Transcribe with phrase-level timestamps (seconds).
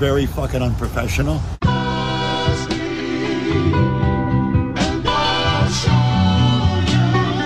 [0.00, 1.38] Very fucking unprofessional.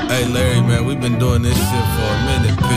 [0.09, 2.71] Hey Larry, man, we've been doing this shit for a minute, P.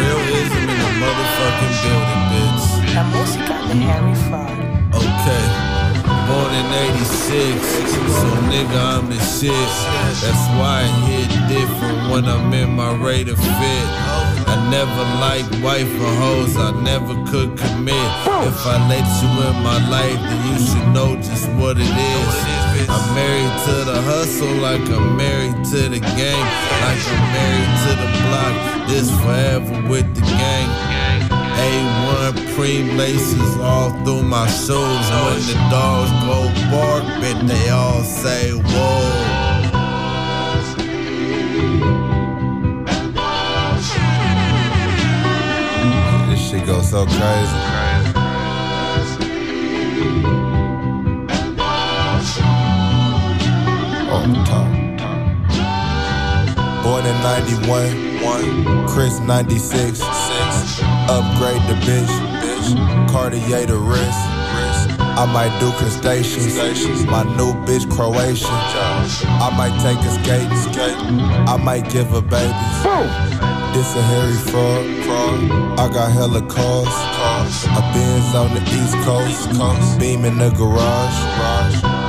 [0.00, 2.94] Realism in the motherfucking building, bitch.
[2.94, 4.58] La música de Harry Fraud.
[4.94, 5.44] Okay.
[6.26, 7.60] Born in 86,
[8.16, 9.52] so nigga, I'm the shit.
[10.22, 14.11] That's why I hit different when I'm in my rate of fit.
[14.52, 18.08] I never liked wife or hoes, I never could commit.
[18.44, 22.32] If I let you in my life, then you should know just what it is.
[22.86, 26.46] I'm married to the hustle, like I'm married to the game,
[26.84, 28.54] like I'm married to the block.
[28.90, 30.68] This forever with the gang.
[31.56, 35.06] A1 preem laces all through my shoes.
[35.24, 36.38] When the dogs go
[36.70, 39.42] bark, bet they all say whoa.
[46.64, 47.58] Shit so crazy.
[54.12, 54.70] On the top.
[56.84, 58.86] Born in 91, one.
[58.86, 59.98] Chris 96.
[59.98, 60.02] six.
[61.08, 63.08] Upgrade the bitch, bitch.
[63.10, 64.18] Cartier the wrist.
[65.18, 67.04] I might do crustaceans.
[67.06, 68.46] My new bitch Croatian.
[68.48, 71.20] I might take a skating.
[71.48, 73.51] I might give her babies.
[73.72, 74.84] This a Harry Fraud.
[75.80, 76.88] I got hella cars.
[77.64, 79.48] A Benz on the East Coast.
[79.98, 81.16] Beam in the garage.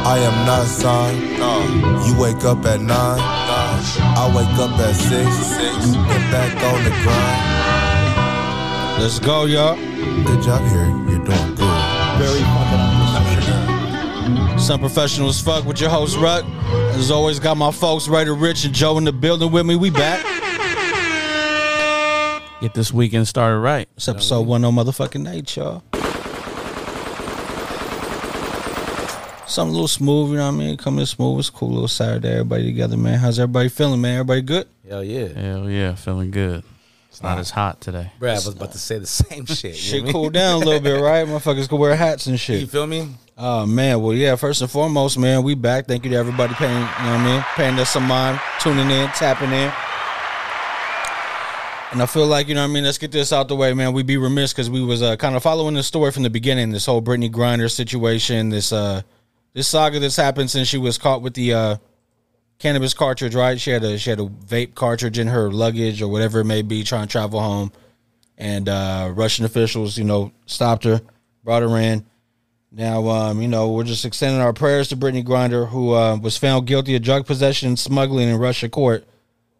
[0.06, 1.40] I am not signed.
[1.40, 1.64] No.
[2.06, 3.20] You wake up at nine.
[3.22, 5.36] I wake up at six.
[5.56, 5.96] six.
[5.96, 7.54] Get back on the grind.
[9.02, 9.76] Let's go, y'all.
[10.26, 10.86] Good job here.
[11.10, 11.82] You're doing good.
[12.20, 12.80] Very fucking
[13.16, 14.60] unprofessional.
[14.60, 16.46] Some professional as fuck with your host, Ruk.
[16.96, 19.76] As always, got my folks, Raider Rich and Joe in the building with me.
[19.78, 20.33] We back.
[22.64, 23.90] Get this weekend started right.
[23.98, 25.84] It's episode one on motherfucking night, y'all.
[29.46, 30.78] Something a little smooth, you know what I mean?
[30.78, 31.40] Coming in smooth.
[31.40, 32.30] It's a cool little Saturday.
[32.30, 33.20] Everybody together, man.
[33.20, 34.14] How's everybody feeling, man?
[34.14, 34.68] Everybody good?
[34.88, 35.28] Hell yeah.
[35.28, 36.64] Hell yeah, feeling good.
[37.10, 38.14] It's not uh, as hot today.
[38.18, 39.76] Brad was about to say the same shit.
[39.76, 41.28] You Shit know what I cool down a little bit, right?
[41.28, 42.62] Motherfuckers can wear hats and shit.
[42.62, 43.10] You feel me?
[43.38, 44.38] Oh man, well yeah.
[44.38, 45.86] First and foremost, man, we back.
[45.86, 48.90] Thank you to everybody paying, you know what I mean, paying us some mind, tuning
[48.90, 49.70] in, tapping in.
[51.94, 52.86] And I feel like you know what I mean.
[52.86, 53.94] Let's get this out the way, man.
[53.94, 56.72] We'd be remiss because we was uh, kind of following the story from the beginning.
[56.72, 59.04] This whole Brittney Griner situation, this uh,
[59.54, 61.76] this saga that's happened since she was caught with the uh,
[62.58, 63.36] cannabis cartridge.
[63.36, 63.62] Right?
[63.62, 66.64] She had a she had a vape cartridge in her luggage or whatever it may
[66.64, 67.72] be, trying to travel home.
[68.40, 71.00] And uh, Russian officials, you know, stopped her,
[71.44, 72.08] brought her in.
[72.72, 76.38] Now, um, you know, we're just extending our prayers to Brittney Griner, who uh, was
[76.38, 79.06] found guilty of drug possession and smuggling in Russia court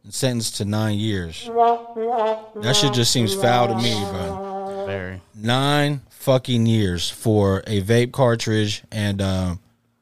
[0.04, 1.46] and sentenced to nine years.
[1.46, 4.86] That shit just seems foul to me, bro.
[4.86, 5.22] Very.
[5.36, 9.60] Nine fucking years for a vape cartridge, and um,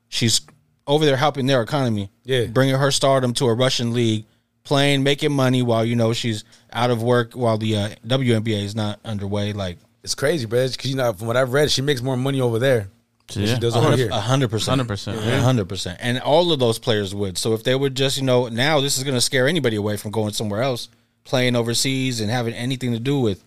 [0.09, 0.41] she's
[0.87, 2.09] over there helping their economy.
[2.23, 2.45] Yeah.
[2.45, 4.25] bringing her stardom to a Russian league,
[4.63, 8.75] playing, making money while you know she's out of work while the uh, WNBA is
[8.75, 9.53] not underway.
[9.53, 10.67] Like It's crazy, bro.
[10.67, 12.87] Because you know, from what I've read, she makes more money over there
[13.33, 13.53] than Yeah.
[13.55, 14.09] she does oh, A hundred- here.
[14.11, 15.17] a hundred percent, Hundred percent.
[15.19, 17.37] A hundred percent, and all of those players would.
[17.37, 19.97] So if they would just, you know, now this is going to scare anybody away
[19.97, 20.89] from going somewhere else,
[21.23, 23.43] playing overseas, and having anything to do with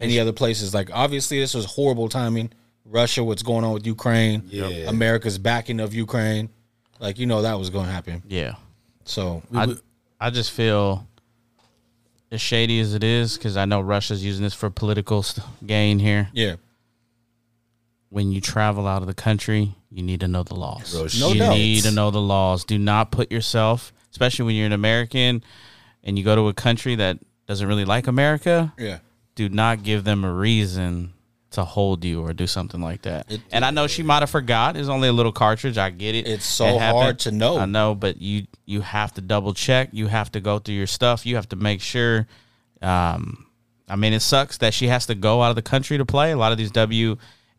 [0.00, 0.74] any other places.
[0.74, 2.50] Like obviously, this was horrible timing.
[2.84, 4.42] Russia, what's going on with Ukraine?
[4.48, 4.66] Yeah.
[4.88, 6.48] America's backing of Ukraine.
[7.00, 8.22] Like you know that was going to happen.
[8.28, 8.54] Yeah.
[9.04, 9.74] So I,
[10.20, 11.06] I just feel
[12.30, 15.24] as shady as it is because I know Russia's using this for political
[15.66, 16.28] gain here.
[16.32, 16.56] yeah,
[18.12, 20.92] When you travel out of the country, you need to know the laws.
[21.18, 21.54] No you doubt.
[21.54, 22.64] need to know the laws.
[22.64, 25.42] Do not put yourself, especially when you're an American
[26.04, 28.72] and you go to a country that doesn't really like America.
[28.78, 28.98] yeah.
[29.34, 31.14] do not give them a reason
[31.52, 33.30] to hold you or do something like that.
[33.32, 34.76] It- and I know she might have forgot.
[34.76, 35.78] It's only a little cartridge.
[35.78, 36.26] I get it.
[36.26, 37.56] It's so It hard to know.
[37.58, 39.88] I know, but you you have to double check.
[39.92, 41.24] You have to go through your stuff.
[41.24, 42.26] You have to make sure.
[42.82, 43.46] Um,
[43.88, 46.32] I mean, it sucks that she has to go out of the country to play.
[46.32, 46.70] A lot of these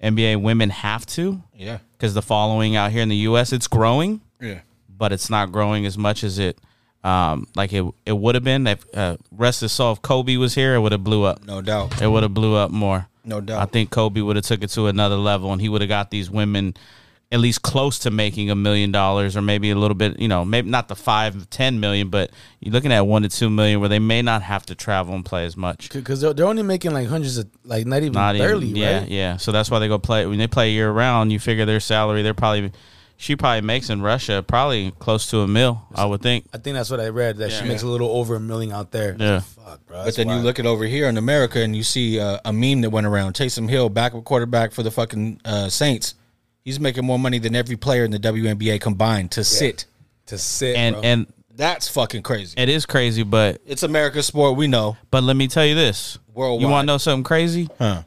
[0.03, 3.53] WNBA women have to Yeah, because the following out here in the U.S.
[3.53, 4.59] it's growing yeah.
[4.90, 6.59] but it's not growing as much as it
[7.03, 8.66] um, like it it would have been.
[8.66, 11.46] If uh, rest is so if Kobe was here, it would have blew up.
[11.46, 12.02] No doubt.
[12.02, 13.08] It would have blew up more.
[13.26, 13.61] No doubt.
[13.61, 16.11] I think Kobe would have took it to another level, and he would have got
[16.11, 16.76] these women
[17.34, 20.20] at least close to making a million dollars, or maybe a little bit.
[20.20, 22.32] You know, maybe not the five, ten million, but
[22.62, 25.26] you're looking at one to two million, where they may not have to travel and
[25.26, 25.90] play as much.
[25.91, 29.00] Because they're, they're only making like hundreds of, like not even Not barely, even, yeah,
[29.00, 29.09] right?
[29.09, 29.38] yeah.
[29.38, 31.32] So that's why they go play when they play year round.
[31.34, 32.72] You figure their salary, they're probably
[33.16, 35.82] she probably makes in Russia probably close to a mil.
[35.96, 36.46] I would think.
[36.53, 37.70] I think that's what I read that she Yeah.
[37.70, 39.16] makes a little over a million out there.
[39.18, 39.40] Yeah.
[39.40, 39.97] Fuck, bro.
[39.97, 42.52] But that's then you look at over here in America and you see uh, a
[42.52, 43.34] meme that went around.
[43.34, 46.16] Taysom Hill, backup quarterback for the fucking uh, Saints.
[46.63, 49.85] He's making more money than every player in the WNBA combined to sit.
[50.27, 51.01] to sit And bro.
[51.03, 52.53] and That's fucking crazy.
[52.57, 54.55] it is crazy, but It's America's sport.
[54.57, 54.95] We know.
[55.11, 56.17] but let me tell you this.
[56.33, 56.61] Worldwide.
[56.61, 57.69] You want to know something crazy?
[57.77, 58.03] Huh.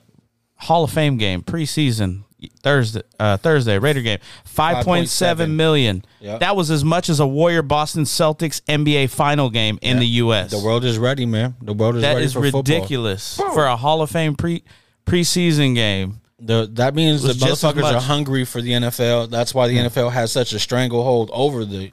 [0.56, 2.22] Hall of Fame game preseason
[2.62, 6.04] Thursday uh, Thursday Raider game five point 5.7 seven million.
[6.20, 6.40] Yep.
[6.40, 10.50] That was as much as a Warrior Boston Celtics NBA final game in the U.S.
[10.50, 11.56] The world is ready, man.
[11.60, 12.62] The world is that ready is for football.
[12.62, 14.64] ridiculous for a Hall of Fame pre
[15.04, 16.20] preseason game.
[16.38, 19.30] The, that means the was just motherfuckers are hungry for the NFL.
[19.30, 21.92] That's why the NFL has such a stranglehold over the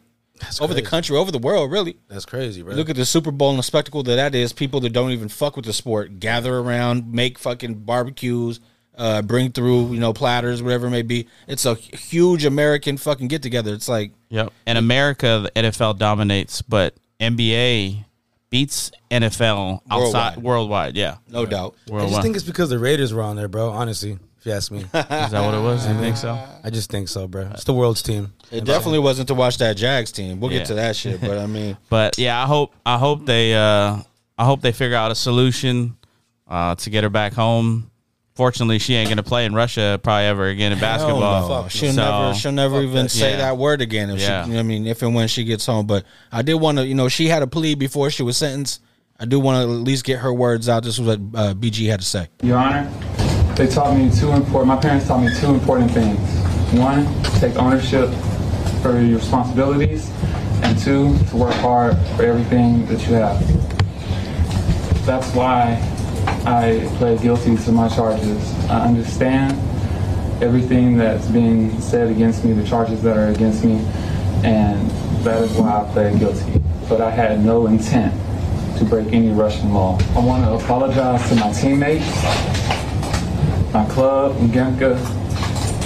[0.59, 1.97] over the country, over the world, really.
[2.09, 2.73] that's crazy, bro.
[2.73, 4.51] Look at the Super Bowl and the spectacle that that is.
[4.51, 8.59] People that don't even fuck with the sport gather around, make fucking barbecues,
[8.97, 11.27] uh, bring through you know platters, whatever it may be.
[11.47, 13.73] It's a huge American fucking get together.
[13.73, 14.51] It's like Yep.
[14.67, 18.03] In America, the NFL dominates, but NBA
[18.49, 20.43] beats NFL outside Worldwide.
[20.43, 20.95] worldwide.
[20.97, 21.75] Yeah, no doubt.
[21.91, 23.69] I just think it's because the Raiders were on there, bro.
[23.69, 25.87] Honestly, if you ask me, Is that what it was?
[25.87, 26.37] You think so?
[26.63, 27.47] I just think so, bro.
[27.51, 28.33] It's the world's team.
[28.51, 30.41] It definitely wasn't to watch that Jags team.
[30.41, 30.59] We'll Yeah.
[30.59, 33.97] get to that shit, but I mean, But yeah, I hope I hope they uh
[34.37, 35.95] I hope they figure out a solution
[36.47, 37.89] uh to get her back home.
[38.35, 41.21] Fortunately, she ain't gonna play in Russia probably ever again in basketball.
[41.47, 41.67] Hell no.
[41.69, 43.37] She'll So- never, she'll never even say Yeah.
[43.37, 44.09] that word again.
[44.09, 44.43] If Yeah.
[44.43, 45.85] she, you know what I mean, if and when she gets home.
[45.85, 46.03] But
[46.33, 48.81] I did want to, you know, she had a plea before she was sentenced.
[49.19, 50.83] I do want to at least get her words out.
[50.83, 52.27] This was what uh, BG had to say.
[52.41, 52.91] Your Honor,
[53.55, 56.19] they taught me two important, my parents taught me two important things.
[56.73, 57.05] One,
[57.39, 58.09] take ownership
[58.81, 60.09] for your responsibilities,
[60.63, 63.39] and two, to work hard for everything that you have.
[65.05, 65.79] That's why
[66.45, 68.53] I pled guilty to my charges.
[68.69, 69.53] I understand
[70.41, 73.85] everything that's being said against me, the charges that are against me,
[74.43, 74.89] and
[75.23, 76.59] that is why I pled guilty.
[76.89, 78.13] But I had no intent
[78.79, 79.99] to break any Russian law.
[80.15, 82.05] I want to apologize to my teammates,
[83.73, 84.95] my club, Gemka,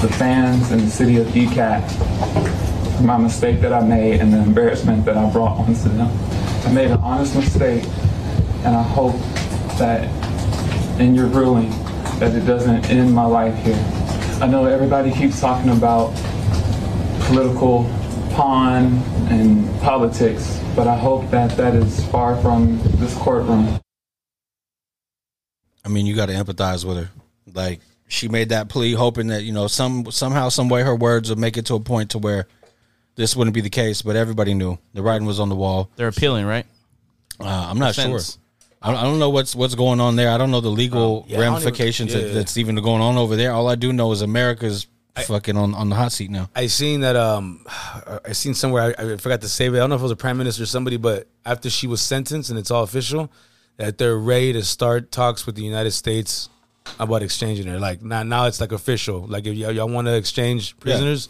[0.02, 1.28] the fans, and the city of
[2.98, 6.10] for my mistake that I made and the embarrassment that I brought onto them.
[6.66, 7.86] I made an honest mistake,
[8.66, 9.16] and I hope
[9.78, 10.10] that
[11.00, 11.70] in your ruling
[12.20, 13.82] that it doesn't end my life here.
[14.42, 16.14] I know everybody keeps talking about
[17.28, 17.84] political
[18.34, 18.98] pawn
[19.30, 23.80] and politics, but I hope that that is far from this courtroom.
[25.86, 27.10] I mean, you got to empathize with her.
[27.58, 31.30] Like she made that plea, hoping that you know some somehow, some way, her words
[31.30, 32.48] would make it to a point to where
[33.16, 34.02] this wouldn't be the case.
[34.02, 35.90] But everybody knew the writing was on the wall.
[35.98, 36.66] They're appealing, right?
[37.40, 38.20] Uh, I'm not sure.
[38.82, 40.30] I don't, I don't know what's what's going on there.
[40.30, 42.34] I don't know the legal yeah, I don't even- ramifications that, yeah.
[42.34, 43.52] that's even going on over there.
[43.52, 44.88] All I do know is America's
[45.26, 46.48] fucking on, on the hot seat now.
[46.56, 47.16] I seen that.
[47.16, 47.66] Um,
[48.24, 48.96] I seen somewhere.
[48.98, 49.78] I, I forgot to save it.
[49.78, 52.02] I don't know if it was a prime minister or somebody, but after she was
[52.02, 53.32] sentenced and it's all official,
[53.78, 56.50] that they're ready to start talks with the United States
[57.00, 57.80] about exchanging her.
[57.80, 59.22] Like now, now it's like official.
[59.28, 61.30] Like if y'all, y'all want to exchange prisoners,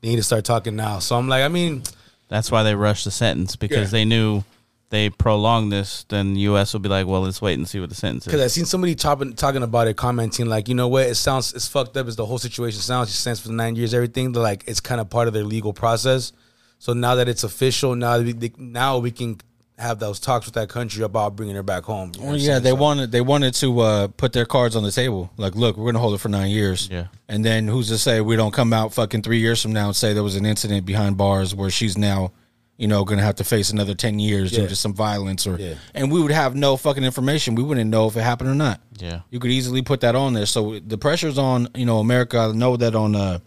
[0.00, 0.98] they need to start talking now.
[0.98, 1.82] So I'm like, I mean,
[2.28, 3.98] That's why they rushed the sentence because Yeah.
[3.98, 4.42] they knew
[4.90, 6.72] they prolonged this, then the U.S.
[6.74, 8.26] will be like, well, let's wait and see what the sentence is.
[8.26, 8.52] because I is.
[8.52, 11.96] seen somebody talking talking about it, commenting like, you know what, it sounds it's fucked
[11.96, 13.08] up as the whole situation sounds.
[13.08, 14.32] She sentenced for nine years, everything.
[14.32, 16.32] They're like it's kind of part of their legal process.
[16.78, 19.38] So now that it's official, now that we, they, now we can
[19.82, 22.12] have those talks with that country about bringing her back home.
[22.14, 24.82] You know Well, yeah, they So- wanted they wanted to uh, put their cards on
[24.82, 25.30] the table.
[25.36, 26.88] Like, look, we're gonna hold it for nine years.
[26.90, 27.06] Yeah.
[27.28, 29.96] and then who's to say we don't come out fucking three years from now and
[29.96, 32.30] say there was an incident behind bars where she's now,
[32.76, 35.74] you know, gonna have to face another ten years due to some violence or, Yeah.
[35.94, 37.54] and we would have no fucking information.
[37.54, 38.80] We wouldn't know if it happened or not.
[38.98, 39.20] Yeah.
[39.30, 40.46] you could easily put that on there.
[40.46, 42.38] So the pressure's on, you know, America.
[42.38, 43.38] I know that on uh,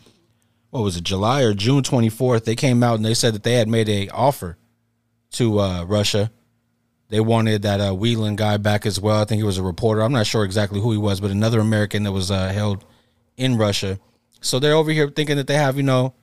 [0.71, 3.43] what was it, July or June twenty fourth, they came out and they said that
[3.43, 4.57] they had made a offer
[5.35, 6.31] to uh, Russia.
[7.09, 9.21] They wanted that uh, Whelan guy back as well.
[9.21, 10.01] I think he was a reporter.
[10.01, 12.83] I'm not sure exactly who he was, but another American that was uh, held
[13.37, 13.99] in Russia.
[14.41, 16.13] So they're over here thinking that they have, you know,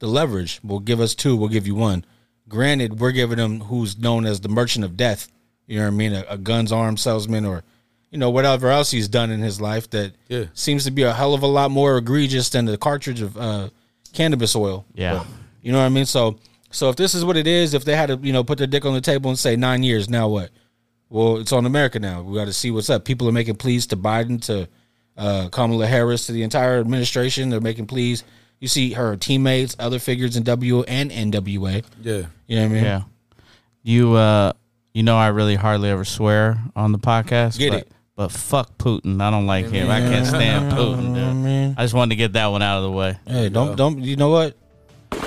[0.00, 0.60] the leverage.
[0.64, 1.36] We'll give us two.
[1.36, 2.04] We'll give you one.
[2.48, 5.28] Granted, we're giving them who's known as the merchant of death.
[5.68, 6.12] You know what I mean?
[6.12, 7.62] A, a guns arms salesman or,
[8.10, 10.46] you know, whatever else he's done in his life that Yeah.
[10.54, 13.70] seems to be a hell of a lot more egregious than the cartridge of uh,
[14.12, 14.84] cannabis oil.
[14.94, 15.24] Yeah.
[15.62, 16.04] You know what I mean?
[16.06, 16.36] So
[16.72, 18.66] so if this is what it is, if they had to, you know, put their
[18.66, 20.50] dick on the table and say nine years, now what?
[21.08, 22.22] Well, it's on America now.
[22.22, 23.04] We got to see what's up.
[23.04, 24.66] People are making pleas to Biden, to
[25.16, 27.50] uh, Kamala Harris, to the entire administration.
[27.50, 28.24] They're making pleas.
[28.60, 31.84] You see her teammates, other figures in W and NWA.
[32.00, 32.26] Yeah.
[32.46, 32.84] You know what I mean?
[32.84, 33.02] Yeah.
[33.82, 34.52] You uh
[34.94, 37.58] you know I really hardly ever swear on the podcast.
[37.58, 37.92] Get but, it.
[38.14, 39.20] But fuck Putin.
[39.20, 39.90] I don't like him.
[39.90, 41.76] I can't stand Putin, dude.
[41.76, 43.18] I just wanted to get that one out of the way.
[43.26, 43.98] Hey, don't don't.
[43.98, 44.56] You know what?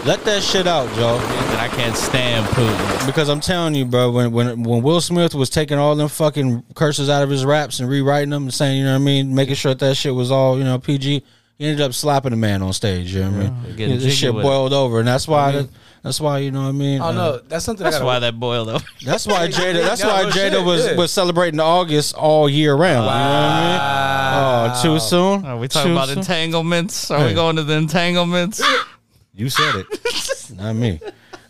[0.06, 1.18] Let that shit out, Joe.
[1.18, 3.06] that I can't stand Putin.
[3.08, 6.63] Because I'm telling you, bro, when when when Will Smith was taking all them fucking
[6.75, 9.34] curses out of his raps and rewriting them and saying, you know what I mean,
[9.34, 11.24] making sure that, that shit was all, you know, PG,
[11.58, 13.13] he ended up slapping the man on stage.
[13.15, 13.75] You know what I mean?
[13.75, 14.48] getting this shit with it.
[14.48, 15.65] boiled over, and that's why.
[16.04, 17.01] that's why you know what I mean.
[17.01, 17.84] Oh Uh, no, that's something.
[17.84, 18.86] That's I gotta, why that boiled over.
[19.04, 19.82] That's why Jada.
[19.88, 20.96] That's Yeah, why no Jada shit, was yeah.
[20.98, 23.06] was celebrating August all year round.
[23.06, 24.72] You know what I mean?
[24.77, 25.46] Oh, too soon.
[25.46, 26.20] Are we talking Too about soon?
[26.20, 27.10] entanglements?
[27.10, 28.62] Are we going to the entanglements?
[29.36, 31.00] You said it, not me.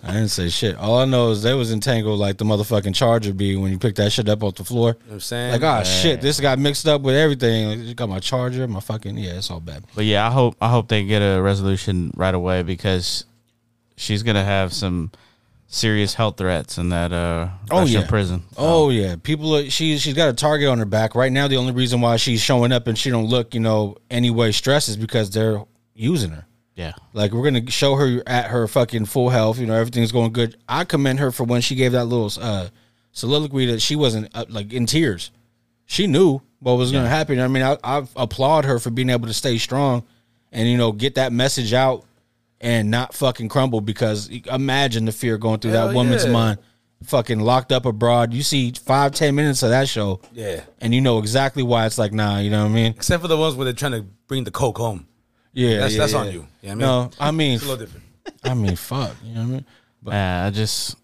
[0.03, 0.75] I didn't say shit.
[0.75, 3.95] All I know is they was entangled like the motherfucking charger be when you pick
[3.95, 4.89] that shit up off the floor.
[4.89, 5.61] You know what I'm saying?
[5.61, 7.67] Like, oh shit, this got mixed up with everything.
[7.69, 9.83] Like, you got my charger, my fucking yeah, it's all bad.
[9.95, 13.25] But yeah, I hope I hope they get a resolution right away because
[13.97, 15.11] she's gonna have some
[15.67, 18.07] serious health threats in that uh Oh, Russian yeah.
[18.07, 18.43] prison.
[18.57, 19.55] Oh yeah, people.
[19.55, 21.47] Are, she she's got a target on her back right now.
[21.47, 24.51] The only reason why she's showing up and she don't look, you know, any way
[24.51, 25.63] stressed is because they're
[25.95, 26.45] using her.
[26.75, 26.93] Yeah.
[27.13, 29.57] Like we're gonna show her at her fucking full health.
[29.59, 30.57] You know, everything's going good.
[30.67, 32.67] I commend her for when she gave that little uh,
[33.13, 35.31] soliloquy that she wasn't uh, like in tears.
[35.85, 37.39] She knew what was gonna happen.
[37.39, 40.03] I mean, I, I applaud her for being able to stay strong
[40.51, 42.03] and you know get that message out
[42.59, 43.79] and not fucking crumble.
[43.79, 46.31] Because imagine the fear going through that woman's yeah.
[46.31, 46.59] mind.
[47.03, 48.33] Fucking locked up abroad.
[48.33, 50.61] You see five ten minutes of that show, Yeah.
[50.81, 52.39] and you know exactly why it's like nah.
[52.39, 52.91] You know what I mean?
[52.91, 55.05] Except for the ones where they're trying to bring the coke home.
[55.55, 56.19] Yeah, That's yeah, that's yeah.
[56.19, 56.47] on you.
[56.61, 58.05] Yeah, I mean, No, I mean, it's a little different.
[58.43, 59.15] I mean, fuck.
[59.23, 59.65] You know what I mean?
[60.07, 60.95] Yeah, I just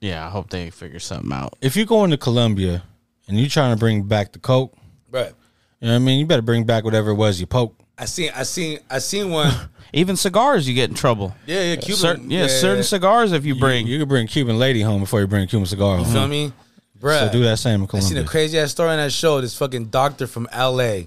[0.00, 1.54] yeah, I hope they figure something out.
[1.60, 2.82] if you're going to Colombia
[3.26, 4.74] and you're trying to bring back the coke,
[5.10, 5.32] Right.
[5.80, 6.20] you know what I mean?
[6.20, 7.74] You better bring back whatever it was you poke.
[7.98, 9.52] I seen I seen I seen one.
[9.92, 11.34] Even cigars, you get in trouble.
[11.46, 11.96] Yeah, yeah, Cuban.
[11.96, 13.86] certain, yeah, certain cigars if you bring.
[13.86, 16.06] You, you can bring Cuban lady home before you bring a Cuban cigar home.
[16.06, 16.52] You feel me?
[17.00, 17.26] Bruh.
[17.26, 19.40] So do that same in I seen a crazy ass story on that show.
[19.40, 21.02] This fucking doctor from LA,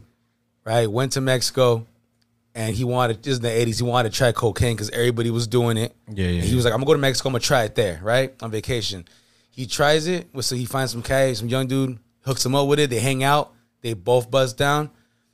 [0.66, 1.86] right, went to Mexico
[2.54, 5.30] and he wanted, this is in the 80s, he wanted to try cocaine because everybody
[5.30, 5.96] was doing it.
[6.10, 7.76] Yeah, yeah, And he was like, I'm gonna go to Mexico, I'm gonna try it
[7.76, 8.34] there, right?
[8.42, 9.08] On vacation.
[9.50, 12.80] He tries it, so he finds some guy, some young dude, hooks him up with
[12.80, 12.90] it.
[12.90, 14.90] They hang out, they both buzz down.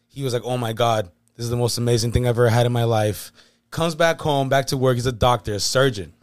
[0.08, 2.66] He was like, Oh my God, this is the most amazing thing I've ever had
[2.66, 3.32] in my life.
[3.70, 4.96] Comes back home, back to work.
[4.96, 6.14] He's a doctor, a surgeon.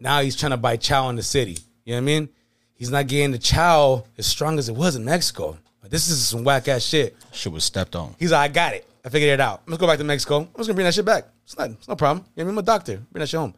[0.00, 1.58] Now he's trying to buy chow in the city.
[1.84, 2.28] You know what I mean?
[2.74, 5.58] He's not getting the chow as strong as it was in Mexico.
[5.88, 7.16] This is some whack ass shit.
[7.32, 8.14] Shit was stepped on.
[8.18, 8.86] He's like, I got it.
[9.06, 9.62] I figured it out.
[9.68, 10.38] Let's go back to Mexico.
[10.38, 11.28] I'm just gonna bring that shit back.
[11.44, 12.26] It's not, it's no problem.
[12.34, 12.54] You know what I mean?
[12.54, 12.96] I'm a doctor.
[13.12, 13.54] Bring that shit home.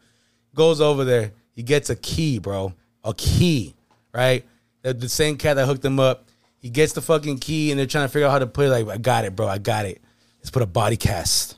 [0.55, 1.33] Goes over there.
[1.55, 2.75] He gets a key, bro.
[3.02, 3.75] A key,
[4.12, 4.45] right?
[4.83, 6.26] The, the same cat that hooked him up.
[6.59, 8.69] He gets the fucking key, and they're trying to figure out how to put it.
[8.69, 9.49] Like, I got it, bro.
[9.49, 10.02] I got it.
[10.38, 11.57] Let's put a body cast.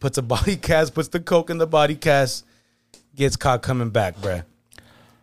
[0.00, 0.92] Puts a body cast.
[0.92, 2.44] Puts the coke in the body cast.
[3.14, 4.44] Gets caught coming back, bruh.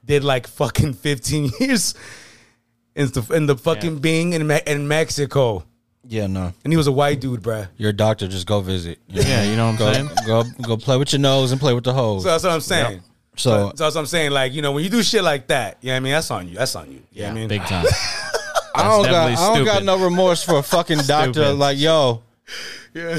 [0.05, 1.93] Did like fucking 15 years
[2.95, 5.65] in the, in the fucking being in, in Mexico.
[6.09, 6.53] Yeah, no.
[6.63, 7.67] And he was a white dude, bruh.
[7.77, 8.99] You're a doctor, just go visit.
[9.07, 10.09] You Yeah, you know what I'm saying?
[10.25, 12.23] Go, go go play with your nose and play with the hose.
[12.23, 13.01] So that's what I'm saying.
[13.35, 14.31] So So that's what I'm saying.
[14.31, 16.13] Like, you know, when you do shit like that, you know what I mean?
[16.13, 16.55] That's on you.
[16.55, 17.01] That's on you.
[17.11, 17.47] You know what I mean?
[17.49, 17.85] big time.
[18.75, 21.51] I don't got I don't got no remorse for a fucking doctor.
[21.53, 22.21] Like, yo,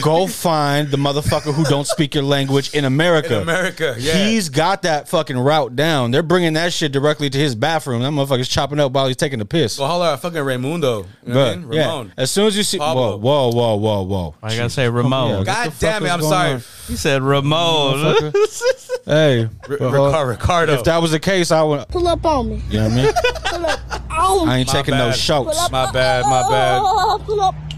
[0.02, 3.37] go find the motherfucker who don't speak your language in America.
[3.37, 4.26] In America, yeah.
[4.26, 6.10] He's got that fucking route down.
[6.10, 8.02] They're bringing that shit directly to his bathroom.
[8.02, 9.78] That motherfucker's chopping up while he's taking the piss.
[9.78, 11.06] Well, holla at fucking Raimundo.
[11.26, 11.72] You know what I But mean?
[11.72, 12.12] yeah, Ramon.
[12.16, 13.16] as soon as you see, Pablo.
[13.18, 14.34] whoa, whoa, whoa, whoa, whoa.
[14.42, 15.38] I gotta say Ramon.
[15.38, 15.44] Yeah.
[15.44, 16.10] God damn it!
[16.10, 16.52] I'm sorry.
[16.54, 16.62] on?
[16.87, 18.32] He said Ramon.
[19.08, 20.24] Hey, R- uh, Ricardo.
[20.24, 20.72] Ricardo.
[20.74, 21.88] if that was the case, I would.
[21.88, 22.62] Pull up on me.
[22.68, 23.12] You know what I mean?
[23.44, 24.60] Pull up on I me.
[24.60, 25.70] ain't taking no shots.
[25.70, 26.80] my bad, my bad.
[27.24, 27.68] Pull up on.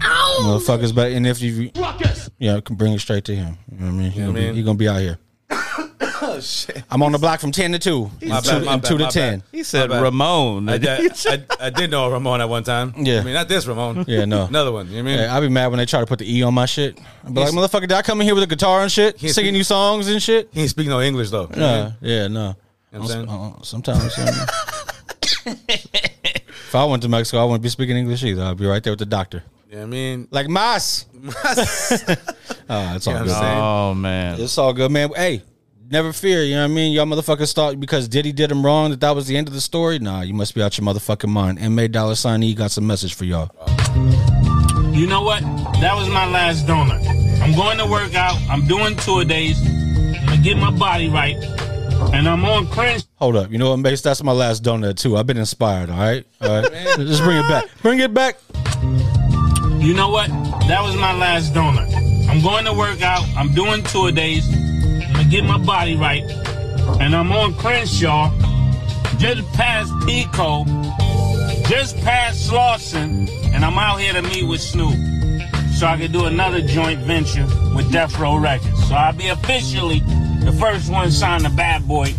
[0.43, 1.71] Motherfuckers, but and if you,
[2.37, 3.57] yeah, can bring it straight to him.
[3.71, 4.11] You know what I mean?
[4.11, 4.49] He, gonna, mean?
[4.51, 5.19] Be, he gonna be out here.
[6.33, 6.83] Oh, shit.
[6.89, 8.87] I'm on the block from ten to two, My and bad, two, my and bad,
[8.89, 9.39] two to my ten.
[9.39, 9.47] bad.
[9.51, 10.03] He said My bad.
[10.03, 10.69] Ramon.
[10.69, 12.93] I, I, I, I did know a Ramon at one time.
[12.97, 13.19] Yeah.
[13.19, 14.05] I mean, not this Ramon.
[14.07, 14.45] Yeah, no.
[14.45, 14.87] Another one.
[14.87, 15.19] You know what I mean?
[15.19, 16.99] Hey, I be mad when they try to put the E on my shit.
[17.25, 19.35] I be like, motherfucker, did I come in here with a guitar and shit, He's-
[19.35, 20.49] singing you songs and shit?
[20.51, 21.49] He ain't speak no English, though.
[21.53, 21.95] You know what I mean?
[22.01, 22.55] yeah, no.
[22.91, 23.29] You know what I'm saying?
[23.29, 24.17] Uh, sometimes.
[24.17, 25.55] you know.
[25.65, 28.43] if I went to Mexico, I wouldn't be speaking English either.
[28.43, 29.43] I'd be right there with the doctor.
[29.69, 30.27] You know what I mean?
[30.31, 31.05] Like, Mas.
[31.13, 33.27] Oh, it's all You know good.
[33.27, 33.57] what I'm saying?
[33.59, 34.39] Oh man.
[34.41, 35.09] It's all good, man.
[35.15, 35.41] Hey,
[35.91, 36.43] never fear.
[36.43, 36.93] You know what I mean?
[36.93, 39.61] Y'all motherfuckers thought because Diddy did him wrong that that was the end of the
[39.61, 39.99] story.
[39.99, 41.59] Nah, you must be out your motherfucking mind.
[41.59, 41.87] M.A.
[41.87, 43.51] Dollar Sign E got some message for y'all.
[44.93, 45.41] You know what?
[45.81, 47.05] That was my last donut.
[47.41, 48.37] I'm going to work out.
[48.49, 49.59] I'm doing tour days.
[49.65, 51.35] I'm gonna get my body right.
[52.13, 53.03] And I'm on cringe.
[53.15, 53.51] Hold up.
[53.51, 54.01] You know what, Mace?
[54.01, 55.17] That's my last donut too.
[55.17, 55.89] I've been inspired.
[55.89, 56.71] All right, all right.
[56.97, 57.65] Just bring it back.
[57.81, 58.37] Bring it back.
[59.79, 60.27] You know what?
[60.67, 61.91] That was my last donut.
[62.29, 63.23] I'm going to work out.
[63.35, 64.45] I'm doing tour days.
[65.15, 66.23] I'm get my body right.
[66.99, 68.31] And I'm on Crenshaw,
[69.17, 70.65] just past Pico,
[71.67, 74.95] just past Slauson, and I'm out here to meet with Snoop.
[75.73, 78.87] so I can do another joint venture with Death Row Records.
[78.87, 79.99] So I'll be officially
[80.43, 82.13] the first one signed to Bad Boy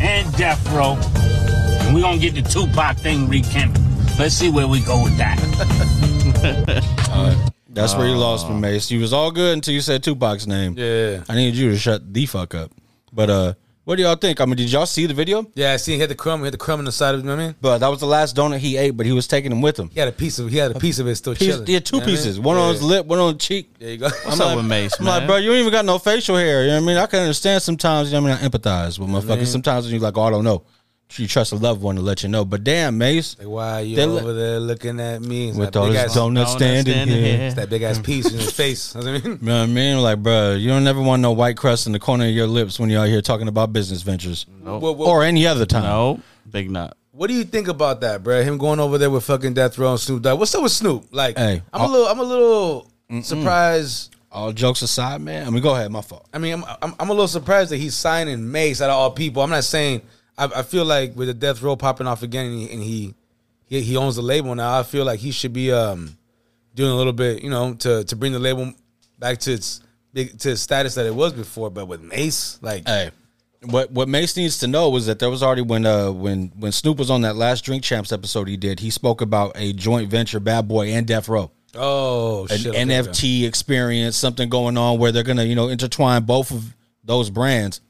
[0.00, 0.98] and Death Row.
[1.16, 3.84] And we're gonna get the Tupac thing rekindled.
[4.18, 5.38] Let's see where we go with that.
[7.80, 8.90] That's where you lost me, Mace.
[8.90, 10.74] You was all good until you said Tupac's name.
[10.76, 11.22] Yeah.
[11.28, 12.70] I needed you to shut the fuck up.
[13.12, 13.54] But uh,
[13.84, 14.40] what do y'all think?
[14.40, 15.46] I mean, did y'all see the video?
[15.54, 17.20] Yeah, I see he had the crumb, he had the crumb on the side of
[17.20, 17.54] it, you know what I mean?
[17.60, 19.88] But that was the last donut he ate, but he was taking them with him.
[19.88, 21.66] He had a piece of he had a piece of it still Piece, chilling.
[21.68, 22.36] yeah, two You know what I pieces.
[22.36, 22.44] mean?
[22.44, 22.72] One on Yeah.
[22.74, 23.78] his lip, one on the cheek.
[23.78, 24.08] There you go.
[24.24, 25.18] What's up with Mace, I'm man?
[25.20, 26.62] like, bro, you don't even got no facial hair.
[26.64, 26.96] You know what I mean?
[26.98, 28.44] I can understand sometimes, you know what I mean?
[28.44, 29.46] I empathize with motherfuckers.
[29.46, 30.64] Sometimes when you're like, oh, I don't know.
[31.16, 32.44] You trust a loved one to let you know.
[32.44, 35.48] But damn, Mace, Like, why are you They over look- there looking at me?
[35.48, 37.36] It's with that all big this ass, donut Donut standing standing here.
[37.38, 37.46] here.
[37.46, 38.94] it's that big ass piece in his face.
[38.94, 39.38] You know what I mean?
[39.42, 39.98] You know what I mean?
[40.02, 42.78] Like, bro, you don't ever want no white crust in the corner of your lips
[42.78, 44.46] when you're out here talking about business ventures.
[44.62, 45.82] What, what, Or any other time.
[45.84, 46.94] No, big nut.
[47.12, 48.42] what do you think about that, bro?
[48.42, 50.38] Him going over there with fucking Death Row and Snoop Dogg.
[50.38, 51.06] What's up with Snoop?
[51.10, 52.90] Like, Hey, I'm a uh, little, I'm a little
[53.22, 54.14] surprised.
[54.30, 55.46] All jokes aside, man.
[55.46, 55.90] I mean, go ahead.
[55.90, 56.28] My fault.
[56.34, 59.10] I mean, I'm, I'm, I'm a little surprised that he's signing Mace out of all
[59.10, 59.42] people.
[59.42, 60.02] I'm not saying.
[60.38, 63.14] I, I feel like with the Death Row popping off again, and he, and he
[63.66, 64.78] he he owns the label now.
[64.78, 66.16] I feel like he should be um
[66.74, 68.72] doing a little bit, you know, to to bring the label
[69.18, 71.70] back to its big to its status that it was before.
[71.70, 73.10] But with Mace, like, Hey,
[73.64, 76.72] what what Mace needs to know was that there was already when uh when when
[76.72, 80.10] Snoop was on that last Drink Champs episode he did, he spoke about a joint
[80.10, 83.10] venture, Bad Boy and Death Row, oh an shit, okay, okay.
[83.10, 87.80] NFT experience, something going on where they're gonna you know intertwine both of those brands.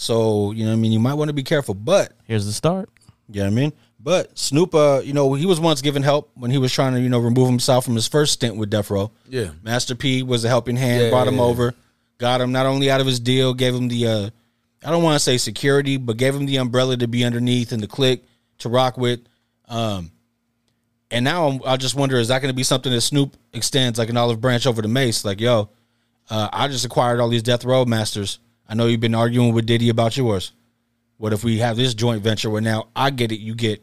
[0.00, 2.52] So you know, what I mean, you might want to be careful, but Here's the
[2.52, 2.88] start.
[3.28, 3.72] you know I mean.
[4.00, 7.00] But Snoop, uh, you know, he was once given help when he was trying to,
[7.00, 9.10] you know, remove himself from his first stint with Death Row.
[9.28, 9.50] Yeah.
[9.64, 11.42] Master P was a helping hand, Yeah, brought yeah, him yeah.
[11.42, 11.74] over,
[12.18, 14.30] got him not only out of his deal, gave him the, uh,
[14.86, 17.82] I don't want to say security, but gave him the umbrella to be underneath and
[17.82, 18.22] the click
[18.58, 19.18] to rock with.
[19.68, 20.12] Um,
[21.10, 23.98] and now I'm- I just wonder, is that going to be something that Snoop extends
[23.98, 25.24] like an olive branch over to Mace?
[25.24, 25.70] Like, yo,
[26.30, 28.38] uh, I just acquired all these Death Row masters.
[28.68, 30.52] I know you've been arguing with Diddy about yours.
[31.16, 33.82] What if we have this joint venture where now I get it, you get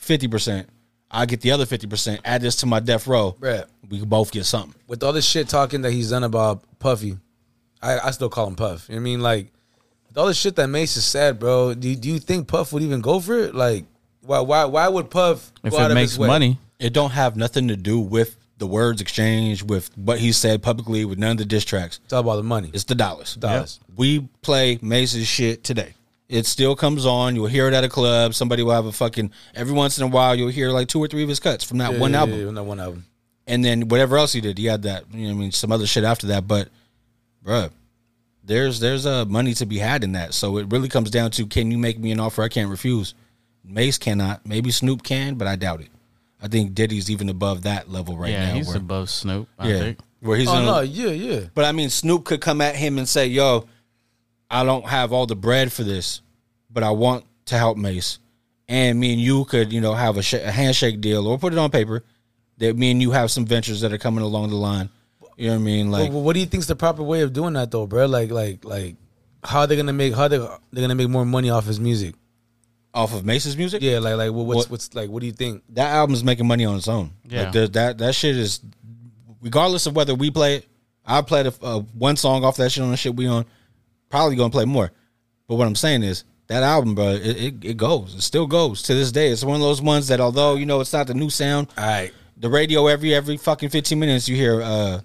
[0.00, 0.66] 50%,
[1.10, 3.36] I get the other 50%, add this to my Death Row.
[3.40, 3.64] Bruh.
[3.88, 4.74] We can both get something.
[4.86, 7.18] with all this shit talking that he's done about Puffy,
[7.82, 8.88] I, I still call him Puff.
[8.88, 9.20] You know what I mean?
[9.20, 9.52] Like,
[10.08, 12.82] with all the shit that Mace has said, bro, do, do you think Puff would
[12.82, 13.54] even go for it?
[13.54, 13.84] Like,
[14.22, 16.28] why why why would Puff If go out it of makes his way?
[16.28, 20.62] money, It don't have nothing to do with the words exchanged, with what he said
[20.62, 22.00] publicly, with none of the diss tracks.
[22.04, 22.70] It's all about the money.
[22.72, 23.34] It's the dollars.
[23.34, 23.80] Dollars.
[23.96, 25.94] We play Mace's shit today.
[26.28, 27.34] It still comes on.
[27.36, 28.34] You'll hear it at a club.
[28.34, 30.34] Somebody will have a fucking every once in a while.
[30.34, 32.40] You'll hear like two or three of his cuts from that Yeah, one yeah, album,
[32.46, 33.04] yeah, that one album.
[33.46, 35.04] and then whatever else he did, he had that.
[35.12, 36.48] You know, what I mean, some other shit after that.
[36.48, 36.68] But,
[37.44, 37.70] bruh,
[38.42, 40.32] there's there's uh, money to be had in that.
[40.32, 43.14] So it really comes down to can you make me an offer I can't refuse.
[43.62, 44.46] Mace cannot.
[44.46, 45.88] Maybe Snoop can, but I doubt it.
[46.44, 48.54] I think Diddy's even above that level right yeah, now.
[48.54, 49.48] he's where, above Snoop.
[49.58, 49.98] I yeah, think.
[50.20, 51.40] where he's Oh in no, yeah, yeah.
[51.54, 53.66] but I mean, Snoop could come at him and say, "Yo,
[54.50, 56.20] I don't have all the bread for this,
[56.70, 58.18] but I want to help Mace."
[58.68, 61.52] And me and you could, you know, have a, sh- a handshake deal or put
[61.54, 62.02] it on paper
[62.58, 64.90] that me and you have some ventures that are coming along the line.
[65.36, 65.90] You know what I mean?
[65.90, 68.04] Like, Well, what do you think's the proper way of doing that though, bro?
[68.06, 68.96] Like like like
[69.42, 72.14] how are they gonna make how they they're gonna make more money off his music?
[72.94, 75.32] Off of Mace's music, Yeah, like like what, what's What- what's like what do you
[75.32, 75.62] think?
[75.70, 77.10] that album's making money on its own.
[77.28, 77.50] Yeah.
[77.50, 78.60] Like that that shit is,
[79.42, 80.68] regardless of whether we play it,
[81.04, 83.44] I played a, uh, one song off that shit on the shit we on.
[84.08, 84.92] Probably gonna play more.
[85.48, 88.14] But what I'm saying is that album, bro, it, it, it goes.
[88.14, 89.28] It still goes to this day.
[89.30, 91.84] It's one of those ones that although you know it's not the new sound, All
[91.84, 92.12] right.
[92.36, 95.00] the radio every every fucking 15 minutes you hear uh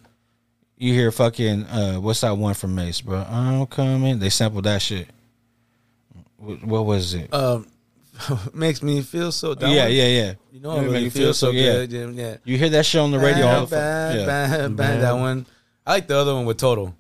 [0.78, 3.18] you hear fucking uh what's that one from Mace, bro?
[3.28, 4.20] I'm coming.
[4.20, 5.08] They sampled that shit.
[6.38, 7.34] What, what was it?
[7.34, 7.68] Um
[8.54, 9.72] makes me feel so down.
[9.72, 10.34] yeah, yeah, yeah.
[10.52, 11.92] You know, what I really feel, so good.
[11.92, 12.08] Yeah.
[12.08, 12.38] yeah.
[12.44, 14.26] You hear that shit on the radio all the Bad, fuck- yeah.
[14.26, 15.46] bad, bad, That one.
[15.86, 16.94] I like the other one with Total.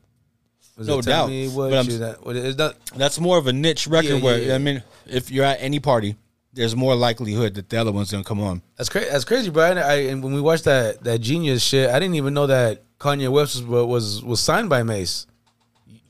[0.78, 1.30] Was No it doubt.
[1.30, 2.76] Me what But I'm- you that, what is that?
[2.96, 4.56] That's more of a niche record Yeah, yeah, where yeah.
[4.56, 6.16] I mean, if you're at any party,
[6.54, 8.62] there's more likelihood that the other one's gonna come on.
[8.78, 9.10] That's crazy.
[9.10, 9.64] That's crazy, bro.
[9.66, 13.30] I, and when we watched that that Genius shit, I didn't even know that Kanye
[13.30, 15.28] West was was, was signed by Mace.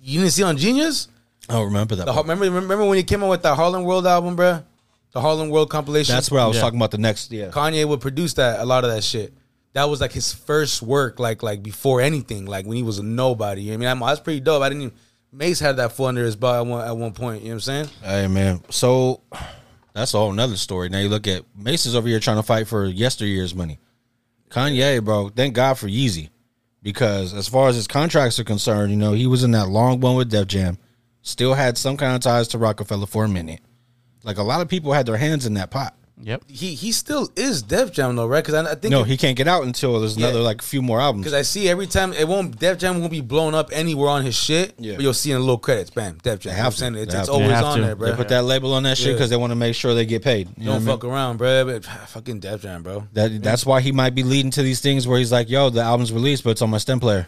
[0.01, 1.07] You didn't see on Genius?
[1.49, 2.05] I don't remember that.
[2.05, 4.63] The, remember remember when he came out with the Harlem World album, bro?
[5.11, 6.13] The Harlem World compilation.
[6.13, 6.61] That's where I was Yeah.
[6.61, 7.31] talking about the next.
[7.31, 9.33] Yeah, Kanye would produce that a lot of that shit.
[9.73, 13.03] That was like his first work, like like before anything, like when he was a
[13.03, 13.61] nobody.
[13.63, 14.61] You know what I mean, I'm, that's pretty dope.
[14.61, 14.95] I didn't even
[15.31, 17.41] Mace had that foot under his belt at one at one point.
[17.43, 17.89] You know what I'm saying?
[18.03, 19.21] Hey man, so
[19.93, 20.89] that's a whole nother story.
[20.89, 23.79] Now you look at Mason's over here trying to fight for yesteryear's money.
[24.49, 26.29] Kanye, bro, thank God for Yeezy.
[26.81, 29.99] Because as far as his contracts are concerned, you know, he was in that long
[29.99, 30.77] one with Def Jam.
[31.21, 33.59] Still had some kind of ties to Rockefeller for a minute.
[34.23, 35.95] Like a lot of people had their hands in that pot.
[36.21, 36.43] Yep.
[36.49, 38.43] he he still is Def Jam though, right?
[38.43, 40.43] Because I, I think No, he can't get out until there's another Yeah.
[40.43, 41.23] like few more albums.
[41.23, 44.25] because I see every time it won't Def Jam won't be blown up anywhere on
[44.25, 44.73] his shit.
[44.77, 44.95] Yeah.
[44.95, 46.51] but you'll see in the little credits, bam, Def Jam.
[46.51, 46.93] They You have I'm saying?
[46.95, 47.01] to.
[47.03, 47.83] It's, it's always on to.
[47.85, 48.09] there, bro.
[48.11, 49.13] They put that label on that shit Yeah.
[49.13, 50.49] because they want to make sure they get paid.
[50.57, 51.63] You Don't what I fuck around, bro.
[51.63, 52.99] But, fucking Def Jam, bro.
[52.99, 53.07] mean?
[53.13, 55.81] That that's why he might be leading to these things where he's like, "Yo, the
[55.83, 57.27] album's released, but it's on my stem player."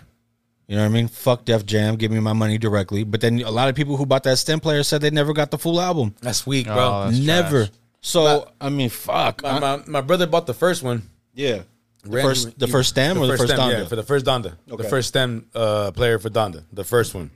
[0.67, 1.07] You know what I mean?
[1.09, 3.03] Fuck Def Jam, give me my money directly.
[3.03, 5.51] But then a lot of people who bought that stem player said they never got
[5.51, 6.15] the full album.
[6.21, 7.03] That's weak, Oh, bro.
[7.11, 7.65] that's never.
[7.65, 7.75] trash.
[8.01, 9.43] So I mean, fuck.
[9.43, 11.03] my, my, my brother bought the first one.
[11.33, 11.63] yeah.
[12.03, 13.79] The Randy- first, the he- first stem or the first stem, Donda?
[13.79, 14.53] Yeah, for the first Donda.
[14.71, 14.81] Okay.
[14.83, 16.63] The first stem uh, player for Donda.
[16.73, 17.29] The first one.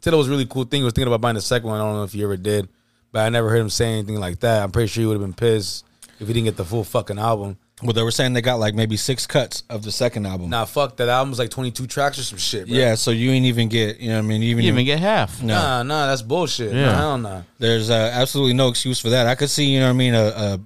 [0.00, 0.80] Said it was a really cool thing.
[0.80, 1.78] I was thinking about buying the second one.
[1.78, 2.68] I don't know if you ever did,
[3.12, 4.62] but I never heard him say anything like that.
[4.62, 5.84] I'm pretty sure he would have been pissed
[6.18, 7.58] if he didn't get the full fucking album.
[7.82, 10.50] Well, they were saying they got like maybe six cuts of the second album.
[10.50, 12.66] Nah, fuck that album's like 22 tracks or some shit.
[12.66, 12.76] Bro.
[12.76, 14.42] Yeah, so you ain't even get, you know what I mean?
[14.42, 15.42] You even, You even get half.
[15.42, 15.54] No.
[15.54, 16.72] Nah, nah, that's bullshit.
[16.72, 16.86] Yeah.
[16.86, 17.42] Nah, hell nah.
[17.58, 19.26] There's uh, absolutely no excuse for that.
[19.26, 20.60] I could see, you know what I mean, a, a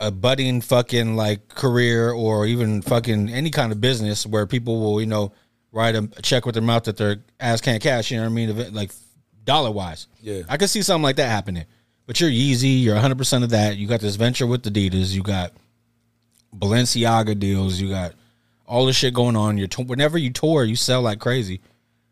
[0.00, 5.00] a budding fucking like career or even fucking any kind of business where people will,
[5.00, 5.32] you know,
[5.72, 8.10] write a check with their mouth that their ass can't cash.
[8.10, 8.74] You know what I mean?
[8.74, 8.90] Like
[9.44, 10.08] dollar wise.
[10.20, 10.42] Yeah.
[10.48, 11.64] I could see something like that happening.
[12.06, 12.82] But you're Yeezy.
[12.82, 13.76] You're 100 percent of that.
[13.76, 15.14] You got this venture with Adidas.
[15.14, 15.52] You got
[16.58, 17.80] Balenciaga deals.
[17.80, 18.12] You got
[18.66, 19.58] all this shit going on.
[19.58, 21.60] You're to- whenever you tour, you sell like crazy.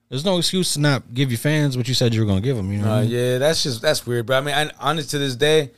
[0.09, 2.57] There's no excuse to not give your fans what you said you were gonna give
[2.57, 2.71] them.
[2.71, 3.11] You know, what I Uh, mean?
[3.11, 4.37] yeah, that's just that's weird, bro.
[4.37, 5.71] I mean, I, honest to this day,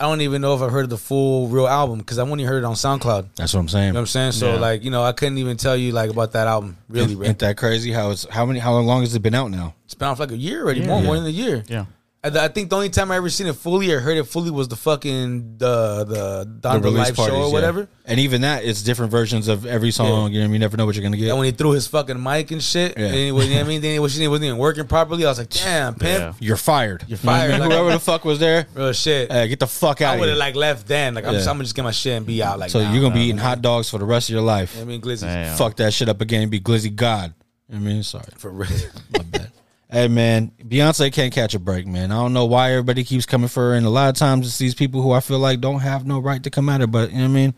[0.00, 2.58] I don't even know if I heard the full real album because I've only heard
[2.62, 3.26] it on SoundCloud.
[3.36, 3.88] that's what I'm saying.
[3.88, 4.32] You know what I'm saying?
[4.32, 4.58] So Yeah.
[4.58, 6.78] like, you know, I couldn't even tell you like about that album.
[6.88, 7.28] Really, Ain't- bro.
[7.28, 7.92] Ain't that crazy?
[7.92, 8.58] How it's how many?
[8.58, 9.74] How long has it been out now?
[9.84, 10.86] It's been off like a year already, Yeah.
[10.86, 11.62] more, more than a year.
[11.68, 11.84] Yeah.
[12.24, 14.50] I, I think the only time I ever seen it fully or heard it fully
[14.50, 17.52] was the fucking the the Donda The release live parties, show or yeah.
[17.52, 17.88] whatever.
[18.06, 20.06] And even that, it's different versions of every song.
[20.06, 20.52] You know, what I mean?
[20.54, 21.28] you never know what you're gonna get.
[21.28, 23.06] And when he threw his fucking mic and shit, Yeah.
[23.06, 25.24] and he was, you know what I mean, then it wasn't, wasn't even working properly.
[25.24, 26.32] I was like, damn, pimp, Yeah.
[26.40, 27.04] you're fired.
[27.08, 27.50] You're You know what I fired.
[27.52, 27.60] mean?
[27.60, 29.30] Like- Whoever the fuck was there, real shit.
[29.30, 31.14] uh, get the fuck out I would have like left then.
[31.14, 31.38] Like I'm, Yeah.
[31.38, 32.58] just, I'm gonna just get my shit and be out.
[32.58, 33.42] Like so nah, you're gonna be nah, eating nah.
[33.42, 34.72] hot dogs for the rest of your life.
[34.74, 35.56] You know what I mean, glizzy Damn.
[35.56, 36.42] Fuck that shit up again.
[36.42, 37.34] and Be glizzy god.
[37.68, 38.24] You know what I mean, sorry.
[38.38, 38.68] for real.
[39.12, 39.50] My bad.
[39.94, 42.10] Hey man, Beyonce can't catch a break, man.
[42.10, 44.58] I don't know why everybody keeps coming for her, and a lot of times it's
[44.58, 46.88] these people who I feel like don't have no right to come at her.
[46.88, 47.54] But you know what I mean?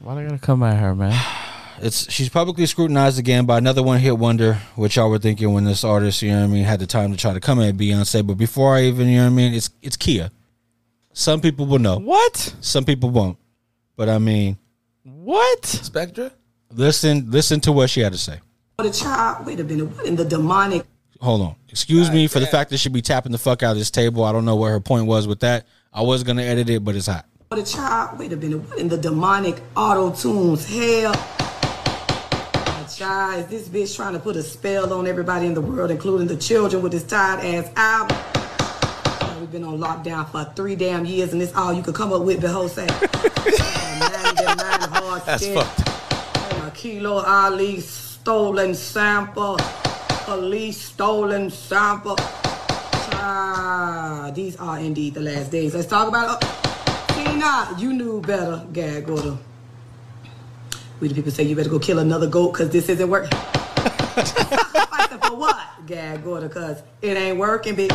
[0.00, 1.18] Why they gonna come at her, man?
[1.80, 5.64] It's she's publicly scrutinized again by another one hit wonder, which y'all were thinking when
[5.64, 7.74] this artist, you know what I mean, had the time to try to come at
[7.76, 8.26] Beyonce.
[8.26, 10.30] But before I even, you know what I mean, it's it's Khia.
[11.14, 12.54] Some people will know, What?
[12.60, 13.38] some people won't.
[13.96, 14.58] But I mean,
[15.04, 15.64] What?
[15.64, 16.32] Spectra.
[16.74, 18.40] listen, listen to what she had to say.
[18.78, 20.84] The child, wait a minute, what in the demonic?
[21.20, 21.56] Hold on.
[21.68, 24.24] Excuse me for the fact that she be tapping the fuck out of this table.
[24.24, 25.66] I don't know what her point was with that.
[25.92, 27.26] I was gonna edit it, but it's hot.
[27.50, 30.66] The child, wait a minute, what in the demonic auto tunes?
[30.66, 31.14] Hell.
[32.96, 36.28] Child, is this bitch trying to put a spell on everybody in the world, including
[36.28, 38.16] the children, with this tired ass album?
[39.38, 42.22] We've been on lockdown for three damn years, and this all you could come up
[42.22, 42.86] with, behold, say.
[45.26, 45.80] That's fucked.
[46.66, 49.58] A kilo Ali stolen sample.
[50.26, 52.16] Police stolen sample.
[52.18, 55.72] Ah, these are indeed the last days.
[55.72, 56.48] Let's talk about it.
[57.14, 59.36] Tina, you knew better, gag order.
[60.98, 63.30] We the people say you better go kill another goat because this isn't working.
[65.22, 65.60] For what?
[65.86, 67.92] Gag order, because it ain't working, big.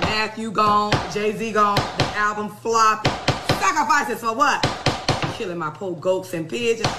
[0.00, 3.12] Matthew gone, Jay-Z gone, the album flopping.
[3.60, 4.60] Sacrifices for what?
[5.34, 6.92] Killing my poor goats and pigeons.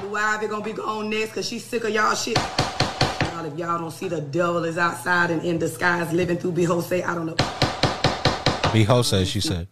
[0.00, 2.36] Blue Ivy gonna be gone next because she's sick of y'all shit.
[3.44, 7.04] Y'all, if y'all don't see the devil is outside and in disguise living through Behose,
[7.04, 8.72] I don't know.
[8.72, 9.68] Be Jose, she said.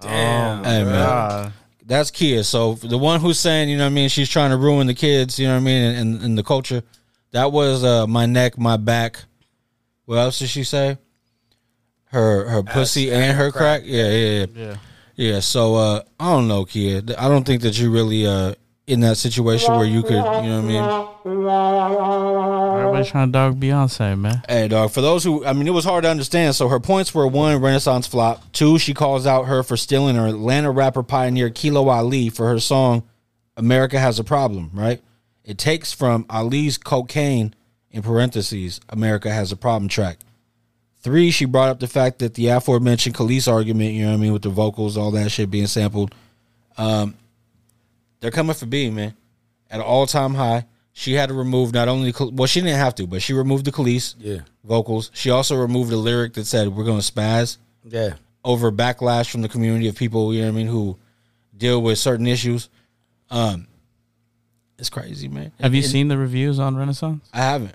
[0.00, 0.62] Damn.
[0.62, 1.52] Hey man.
[1.84, 2.44] That's Khia.
[2.44, 4.94] So the one who's saying, you know what I mean, she's trying to ruin the
[4.94, 6.82] kids, you know what I mean, and, and, and the culture.
[7.32, 9.24] That was uh, my neck, my back.
[10.04, 10.96] What else did she say?
[12.06, 13.82] Her her pussy and her crack.
[13.84, 14.46] Yeah, yeah, yeah.
[14.54, 14.76] Yeah.
[15.16, 17.16] Yeah, so uh I don't know, Khia.
[17.18, 18.54] I don't think that you're really uh
[18.90, 21.10] in that situation where you could, you know what I
[22.72, 22.80] mean?
[22.80, 24.42] Everybody's trying to dog Beyonce, man.
[24.48, 24.90] Hey, dog.
[24.90, 26.56] For those who, I mean, it was hard to understand.
[26.56, 28.50] So her points were one, Renaissance flop.
[28.52, 32.58] Two, she calls out her for stealing her Atlanta rapper pioneer Kilo Ali for her
[32.58, 33.04] song
[33.56, 35.00] "America Has a Problem." Right?
[35.44, 37.54] It takes from Ali's "Cocaine"
[37.90, 40.18] in parentheses "America Has a Problem" track.
[40.98, 44.20] Three, she brought up the fact that the aforementioned Kelis argument, you know what I
[44.20, 46.14] mean, with the vocals, all that shit being sampled.
[46.76, 47.14] Um,
[48.20, 49.14] they're coming for B, man,
[49.70, 50.66] at an all time high.
[50.92, 53.64] She had to remove not only the, well, she didn't have to, but she removed
[53.64, 54.40] the Kelis Yeah.
[54.64, 55.10] vocals.
[55.14, 58.14] She also removed a lyric that said "We're going to spaz" Yeah.
[58.44, 60.34] over backlash from the community of people.
[60.34, 60.98] You know what I mean, who
[61.56, 62.68] deal with certain issues.
[63.30, 63.68] Um,
[64.78, 65.52] it's crazy, man.
[65.60, 67.22] Have you And- seen the reviews on Renaissance?
[67.32, 67.74] I haven't.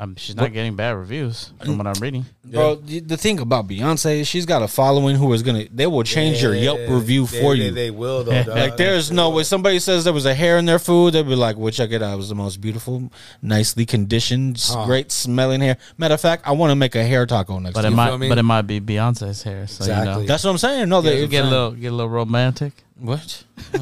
[0.00, 2.24] Um, she's not getting bad reviews from what I'm reading.
[2.44, 5.88] Bro, the the thing about Beyonce is she's got a following who is gonna they
[5.88, 7.70] will change your Yelp review they- for they- you.
[7.72, 8.44] They will though.
[8.44, 8.56] dog.
[8.56, 11.34] like there's no way somebody says there was a hair in their food, they'll be
[11.34, 12.14] like, "Well, check it out.
[12.14, 13.10] It was the most beautiful,
[13.42, 17.26] nicely conditioned, s- great smelling hair." Matter of fact, I want to make a hair
[17.26, 17.74] taco next.
[17.74, 17.96] But to it you.
[17.96, 18.28] might, feel me?
[18.28, 19.66] but it might be Beyonce's hair.
[19.66, 20.22] So you Exactly.
[20.22, 20.88] know, That's what I'm saying.
[20.88, 22.72] No, they you get a little, get a little romantic.
[22.98, 23.44] What?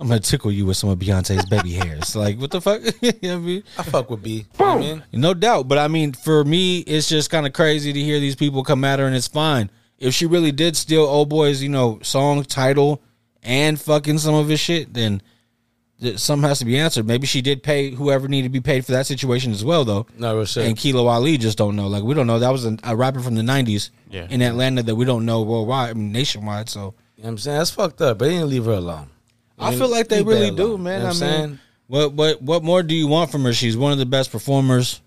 [0.00, 2.14] I'm gonna tickle you with some of Beyonce's baby hairs.
[2.14, 2.80] Like what the fuck?
[3.00, 3.62] you know what I mean?
[3.78, 4.46] I fuck with B.
[4.58, 5.04] You know I mean?
[5.12, 8.36] No doubt, but I mean, for me, it's just kind of crazy to hear these
[8.36, 9.70] people come at her, and it's fine.
[9.98, 13.02] If she really did steal old boy's, you know, song title
[13.42, 15.20] and fucking some of his shit, then
[16.00, 17.04] th- something has to be answered.
[17.06, 20.06] Maybe she did pay whoever needed to be paid for that situation as well, though.
[20.16, 20.66] No real shit.
[20.68, 21.88] And Kilo Ali just don't know.
[21.88, 22.38] Like we don't know.
[22.38, 24.28] That was a, a rapper from the '90s Yeah.
[24.30, 26.68] in Atlanta that we don't know worldwide, I mean nationwide.
[26.68, 27.58] So You know what I'm saying?
[27.58, 29.08] That's fucked up, but they didn't leave her alone.
[29.58, 30.84] I feel like they really do, alone.
[30.84, 31.00] man.
[31.00, 31.58] You know I what mean, I'm saying?
[31.88, 33.52] what what what more do you want from her?
[33.52, 35.00] She's one of the best performers.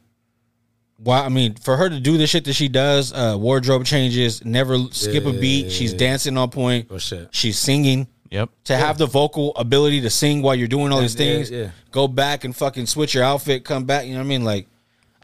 [0.98, 1.22] Why?
[1.22, 4.78] I mean, for her to do the shit that she does, uh, wardrobe changes, never
[4.92, 5.72] skip a beat.
[5.72, 6.88] She's dancing on point.
[6.92, 7.30] Oh shit.
[7.32, 8.08] She's singing.
[8.30, 8.50] Yep.
[8.66, 11.72] To have the vocal ability to sing while you're doing all these Yeah, things, yeah.
[11.92, 14.06] go back and fucking switch your outfit, come back.
[14.06, 14.44] You know what I mean?
[14.46, 14.68] Like,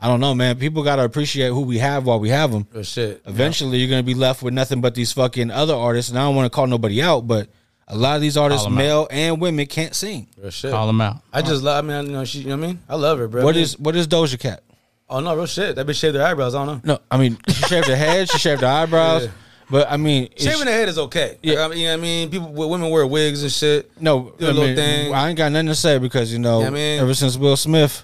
[0.02, 0.58] I don't know, man.
[0.58, 2.68] People gotta appreciate who we have while we have them.
[2.72, 3.22] Real shit.
[3.26, 6.10] Eventually, you're gonna be left with nothing but these fucking other artists.
[6.12, 7.50] And I don't want to call nobody out, but
[7.88, 8.84] a lot of these artists, Call 'em out.
[8.84, 10.28] male and women, can't sing.
[10.40, 10.72] Real shit.
[10.72, 11.18] Call them out.
[11.34, 11.84] I just love.
[11.84, 12.40] I mean, you know, she.
[12.40, 12.80] You know what I mean?
[12.90, 13.44] I love her, bro.
[13.44, 14.62] What I mean- is what is Doja Cat?
[15.10, 15.76] Oh no, real shit.
[15.78, 16.54] That bitch shaved her eyebrows.
[16.54, 16.94] I don't know.
[16.96, 19.32] No, I mean she shaved her head, she shaved her eyebrows, Yeah.
[19.70, 21.38] but I mean, Shaving the head is okay.
[21.42, 21.54] Yeah.
[21.54, 21.66] Yeah.
[21.66, 23.90] I mean, you know what I mean, people, women wear wigs and shit.
[24.02, 25.14] no, do a I mean, thing.
[25.14, 27.56] I ain't got nothing to say because you know, Yeah, I mean- ever since Will
[27.56, 28.04] Smith,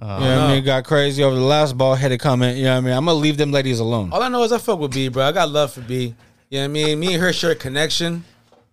[0.00, 0.54] you know what I no.
[0.54, 2.56] mean, got crazy over the last ball headed comment.
[2.56, 2.92] You know what I mean?
[2.94, 4.10] I'm gonna leave them ladies alone.
[4.12, 5.24] All I know is I fuck with B, bro.
[5.24, 6.14] I got love for B.
[6.48, 7.00] You know what I mean?
[7.00, 8.24] Me and her share a connection.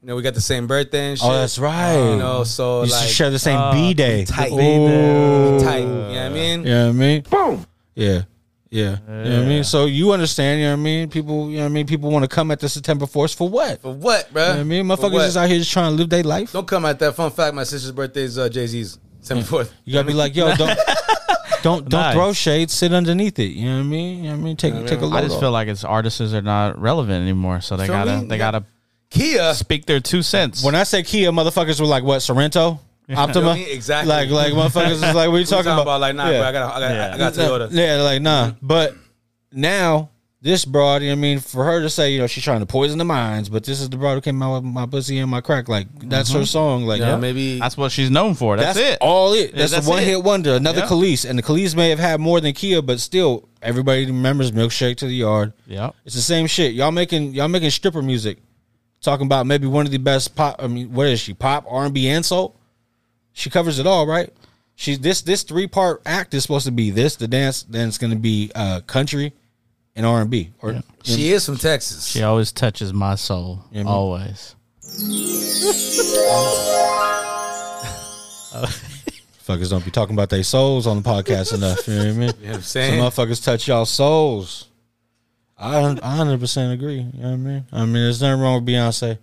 [0.02, 1.28] You know, we got the same birthday and shit.
[1.28, 2.12] Oh, that's right.
[2.12, 4.26] You know, so You like share the same B day.
[4.26, 4.52] tight.
[4.52, 5.60] Ooh.
[5.60, 5.80] tight.
[5.80, 6.60] You know what I mean?
[6.62, 7.22] You know what I mean?
[7.24, 7.66] Boom.
[7.96, 8.22] Yeah.
[8.70, 8.84] Yeah.
[8.84, 9.64] You know what I mean?
[9.64, 11.10] So you understand, you know what I mean?
[11.10, 11.88] People, you know what I mean?
[11.88, 13.82] People want to come at the September 4th for what?
[13.82, 14.42] For what, bro?
[14.44, 14.86] You know what I mean?
[14.86, 15.26] Motherfuckers what?
[15.26, 16.52] just out here just trying to live their life.
[16.52, 17.16] Don't come at that.
[17.16, 19.74] Fun fact: my sister's birthday is uh, Jay Z's December fourth.
[19.84, 20.78] You gotta be like, yo, don't
[21.68, 22.14] don't don't Nice.
[22.16, 23.52] throw shade, sit underneath it.
[23.52, 24.18] You know what I mean?
[24.18, 24.58] You know what I mean?
[24.58, 25.14] Take take a look.
[25.14, 28.28] I just feel like it's artists are not relevant anymore, so they Feel gotta me?
[28.28, 28.64] they gotta
[29.12, 29.54] Khia.
[29.56, 30.64] speak their two cents.
[30.64, 32.80] when I say Kia, motherfuckers were like, what, Sorrento?
[33.16, 33.56] Optima?
[33.56, 33.72] Feel me?
[33.72, 34.10] Exactly.
[34.14, 36.00] Like like motherfuckers is like, what are you We talking, about?
[36.02, 36.40] Like, nah, Yeah.
[36.40, 36.48] bro.
[36.48, 37.14] I got, I got, Yeah.
[37.14, 37.68] I got Toyota.
[37.72, 38.52] Yeah, like nah.
[38.62, 38.96] But
[39.52, 42.60] now this broad, you know I mean, for her to say, you know, she's trying
[42.60, 45.18] to poison the minds, but this is the broad who came out with my pussy
[45.18, 45.68] and my crack.
[45.68, 46.86] Like that's her song.
[46.86, 47.60] Like Yeah, maybe.
[47.60, 48.56] that's what she's known for.
[48.56, 49.00] That's, it.
[49.02, 49.52] All it.
[49.52, 50.06] Yeah, That's, that's a one it.
[50.06, 50.56] hit wonder.
[50.56, 50.88] Another Yeah.
[50.88, 51.28] Kelis.
[51.28, 55.08] And the Kelis may have had more than Khia, but still everybody remembers milkshake to
[55.08, 55.54] the yard.
[55.66, 55.92] Yeah.
[56.06, 56.74] It's the same shit.
[56.74, 58.38] Y'all making y'all making stripper music.
[59.02, 61.34] Talking about maybe one of the best pop I mean, what is she?
[61.34, 62.56] Pop, R and B and soul?
[63.34, 64.32] She covers it all, right?
[64.76, 67.98] She's this this three part act is supposed to be this, the dance, then it's
[67.98, 69.34] gonna be uh country
[69.98, 70.52] and R and B.
[70.62, 72.06] Or She is from Texas.
[72.06, 73.66] She always touches my soul.
[73.72, 73.92] Yeah, man.
[73.92, 74.56] always.
[79.48, 81.88] fuckers don't be talking about their souls on the podcast enough.
[81.88, 82.20] You know what I mean?
[82.22, 83.02] You know what I'm Some saying?
[83.02, 84.68] motherfuckers touch y'all souls.
[85.58, 87.00] I I hundred percent agree.
[87.00, 87.66] You know what I mean?
[87.72, 89.18] I mean, there's nothing wrong with Beyonce.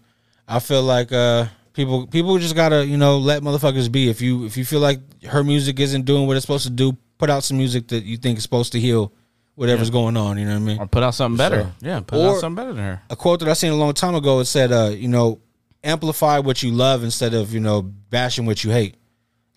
[0.49, 4.09] I feel like uh people people just gotta you know let motherfuckers be.
[4.09, 6.97] If you if you feel like her music isn't doing what it's supposed to do,
[7.19, 9.13] put out some music that you think is supposed to heal
[9.55, 10.39] whatever's going on.
[10.39, 10.79] You know what I mean?
[10.79, 11.63] Or put out something better.
[11.63, 11.73] sure.
[11.81, 13.03] Yeah, put out something better than her.
[13.11, 14.41] a quote that I seen a long time ago.
[14.41, 15.41] It said, uh, you know,
[15.83, 18.97] amplify what you love instead of you know bashing what you hate.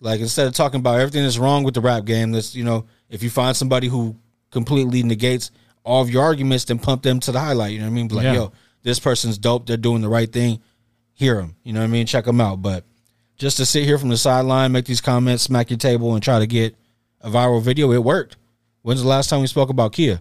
[0.00, 2.86] Like instead of talking about everything that's wrong with the rap game, that's you know,
[3.08, 4.16] if you find somebody who
[4.50, 5.50] completely negates
[5.84, 7.72] all of your arguments, then pump them to the highlight.
[7.72, 8.08] You know what I mean?
[8.08, 8.34] Be like, Yeah.
[8.34, 9.66] yo, this person's dope.
[9.66, 10.60] They're doing the right thing.
[11.14, 11.56] Hear them.
[11.64, 12.06] You know what I mean?
[12.06, 12.62] Check them out.
[12.62, 12.84] But
[13.38, 16.38] just to sit here from the sideline, make these comments, smack your table, and try
[16.38, 16.76] to get
[17.20, 18.36] a viral video, it worked.
[18.82, 20.20] When's the last time we spoke about Khia?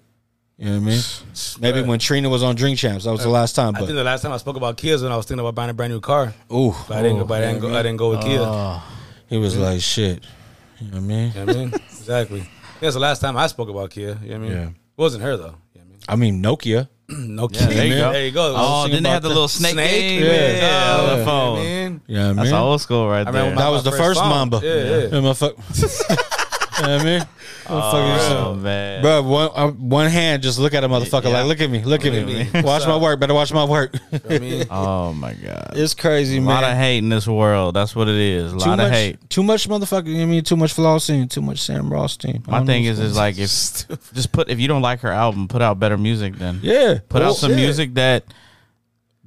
[0.57, 1.01] You know what I mean?
[1.59, 3.75] Maybe when Trina was on Drink Champs, that was the last time.
[3.75, 5.69] I think the last time I spoke about Kias when I was thinking about buying
[5.69, 6.33] a brand new car.
[6.51, 7.73] Ooh, But I didn't, oh, go, but I didn't go.
[7.75, 8.39] I didn't go with Kia.
[8.41, 8.83] Oh.
[9.27, 10.25] he was like, shit.
[10.79, 11.27] You know what I mean?
[11.33, 11.73] You know what I mean?
[11.73, 12.49] exactly.
[12.81, 14.17] That's the last time I spoke about Kia.
[14.23, 14.51] You know what I mean?
[14.51, 14.67] Yeah.
[14.69, 15.55] It wasn't her though.
[15.73, 16.87] You know I mean, Nokia.
[17.07, 17.35] what I mean?
[17.35, 18.11] No Yeah, there you go.
[18.11, 18.53] There you go.
[18.57, 20.01] Oh, thinking didn't they have about the little snake, Snake?
[20.01, 20.23] game?
[20.23, 20.51] Yeah.
[20.57, 21.57] Yeah, on the phone.
[21.59, 22.01] Man.
[22.07, 22.61] You know what I That's mean?
[22.61, 23.55] old school right I there.
[23.55, 24.29] my- that was the first phone.
[24.29, 24.59] Mamba.
[24.63, 24.81] Yeah, yeah.
[24.83, 26.17] Yeah, motherfucker.
[26.17, 26.17] you
[26.83, 27.21] know what I mean?
[27.67, 31.41] Motherfucker, oh man, Bro, one, uh, one hand, just look at a motherfucker Yeah.
[31.41, 32.41] like, look at me, look at me.
[32.41, 32.61] at me.
[32.63, 33.93] Watch my work, better watch my work.
[33.93, 34.65] You know what I mean?
[34.71, 36.47] Oh my god, it's crazy, a man.
[36.47, 37.75] lot of hate in this world.
[37.75, 38.53] That's what it is.
[38.53, 39.29] A too lot much, of hate.
[39.29, 40.43] Too much motherfucker, you know I mean?
[40.43, 42.43] Too much Flossie, too much Sam Rothstein.
[42.47, 43.41] I My thing is, is like if
[44.13, 46.35] just put if you don't like her album, put out better music.
[46.37, 46.59] Then.
[46.63, 46.99] Yeah.
[47.09, 47.57] put Well, out some yeah.
[47.57, 48.23] music that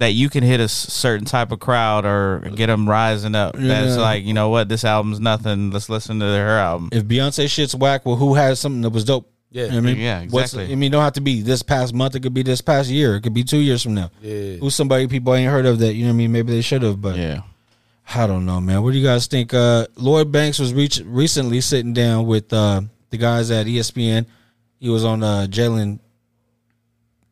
[0.01, 3.55] that you can hit a certain type of crowd or get them rising up.
[3.57, 5.71] That's like you know what, this album's nothing.
[5.71, 6.89] Let's listen to her album.
[6.93, 9.65] If Beyonce shit's whack, well, who has something that was dope Yeah.
[9.65, 10.73] You know what I mean, Yeah, What's- exactly.
[10.73, 12.15] I mean, it don't have to be this past month.
[12.17, 13.17] It could be this past year.
[13.17, 14.11] It could be two years from now.
[14.23, 14.57] Yeah.
[14.57, 15.95] Who's somebody people ain't heard of that?
[15.95, 16.33] You know what I mean?
[16.33, 17.43] Maybe they should have, but Yeah.
[18.15, 18.83] I don't know, man.
[18.83, 19.53] What do you guys think?
[19.55, 24.27] Uh, Lloyd Banks was reach, recently sitting down with uh, the guys at ESPN.
[24.81, 25.99] He was on uh, Jalen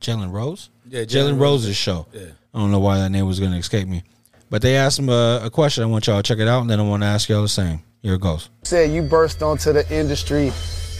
[0.00, 0.70] Jalen Rose.
[0.88, 2.06] Yeah, Jalen Jalen Rose's show.
[2.12, 2.20] Yeah.
[2.58, 4.02] I don't know why that name was going to escape me,
[4.50, 5.84] but they asked him a, a question.
[5.84, 7.48] I want y'all to check it out, and then I want to ask y'all the
[7.48, 7.84] same.
[8.02, 8.50] Here it goes.
[8.64, 10.50] said you burst onto the industry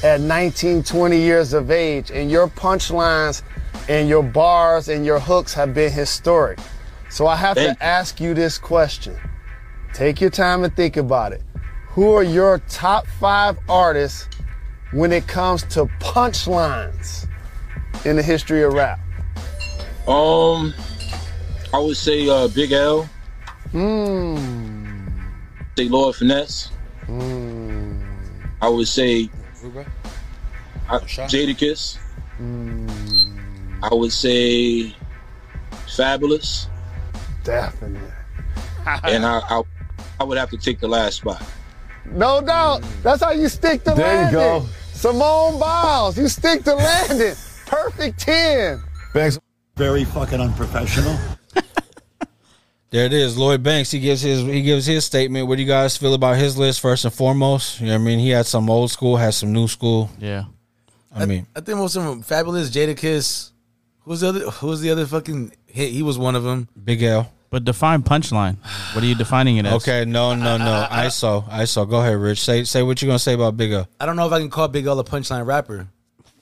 [0.05, 3.43] at 19, 20 years of age, and your punchlines
[3.89, 6.61] and your bars and your hooks have been historic.
[7.11, 9.17] So I have Thank to ask you this question.
[9.95, 11.43] Take your time and think about it.
[11.89, 14.29] Who are your top five artists
[14.93, 17.27] when it comes to punchlines
[18.05, 19.01] in the history of rap?
[20.07, 20.73] Um,
[21.73, 23.09] I would say uh, Big L.
[23.73, 24.37] Hmm.
[25.77, 26.71] Say Lord Finesse.
[28.61, 29.29] I would say
[30.89, 31.99] uh, Jadakiss.
[33.83, 34.95] I would say
[35.87, 36.67] Fabolous,
[37.45, 38.01] Definitely.
[39.05, 39.63] and I, I
[40.21, 41.43] I would have to take the last spot.
[42.07, 42.83] No doubt.
[43.03, 44.33] That's how you stick to landing.
[44.39, 44.67] There you go.
[44.93, 47.35] Simone Biles, you stick to landing.
[47.67, 48.83] Perfect 10.
[49.15, 49.39] Banks.
[49.77, 51.17] Very fucking unprofessional.
[52.91, 53.91] There it is, Lloyd Banks.
[53.91, 55.47] He gives his he gives his statement.
[55.47, 57.81] What do you guys feel about his list first and foremost?
[57.81, 58.19] You know what I mean?
[58.19, 60.11] He had some old school, has some new school.
[60.19, 60.45] Yeah.
[61.15, 62.71] I mean, I think most of them Fabolous.
[62.71, 63.51] Jadakiss.
[64.03, 64.51] Who's the other?
[64.51, 65.53] Who's the other fucking?
[65.67, 65.91] hit?
[65.91, 66.69] he was one of them.
[66.83, 67.31] Big L.
[67.51, 68.57] But define punchline.
[68.95, 69.75] What are you defining it as?
[69.75, 70.65] Okay, no, no, no.
[70.65, 71.89] I, I, I, ISO, ISO.
[71.89, 72.43] Go ahead, Rich.
[72.43, 73.89] Say say what you're gonna say about Big L.
[74.01, 75.89] I don't know if I can call Big L a punchline rapper.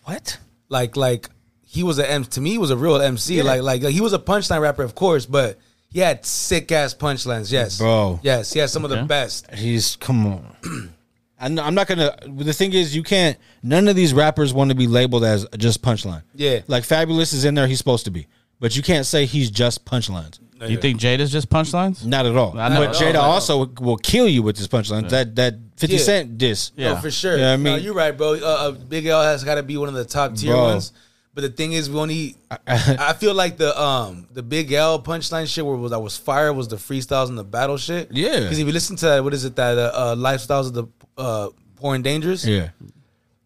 [0.04, 0.38] What?
[0.68, 1.28] Like like
[1.64, 3.42] he was a M to me he was a real MC.
[3.42, 6.94] Like, like like he was a punchline rapper, of course, but he had sick ass
[6.94, 7.50] punchlines.
[7.52, 8.20] Yes, Bro.
[8.22, 9.06] Yes, he had some of the Okay.
[9.06, 9.52] best.
[9.54, 10.56] He's come on.
[11.38, 12.16] I'm I'm not gonna.
[12.26, 13.36] The thing is, you can't.
[13.62, 16.22] None of these rappers want to be labeled as just punchline.
[16.34, 16.60] Yeah.
[16.66, 17.66] like Fabolous is in there.
[17.66, 18.26] He's supposed to be,
[18.58, 20.38] but you can't say he's just punchlines.
[20.66, 22.06] You think Jada's just punchlines?
[22.06, 22.58] Not at all.
[22.58, 22.86] I know.
[22.86, 23.20] But Jada No, no.
[23.20, 25.10] also will kill you with his punchlines.
[25.10, 26.02] That that Fifty Yeah.
[26.02, 26.72] Cent diss.
[26.74, 26.94] Yeah.
[26.94, 27.32] No, for sure.
[27.32, 27.84] You know what I No, mean?
[27.84, 28.32] you're right, bro.
[28.36, 30.62] Uh, uh, Big L has got to be one of the top tier Bro.
[30.64, 30.92] ones.
[31.36, 32.34] But the thing is, we only.
[32.66, 36.50] I feel like the um the Big L punchline shit where was I was fire
[36.50, 38.08] was the freestyles and the battle shit.
[38.10, 38.40] Yeah.
[38.40, 40.86] Because if you listen to that, what is it that uh, uh, lifestyles of the
[41.18, 42.46] uh poor and dangerous?
[42.46, 42.70] Yeah.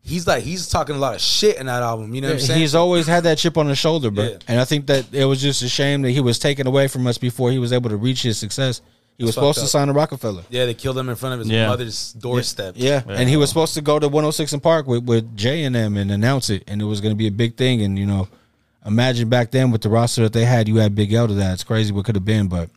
[0.02, 2.14] He's like he's talking a lot of shit in that album.
[2.14, 2.60] You know what I'm saying?
[2.60, 4.22] He's always had that chip on his shoulder, bro.
[4.22, 4.38] Yeah.
[4.46, 7.08] And I think that it was just a shame that he was taken away from
[7.08, 8.82] us before he was able to reach his success.
[9.20, 10.44] He was supposed fucked to sign a Roc-A-Fella.
[10.50, 11.68] yeah, they killed him in front of his Yeah.
[11.68, 12.74] mother's doorstep.
[12.76, 13.02] Yeah.
[13.06, 15.96] And he was supposed to go to 106 and Park with, with J and M
[15.96, 16.64] and announce it.
[16.66, 17.82] And it was going to be a big thing.
[17.82, 18.28] And, you know,
[18.86, 21.52] imagine back then with the roster that they had, you had Big L to that.
[21.54, 22.70] It's crazy what could have been, but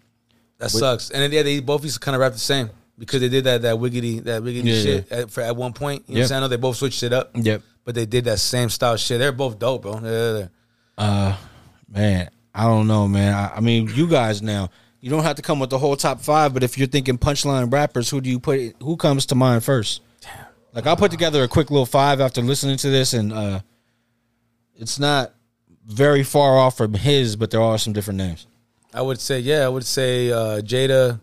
[0.60, 1.10] That sucks.
[1.12, 3.45] And then yeah, they both used to kind of rap the same because they did
[3.45, 6.03] that that wiggity that wiggity Yeah, shit At, for at one point.
[6.08, 6.27] You know what I'm Yep.
[6.27, 6.38] saying?
[6.38, 7.32] I know they both switched it up.
[7.36, 7.62] Yep.
[7.86, 9.19] But they did that same style shit.
[9.19, 9.99] They're both dope, bro.
[10.03, 10.47] Yeah, yeah, yeah.
[10.97, 11.36] Uh,
[11.89, 13.34] man, I don't know, man.
[13.34, 14.69] I, I mean, you guys now,
[15.03, 17.69] you don't have to come with the whole top five, but if you're thinking punchline
[17.69, 18.73] rappers, who do you put?
[18.81, 20.01] Who comes to mind first?
[20.71, 23.59] Like I'll put together a quick little five after listening to this, and uh,
[24.77, 25.33] it's not
[25.85, 28.47] very far off from his, but there are some different names.
[28.93, 31.19] I would say, yeah, I would say uh, Jada.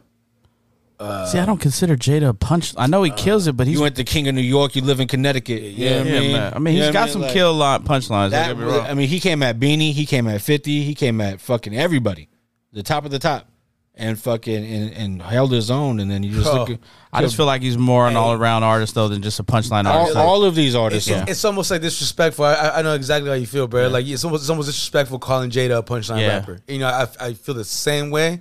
[1.00, 2.74] See, I don't consider Jada a punch.
[2.76, 4.76] I know he kills it, but he's You went to King of New York.
[4.76, 5.62] You live in Connecticut.
[5.62, 6.32] You know yeah, what I mean.
[6.32, 6.52] man.
[6.54, 7.22] I mean, You he's know got what some?
[7.22, 8.32] Like, kill lot punchlines.
[8.32, 8.86] That, Don't get me wrong.
[8.86, 9.94] I mean, he came at Beanie.
[9.94, 10.82] He came at Fifty.
[10.82, 12.28] He came at fucking everybody,
[12.74, 13.48] the top of the top,
[13.94, 16.00] and fucking and, and held his own.
[16.00, 16.59] And then you just Oh.
[16.61, 16.70] look.
[16.70, 16.79] At,
[17.12, 19.85] I just feel like he's more an all around artist though than just a punchline
[19.85, 20.16] artist.
[20.16, 21.09] all, all of these artists.
[21.11, 21.24] It's, are.
[21.31, 22.44] it's almost like disrespectful.
[22.44, 23.88] I, I- I know exactly how you feel, bro.
[23.88, 26.38] Like it's almost, it's almost disrespectful calling Jada a punchline Yeah.
[26.38, 26.61] rapper.
[26.68, 28.40] You know, I, I feel the same way.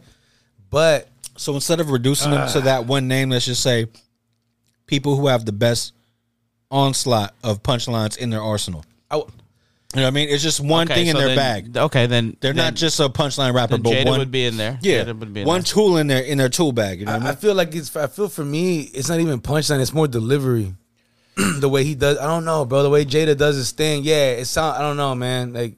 [0.69, 2.61] But So instead of reducing them to ah.
[2.61, 3.87] that one name, let's just say
[4.85, 5.93] people who have the best
[6.71, 8.85] onslaught of punchlines in their arsenal.
[9.09, 9.33] I, w-
[9.95, 10.29] You know what I mean?
[10.29, 11.37] It's just one Okay, thing in so their then-
[11.73, 11.77] bag.
[11.77, 14.45] Okay, then They're then- not just a punchline rapper, then but Jada one would be
[14.45, 14.77] in there.
[14.83, 15.65] yeah, Jada would be in one there.
[15.65, 16.99] tool in their in their tool bag.
[16.99, 17.37] You know what I I, I mean?
[17.37, 17.95] feel like it's.
[17.95, 19.79] I feel for me, it's not even punchline.
[19.81, 20.75] It's more delivery.
[21.59, 22.83] the way he does, I don't know, bro.
[22.83, 24.31] The way Jada does his thing, yeah.
[24.31, 24.77] It sound.
[24.77, 25.53] I don't know, man.
[25.53, 25.75] Like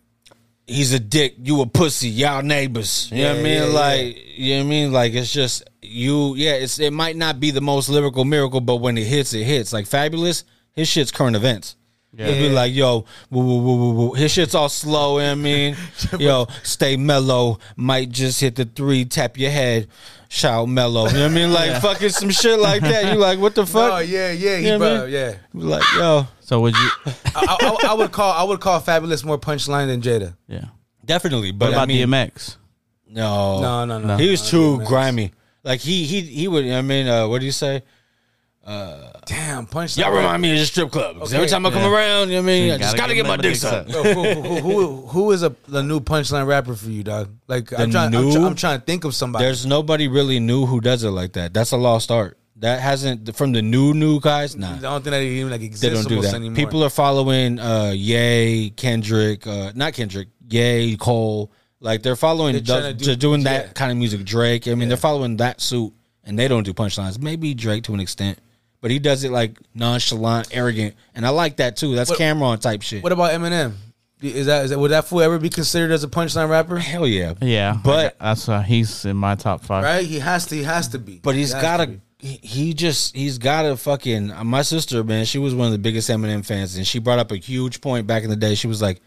[0.68, 1.36] He's a dick.
[1.42, 2.08] You a pussy.
[2.10, 3.10] Y'all neighbors.
[3.12, 3.54] You know what I Yeah, mean?
[3.54, 3.74] yeah, yeah.
[3.74, 4.92] like you know what I mean?
[4.92, 6.36] Like it's just you.
[6.36, 9.44] Yeah, it's it might not be the most lyrical miracle, but when it hits, it
[9.46, 9.72] hits.
[9.72, 10.44] Like Fabolous,
[10.74, 11.76] his shit's current events.
[12.14, 12.28] Yeah.
[12.28, 14.14] He'll be like, yo, woo, woo, woo, woo, woo.
[14.14, 15.18] his shit's all slow.
[15.20, 15.76] You know what I mean,
[16.20, 17.60] yo, stay mellow.
[17.78, 19.88] Might just hit the three, tap your head,
[20.28, 21.08] shout mellow.
[21.08, 21.54] You know what I mean?
[21.54, 23.14] Like fucking some shit like that.
[23.14, 23.94] You like, what the fuck?
[23.94, 25.14] Oh yeah, yeah, he, You know what I bro, mean?
[25.14, 25.36] yeah.
[25.54, 26.90] Like, yo, So would you?
[27.06, 30.36] I, I, I would call I would call Fabolous more punchline than Jada.
[30.48, 30.66] Yeah.
[31.06, 31.52] definitely.
[31.52, 32.58] What But about I mean, DMX?
[33.08, 34.18] no, No, no, no.
[34.18, 34.88] He was No, too DMX.
[34.88, 35.32] grimy.
[35.64, 36.68] Like he he he would.
[36.68, 37.84] I mean, uh, what do you say?
[38.66, 39.98] Damn, punch.
[39.98, 41.18] Y'all remind me of the strip club.
[41.20, 41.90] 'Cause every time I come Yeah.
[41.94, 42.68] around, you know what I mean?
[42.68, 43.92] You I just gotta gotta get get my my dick dick sucked.
[43.92, 47.30] Bro, who, who, who, who is a the new punchline rapper for you, dog?
[47.48, 48.46] Like I'm The trying, I'm, new?
[48.46, 49.46] I'm trying to think of somebody.
[49.46, 51.54] There's nobody really new who does it like that.
[51.54, 52.38] That's a lost art.
[52.58, 54.56] That hasn't from the new new guys.
[54.56, 56.38] Nah, I don't think that even like they exists don't do almost that.
[56.38, 56.56] anymore.
[56.56, 61.52] People are following uh Ye, Kendrick, uh not Kendrick, Ye, Cole.
[61.80, 63.72] Like they're following They're they're, trying to they're do- doing that yeah.
[63.74, 64.24] kind of music.
[64.24, 64.68] Drake.
[64.68, 65.92] I mean, they're following that suit
[66.24, 67.20] and they don't do punchlines.
[67.20, 68.38] Maybe Drake to an extent.
[68.82, 71.96] But he does it like nonchalant, arrogant, and I like that too.
[71.96, 73.04] That's What- Cam'ron type shit.
[73.04, 73.74] What about Eminem?
[74.22, 76.78] Is that, is that would that fool ever be considered as a punchline rapper?
[76.78, 79.84] Hell yeah, Yeah, But- that's uh, he's in my top five.
[79.84, 80.06] Right?
[80.06, 80.56] He has to.
[80.56, 81.20] He has to be.
[81.24, 82.00] But he's He has got to to.
[82.20, 84.30] He he just he's got to fucking.
[84.32, 87.18] uh, My sister, man, she was one of the biggest Eminem fans, and she brought
[87.18, 88.54] up a huge point back in the day.
[88.54, 89.02] She was like,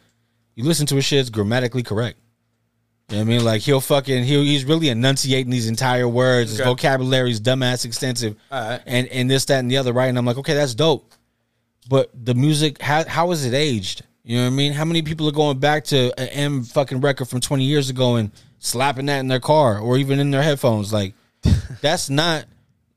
[0.56, 2.18] "You listen to his shit; it's grammatically correct."
[3.10, 3.44] You know what I mean?
[3.44, 6.52] Like he'll fucking he he's really enunciating these entire words.
[6.52, 6.68] His Okay.
[6.70, 8.80] vocabulary's dumbass extensive, right.
[8.86, 10.06] and and this that and the other, right?
[10.06, 11.12] And I'm like, okay, that's dope.
[11.88, 14.02] But the music, how how is it aged?
[14.22, 14.72] You know what I mean?
[14.72, 18.16] How many people are going back to an M fucking record from 20 years ago
[18.16, 20.90] and slapping that in their car or even in their headphones?
[20.92, 21.12] Like,
[21.82, 22.46] that's not.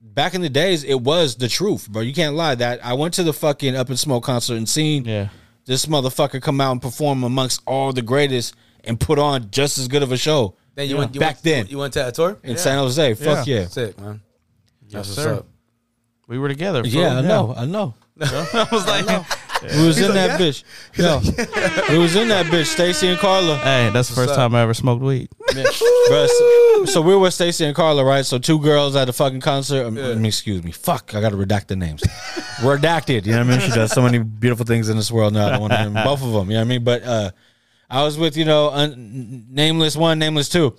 [0.01, 2.01] Back in the days, it was the truth, bro.
[2.01, 2.55] You can't lie.
[2.55, 5.28] That I went to the fucking Up in Smoke concert and seen Yeah.
[5.66, 8.55] this motherfucker come out and perform amongst all the greatest
[8.88, 10.55] and put on just as good of a show.
[10.75, 10.99] Then you Yeah.
[10.99, 13.13] went you back went, then You went to that tour in San Jose.
[13.15, 13.67] Fuck yeah.
[13.67, 14.21] Sick man.
[14.89, 15.33] That's what's sir.
[15.35, 15.47] up.
[16.27, 16.83] We were together.
[16.83, 16.91] fool.
[16.91, 17.53] Yeah, I know.
[17.57, 17.93] I know.
[18.21, 19.05] I was like,
[19.75, 20.63] We was in that bitch.
[20.95, 21.19] Yo,
[21.91, 22.65] we was in that bitch.
[22.65, 23.57] Stacy and Carla.
[23.57, 25.29] hey, that's the first time I ever smoked weed.
[25.49, 28.23] Bruh, so, so we were with Stacy and Carla, right?
[28.25, 29.85] So two girls at a fucking concert.
[29.85, 30.71] Um, I mean, excuse me.
[30.71, 32.03] Fuck, I got to redact the names.
[32.57, 33.25] Redacted.
[33.25, 33.59] You know what I mean?
[33.61, 35.47] She does so many beautiful things in this world now.
[35.47, 36.49] I don't want to name both of them.
[36.51, 36.83] You know what I mean?
[36.83, 37.31] But uh,
[37.89, 40.75] I was with you know un- nameless one, nameless two,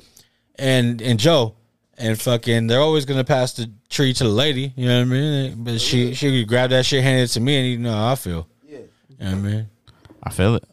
[0.56, 1.54] and and Joe.
[2.00, 5.10] And fucking, they're always gonna pass the tree to the lady, you know what I
[5.10, 5.64] mean?
[5.64, 8.12] But she she would grab that shit, hand it to me, and you know how
[8.12, 8.46] I feel.
[8.64, 8.84] Yeah, you
[9.18, 9.68] know what I mean.
[10.22, 10.64] I feel it.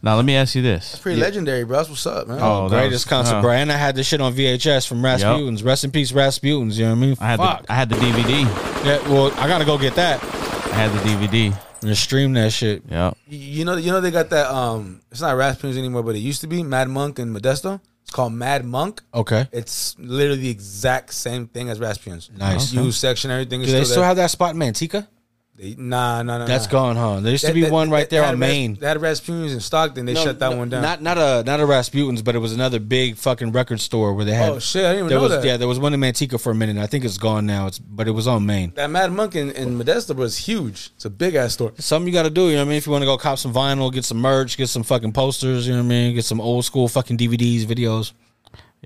[0.00, 0.98] Now let me ask you this.
[0.98, 1.76] Pretty legendary, bro.
[1.78, 2.38] That's what's up, man.
[2.40, 3.52] Oh, Greatest was- concert, uh, bro.
[3.52, 5.62] And I had this shit on VHS from Rasputin's.
[5.62, 6.78] Rest in peace, Rasputin's.
[6.78, 7.16] You know what I mean?
[7.20, 7.66] I had Fuck.
[7.66, 8.42] the I had the DVD.
[8.86, 11.54] Yeah, well, I gotta go get that I had the DVD.
[11.82, 12.82] And stream that shit.
[12.88, 13.12] Yeah.
[13.28, 14.50] You- You know, you know they got that.
[14.52, 17.80] Um, it's not Rasputin's anymore, but it used to be Mad Monk and Modesto.
[18.02, 19.02] It's called Mad Monk.
[19.14, 19.48] Okay.
[19.52, 22.30] It's literally the exact same thing as Rasputin's.
[22.36, 22.72] Nice.
[22.72, 24.08] Use section, everything is Do they still, still there.
[24.08, 25.06] have that spot in Manteca?
[25.54, 26.46] They- nah, nah, nah.
[26.46, 26.70] That's nah.
[26.72, 27.20] gone, huh?
[27.20, 28.74] There used to be that- one right they there had on Ras- Main.
[28.80, 30.06] They had Rasputin's in Stockton.
[30.06, 30.80] They No, shut that no, one down.
[30.80, 34.24] Not not a not a Rasputin's, but it was another big fucking record store where
[34.24, 34.48] they had.
[34.48, 34.82] oh shit!
[34.86, 35.44] I didn't even there know was that.
[35.44, 36.78] yeah, there was one in Manteca for a minute.
[36.78, 37.66] I think it's gone now.
[37.66, 38.72] It's but it was on Main.
[38.76, 40.90] That Mad Monk in, in Modesto was huge.
[40.96, 41.72] It's a big ass store.
[41.78, 42.46] Something you got to do.
[42.48, 42.78] You know what I mean?
[42.78, 45.66] If you want to go cop some vinyl, get some merch, get some fucking posters.
[45.66, 46.14] You know what I mean?
[46.14, 48.12] Get some old school fucking DVDs, videos.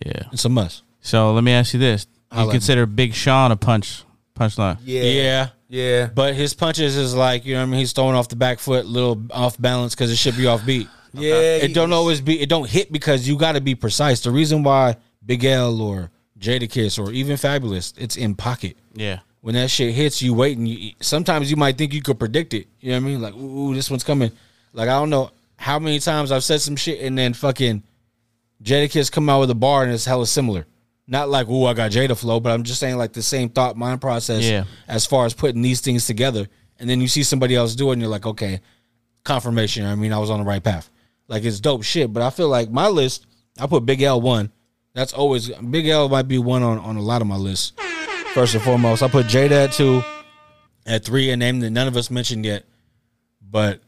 [0.05, 0.25] Yeah.
[0.33, 0.83] It's a must.
[1.01, 4.03] So let me ask you this: I You like- consider Big Sean a punch
[4.37, 4.79] punchline?
[4.85, 5.49] Yeah, yeah.
[5.69, 6.09] Yeah.
[6.15, 7.81] But his punches is like, you know what I mean?
[7.81, 10.89] He's throwing off the back foot, little off balance because it should be off beat.
[11.19, 14.21] Yeah, It don't always be, it don't hit because you got to be precise.
[14.21, 18.77] The reason why Big L or Jadakiss or even Fabolous, it's in pocket.
[18.93, 19.21] Yeah.
[19.41, 22.53] When that shit hits, you wait and you, sometimes you might think you could predict
[22.53, 22.67] it.
[22.81, 23.23] You know what I mean?
[23.23, 24.31] Like, ooh, this one's coming.
[24.75, 27.83] Like, I don't know how many times I've said some shit and then fucking
[28.63, 30.67] Jadakiss come out with a bar and it's hella similar.
[31.09, 33.77] Not like, oh, I got Jada flow, but I'm just saying like the same thought
[33.77, 34.65] mind process Yeah.
[34.89, 36.49] as far as putting these things together.
[36.79, 38.61] And then you see somebody else do it and you're like, okay,
[39.25, 39.87] confirmation.
[39.87, 40.91] I mean, I was on the right path.
[41.29, 42.13] Like it's dope shit.
[42.13, 43.27] But I feel like my list,
[43.59, 44.51] I put Big L one.
[44.95, 47.73] That's always Big L might be one on, on a lot of my lists.
[48.35, 50.03] First and foremost, I put Jada at two,
[50.85, 52.65] at three, a name that none of us mentioned yet,
[53.41, 53.81] but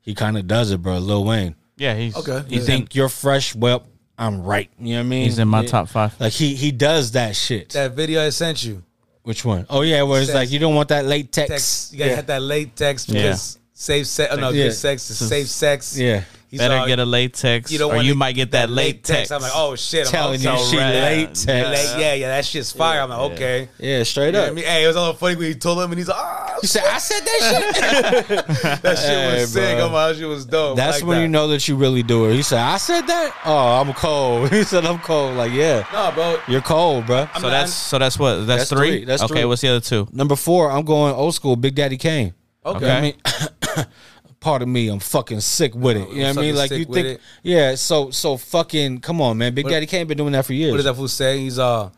[0.00, 0.98] he kind of does it, bro.
[0.98, 1.54] Lil Wayne.
[1.76, 1.94] Yeah.
[1.96, 2.42] He's Okay.
[2.48, 3.54] You think you're fresh?
[3.54, 3.84] Well,
[4.18, 4.68] I'm right.
[4.78, 5.24] You know what I mean?
[5.24, 5.68] he's in my Yeah.
[5.68, 6.18] top five.
[6.20, 7.70] Like he he does that shit.
[7.70, 8.82] That video I sent you.
[9.22, 9.66] Which one?
[9.70, 10.34] Oh yeah, where it's Sex.
[10.36, 11.48] like you don't want that latex.
[11.48, 11.92] Text.
[11.92, 12.16] You gotta yeah.
[12.16, 14.32] have that latex because safe sex.
[14.32, 14.64] Oh, no, Yeah.
[14.64, 15.96] good sex is safe sex.
[15.96, 16.22] yeah.
[16.50, 19.30] He's Better all- get a latex, You don't or want you might get that latex.
[19.30, 20.06] I'm like, oh shit!
[20.06, 20.94] I'm Telling you also she red.
[21.18, 21.44] latex.
[21.46, 23.02] Late- yeah, yeah, that shit's fire.
[23.02, 23.68] I'm like, okay.
[23.78, 24.48] Yeah, straight You up.
[24.48, 26.56] I mean, hey, it was all funny when you told him, and he's like, ah,
[26.62, 28.46] He said, "I said that shit."
[28.82, 29.76] that shit Hey, was sick.
[29.76, 29.86] bro.
[29.88, 30.76] I'm like, that shit was dope.
[30.78, 31.22] That's Like when that.
[31.24, 32.34] you know that you really do it.
[32.34, 34.48] He said, "I said that." Oh, I'm cold.
[34.58, 36.38] He said, "I'm cold." Like, yeah, No, bro.
[36.48, 37.28] you're cold, bro.
[37.34, 38.90] I'm So not- that's so that's what that's, That's three.
[39.00, 39.04] three.
[39.04, 39.34] That's okay.
[39.34, 39.44] three.
[39.44, 40.08] What's the other two?
[40.12, 41.56] Number four, I'm going old school.
[41.56, 42.32] Big Daddy Kane.
[42.76, 42.90] Okay.
[42.90, 43.14] I mean,
[44.40, 46.08] pardon me, I'm fucking sick with it.
[46.10, 46.56] You know what I mean?
[46.56, 47.20] Like you think, it.
[47.42, 47.74] yeah.
[47.74, 49.54] So so fucking come on, man.
[49.54, 50.70] Big What- Daddy Kane been doing that for years.
[50.70, 51.38] What does that fool say?
[51.40, 51.90] He's uh,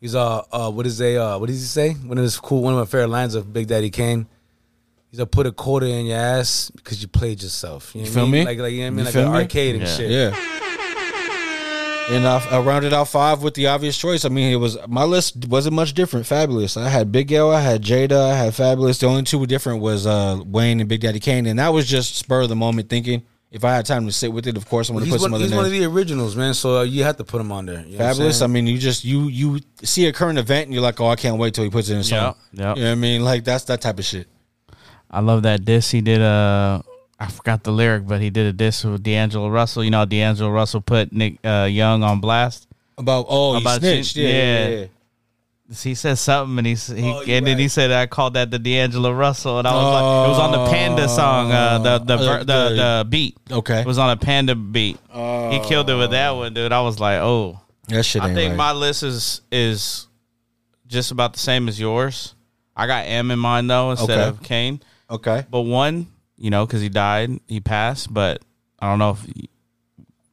[0.00, 1.92] he's uh, uh what is a uh, what does he say?
[1.94, 4.26] One of his cool, one of my favorite lines of Big Daddy Kane.
[5.10, 7.94] He's a put a quarter in your ass because you played yourself.
[7.94, 8.32] You, know You what I feel mean?
[8.32, 8.44] me?
[8.46, 8.98] Like like you know what I mean?
[8.98, 9.38] You Like feel an me?
[9.40, 9.96] arcade and Yeah.
[9.96, 10.10] shit.
[10.10, 10.58] Yeah.
[12.10, 14.24] And I, I rounded out five with the obvious choice.
[14.24, 16.26] I mean, it was my list wasn't much different.
[16.26, 16.76] Fabolous.
[16.76, 19.00] I had Big L, I had Jada, I had Fabolous.
[19.00, 22.16] The only two different was uh, Wayne and Big Daddy Kane, and that was just
[22.16, 23.22] spur of the moment thinking.
[23.50, 25.22] If I had time to sit with it, of course I'm going to He's, put
[25.22, 26.54] some one, other he's one of the originals, man.
[26.54, 27.84] So uh, you have to put him on there.
[27.86, 28.42] You know Fabolous.
[28.42, 31.16] I mean, you just you you see a current event and you're like, oh, I
[31.16, 32.34] can't wait till he puts it in a song.
[32.52, 32.74] Yeah, yeah.
[32.74, 33.24] You know what I mean?
[33.24, 34.26] Like that's that type of shit.
[35.10, 36.22] I love that diss he did.
[36.22, 36.82] Uh,
[37.22, 39.84] I forgot the lyric, but he did a diss with D'Angelo Russell.
[39.84, 42.66] You know, D'Angelo Russell put Nick uh, Young on blast.
[42.98, 44.16] About oh, he About snitched.
[44.16, 44.86] Yeah, yeah, yeah.
[45.82, 48.58] He said something, and he he Oh, and then he said I called that the
[48.58, 52.14] D'Angelo Russell, and I was like, it was on the Panda song, uh, the the,
[52.14, 53.36] Uh, the the- the beat.
[53.50, 53.80] Okay.
[53.80, 54.98] It was on a Panda beat.
[55.12, 56.72] he killed it with that one, dude.
[56.72, 57.58] I was like, oh,
[57.88, 58.56] That shit I think right.
[58.56, 60.08] my list is is
[60.88, 62.34] just about the same as yours.
[62.76, 64.28] I got M in mind though instead Okay.
[64.28, 64.82] of Kane.
[65.08, 65.46] okay.
[65.50, 66.08] But one,
[66.42, 68.12] you know, because he died, he passed.
[68.12, 68.42] But
[68.80, 69.26] I don't know if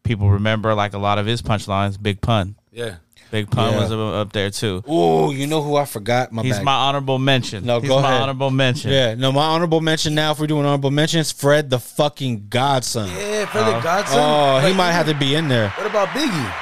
[0.03, 2.01] people remember like a lot of his punchlines.
[2.01, 2.95] Big pun, yeah.
[3.32, 3.80] Big pun Yeah.
[3.80, 4.84] was up- up there too.
[4.88, 6.32] Oh, you know who I forgot?
[6.32, 6.66] My He's bad.
[6.66, 7.64] my honorable mention.
[7.64, 8.22] No, He's go my ahead.
[8.24, 8.89] honorable mention.
[8.91, 10.32] Yeah, no, my honorable mention now.
[10.32, 13.07] If we're doing honorable mentions, Fred the fucking Godson.
[13.10, 13.82] Yeah, for the uh-huh.
[13.82, 14.18] Godson.
[14.20, 15.70] Oh, he might have to be in there.
[15.70, 16.53] What about Biggie?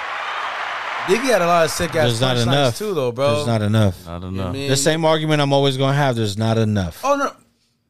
[1.06, 2.78] Biggie had a lot of sick ass There's not punchlines enough.
[2.78, 3.36] too, though, bro.
[3.36, 4.06] There's not enough.
[4.06, 4.50] I don't You know know.
[4.50, 4.70] I mean?
[4.70, 6.18] The same argument I'm always going to have.
[6.18, 7.00] There's not enough.
[7.02, 7.32] Oh no.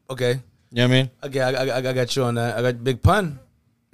[0.08, 0.40] Okay.
[0.70, 1.10] You know what I mean?
[1.24, 2.58] Okay, I, I, I got you on that.
[2.58, 3.38] I got Big Pun.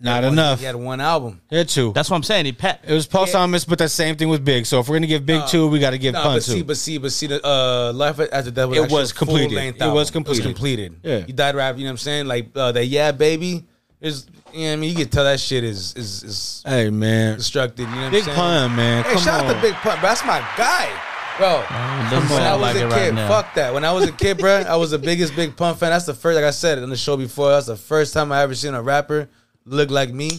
[0.00, 0.58] Not One- enough.
[0.58, 1.40] He had one album.
[1.48, 1.92] He had two.
[1.92, 2.46] That's what I'm saying.
[2.46, 2.80] He pet.
[2.86, 4.66] It was posthumous, but that same thing with Big.
[4.66, 6.62] So if we're gonna give Big two, we got to give Nah, Pun but see,
[6.62, 9.56] but see, but see, the uh, Life After Death was It was a full completed.
[9.76, 9.94] It album.
[9.94, 10.42] was completed.
[10.44, 10.96] completed.
[11.04, 11.20] Yeah.
[11.20, 11.76] he died rap.
[11.78, 12.26] You know what I'm saying?
[12.26, 13.64] Like uh, that, yeah, baby.
[14.00, 14.90] Is you know what I mean?
[14.90, 17.88] You can tell that shit is is is Hey man, constructed.
[17.88, 18.34] You know what Big I'm saying?
[18.36, 19.04] Big pun, man.
[19.04, 19.50] Hey, Come shout on.
[19.50, 20.08] out to Big Pun, bro.
[20.08, 20.90] That's my guy,
[21.38, 21.64] bro.
[22.10, 23.28] doesn't When I was like a it kid, right now.
[23.28, 23.72] fuck that.
[23.74, 25.90] When I was a kid, bro, I was the biggest Big Pun fan.
[25.90, 27.50] That's the first, like I said on the show before.
[27.50, 29.28] That's the first time I ever seen a rapper
[29.64, 30.30] look like me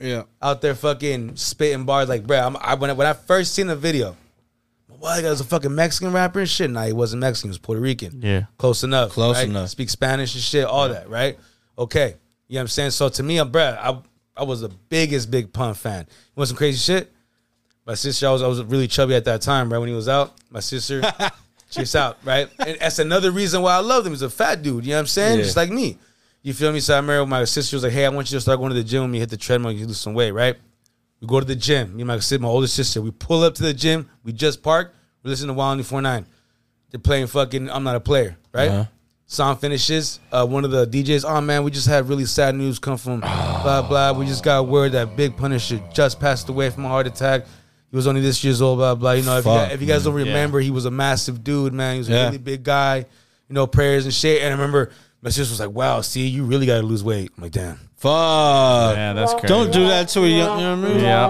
[0.00, 0.24] Yeah.
[0.40, 2.08] out there fucking spitting bars.
[2.08, 4.16] Like, bro, I'm, I, when, I, when I first seen the video,
[4.98, 6.70] what, that was a fucking Mexican rapper and shit?
[6.70, 7.48] Nah, he wasn't Mexican.
[7.48, 8.20] He was Puerto Rican.
[8.22, 8.44] Yeah.
[8.58, 9.10] Close enough.
[9.10, 9.48] Close right?
[9.48, 9.68] enough.
[9.70, 11.38] Speak Spanish and shit, all that, right?
[11.78, 12.14] Okay.
[12.48, 12.90] You know what I'm saying?
[12.90, 13.98] So to me, I'm bruh, I
[14.36, 16.06] I was the biggest Big Pun fan.
[16.08, 17.12] You want some crazy shit?
[17.86, 19.78] My sister, I was I was really chubby at that time, right?
[19.78, 20.34] When he was out.
[20.50, 21.02] My sister,
[21.70, 22.48] she's out, right?
[22.58, 24.12] And that's another reason why I loved him.
[24.12, 25.38] He's a fat dude, you know what I'm saying?
[25.38, 25.44] Yeah.
[25.44, 25.98] Just like me.
[26.42, 26.80] You feel me?
[26.80, 28.74] So I remember my sister was like, Hey, I want you to start going to
[28.74, 30.56] the gym with me, hit the treadmill, you lose some weight, right?
[31.20, 31.94] We go to the gym.
[31.94, 34.10] Me and my sister, my older sister, we pull up to the gym.
[34.24, 34.92] We just park.
[35.22, 36.26] We listen to Wild 49.
[36.90, 38.70] They're playing fucking I'm Not a Player, right?
[38.70, 38.84] Uh-huh.
[39.26, 40.20] Song finishes.
[40.30, 43.20] Uh, one of the DJs, oh man, we just had really sad news come from
[43.20, 44.12] blah blah.
[44.12, 47.46] We just got word that Big Punisher just passed away from a heart attack.
[47.92, 49.12] He was only this years old, blah blah.
[49.12, 50.26] You know, if, you, guys, if you guys don't man.
[50.26, 51.92] remember, he was a massive dude, man.
[51.92, 52.24] He was a Yeah.
[52.24, 52.96] really big guy.
[53.48, 54.40] You know, prayers and shit.
[54.42, 54.90] And I remember
[55.20, 57.78] my sister was like, "Wow, see, you really got to lose weight." I'm like, "Damn."
[57.96, 58.96] Fuck.
[58.96, 59.46] Yeah, that's crazy.
[59.46, 60.58] Don't do that to a young.
[60.58, 61.00] You know what I mean?
[61.04, 61.26] Yeah.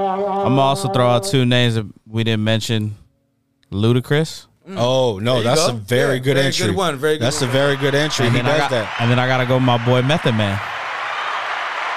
[0.46, 2.94] I'm also throw out two names that we didn't mention.
[3.70, 4.46] Ludacris.
[4.68, 4.76] Mm.
[4.78, 5.72] Oh no, that's go.
[5.74, 6.66] a very Yeah, good very entry.
[6.68, 7.50] good one, very good That's one.
[7.50, 8.26] a very good entry.
[8.26, 8.96] And He then, I does got, that.
[9.00, 10.58] and then I gotta go with my boy Method Man.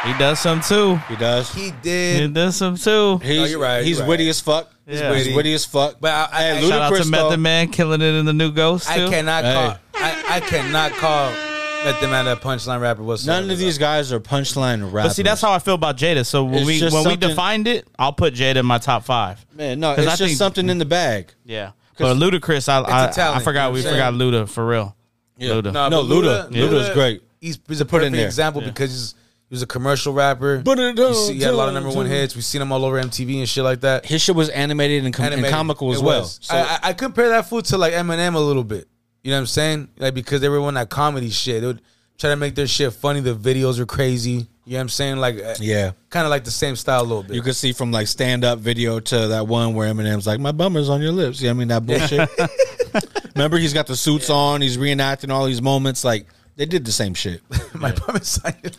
[0.06, 0.96] He does some too.
[1.10, 1.54] He does.
[1.54, 2.22] He did.
[2.22, 3.18] He does some too.
[3.24, 4.30] He's, you're right, He's you're witty right.
[4.30, 4.72] as fuck.
[4.86, 5.14] He's, Yeah.
[5.16, 5.96] he's witty as fuck.
[6.00, 7.38] but I, I, Hey, I, Shout out to Method.
[7.40, 9.54] Man killing it in the new Ghost I cannot Hey.
[9.54, 9.78] call.
[9.96, 11.32] I, I cannot call
[11.84, 13.42] Method Man that punchline rapper whatsoever.
[13.42, 15.10] None of these guys are punchline rappers.
[15.10, 16.24] But see, that's how I feel about Jada.
[16.26, 19.44] So when It's we when we defined it, I'll put Jada in my top five.
[19.54, 19.80] man.
[19.80, 21.34] No, 'Cause it's I just think- something in the bag.
[21.46, 21.72] Yeah.
[21.98, 24.96] But Ludacris, I I, talent, I forgot we forgot Luda for real.
[25.40, 25.72] Luda.
[25.74, 26.50] Nah, No, but Luda.
[26.52, 27.24] Luda's great.
[27.42, 28.26] He's, he's a Put in there.
[28.26, 29.16] example because he's he
[29.56, 30.62] was a commercial rapper.
[30.64, 32.36] Put it You see, he had a lot of number one hits.
[32.36, 34.06] We've seen him all over MTV and shit like that.
[34.06, 35.54] His shit was animated and, com- and Animated.
[35.56, 36.26] comical as well.
[36.26, 38.88] So I, I, I compare that fool to like Eminem a little bit.
[39.24, 39.90] You know what I'm saying?
[39.98, 41.62] Like because they were on that comedy shit.
[41.62, 41.82] They would
[42.18, 43.22] try to make their shit funny.
[43.22, 44.48] The videos are crazy.
[44.68, 45.18] You know what I'm saying?
[45.18, 47.36] Like uh, yeah, kind of like the same style a little bit.
[47.36, 50.52] you could see from like stand up video to that one where Eminem's like, "My
[50.52, 52.28] bummer's on your lips." Yeah, I mean that bullshit.
[53.36, 54.62] Remember, he's got the suits on.
[54.62, 56.04] He's reenacting all these moments.
[56.04, 56.26] Like
[56.58, 57.42] they did the same shit.
[57.76, 58.78] My bum is silent.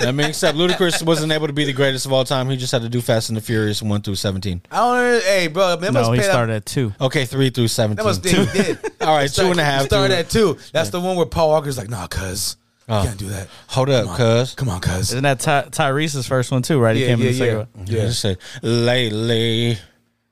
[0.00, 2.48] I mean, except Ludacris wasn't able to be the greatest of all time.
[2.48, 4.62] He just had to do Fast and the Furious one through seventeen.
[4.70, 5.22] I don't.
[5.24, 6.56] Hey, bro, that must No, he pay started that.
[6.58, 6.92] at two.
[7.00, 8.04] Okay, three through seventeen.
[8.06, 8.44] That seventeen.
[8.46, 8.92] must he did.
[9.02, 9.82] All right, two and a half.
[9.82, 10.20] He started two.
[10.20, 10.58] at two.
[10.72, 12.56] That's the one where Paul Walker's like, "Nah, cuz
[12.88, 13.00] Oh.
[13.02, 13.48] you can't do that.
[13.68, 14.16] Hold up, Come on.
[14.16, 14.54] cuz.
[14.54, 16.78] Come on, cuz." Isn't that Ty- Tyrese's first one too?
[16.78, 16.94] Right?
[16.94, 17.64] He Yeah, came in yeah, the second yeah.
[17.74, 17.86] one.
[17.88, 19.78] Yeah, just say lately.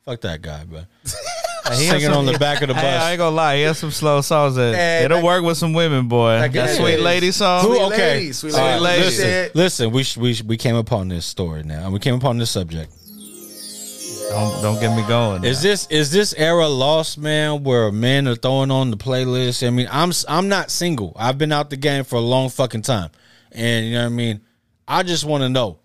[0.04, 0.80] Fuck that guy, bro.
[1.64, 3.62] He has Singing some- on the back of the Hey, I ain't gonna lie, he
[3.62, 6.32] has some slow songs that Hey, it'll that- work with some women, boy.
[6.32, 7.62] That That, guy sweet lady song.
[7.64, 7.68] Who?
[7.76, 9.04] Sweet Okay, lady, sweet All right, lady.
[9.04, 9.56] listen, Shit.
[9.56, 9.90] listen.
[9.90, 12.50] We sh- we sh- we came upon this story now, and we came upon this
[12.50, 12.92] subject.
[14.28, 15.42] Don't, don't get me going.
[15.44, 17.62] Is this is this era lost, man?
[17.64, 19.66] Where men are throwing on the playlist?
[19.66, 21.14] I mean, I'm s- I'm not single.
[21.16, 23.08] I've been out the game for a long fucking time,
[23.52, 24.42] and you know what I mean.
[24.86, 25.78] I just want to know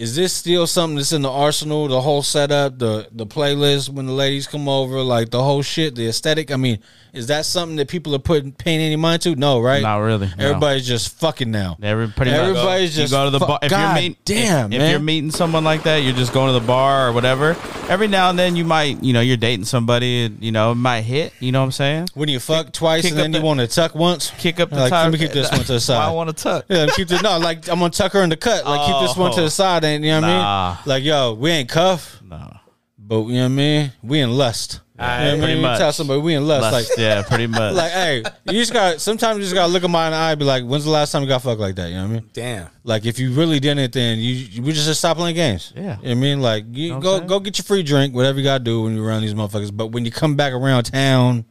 [0.00, 1.86] is this still something that's in the arsenal?
[1.86, 5.94] The whole setup, the the playlist when the ladies come over, like the whole shit,
[5.94, 6.50] the aesthetic.
[6.50, 6.78] I mean,
[7.12, 9.36] is that something that people are putting paying any mind to?
[9.36, 9.82] No, right?
[9.82, 10.46] Not really, no.
[10.46, 11.76] Everybody's just fucking now.
[11.82, 12.40] Every, pretty much.
[12.40, 13.58] Everybody's you just go to the bar.
[13.62, 14.86] If God you're meeting, damn, if, man.
[14.86, 17.56] if you're meeting someone like that, you're just going to the bar or whatever.
[17.90, 20.76] Every now and then, you might, you know, you're dating somebody, and, you know, it
[20.76, 21.34] might hit.
[21.40, 22.08] You know what I'm saying?
[22.14, 24.70] when you fuck twice kick and then up you want to tuck once, Kick up
[24.70, 24.92] the like.
[24.92, 26.08] Let me keep this one to the side.
[26.08, 26.64] I want to tuck.
[26.68, 28.64] Yeah, keep the no, like I'm gonna tuck her in the cut.
[28.64, 29.44] Like keep this one to Oh.
[29.44, 30.68] the side, and you know what I Nah.
[30.70, 30.78] mean?
[30.86, 32.50] Like yo, we ain't cuff, No.
[32.98, 33.92] but you know what I mean?
[34.02, 34.80] We in lust.
[34.94, 35.38] you know what I mean?
[35.40, 35.78] pretty You much.
[35.78, 36.62] tell somebody we in lust.
[36.72, 37.74] Less- Like yeah, pretty much.
[37.74, 40.44] like hey, you just got sometimes you just gotta look at my eye and be
[40.44, 41.88] like, when's the last time you got fucked like that?
[41.88, 42.30] You know what I mean?
[42.34, 42.66] Damn.
[42.84, 45.72] Like if you really didn't, then you, you we just stop playing games.
[45.74, 45.80] Yeah.
[45.82, 46.40] You know what I mean?
[46.42, 47.28] Like you Know what I'm go saying?
[47.28, 49.74] go get your free drink, whatever you gotta do when you're around these motherfuckers.
[49.74, 51.46] But when you come back around town,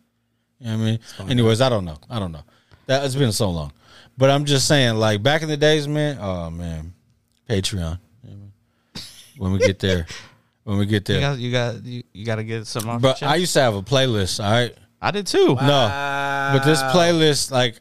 [0.60, 1.00] you know what I mean?
[1.32, 1.98] Anyways, I don't know.
[2.10, 2.44] I don't know.
[2.86, 3.72] That it's been so long.
[4.18, 6.94] But I'm just saying, like back in the days, man, oh man.
[7.50, 7.98] Patreon.
[9.40, 10.06] When we get there.
[10.66, 11.32] When we get you there.
[11.32, 13.02] got, you got, you, you got to get something off.
[13.02, 14.78] But I used to have a playlist, all right?
[15.02, 15.56] I did too.
[15.56, 15.56] No.
[15.56, 17.80] But this playlist, like,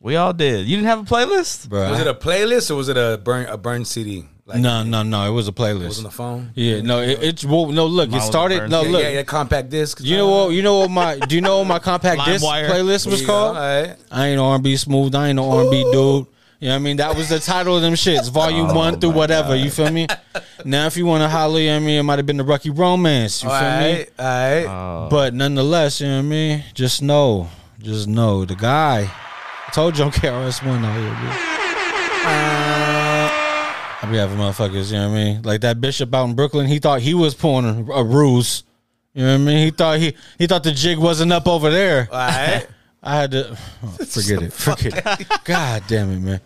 [0.00, 0.66] We all did.
[0.66, 1.68] You didn't have a playlist?
[1.68, 1.90] bro.
[1.90, 4.26] Was it a playlist or was it a burn a burn CD?
[4.46, 5.28] Like no, no, no.
[5.28, 5.82] It was a playlist.
[5.82, 5.98] it was playlist.
[5.98, 6.50] on the phone.
[6.54, 7.86] Yeah, no, it, it's well, no.
[7.86, 8.70] Look, Mine it started.
[8.70, 9.02] No, yeah, look.
[9.02, 9.98] yeah, yeah, compact disc.
[10.00, 10.54] You know what?
[10.54, 11.18] You know what my?
[11.18, 12.68] Do you know what my compact disc LimeWire.
[12.68, 13.56] playlist was called?
[13.56, 13.96] I
[14.28, 15.14] ain't R and B smooth.
[15.14, 16.26] I ain't no R and B dude.
[16.60, 16.96] You know what I mean?
[16.96, 18.30] That was the title of them shits.
[18.32, 19.54] Volume one through whatever.
[19.54, 20.08] You feel me?
[20.64, 22.36] Now, if you want to holler, you know what I mean, it might have been
[22.38, 23.44] the Rocky Romance.
[23.44, 23.92] You All feel me?
[23.94, 24.64] right, all right.
[24.66, 26.64] Uh, But nonetheless, you know what I mean?
[26.74, 27.48] Just know,
[27.80, 29.08] just know the guy.
[29.68, 31.44] I told you I'm KRS One out here, dude.
[34.00, 35.42] I be having motherfuckers, you know what I mean?
[35.42, 38.62] Like that bishop out in Brooklyn, he thought he was pulling a, a ruse.
[39.14, 39.64] You know what I mean?
[39.64, 42.08] He thought he he thought the jig wasn't up over there.
[42.10, 42.66] all right.
[43.08, 44.52] I had to oh, forget it.
[44.52, 45.28] Forget it.
[45.44, 46.40] God damn it, man.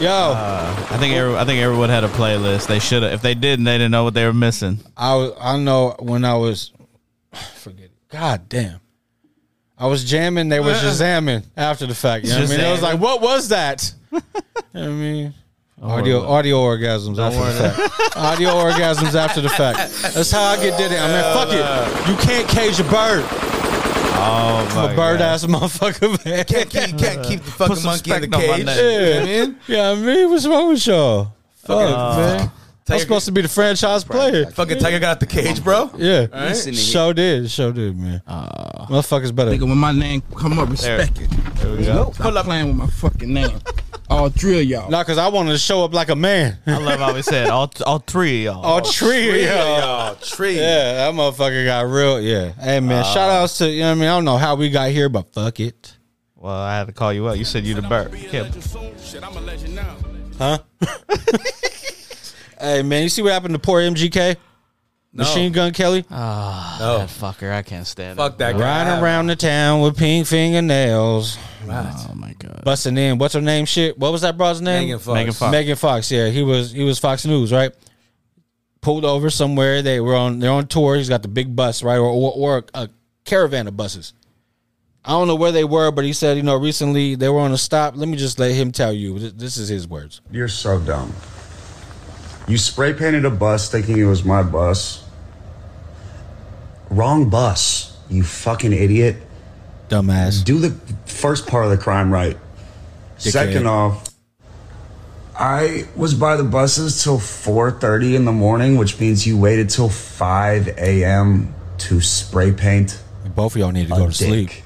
[0.00, 2.68] Yo, uh, I think every, I think everyone had a playlist.
[2.68, 3.12] They should have.
[3.14, 4.78] If they didn't, they didn't know what they were missing.
[4.96, 6.70] I was, I know when I was
[7.56, 8.08] forget it.
[8.10, 8.78] God damn.
[9.76, 12.26] I was jamming, they was just jamming after the fact.
[12.26, 12.60] You know what I mean?
[12.60, 13.92] It was like, what was that?
[14.12, 15.34] you know what I mean?
[15.82, 18.16] Oh, audio worry audio orgasms after the fact.
[18.16, 20.14] audio orgasms after the fact.
[20.14, 21.00] That's how I get did it.
[21.00, 22.08] I mean, fuck it.
[22.08, 23.53] You can't cage a bird.
[24.16, 26.44] Oh I'm a bird ass motherfucker, man.
[26.44, 28.66] Can't keep, can't keep the fucking some monkey in the respect on my cage.
[28.66, 28.76] name.
[28.76, 29.58] You know what I mean?
[29.66, 31.32] Yeah, I mean, what's wrong with y'all?
[31.56, 32.40] Fuck, Uh, man.
[32.40, 32.50] I'm
[32.86, 34.44] Tiger- supposed to be the franchise player.
[34.50, 35.90] Fucking tiger got out the cage, bro.
[35.96, 36.54] Yeah, right.
[36.54, 38.20] show did, show did, man.
[38.28, 39.50] Motherfuckers better.
[39.52, 41.84] Nigga, when my name come up, respect it.
[41.84, 43.58] Stop playing with my fucking name.
[44.14, 44.90] I'll of y'all.
[44.90, 46.58] Not because I wanted to show up like a man.
[46.66, 48.64] I love how we said all all three of y'all.
[48.64, 50.56] All three of Y'all, tree.
[50.56, 52.20] Yeah, that motherfucker got real.
[52.20, 52.52] Yeah.
[52.52, 54.08] Hey, man, uh, shout outs to, you know what I mean?
[54.08, 55.96] I don't know how we got here, but fuck it.
[56.36, 57.38] Well, I had to call you out.
[57.38, 58.12] You said you the bird.
[58.12, 58.54] Kip.
[60.38, 60.58] Huh?
[62.60, 64.36] hey, man, you see what happened to poor MGK?
[65.14, 66.04] Machine Gun Kelly?
[66.10, 66.98] Oh, No.
[66.98, 67.52] that fucker.
[67.52, 68.38] I can't stand Fuck it.
[68.38, 68.60] that guy.
[68.84, 71.38] Riding around the town with pink fingernails.
[71.66, 72.62] Oh my god.
[72.64, 73.18] Busting in.
[73.18, 73.64] What's her name?
[73.64, 73.98] Shit.
[73.98, 74.82] What was that broad's name?
[74.82, 75.14] Megan Fox.
[75.14, 75.52] Megan Fox.
[75.52, 76.10] Megan Fox.
[76.10, 77.72] Yeah, he was he was Fox News, right?
[78.80, 79.80] Pulled over somewhere.
[79.80, 80.96] They were on they're on tour.
[80.96, 82.88] He's got the big bus, right, or or, or a
[83.24, 84.12] caravan of buses.
[85.06, 87.52] I don't know where they were, but he said, you know, recently they were on
[87.52, 87.94] a stop.
[87.96, 89.18] Let me just let him tell you.
[89.18, 90.20] Th- This is his words.
[90.30, 91.12] You're so dumb.
[92.48, 95.03] You spray painted a bus thinking it was my bus.
[96.94, 99.16] Wrong bus, you fucking idiot.
[99.88, 100.44] Dumbass.
[100.44, 100.70] Do the
[101.06, 102.38] first part of the crime right.
[103.18, 104.08] Second off,
[105.36, 109.88] I was by the buses till 4:30 in the morning, which means you waited till
[109.88, 111.52] 5 a.m.
[111.78, 113.02] to spray paint.
[113.34, 114.50] Both of y'all need to go to sleep.
[114.50, 114.62] dick.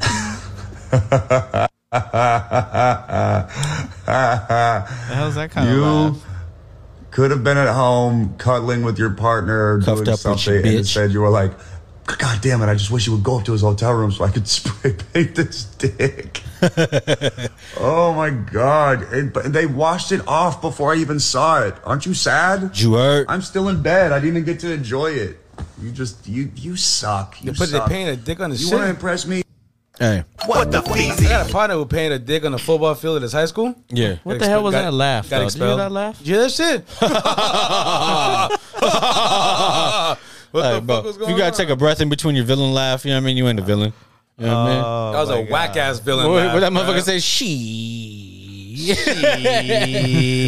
[4.08, 6.16] The hell's that kind of You laugh?
[7.18, 10.54] Could have been at home cuddling with your partner, or Cuffed doing up with something,
[10.54, 10.78] and bitch.
[10.78, 11.50] instead you were like,
[12.06, 12.66] "God damn it!
[12.66, 14.94] I just wish you would go up to his hotel room so I could spray
[15.12, 16.44] paint this dick."
[17.76, 19.12] oh my god!
[19.12, 21.74] And, but they washed it off before I even saw it.
[21.82, 22.78] Aren't you sad?
[22.78, 23.26] You heard?
[23.28, 24.12] I'm still in bed.
[24.12, 25.40] I didn't even get to enjoy it.
[25.82, 27.42] You just you you suck.
[27.42, 27.88] You put they suck.
[27.88, 29.42] painted a dick on the You want to impress me?
[29.98, 33.16] Hey, What the I got a partner who painted a dick on the football field
[33.16, 33.74] at his high school.
[33.88, 34.16] yeah.
[34.22, 35.28] What the hell was Got- that laugh?
[35.28, 35.44] got though?
[35.48, 35.80] Did you hear expelled.
[35.80, 36.20] that laugh?
[36.22, 36.84] Yeah, you hear that shit?
[40.52, 41.56] what Hey, the bro, fuck was if going you gotta on?
[41.56, 43.36] take a breath in between your villain laugh, you know what I mean?
[43.36, 43.92] You ain't a villain.
[44.38, 44.82] You know what I mean?
[45.12, 46.28] that was a oh whack ass villain.
[46.30, 46.84] What, laugh, what that man.
[46.86, 47.18] motherfucker say?
[47.18, 48.27] She.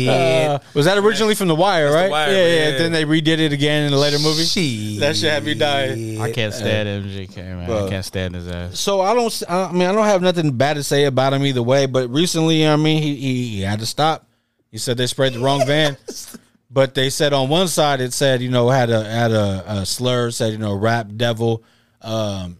[0.09, 2.11] Uh, was that originally from The Wire, right?
[2.11, 2.79] Wire, yeah, yeah, yeah.
[2.79, 4.45] Then they redid it again in a later movie.
[4.45, 4.99] She.
[4.99, 6.21] That shit had me dying.
[6.21, 7.67] I can't stand MGK, man.
[7.67, 7.87] Bro.
[7.87, 8.79] I can't stand his ass.
[8.79, 9.43] So I don't.
[9.49, 11.87] I mean, I don't have nothing bad to say about him either way.
[11.87, 14.27] But recently, you know I mean, he, he he had to stop.
[14.71, 15.97] He said they sprayed the wrong van,
[16.71, 19.87] but they said on one side it said you know had a had a, a
[19.87, 21.65] slur said you know rap devil,
[22.03, 22.59] um,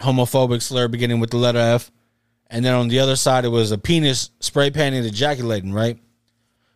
[0.00, 1.90] homophobic slur beginning with the letter F,
[2.52, 5.98] and then on the other side it was a penis spray painted ejaculating right,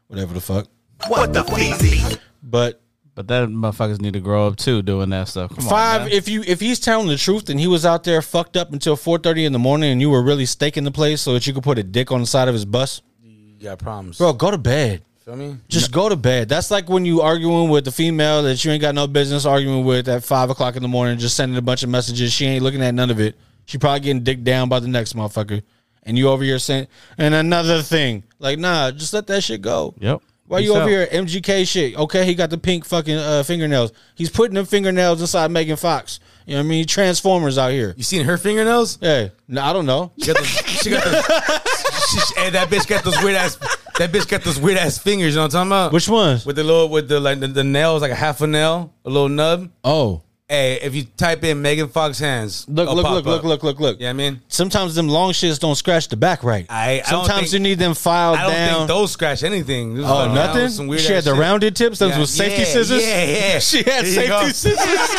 [0.08, 0.66] whatever the fuck.
[1.08, 2.18] What the feezy?
[2.42, 2.80] But
[3.14, 5.54] But that motherfuckers need to grow up too doing that stuff.
[5.54, 6.02] Come Five.
[6.02, 8.72] on, if you if he's telling the truth and he was out there fucked up
[8.72, 11.46] until four thirty in the morning and you were really staking the place so that
[11.46, 14.18] you could put a dick on the side of his bus, You got problems.
[14.18, 15.02] bro, go to bed.
[15.24, 15.56] Feel me?
[15.68, 16.48] Just go to bed.
[16.48, 19.84] That's like when you arguing with the female that you ain't got no business arguing
[19.84, 22.32] with at five o'clock in the morning, just sending a bunch of messages.
[22.32, 23.34] She ain't looking at none of it.
[23.66, 25.62] She probably getting dick down by the next motherfucker,
[26.04, 26.86] and you over here saying
[27.18, 28.22] and another thing.
[28.38, 29.94] Like, nah, just let that shit go.
[29.98, 30.22] Yep.
[30.46, 30.88] Why Peace you over out.
[30.88, 31.96] here MGK shit?
[31.98, 33.92] Okay, he got the pink fucking uh, fingernails.
[34.14, 36.20] He's putting them fingernails inside Megan Fox.
[36.46, 36.86] You know what I mean?
[36.86, 37.92] Transformers out here.
[37.96, 38.98] You seen her fingernails?
[39.00, 40.12] Hey, no, I don't know.
[40.20, 41.24] She got those, she got those,
[42.10, 43.56] she, she- hey, that bitch got those weird ass.
[43.98, 45.32] That bitch got those weird ass fingers.
[45.34, 45.92] You know what I'm talking about?
[45.92, 46.46] Which ones?
[46.46, 49.10] With the little, with the like the, the nails, like a half a nail, a
[49.10, 49.72] little nub.
[49.82, 53.80] Oh, Hey, if you type in Megan Fox hands, look, look, look, look, look, look,
[53.80, 53.96] look.
[53.98, 56.64] Yeah, I mean, Sometimes them long shits don't scratch the back right.
[56.70, 58.76] I, I Sometimes think- you need them filed I don't down.
[58.76, 59.96] think those scratch anything.
[59.96, 60.58] Those Oh, nothing.
[60.58, 61.40] nails, Some weird she had the shit.
[61.40, 61.98] rounded tips.
[61.98, 63.02] Those Yeah, was safety yeah, scissors.
[63.02, 63.58] Yeah, yeah.
[63.66, 64.78] She had There safety scissors.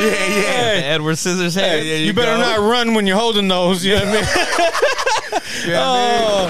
[0.00, 0.74] Yeah, yeah.
[0.80, 1.82] The Edward Scissors head.
[1.82, 2.40] there you, you better go.
[2.40, 3.84] not run when you're holding those.
[3.84, 5.42] You know what I mean?
[5.68, 6.48] Yeah, oh,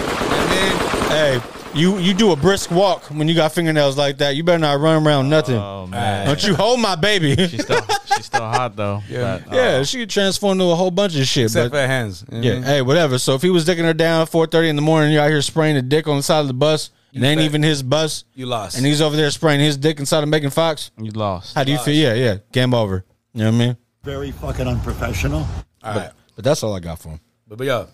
[1.10, 1.40] hey,
[1.74, 4.36] you you do a brisk walk when you got fingernails like that.
[4.36, 5.56] You better not run around nothing.
[5.56, 7.34] Oh man, Don't you hold my baby?
[7.48, 9.02] she's still she's still hot though.
[9.08, 9.40] Yeah.
[9.44, 11.44] But, uh, yeah, she could transform into a whole bunch of shit.
[11.44, 12.24] Except but for her hands.
[12.30, 12.62] You know what I Yeah, mean?
[12.64, 13.18] hey, whatever.
[13.18, 15.30] So if he was dicking her down at four thirty in the morning, you're out
[15.30, 16.90] here spraying a dick on the side of the bus.
[17.12, 17.44] It ain't bet.
[17.44, 18.76] even his bus, You lost.
[18.78, 20.90] and he's over there spraying his dick inside of Megan Fox.
[20.96, 21.54] you lost.
[21.54, 21.94] How do you feel?
[21.94, 22.36] Yeah, yeah.
[22.52, 23.04] Game over.
[23.34, 23.76] You know what I mean?
[24.02, 25.46] Very fucking unprofessional.
[25.82, 26.10] all right.
[26.36, 27.20] But that's all I got for him.
[27.46, 27.86] But, but yo,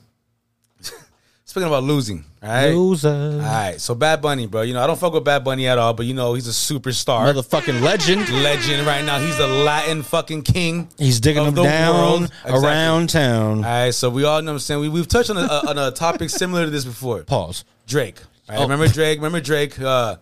[1.49, 2.75] speaking about losing, all right?
[2.75, 4.61] Loser, All right, so Bad Bunny, bro.
[4.63, 6.51] You know, I don't fuck with Bad Bunny at all, but you know, he's a
[6.51, 7.33] superstar.
[7.33, 8.29] motherfucking legend.
[8.29, 9.19] legend right now.
[9.19, 10.89] He's the Latin fucking king.
[10.99, 12.23] He's digging them the down world.
[12.45, 12.53] Exactly.
[12.69, 13.57] around town.
[13.59, 14.81] All right, so we all know what I'm saying.
[14.83, 17.23] We, we've touched on a, a, on a topic similar to this before.
[17.25, 17.65] Pause.
[17.87, 18.21] Drake.
[18.21, 18.63] All right, Oh.
[18.65, 19.19] Remember Drake?
[19.19, 19.81] Remember Drake?
[19.81, 20.17] Uh,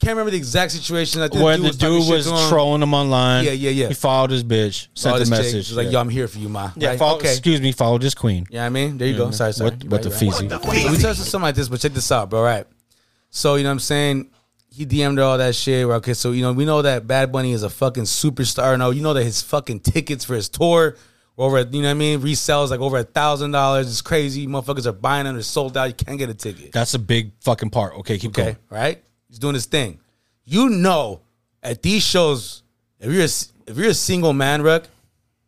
[0.00, 1.20] can't remember the exact situation.
[1.20, 2.48] I think Where the was dude shit was him.
[2.48, 3.44] trolling him online.
[3.44, 3.88] Yeah, yeah, yeah.
[3.88, 5.66] He followed his bitch, sent All the message.
[5.66, 5.92] She's like, yeah.
[5.92, 6.70] yo, I'm here for you, ma.
[6.76, 6.98] yeah Right?
[6.98, 7.30] follow, okay.
[7.30, 8.46] excuse me, followed his queen.
[8.50, 9.24] Yeah, I mean, there you go.
[9.24, 9.32] Mm-hmm.
[9.34, 9.70] Sorry, sorry.
[9.70, 10.40] What, what right, the you're right.
[10.50, 10.82] feezy?
[10.84, 12.42] So we touched on something like this, but check this out, bro.
[12.42, 12.66] Right.
[13.28, 14.30] So, you know what I'm saying?
[14.72, 15.86] He DM'd her all that shit.
[15.86, 18.78] Well, Okay, so, you know, we know that Bad Bunny is a fucking superstar.
[18.78, 20.96] No, you know that his fucking tickets for his tour
[21.36, 22.20] were over, you know what I mean?
[22.20, 23.88] Resells like over a thousand dollars.
[23.88, 24.46] It's crazy.
[24.46, 25.34] Motherfuckers are buying them.
[25.34, 25.84] They're sold out.
[25.86, 26.72] You can't get a ticket.
[26.72, 27.94] That's a big fucking part.
[27.98, 28.56] Okay, keep Okay, going.
[28.70, 29.04] right?
[29.30, 29.98] He's doing his thing.
[30.44, 31.20] You know,
[31.62, 32.62] at these shows,
[32.98, 34.84] if you're a, if you're a single man, Ruk,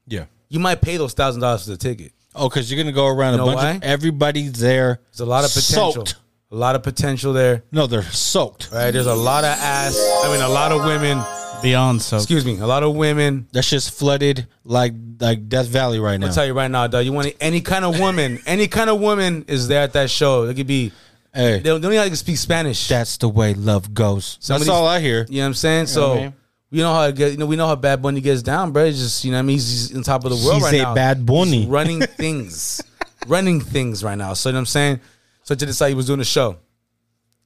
[0.06, 0.24] Yeah.
[0.48, 2.12] you might pay those thousand dollars for the ticket.
[2.34, 3.70] Oh, because you're gonna go around You know a bunch why?
[3.72, 5.00] of everybody's there.
[5.10, 5.92] There's a lot of potential.
[5.92, 6.14] Soaked.
[6.50, 7.62] A lot of potential there.
[7.72, 8.70] No, they're soaked.
[8.72, 8.90] Right?
[8.90, 9.96] There's a lot of ass.
[10.24, 11.22] I mean, a lot of women.
[11.62, 12.16] Beyond so.
[12.16, 12.58] Excuse me.
[12.58, 13.46] A lot of women.
[13.52, 16.26] That's just flooded like like Death Valley right now.
[16.26, 17.04] I'll tell you right now, dog.
[17.04, 20.44] You want any kind of woman, any kind of woman is there at that show.
[20.44, 20.92] It could be.
[21.34, 22.88] Hey, They don't, they don't even like to speak Spanish.
[22.88, 24.36] that's the way love goes.
[24.40, 25.26] Some of That's these- all I hear.
[25.28, 25.82] You know what I'm saying?
[25.82, 26.34] know so what I mean?
[26.70, 28.84] we know how it get, you know we know how Bad Bunny gets down, bro.
[28.84, 30.64] It's just you know what I mean he's, he's on top of the world He's
[30.64, 30.94] right a now.
[30.94, 31.60] Bad Bunny.
[31.60, 32.82] He's running things,
[33.26, 34.34] running things right now.
[34.34, 35.00] So you know what I'm saying.
[35.44, 36.56] So to decide he was doing the show,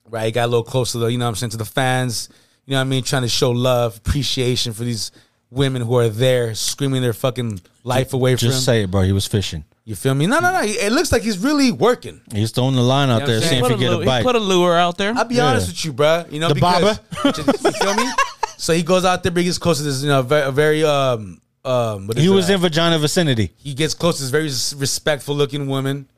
[0.08, 0.26] right?
[0.26, 2.28] He got a little closer to the, you know what I'm saying to the fans.
[2.66, 3.02] You know what I mean?
[3.04, 5.12] Trying to show love, appreciation for these
[5.50, 8.62] women who are there screaming their fucking life away from Just him.
[8.62, 9.02] say it, bro.
[9.02, 9.64] He was fishing.
[9.88, 10.26] You feel me?
[10.26, 10.62] No, no, no.
[10.64, 12.20] It looks like he's really working.
[12.32, 13.78] He's throwing the line out You know there, what seeing if saying?
[13.78, 14.24] he get a He bite.
[14.24, 15.14] put a lure out there.
[15.16, 15.46] I'll be Yeah.
[15.46, 16.30] honest with you, bruh.
[16.32, 16.98] You know, The because,
[17.64, 18.10] you feel me?
[18.58, 20.50] So he goes out there, but he gets close to this, you know, very, a
[20.50, 22.08] very um um.
[22.08, 22.54] What is he was that?
[22.54, 23.52] in vagina vicinity.
[23.58, 24.48] He gets close to this very
[24.80, 26.08] respectful looking woman.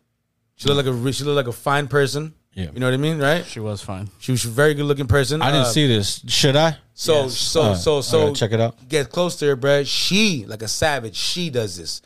[0.56, 2.32] She looked like a she looked like a fine person.
[2.54, 2.70] Yeah.
[2.72, 3.44] You know what I mean, right?
[3.44, 4.08] She was fine.
[4.18, 5.42] She was a very good looking person.
[5.42, 6.22] I didn't Uh, see this.
[6.26, 6.78] Should I?
[6.94, 7.36] So Yes.
[7.36, 8.88] so Uh, so I so gotta check it out.
[8.88, 9.86] Get close to her, bruh.
[9.86, 11.16] She like a savage.
[11.16, 12.00] She does this.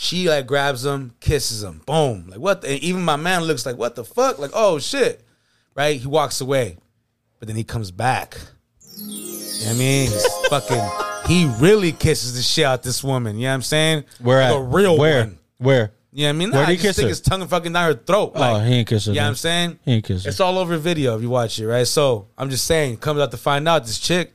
[0.00, 2.26] She like grabs him, kisses him, boom.
[2.28, 2.60] Like what?
[2.62, 4.38] The, and even my man looks like what the fuck?
[4.38, 5.24] Like oh shit,
[5.74, 6.00] right?
[6.00, 6.76] He walks away,
[7.40, 8.38] but then he comes back.
[8.96, 10.08] You know what I mean?
[10.08, 10.88] He's fucking.
[11.26, 13.36] He really kisses the shit out this woman.
[13.38, 14.04] You know what I'm saying?
[14.20, 14.56] Where like at?
[14.56, 15.24] a real Where?
[15.24, 15.38] one.
[15.58, 15.92] Where?
[16.12, 16.50] You know what I mean?
[16.50, 17.08] Nah, he I just kiss stick her?
[17.08, 18.32] his tongue fucking down her throat.
[18.36, 19.10] Oh, Like, he ain't kiss her.
[19.12, 19.28] You know what.
[19.30, 19.78] I'm saying?
[19.84, 20.30] He ain't kiss her.
[20.30, 21.86] It's all over video if you watch it, right?
[21.88, 24.32] So I'm just saying, comes out to find out this chick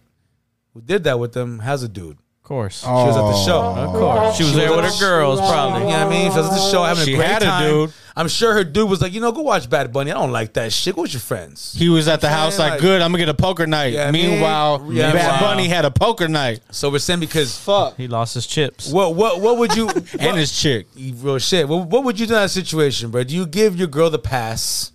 [0.74, 2.18] who did that with them has a dude.
[2.44, 2.82] Of course.
[2.82, 3.62] She was at the show.
[3.62, 3.84] Oh.
[3.86, 4.36] Of course.
[4.36, 5.84] She was She there with her the- girls, probably.
[5.84, 6.30] You know what I mean?
[6.30, 7.70] She was at the show having She a great had a time.
[7.70, 7.94] dude.
[8.18, 10.12] I'm sure her dude was like, you know, go watch Bad Bunny.
[10.12, 10.94] I don't like that shit.
[10.94, 11.74] Go with your friends.
[11.76, 13.02] He was at the I'm house like, like- good.
[13.02, 13.94] I'm gonna get a poker night.
[13.94, 15.48] Yeah, I mean, Meanwhile, yeah, Bad wow.
[15.48, 16.60] Bunny had a poker night.
[16.70, 17.96] So we're saying because Fuck.
[17.96, 18.92] He lost his chips.
[18.92, 20.88] what what what would you And what- his chick.
[20.98, 21.68] real shit?
[21.70, 23.24] What, what would you do in that situation, bro?
[23.24, 24.92] Do you give your girl the pass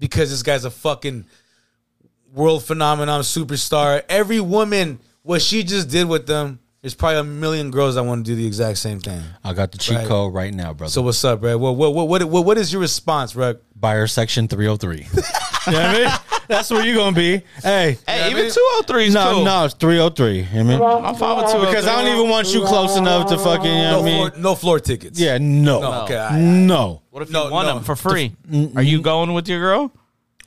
[0.00, 1.26] because this guy's a fucking
[2.32, 4.02] world phenomenon, superstar.
[4.08, 8.24] Every woman, what she just did with them, there's probably a million girls that want
[8.24, 9.20] to do the exact same thing.
[9.42, 10.06] I got the cheat Right.
[10.06, 10.90] code right now, brother.
[10.90, 11.56] So what's up, bro?
[11.58, 13.54] What what what what, what, what is your response, bro?
[13.74, 14.96] Buyer section 303.
[14.98, 16.10] you know what I mean?
[16.48, 17.42] That's where you're gonna be.
[17.62, 19.44] Hey, Hey, even 203 no, cool.
[19.44, 20.36] no, it's 303.
[20.36, 20.80] You know what I mean?
[20.80, 21.66] Oh oh I'm fine with 203.
[21.70, 24.04] Because I don't even want you close enough to fucking, you know No what I
[24.12, 24.30] mean?
[24.30, 25.18] floor, no floor tickets.
[25.18, 25.80] Yeah, no.
[25.80, 27.02] No, okay, I- I- no.
[27.10, 27.74] What if you No, want no.
[27.74, 28.36] them for free?
[28.76, 29.90] Are you going with your girl?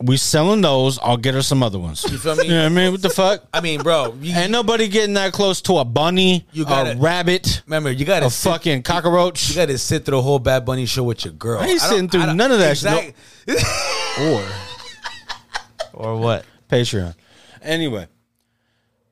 [0.01, 0.97] We selling those.
[0.99, 2.05] I'll get her some other ones.
[2.09, 2.45] You feel me?
[2.45, 2.91] You know what I mean?
[2.93, 3.43] What the fuck?
[3.53, 6.95] I mean, bro, you, Ain't nobody getting that close to a bunny, You gotta- a
[6.95, 9.49] rabbit, remember you gotta a sit- fucking cockroach.
[9.49, 11.59] You got to sit through the whole Bad Bunny show with your girl.
[11.59, 13.13] I ain't don't- sitting through I none of that shit.
[13.47, 14.19] Exact-
[15.93, 16.45] or Or what?
[16.69, 17.13] Patreon.
[17.61, 18.07] Anyway,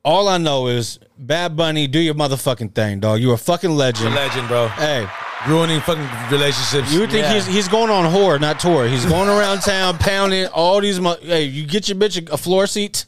[0.04, 3.20] all I know is Bad Bunny, do your motherfucking thing, dog.
[3.20, 4.14] You are a fucking legend.
[4.14, 4.68] legend, bro.
[4.68, 5.06] Hey,
[5.46, 6.92] Ruining fucking relationships.
[6.92, 7.34] you would think Yeah.
[7.34, 8.88] he's he's going on whore, not tour.
[8.88, 10.98] He's going around town pounding all these.
[11.00, 13.04] Mo- hey, you get your bitch a, a floor seat.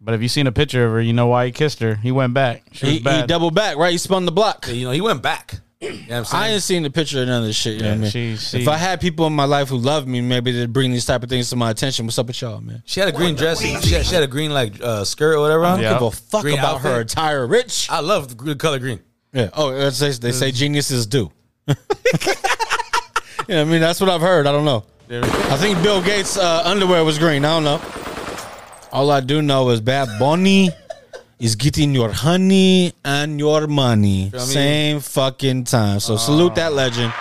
[0.00, 1.94] But if you seen a picture of her, you know why he kissed her.
[1.94, 2.64] He went back.
[2.72, 3.28] She was He, he bad.
[3.28, 3.92] doubled back, right?
[3.92, 4.66] He spun the block.
[4.68, 5.60] You know, he went back.
[5.80, 6.42] You know what I'm saying?
[6.42, 7.76] I ain't seen the picture of none of this shit.
[7.76, 8.10] You know Yeah, what I mean?
[8.10, 10.90] she- she- if I had people in my life who loved me, maybe they'd bring
[10.92, 12.04] these type of things to my attention.
[12.04, 12.82] What's up with y'all, man?
[12.84, 13.60] she had a green dress.
[13.62, 15.64] She had, she had a green like uh, skirt or whatever.
[15.64, 15.80] on.
[15.80, 15.94] Yeah.
[15.94, 17.12] Give a fuck Green about her outfit.
[17.12, 17.88] attire, Rich.
[17.90, 19.00] I love the color green.
[19.32, 19.48] Yeah.
[19.54, 21.32] Oh, that's- they, they say geniuses do.
[23.48, 24.46] yeah, I mean that's what I've heard.
[24.46, 24.84] I don't know.
[25.10, 27.44] I think Bill Gates' uh, underwear was green.
[27.44, 27.80] I don't know.
[28.92, 30.70] All I do know is Bad Bunny
[31.40, 34.46] is getting your honey and your money Feel me?
[34.46, 35.98] same fucking time.
[36.00, 37.12] So salute that legend.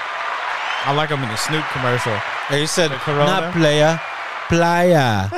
[0.86, 2.16] I like him in the Snoop commercial.
[2.48, 2.90] Hey, he said?
[2.92, 4.00] "Not playa,
[4.50, 5.30] playa."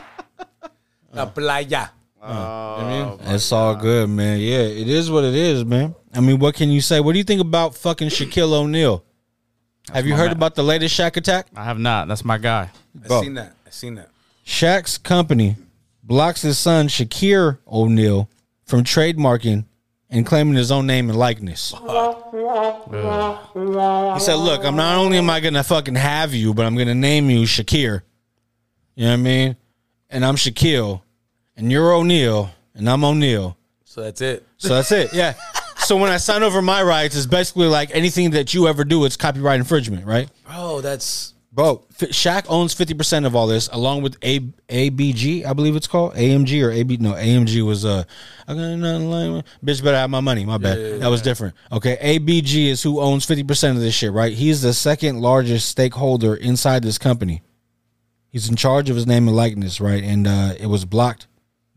[1.14, 1.88] La playa.
[2.22, 4.40] Uh, oh, it's all good, man.
[4.40, 5.96] Yeah, it is what it is, man.
[6.14, 7.00] I mean, what can you say?
[7.00, 9.04] What do you think about fucking Shaquille O'Neal?
[9.92, 10.36] Have you heard man.
[10.38, 11.48] about the latest Shaq attack?
[11.56, 12.08] I have not.
[12.08, 12.70] That's my guy.
[13.04, 13.24] I Bro.
[13.24, 13.56] seen that.
[13.66, 14.10] I seen that.
[14.46, 15.56] Shaq's company
[16.04, 18.30] blocks his son Shaqir O'Neal
[18.66, 19.66] from trademarking
[20.10, 21.72] and claiming his own name and likeness.
[21.72, 21.80] He
[24.20, 27.30] said, "Look, I'm not only am I gonna fucking have you, but I'm gonna name
[27.30, 28.02] you Shaqir.
[28.96, 29.56] You know what I mean?
[30.10, 31.02] And I'm Shaquille,
[31.58, 33.58] and you're O'Neal, and I'm O'Neal.
[33.86, 34.46] So that's it.
[34.58, 35.14] So that's it.
[35.14, 35.34] Yeah.
[35.84, 39.04] So when I sign over my rights, it's basically like anything that you ever do,
[39.04, 40.30] it's copyright infringement, right?
[40.46, 44.40] Bro, that's Bro, F- Shaq owns fifty percent of all this, along with A
[44.70, 46.98] ABG, I believe it's called AMG or AB.
[46.98, 48.04] No, AMG was uh,
[48.48, 49.84] I got nothing like bitch.
[49.84, 50.46] Better have my money.
[50.46, 51.02] My bad.
[51.02, 51.56] that was different.
[51.74, 54.32] Okay, ABG is who owns fifty percent of this shit, right?
[54.32, 57.42] He's the second largest stakeholder inside this company.
[58.30, 60.04] He's in charge of his name and likeness, right?
[60.04, 61.28] And uh, it was blocked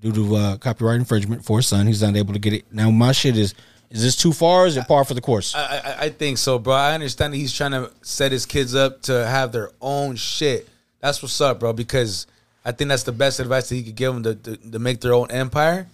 [0.04, 1.86] due to uh, copyright infringement for his son.
[1.86, 2.64] He's not able to get it.
[2.70, 3.54] Now my shit is.
[3.90, 4.64] Is this too far?
[4.64, 5.54] Or is it par for the course?
[5.54, 6.74] I, I I think so, bro.
[6.74, 10.68] I understand that he's trying to set his kids up to have their own shit.
[11.00, 11.72] That's what's up, bro.
[11.72, 12.26] Because
[12.64, 15.00] I think that's the best advice that he could give them to, to, to make
[15.00, 15.86] their own empire.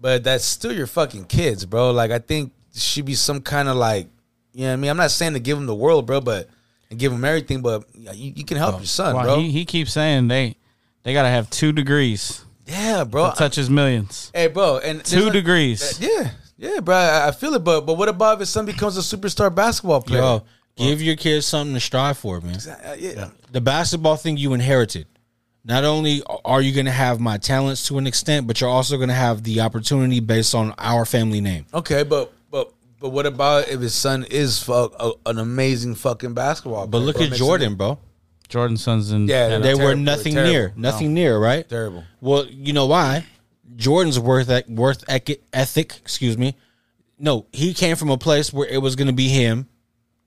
[0.00, 1.92] But that's still your fucking kids, bro.
[1.92, 4.08] Like I think there should be some kind of like,
[4.52, 4.90] you know what I mean?
[4.90, 6.48] I'm not saying to give them the world, bro, but
[6.90, 9.38] and give them everything, but you, you can help your son, Well, bro.
[9.38, 10.56] he, he keeps saying they
[11.04, 13.30] they gotta have two degrees yeah, bro.
[13.30, 14.30] to touch his millions.
[14.34, 16.00] Hey, bro, and Two there's a- degrees.
[16.00, 16.94] Yeah, yeah, bro.
[16.94, 20.20] I, I feel it, but but what about if son becomes a superstar basketball player?
[20.22, 20.44] Yo,
[20.76, 22.56] give your kids something to strive for, man.
[22.56, 23.30] Uh, yeah.
[23.50, 25.06] the basketball thing you inherited.
[25.64, 28.96] Not only are you going to have my talents to an extent, but you're also
[28.96, 31.66] going to have the opportunity based on our family name.
[31.72, 36.34] Okay, but but but what about if his son is fuck, a, an amazing fucking
[36.34, 36.88] basketball?
[36.88, 37.26] But look bro?
[37.26, 37.98] at Jordan, bro.
[38.48, 39.58] Jordan's sons and Yeah.
[39.58, 40.02] They were terrible.
[40.02, 40.52] nothing Terrible.
[40.52, 41.68] near, nothing near, right?
[41.68, 42.04] Terrible.
[42.20, 43.26] Well, you know why?
[43.76, 46.56] Jordan's worth ec- worth ec- ethic, excuse me.
[47.18, 49.68] No, he came from a place where it was going to be him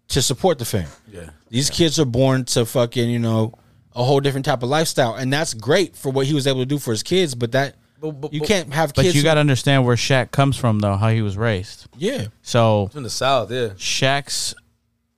[0.09, 0.88] to support the fam.
[1.11, 1.30] Yeah.
[1.49, 3.53] These kids are born to fucking, you know,
[3.95, 6.66] a whole different type of lifestyle, and that's great for what he was able to
[6.66, 7.36] do for his kids.
[7.36, 9.16] But that But, but, you but- can't have But kids.
[9.16, 11.86] you got to understand where Shaq comes from, though, how he was raised.
[11.97, 12.26] yeah.
[12.41, 13.51] So from the south.
[13.51, 13.70] Yeah.
[13.78, 14.53] Shaq's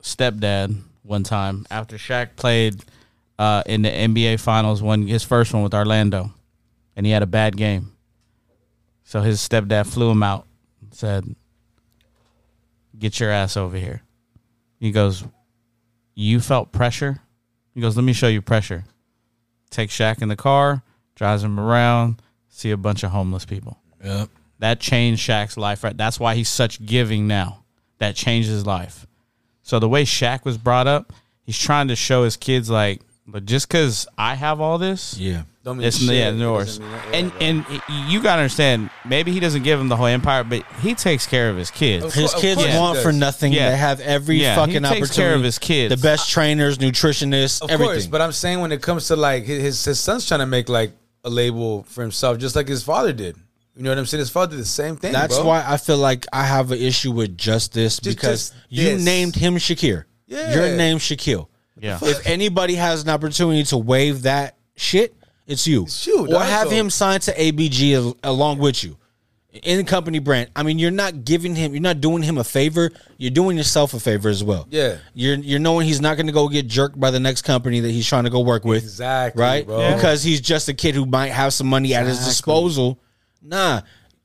[0.04, 2.84] stepdad one time after Shaq played
[3.40, 6.32] uh, in the NBA Finals, won his first one with Orlando,
[6.96, 7.94] and he had a bad game.
[9.04, 10.46] So his stepdad flew him out,
[10.82, 11.36] and said,
[12.98, 14.02] "Get your ass over here."
[14.80, 15.24] He goes,
[16.14, 17.22] "You felt pressure."
[17.74, 18.84] He goes, "Let me show you pressure."
[19.70, 20.84] Take Shaq in the car,
[21.16, 23.78] drives him around, see a bunch of homeless people.
[24.04, 24.30] Yep.
[24.60, 25.84] That changed Shaq's life.
[25.84, 27.64] Right, that's why he's such giving now.
[28.00, 29.07] That changed his life.
[29.68, 31.12] So the way Shaq was brought up,
[31.44, 35.42] he's trying to show his kids like, but just because I have all this, Yeah.
[35.66, 36.16] Don't mean It's shit.
[36.16, 36.78] yeah, yours.
[36.78, 37.42] doesn't mean that- yeah, And bro.
[37.42, 38.90] and you gotta understand.
[39.04, 42.06] Maybe he doesn't give him the whole empire, but he takes care of his kids.
[42.06, 43.52] Of His kids course he want for nothing.
[43.52, 43.72] Yeah.
[43.72, 45.16] They have every Yeah, he fucking takes opportunity.
[45.16, 45.94] care of his kids.
[45.94, 47.96] The best trainers, nutritionists, Of everything.
[47.96, 50.46] course, but I'm saying when it comes to like his, his his son's trying to
[50.46, 50.94] make like
[51.26, 53.36] a label for himself, just like his father did.
[53.78, 54.20] You know what I'm saying?
[54.20, 55.14] His father did the same thing.
[55.14, 55.46] That's bro.
[55.46, 58.84] why I feel like I have an issue with just this Just- because just you
[58.96, 59.04] this.
[59.06, 60.06] named him Shaqir.
[60.26, 60.54] Yeah.
[60.54, 61.48] Your name Shaquille.
[61.80, 62.00] Yeah.
[62.02, 65.16] If anybody has an opportunity to wave that shit,
[65.46, 65.86] it's you.
[66.04, 68.98] you, or have so- him signed to ABG along with you.
[69.64, 70.50] In the company brand.
[70.56, 72.92] I mean, you're not giving him you're not doing him a favor.
[73.18, 74.68] You're doing yourself a favor as well.
[74.70, 74.98] Yeah.
[75.16, 78.06] You're you're knowing he's not gonna go get jerked by the next company that he's
[78.06, 78.84] trying to go work with.
[78.84, 79.66] Exactly, Right?
[79.66, 79.80] bro.
[79.80, 79.96] Yeah.
[79.96, 83.00] Because he's just a kid who might have some money at his disposal.
[83.48, 83.82] Nah.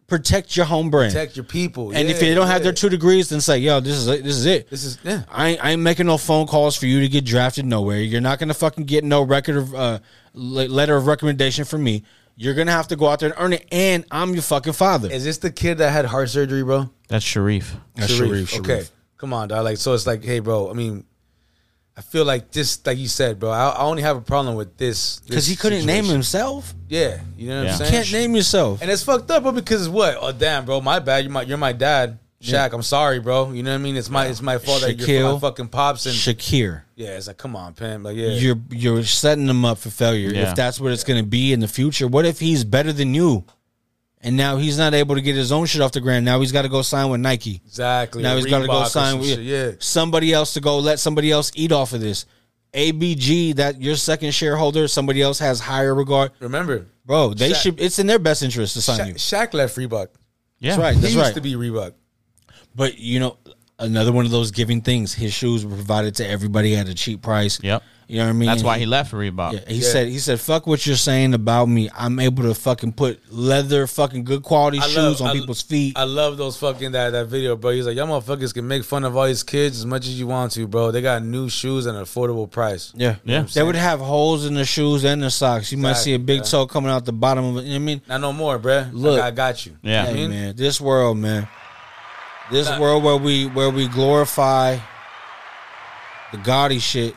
[0.09, 1.13] Protect your home brand.
[1.13, 1.93] Protect your people.
[1.93, 4.23] And if Yeah, they don't have their two degrees, then say, yo, this is it.
[4.23, 4.69] This is it.
[4.69, 5.23] This is yeah.
[5.31, 8.01] I ain't, I ain't making no phone calls for you to get drafted nowhere.
[8.01, 10.01] You're not gonna fucking get no record of uh,
[10.35, 12.03] letter of recommendation from me.
[12.37, 13.67] You're gonna have to go out there and earn it.
[13.73, 15.11] And I'm your fucking father.
[15.11, 16.91] Is this the kid that had heart surgery, bro?
[17.09, 17.75] That's Shareef.
[17.95, 18.61] That's Shareef, Shareef.
[18.61, 18.85] Okay,
[19.17, 19.65] come on, dog.
[19.65, 20.69] Like, so it's like, hey, bro.
[20.69, 21.05] I mean,
[21.97, 23.51] I feel like just like you said, bro.
[23.51, 26.73] I, I only have a problem with this Because he couldn't name himself.
[26.89, 27.75] Yeah, you know what Yeah.
[27.75, 27.91] I'm You saying.
[27.93, 28.81] can't name yourself.
[28.83, 29.53] And it's fucked up, bro.
[29.53, 30.17] Because what?
[30.21, 30.81] Oh, damn, bro.
[30.81, 31.25] My bad.
[31.25, 32.73] You're my you're my dad, Shaq.
[32.73, 33.53] I'm sorry, bro.
[33.53, 33.97] You know what I mean?
[33.97, 36.83] It's my it's my fault that you're Shaquille my fucking pops and Shaqir.
[36.97, 37.17] yeah.
[37.17, 38.03] It's like, come on, Pam.
[38.05, 40.31] Like, yeah, You're you're setting him up for failure.
[40.31, 40.49] Yeah.
[40.51, 42.09] If that's what it's gonna be in the future.
[42.09, 43.45] What if he's better than you?
[44.25, 46.25] And now he's not able to get his own shit off the ground.
[46.25, 47.61] Now he's got to go sign with Nike.
[47.67, 48.23] exactly.
[48.23, 49.73] Now he's got to go sign with yeah.
[49.81, 52.25] somebody else to go let somebody else eat off of this.
[52.73, 56.31] ABG, that your second shareholder, somebody else has higher regard.
[56.41, 57.81] Remember, Bro, they Shaq- should.
[57.81, 59.15] It's in their best interest to sign Sha- you.
[59.15, 60.09] Shaq left Reebok.
[60.59, 60.71] Yeah.
[60.71, 60.95] That's right.
[60.95, 61.35] He That's used right.
[61.35, 61.93] to be Reebok.
[62.75, 63.37] But you know,
[63.83, 65.13] another one of those giving things.
[65.15, 67.59] His shoes were provided to everybody at a cheap price.
[67.63, 67.83] Yep.
[68.09, 68.47] You know what I mean?
[68.49, 69.53] That's why he left Reebok.
[69.55, 69.89] Yeah, he Yeah.
[69.89, 71.89] said he said, "Fuck what you're saying about me.
[71.97, 75.63] I'm able to fucking put leather, fucking good quality I shoes love- on I- people's
[75.63, 77.71] feet." I love those fucking that that video, bro.
[77.71, 80.27] He's like, y'all motherfuckers can make fun of all these kids as much as you
[80.27, 80.91] want to, bro.
[80.91, 82.93] They got new shoes at an affordable price.
[82.97, 83.47] yeah, Yeah.
[83.51, 85.73] They would have holes in the shoes and the socks.
[85.73, 87.61] You might see a big Exactly, toe coming out the bottom of it.
[87.63, 88.01] You know what I mean?
[88.09, 88.91] Not no more, bruh.
[88.93, 89.23] Look.
[89.23, 89.73] I, I got you.
[89.83, 89.91] Yeah.
[89.91, 91.49] You know what I Hey, man, this world, man,
[92.53, 94.79] this world where we where we glorify
[96.31, 97.15] the gaudy shit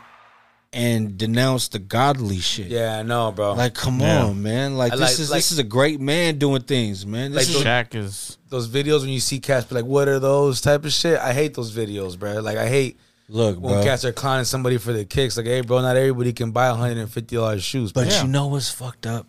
[0.74, 2.68] and denounce the godly shit.
[2.68, 3.54] Yeah, I know, bro.
[3.54, 4.26] Like, come Yeah.
[4.26, 4.76] on, man.
[4.78, 7.32] Like I this like- is like- this is a great man doing things, man.
[7.32, 10.08] This Like is the- Shaq is those videos when you see cats be like, "What
[10.10, 11.18] are those?" type of shit.
[11.20, 12.42] I hate those videos, bro.
[12.42, 12.98] Like I hate
[13.30, 13.84] look, when bro.
[13.84, 15.38] cats are clowning somebody for the kicks.
[15.38, 17.92] Like, hey, bro, not everybody can buy hundred and fifty dollars shoes.
[17.94, 18.22] But bro.
[18.24, 19.28] you know what's fucked up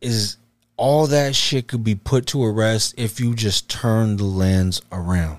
[0.00, 0.36] is
[0.76, 4.80] all that shit could be put to a rest if you just turn the lens
[4.92, 5.38] around.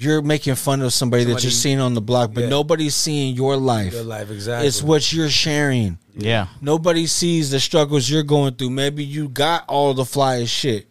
[0.00, 2.50] You're making fun of somebody, that you're seeing on the block, but Yeah.
[2.50, 3.92] nobody's seeing your life.
[3.92, 4.68] Your life, exactly.
[4.68, 5.98] It's what you're sharing.
[6.16, 6.46] yeah.
[6.60, 8.70] Nobody sees the struggles you're going through.
[8.70, 10.86] Maybe you got all the flyest shit,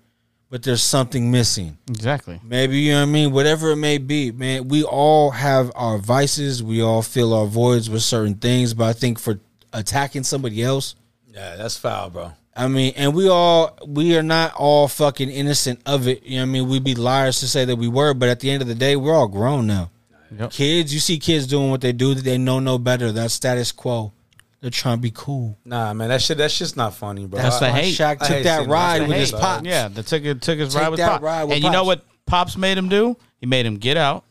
[0.49, 1.77] but there's something missing.
[1.89, 2.39] Exactly.
[2.43, 3.31] Maybe you know what I mean.
[3.31, 4.67] Whatever it may be, man.
[4.67, 6.61] We all have our vices.
[6.61, 8.73] We all fill our voids with certain things.
[8.73, 9.39] But I think for
[9.73, 10.95] attacking somebody else,
[11.33, 12.31] yeah, that's foul, bro.
[12.57, 16.23] I mean, and we all we are not all fucking innocent of it.
[16.23, 16.67] You know what I mean?
[16.69, 18.95] We'd be liars to say that we were, but at the end of the day,
[18.95, 19.91] we're all grown now.
[20.37, 20.51] Yep.
[20.51, 23.11] Kids, you see kids doing what they do, that they know no better.
[23.11, 24.11] That's status quo.
[24.59, 25.55] They're trying to be cool.
[25.63, 27.39] Nah, man, that shit, that shit's not funny, bro.
[27.39, 27.95] That's I- the hate.
[27.95, 29.65] Shaq took hate that ride with Hey, his pops.
[29.65, 31.21] Yeah, they took it took his Take ride with that Pop.
[31.21, 33.15] ride with and you know what Pops made him do?
[33.39, 34.25] He made him get out,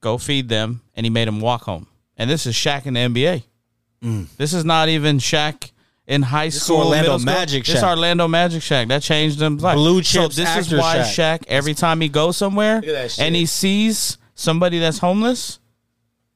[0.00, 1.86] go feed them, and he made him walk home.
[2.16, 3.42] And this is Shaq in the NBA.
[4.04, 4.26] Mm.
[4.36, 5.70] This is not even Shaq
[6.12, 6.78] in high school.
[6.78, 7.24] Orlando school.
[7.24, 7.88] Magic This Shaq.
[7.88, 8.88] Orlando Magic Shaq.
[8.88, 9.56] That changed him.
[9.58, 9.76] life.
[9.76, 11.38] Blue So chips this is why Shaq.
[11.40, 11.44] Shaq.
[11.48, 13.24] every time he goes somewhere Look at that shit.
[13.24, 15.58] and he sees somebody that's homeless,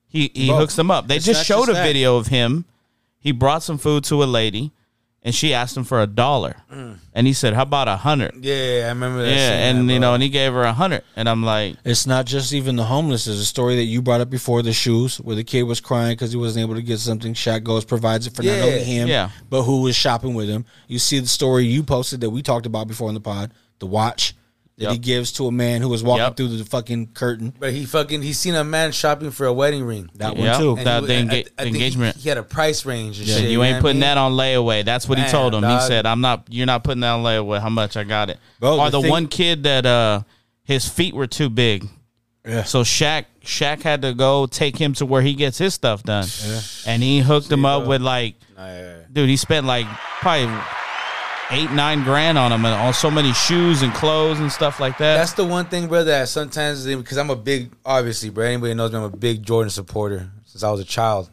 [0.09, 1.09] he he Bro, hooks them up.
[1.09, 1.85] They just showed just a that.
[1.85, 2.65] video of him.
[3.19, 4.73] He brought some food to a lady,
[5.27, 8.45] and she asked him for a dollar, and he said, "How about a hundred?
[8.45, 9.31] Yeah, I remember that.
[9.31, 12.07] Yeah, and man, you know, and he gave her a hundred, and I'm like, It's
[12.07, 13.25] not just even the homeless.
[13.25, 16.13] There's a story that you brought up before the shoes, where the kid was crying
[16.13, 17.35] because he wasn't able to get something.
[17.35, 19.31] Shaq goes provides it for not only him, yeah.
[19.51, 20.65] but who was shopping with him.
[20.87, 23.87] You see the story you posted that we talked about before in the pod, the
[23.87, 24.37] watch
[24.79, 24.93] that Yep.
[24.93, 26.37] he gives to a man who was walking Yep.
[26.37, 27.55] through the fucking curtain.
[27.59, 30.11] But he fucking he seen a man shopping for a wedding ring.
[30.17, 30.51] That Yeah.
[30.53, 30.77] one too.
[30.77, 32.17] And That- he- the enga- I- I think he- engagement.
[32.19, 33.51] He, had a price range and Yeah, shit.
[33.51, 34.01] you ain't what I putting mean?
[34.09, 34.85] that on layaway.
[34.85, 35.63] That's what he told him.
[35.63, 35.81] dog.
[35.81, 36.45] He said, "I'm not.
[36.51, 37.61] You're not putting that on layaway.
[37.61, 37.97] How much?
[37.97, 40.21] I got it." Bro, or the the, thing- one kid that uh
[40.63, 41.89] his feet were too big,
[42.47, 42.65] Yeah.
[42.65, 46.27] so Shaq Shaq had to go take him to where he gets his stuff done,
[46.85, 48.95] and he hooked him up with like, Nah, yeah, yeah.
[49.13, 49.87] dude, he spent like
[50.21, 50.53] probably
[51.51, 54.99] eight nine grand on them and on so many shoes and clothes and stuff like
[54.99, 55.17] that.
[55.17, 56.05] That's the one thing, bro.
[56.05, 58.45] That sometimes because I'm a big, obviously, bro.
[58.45, 61.31] Anybody knows me, I'm a big Jordan supporter since I was a child.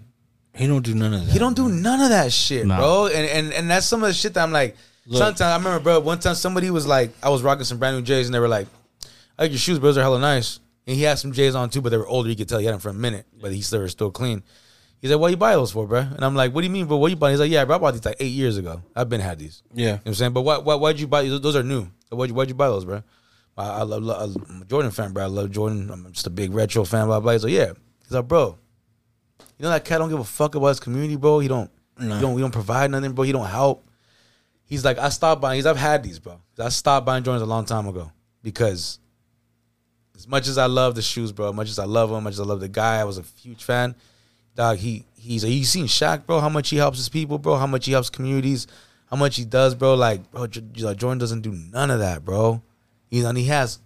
[0.55, 1.32] He don't do none of that.
[1.32, 2.76] He don't do none of that shit, No.
[2.78, 3.05] bro.
[3.07, 4.76] And, and and that's some of the shit that I'm like.
[5.05, 5.18] Look.
[5.18, 5.99] sometimes I remember, bro.
[5.99, 8.47] One time somebody was like, I was rocking some brand new J's, and they were
[8.47, 8.68] like,
[9.38, 9.89] "I like your shoes, bro.
[9.89, 12.30] Those are hella nice." And he had some J's on too, but they were older.
[12.30, 14.43] You could tell he had them for a minute, but he still were still clean.
[15.04, 16.86] He's like, "What you buy those for, bro?" And I'm like, "What do you mean,
[16.86, 16.95] bro?
[16.95, 17.76] What you buy?" He's like, "Yeah, bro.
[17.76, 18.82] I bought these like eight years ago.
[18.95, 19.84] I've been had these." Yeah.
[19.84, 20.32] You know what I'm saying?
[20.32, 21.41] But what, what, why'd you buy these?
[21.41, 21.88] Those are new.
[22.10, 23.04] Why'd you, why'd you buy those, bro?
[23.58, 25.24] I, I love, love, I'm a Jordan fan, bro.
[25.24, 25.91] I love Jordan.
[25.91, 27.34] I'm just a big retro fan, blah, blah.
[27.34, 27.74] He's like, yeah.
[28.04, 28.58] He's like, bro,
[29.58, 31.39] you know that cat don't give a fuck about his community, bro.
[31.39, 32.16] He don't, No.
[32.16, 33.26] he don't, he don't provide nothing, bro.
[33.26, 33.86] He don't help.
[34.64, 35.58] He's like, I stopped buying.
[35.58, 36.39] He's, I've had these, bro.
[36.58, 38.10] I stopped buying Jordans a long time ago
[38.41, 38.99] because
[40.16, 42.24] as much as I love the shoes, bro, as much as I love them, as
[42.24, 43.95] much as I love the guy, I was a huge fan.
[44.56, 47.68] Dog, he he's you seen Shaq, bro, how much he helps his people, bro, how
[47.68, 48.68] much he helps communities,
[49.10, 49.95] how much he does, bro.
[49.95, 52.62] Like, bro, Jordan doesn't do none of that, bro.
[53.10, 53.80] He's and he has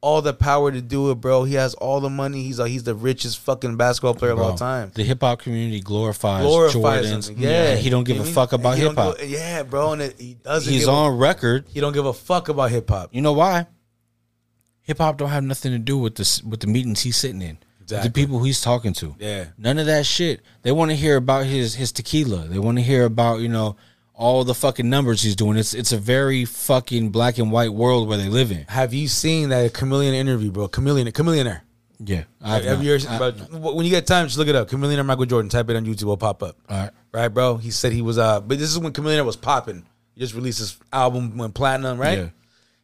[0.00, 1.44] all the power to do it, bro.
[1.44, 2.42] He has all the money.
[2.42, 4.92] He's like he's the richest fucking basketball player of all time.
[4.94, 7.28] The hip hop community glorifies, Glorifies Jordans.
[7.30, 7.36] him.
[7.38, 9.16] Yeah, he don't give You a know I fuck about hip hop.
[9.24, 10.70] Yeah, bro, and it, he doesn't.
[10.72, 11.64] He's give a- on record.
[11.68, 13.10] he don't give a fuck about hip hop.
[13.12, 13.66] You know why?
[14.82, 17.56] Hip hop don't have nothing to do with this with the meetings he's sitting in.
[17.84, 18.08] Exactly.
[18.08, 19.14] the people he's talking to.
[19.18, 19.46] Yeah.
[19.58, 20.40] None of that shit.
[20.62, 22.48] They want to hear about his his tequila.
[22.48, 23.76] They want to hear about, you know,
[24.14, 25.56] all the fucking numbers he's doing.
[25.58, 28.64] It's it's a very fucking black and white world where they live in.
[28.68, 30.68] Have you seen that chameleon interview, bro?
[30.68, 31.60] Chameleon, Chamillionaire.
[31.98, 32.24] Yeah.
[32.42, 33.22] Have, I've you not.
[33.22, 34.68] ever, bro, when you get time, just look it up.
[34.68, 35.48] Chameleon or Michael Jordan.
[35.48, 36.02] Type it on YouTube.
[36.02, 36.56] It'll pop up.
[36.68, 36.90] All right.
[37.12, 37.56] Right, bro.
[37.56, 38.18] He said he was.
[38.18, 39.84] Uh, but this is when Chameleon was popping.
[40.14, 41.98] He just released his album, went platinum.
[41.98, 42.18] Right.
[42.18, 42.28] Yeah.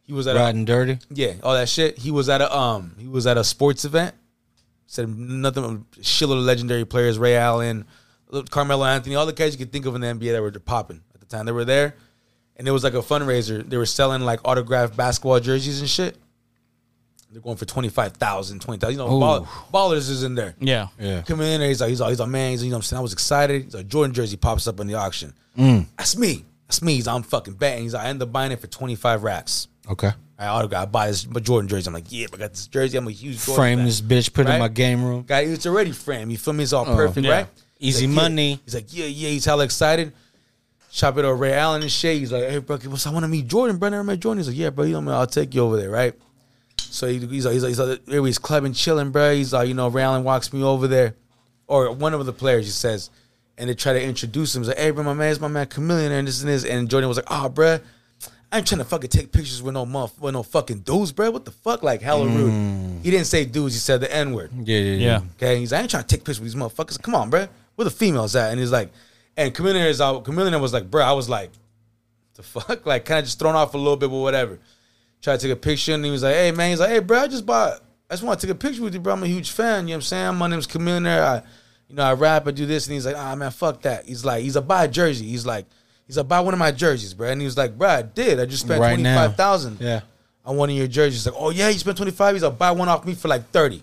[0.02, 0.98] He was at Riding dirty.
[1.10, 1.96] yeah, all that shit.
[1.96, 4.12] He was at a um, he was at a sports event.
[4.90, 5.86] Said nothing.
[6.00, 7.84] Shitload of legendary players: Ray Allen,
[8.50, 11.00] Carmelo Anthony, all the guys you could think of in the NBA that were popping
[11.14, 11.46] at the time.
[11.46, 11.94] They were there,
[12.56, 13.64] and it was like a fundraiser.
[13.64, 16.16] They were selling like autographed basketball jerseys and shit.
[17.30, 18.92] They're going for 25,000, 20,000.
[18.92, 20.56] You know, ball, ballers is in there.
[20.58, 20.88] Yeah.
[20.98, 21.22] Yeah.
[21.22, 22.82] Coming in there, he's like, he's like, he's like, man, he's, you know what I'm
[22.82, 22.98] saying?
[22.98, 23.62] I was excited.
[23.62, 25.32] He's like, Jordan jersey pops up in the auction.
[25.56, 25.86] Mm.
[25.96, 26.44] That's me.
[26.66, 26.96] That's me.
[26.96, 27.84] He's like, I'm fucking betting.
[27.84, 29.68] He's like, I end up buying it for 25 racks.
[29.88, 30.10] Okay.
[30.40, 31.86] I autograph, I buy this Jordan jersey.
[31.88, 32.96] I'm like, yeah, I got this jersey.
[32.96, 33.86] I'm a huge Jordan Frame fan.
[33.86, 35.22] this bitch, put it in my game room.
[35.26, 36.32] Guy, it's already framed.
[36.32, 36.64] You feel me?
[36.64, 37.32] It's all Oh, perfect, yeah.
[37.32, 37.46] right?
[37.78, 38.22] Easy like, yeah.
[38.22, 38.60] money.
[38.64, 39.28] He's like, yeah, yeah.
[39.28, 40.12] He's hella excited.
[40.90, 42.16] Shop it over Ray Allen and shit.
[42.18, 43.88] He's like, hey, bro, what's- I want to meet Jordan, bro.
[43.88, 44.38] I never met Jordan.
[44.38, 44.84] He's like, yeah, bro.
[44.86, 46.14] You know, man, I'll take you over there, right?
[46.78, 49.34] So he, he's like, he's like, he's like, here he's clubbing, chilling, bro.
[49.34, 51.14] He's like, you know, Ray Allen walks me over there,
[51.68, 53.10] or one of the players, he says,
[53.58, 54.62] and they try to introduce him.
[54.62, 56.64] He's like, hey, bro, my man's my man, Chameleon, and this and this.
[56.64, 57.78] And Jordan was like, oh, bro,
[58.52, 61.30] I ain't trying to fucking take pictures with no month with no fucking dudes, bro.
[61.30, 61.82] What the fuck?
[61.82, 63.02] Like hella rude.
[63.02, 63.74] He didn't say dudes.
[63.74, 64.50] He said the N word.
[64.64, 64.96] Yeah, yeah, yeah.
[64.98, 65.20] Yeah.
[65.36, 67.00] Okay, he's like, I ain't trying to take pictures with these motherfuckers.
[67.00, 67.46] Come on, bro.
[67.76, 68.50] Where the females at?
[68.50, 68.90] And he's like,
[69.36, 70.24] and Chameleon is out.
[70.24, 71.50] Chameleon was like, bro, I was like,
[72.34, 72.84] the fuck?
[72.86, 74.58] Like, kind of just thrown off a little bit, but whatever.
[75.22, 76.70] Tried to take a picture, and he was like, hey, man.
[76.70, 77.80] He's like, hey, bro, I just bought,
[78.10, 79.12] I just want to take a picture with you, bro.
[79.12, 79.86] I'm a huge fan.
[79.86, 80.34] You know what I'm saying?
[80.36, 81.06] My name's Chameleon.
[81.06, 81.42] I,
[81.88, 82.86] you know, I rap, I do this.
[82.86, 84.06] And he's like, ah, man, fuck that.
[84.06, 85.26] He's like, he's a buy a jersey.
[85.28, 85.66] He's like,
[86.10, 87.28] he's like, buy one of my jerseys, bro.
[87.28, 88.40] And he was like, bro, I did.
[88.40, 89.14] I just spent Right now.
[89.28, 90.00] 25000 Yeah.
[90.44, 91.24] on one of your jerseys.
[91.24, 93.48] He's like, oh, yeah, you spent 25 He's like, buy one off me for like
[93.50, 93.82] 30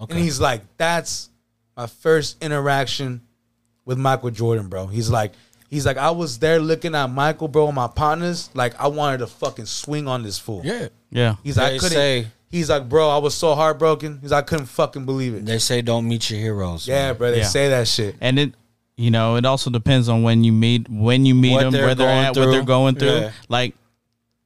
[0.00, 0.14] Okay.
[0.14, 1.30] and he's like, that's
[1.76, 3.20] my first interaction
[3.84, 4.86] with Michael Jordan, bro.
[4.86, 5.32] He's like,
[5.70, 8.50] he's like, I was there looking at Michael, bro, and my partners.
[8.54, 10.62] Like, I wanted to fucking swing on this fool.
[10.64, 10.88] yeah.
[11.10, 11.36] Yeah.
[11.44, 11.92] He's like, I They couldn't.
[11.96, 14.18] say- he's like, bro, I was so heartbroken.
[14.20, 15.44] He's like, I couldn't fucking believe it.
[15.46, 16.86] They say don't meet your heroes.
[16.88, 17.16] Yeah, man.
[17.16, 17.44] bro, they Yeah.
[17.44, 18.16] say that shit.
[18.20, 18.54] And it,
[18.96, 21.94] you know, it also depends on when you meet when you meet What them, where
[21.94, 23.08] they're going at, what they're going through.
[23.08, 23.32] Yeah.
[23.48, 23.74] Like,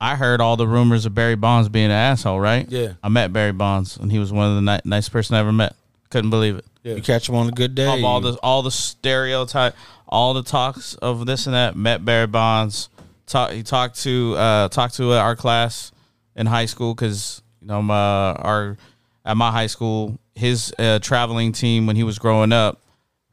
[0.01, 2.41] I heard all the rumors of Barry Bonds being an asshole.
[2.41, 2.67] Right?
[2.71, 2.95] Yeah.
[3.03, 5.53] I met Barry Bonds, and he was one of the ni- nicest person I ever
[5.53, 5.75] met.
[6.11, 6.65] Couldn't believe it.
[6.83, 6.95] Yeah.
[6.95, 7.99] You catch him on a good day.
[7.99, 9.75] Of all the all the stereotype,
[10.09, 11.77] all the talks of this and that.
[11.77, 12.89] Met Barry Bonds.
[13.27, 15.93] Talk, he talked to uh, talked to our class
[16.35, 18.79] in high school because you know my our
[19.27, 22.81] at my high school his uh, traveling team when he was growing up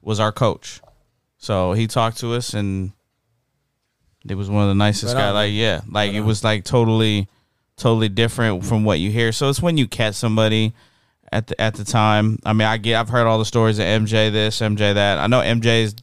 [0.02, 0.82] was our coach.
[1.46, 2.92] So he talked to us and
[4.28, 5.34] it was one of the nicest Right guys.
[5.36, 7.28] Like yeah, like it was like totally
[7.78, 9.32] totally different from what you hear.
[9.32, 10.74] So it's when you catch somebody
[11.32, 12.40] at the at the time.
[12.46, 15.20] I mean, I get I've heard all the stories of MJ this, MJ that.
[15.20, 15.94] I know MJ's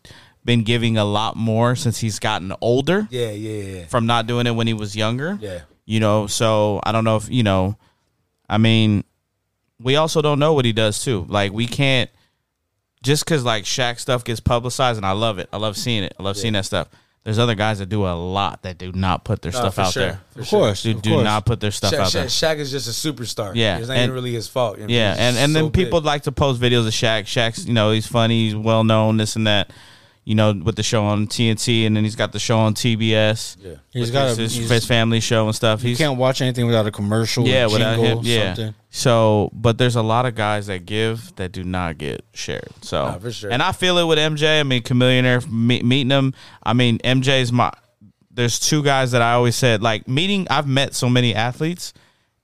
[0.45, 3.85] been giving a lot more since he's gotten older Yeah, yeah, yeah.
[3.87, 5.39] from not doing it when he was younger.
[5.41, 5.63] Yeah.
[5.87, 7.77] You know, so I don't know if, you know,
[8.49, 9.03] I mean,
[9.81, 11.27] we also don't know what he does too.
[11.29, 12.11] Like we can't
[13.03, 15.49] just cuz like Shaq stuff gets publicized and I love it.
[15.53, 16.15] I love seeing it.
[16.19, 16.89] I love seeing that stuff.
[17.25, 19.93] There's other guys that do a lot that do not put their No, stuff out
[19.93, 20.03] sure.
[20.03, 20.21] there.
[20.35, 20.59] For Of sure.
[20.61, 20.83] course.
[20.83, 21.25] Do, of do course.
[21.25, 22.25] not put their stuff Shaq, out Shaq, there.
[22.27, 23.53] Shaq is just a superstar.
[23.55, 24.79] Yeah, It's not and- even really his fault.
[24.79, 26.07] you know, Yeah, he's and and then people big.
[26.07, 27.23] like to post videos of Shaq.
[27.27, 29.71] Shaq's, you know, he's funny, he's well known, this and that.
[30.25, 33.57] You know, with the show on TNT, and then he's got the show on TBS.
[33.61, 33.75] Yeah.
[33.91, 35.83] He's with got his, a- his, he's- his family show and stuff.
[35.83, 37.45] You can't watch anything without a commercial.
[37.49, 38.55] yeah, or without him, yeah.
[38.55, 38.75] something.
[38.91, 42.69] So, but there's a lot of guys that give that do not get shared.
[42.83, 43.51] So, Nah, for sure.
[43.51, 44.61] and I feel it with MJ.
[44.61, 46.35] I mean, Chamillionaire me, meeting him.
[46.63, 47.73] I mean, MJ's my.
[48.31, 50.47] There's two guys that I always said like meeting.
[50.51, 51.93] I've met so many athletes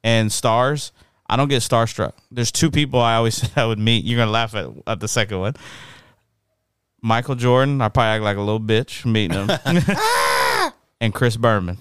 [0.02, 0.90] and stars.
[1.30, 2.14] I don't get starstruck.
[2.32, 4.05] There's two people I always said I would meet.
[4.05, 5.55] You're gonna laugh at at the second one.
[7.03, 7.81] Michael Jordan.
[7.81, 10.73] I probably act like a little bitch meeting him.
[11.01, 11.79] and Chris Berman.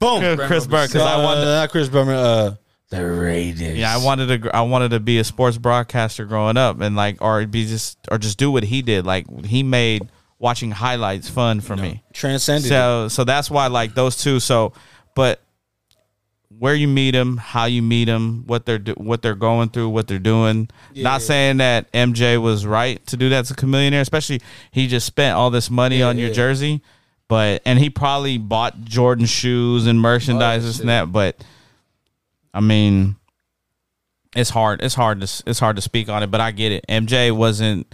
[0.00, 0.88] Boom, Chris Berman.
[0.88, 1.42] Because I wanted.
[1.42, 2.14] Uh, not Chris Berman.
[2.14, 2.56] Uh,
[2.90, 3.76] the Raiders.
[3.76, 4.56] Yeah, I wanted to.
[4.56, 8.18] I wanted to be a sports broadcaster growing up, and like, or be just, or
[8.18, 9.04] just do what he did.
[9.04, 10.08] Like, he made
[10.38, 12.02] watching highlights fun for me.
[12.12, 12.68] transcended.
[12.68, 14.40] So, so that's why like those two.
[14.40, 14.72] So,
[15.14, 15.42] but
[16.58, 19.88] where you meet them, how you meet them, what they're do, what they're going through,
[19.90, 20.68] what they're doing.
[20.94, 24.40] Not saying that MJ was right to do that to Chamillionaire, especially
[24.72, 26.34] he just spent all this money on your yeah.
[26.34, 26.82] jersey,
[27.28, 31.12] but and he probably bought Jordan shoes and merchandise and that.
[31.12, 31.36] But
[32.52, 33.16] I mean,
[34.34, 34.82] it's hard.
[34.82, 36.84] It's hard to it's hard to speak on it, but I get it.
[36.88, 37.92] MJ wasn't.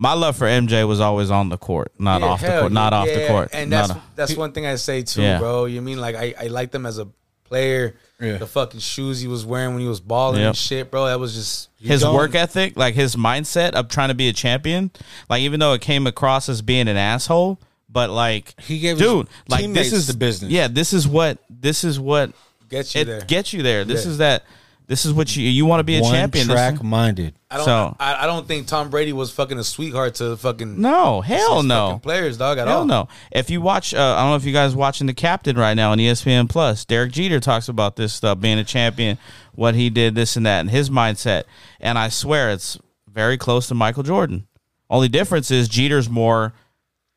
[0.00, 2.92] My love for MJ was always on the court, not Yeah, off the court, not
[2.92, 3.50] yeah, off the court.
[3.52, 5.40] And that's that's one thing I say too, Yeah.
[5.40, 5.64] bro.
[5.66, 7.08] You mean like I, I liked him as a
[7.48, 7.94] player.
[8.20, 8.38] Yeah.
[8.38, 10.48] The fucking shoes he was wearing when he was balling Yep.
[10.48, 11.06] and shit, bro.
[11.06, 14.32] That was just his don't- work ethic, like his mindset of trying to be a
[14.32, 14.90] champion,
[15.30, 19.28] like even though it came across as being an asshole, but like He gave dude,
[19.48, 20.50] like this is the business.
[20.50, 22.32] Yeah, this is what this is what
[22.68, 23.20] gets you it there.
[23.20, 23.84] gets you there.
[23.84, 24.10] This Yeah.
[24.10, 24.44] is that.
[24.88, 26.48] This is what you you want to be a One champion.
[26.48, 27.34] This track is- minded.
[27.50, 30.80] I don't So- I, I don't think Tom Brady was fucking a sweetheart to fucking
[30.80, 32.00] No, hell his no.
[32.02, 32.84] players, dog, at Hell all.
[32.86, 33.08] no.
[33.30, 35.92] If you watch, uh, I don't know if you guys watching the captain right now
[35.92, 36.84] on ESPN Plus.
[36.86, 39.18] Derek Jeter talks about this stuff, being a champion,
[39.54, 41.44] what he did, this and that, and his mindset.
[41.80, 44.46] And I swear it's very close to Michael Jordan.
[44.90, 46.54] Only difference is Jeter's more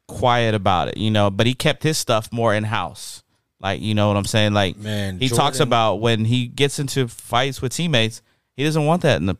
[0.07, 3.23] quiet about it, you know, but he kept his stuff more in house.
[3.61, 4.53] Like, you know what I'm saying?
[4.53, 8.21] Like, Man, he talks about when he gets into fights with teammates,
[8.55, 9.35] he doesn't want that in the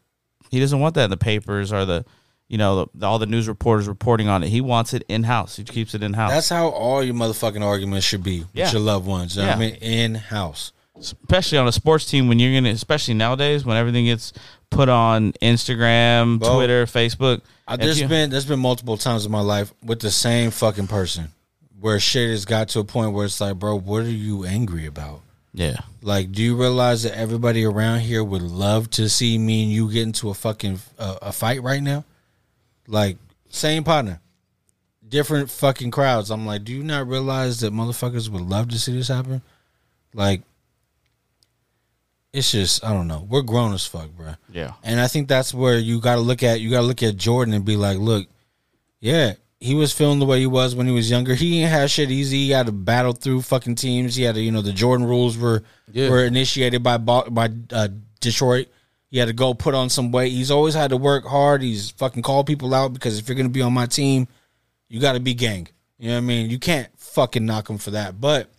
[0.49, 2.06] he doesn't want that in the papers or the
[2.48, 4.49] you know the, all the news reporters reporting on it.
[4.49, 5.56] He wants it in house.
[5.56, 6.31] He keeps it in house.
[6.31, 8.72] That's how all your motherfucking arguments should be with Yeah.
[8.72, 9.35] your loved ones.
[9.35, 9.72] You know what I Yeah.
[9.72, 9.76] mean?
[9.81, 10.72] In house.
[10.99, 14.34] especially on a sports team when you're gonna especially nowadays when everything gets
[14.69, 17.41] put on Instagram, Twitter, Facebook.
[17.69, 20.88] If there's you- been there's been multiple times in my life with the same fucking
[20.88, 21.30] person
[21.82, 24.86] where shit has got to a point where it's like, bro, what are you angry
[24.86, 25.22] about?
[25.53, 25.78] yeah.
[26.02, 29.91] Like, do you realize that everybody around here would love to see me and you
[29.91, 32.06] get into a fucking uh, a fight right now?
[32.88, 33.18] Like,
[33.49, 34.20] same partner,
[35.08, 36.32] different fucking crowds.
[36.32, 39.41] I'm like, do you not realize that motherfuckers would love to see this happen?
[40.14, 40.41] Like,
[42.34, 43.28] it's just I don't know.
[43.30, 44.36] We're grown as fuck, bro.
[44.49, 44.74] Yeah.
[44.84, 46.62] And I think that's where you got to look at.
[46.62, 48.28] You got to look at Jordan and be like, look,
[48.99, 51.36] yeah, he was feeling the way he was when he was younger.
[51.36, 52.46] He ain't had shit easy.
[52.46, 54.16] He had to battle through fucking teams.
[54.16, 56.10] He had to, you know, the Jordan rules were Yeah.
[56.10, 57.88] were initiated by by uh,
[58.20, 58.68] Detroit.
[59.12, 60.32] He had to go put on some weight.
[60.32, 61.62] He's always had to work hard.
[61.62, 64.28] He's fucking called people out because if you're gonna be on my team,
[64.90, 65.68] you got to be gang.
[66.00, 66.50] You know what I mean?
[66.50, 68.20] You can't fucking knock him for that.
[68.20, 68.50] But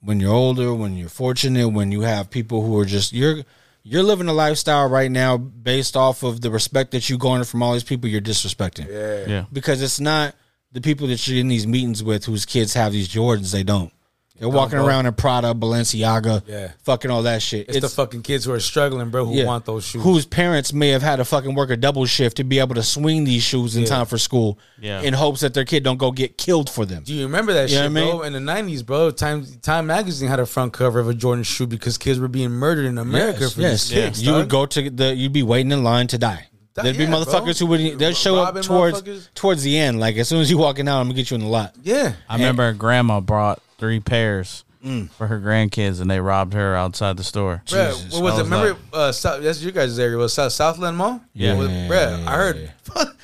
[0.00, 3.42] when you're older, when you're fortunate, when you have people who are just you're
[3.84, 7.62] you're living a lifestyle right now based off of the respect that you garner from
[7.62, 8.88] all these people you're disrespecting.
[8.90, 9.26] Yeah.
[9.26, 9.44] Yeah.
[9.52, 10.34] Because it's not
[10.72, 13.92] the people that you're in these meetings with whose kids have these Jordans, they don't.
[14.36, 14.86] They're don't, walking bro.
[14.88, 16.72] around in Prada, Balenciaga, Yeah.
[16.82, 17.68] fucking all that shit.
[17.68, 20.02] It's, the fucking kids who are struggling, bro, who yeah, want those shoes.
[20.02, 22.82] Whose parents may have had to fucking work a double shift to be able to
[22.82, 23.88] swing these shoes in Yeah.
[23.88, 25.02] time for school Yeah.
[25.02, 27.04] in hopes that their kid don't go get killed for them.
[27.04, 28.10] Do you remember that You shit, what I mean?
[28.10, 28.22] bro?
[28.22, 31.66] In the nineties, bro, Time Time magazine had a front cover of a Jordan shoe
[31.68, 33.88] because kids were being murdered in America yes, for yes.
[33.88, 34.20] these kicks.
[34.22, 36.48] You would go to the you'd be waiting in line to die.
[36.74, 37.66] That- There'd be motherfuckers bro.
[37.66, 40.00] who would they'd show Robbing up towards towards the end.
[40.00, 41.72] Like as soon as you walking out, I'm gonna get you in the lot.
[41.84, 42.14] Yeah.
[42.28, 45.08] I remember grandma brought three pairs Mm.
[45.12, 47.62] for her grandkids and they robbed her outside the store.
[47.66, 48.12] Bruh, Jesus.
[48.12, 48.42] what was I it?
[48.44, 50.16] Remember, like- uh, South, that's your guys' area.
[50.18, 51.22] Was South, Southland Mall?
[51.32, 51.54] Yeah.
[51.54, 52.72] Was- bruh, I heard,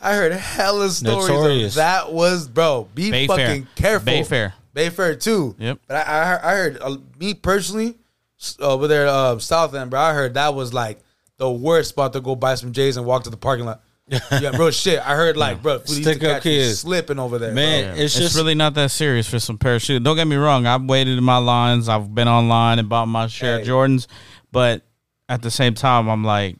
[0.00, 1.28] I heard hella stories.
[1.28, 1.72] Notorious.
[1.72, 2.86] Of that was, bro.
[2.94, 3.26] Be Bayfair.
[3.26, 4.12] fucking careful.
[4.12, 4.52] Bayfair.
[4.76, 5.56] Bayfair too.
[5.58, 5.80] Yep.
[5.88, 7.96] But I, I heard, I heard uh, me personally
[8.60, 10.00] over there, uh, Southland, bro.
[10.00, 11.00] I heard that was like
[11.38, 13.82] the worst spot to go buy some J's and walk to the parking lot.
[14.10, 14.70] Yeah, bro.
[14.72, 16.80] Shit, I heard like, bro, food Stick up kids.
[16.80, 18.02] slipping over there, Man, bro.
[18.02, 20.00] it's It's, just really not that serious for some pair of shoes.
[20.00, 20.66] Don't get me wrong.
[20.66, 21.88] I've waited in my lines.
[21.88, 24.06] I've been online and bought my share of Jordans,
[24.52, 24.82] but
[25.28, 26.56] at the same time, I'm like,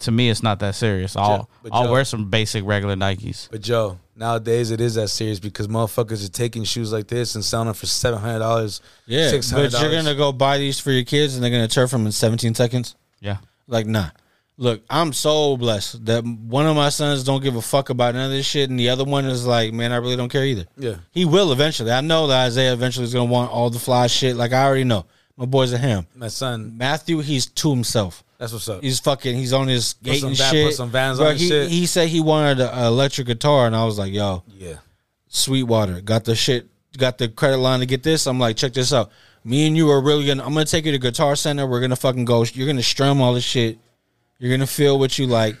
[0.00, 1.16] to me, it's not that serious.
[1.16, 3.48] I'll but I'll Joe- wear some basic regular Nikes.
[3.50, 7.44] But Joe, nowadays it is that serious because motherfuckers are taking shoes like this and
[7.44, 8.80] selling them for seven hundred dollars.
[9.06, 9.28] yeah.
[9.28, 12.06] six But you're gonna go buy these for your kids and they're gonna turf them
[12.06, 12.96] in 17 seconds.
[13.20, 13.38] Yeah.
[13.66, 14.08] Like nah.
[14.60, 18.26] Look, I'm so blessed that one of my sons don't give a fuck about none
[18.26, 20.66] of this shit, and the other one is like, man, I really don't care either.
[20.76, 20.96] Yeah.
[21.12, 21.90] He will eventually.
[21.90, 24.36] I know that Isaiah eventually is gonna want all the fly shit.
[24.36, 25.06] Like I already know.
[25.38, 26.06] My boy's a him.
[26.14, 28.22] My son, Matthew, he's to himself.
[28.36, 28.82] That's what's up.
[28.82, 29.34] He's fucking.
[29.34, 30.66] He's on his gate some and shit.
[30.66, 31.70] put some Vans Bro, on he, shit.
[31.70, 34.74] He said he wanted an electric guitar, and I was like, yo, Yeah.
[35.28, 36.68] Sweetwater got the shit,
[36.98, 38.26] got the credit line to get this.
[38.26, 39.10] I'm like, check this out.
[39.42, 40.44] Me and you are really gonna.
[40.44, 41.66] I'm gonna take you to Guitar Center.
[41.66, 42.44] We're gonna fucking go.
[42.52, 43.78] You're gonna strum all this shit.
[44.40, 45.56] You're gonna feel what you like.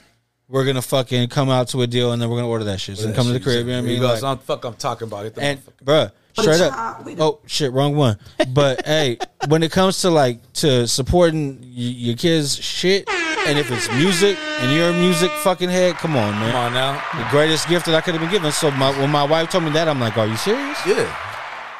[0.48, 2.98] We're gonna fucking come out to a deal, and then we're gonna order that shit.
[2.98, 3.66] So That come to the shit, crib.
[3.66, 4.02] You know what I mean?
[4.02, 5.38] Like- I'm, fuck, I'm talking about it.
[5.38, 7.06] and bruh, straight up.
[7.20, 8.18] Oh shit, wrong one.
[8.52, 13.08] But hey, when it comes to like to supporting y- your kids' shit,
[13.46, 16.50] and if it's music and you're a music fucking head, come on, man.
[16.50, 17.02] Come on now.
[17.22, 18.50] The greatest gift that I could have been given.
[18.50, 20.78] So my, when my wife told me that, I'm like, are you serious?
[20.86, 21.14] Yeah.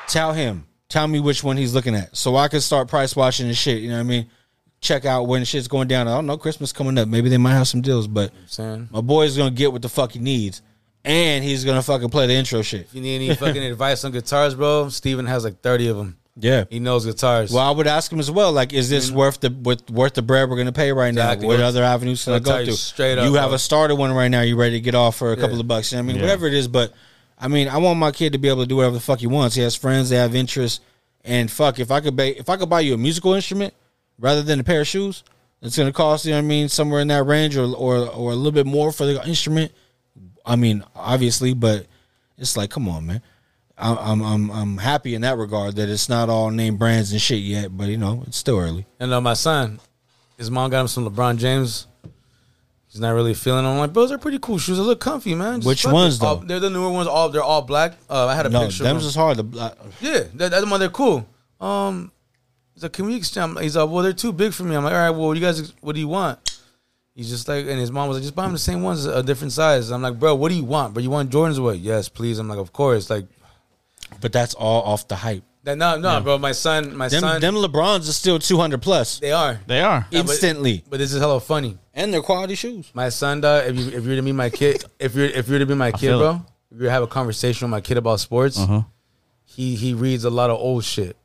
[0.06, 0.66] Tell him.
[0.88, 3.80] Tell me which one he's looking at, so I can start price watching and shit.
[3.80, 4.30] You know what I mean?
[4.80, 6.08] Check out when shit's going down.
[6.08, 6.38] I don't know.
[6.38, 7.06] Christmas coming up.
[7.08, 10.18] Maybe they might have some deals, but my boy's gonna get what the fuck he
[10.18, 10.62] needs,
[11.04, 12.82] and he's gonna fucking play the intro shit.
[12.82, 16.16] If you need any fucking advice on guitars, bro, Steven has like 30 of them.
[16.36, 16.64] Yeah.
[16.70, 17.52] He knows guitars.
[17.52, 18.52] Well, I would ask him as well.
[18.52, 21.46] Like, is this worth the with, worth the bread we're going to pay right Exactly.
[21.46, 21.52] now?
[21.54, 22.74] What other avenues can I he'll tell go you through?
[22.76, 23.56] straight up, you have bro.
[23.56, 24.40] a starter one right now.
[24.40, 25.92] You ready to get off for a couple of bucks?
[25.92, 26.22] You know what I mean, Yeah.
[26.22, 26.66] whatever it is.
[26.68, 26.94] But
[27.38, 29.26] I mean, I want my kid to be able to do whatever the fuck he
[29.26, 29.54] wants.
[29.56, 30.08] He has friends.
[30.08, 30.80] They have interests.
[31.24, 33.74] And fuck, if I could buy if I could buy you a musical instrument
[34.20, 35.24] rather than a pair of shoes,
[35.62, 36.30] it's going to cost you.
[36.30, 38.92] know what I mean, somewhere in that range, or or or a little bit more
[38.92, 39.72] for the instrument.
[40.46, 41.86] I mean, obviously, but
[42.38, 43.22] it's like, come on, man.
[43.76, 47.20] I'm I'm I'm I'm happy in that regard that it's not all name brands and
[47.20, 48.86] shit yet, but you know it's still early.
[49.00, 49.80] And uh, my son,
[50.36, 51.86] his mom got him some LeBron James.
[52.88, 53.74] He's not really feeling them.
[53.74, 54.76] I'm like, bro, those are pretty cool shoes.
[54.76, 55.60] They look comfy, man.
[55.60, 55.94] Just Which fuck it.
[55.94, 56.26] ones, though?
[56.26, 57.06] All- they're the newer ones.
[57.06, 57.92] All they're all black.
[58.08, 58.82] Uh, I had a no, picture.
[58.82, 59.36] them's is hard.
[59.38, 59.70] To, uh,
[60.00, 61.24] Yeah, that, that one they're cool.
[61.60, 62.10] Um,
[62.80, 63.58] he's like, can we exchange?
[63.60, 64.74] He's like, well, they're too big for me.
[64.74, 66.38] I'm like, all right, well, you guys, what do you want?
[67.14, 69.22] He's just like, and his mom was like, just buy him the same ones, a
[69.22, 69.90] different size.
[69.90, 70.94] I'm like, bro, what do you want?
[70.94, 71.62] But you want Jordans?
[71.62, 71.78] What?
[71.78, 72.38] Yes, please.
[72.38, 73.10] I'm like, of course.
[73.10, 73.26] Like,
[74.20, 75.42] but that's all off the hype.
[75.64, 76.38] that, no, no, bro.
[76.38, 79.80] My son, my Them, son, them LeBrons are still two hundred plus they are They
[79.82, 80.06] are.
[80.10, 81.76] Yeah, but- instantly, But this is hella funny.
[81.92, 82.90] and they're quality shoes.
[82.94, 85.58] My son, dog, if you if you're to be my kid, if you're if you're
[85.58, 86.74] to be my kid, bro, it.
[86.76, 88.82] if you have a conversation with my kid about sports, Uh-huh.
[89.44, 91.16] he he reads a lot of old shit.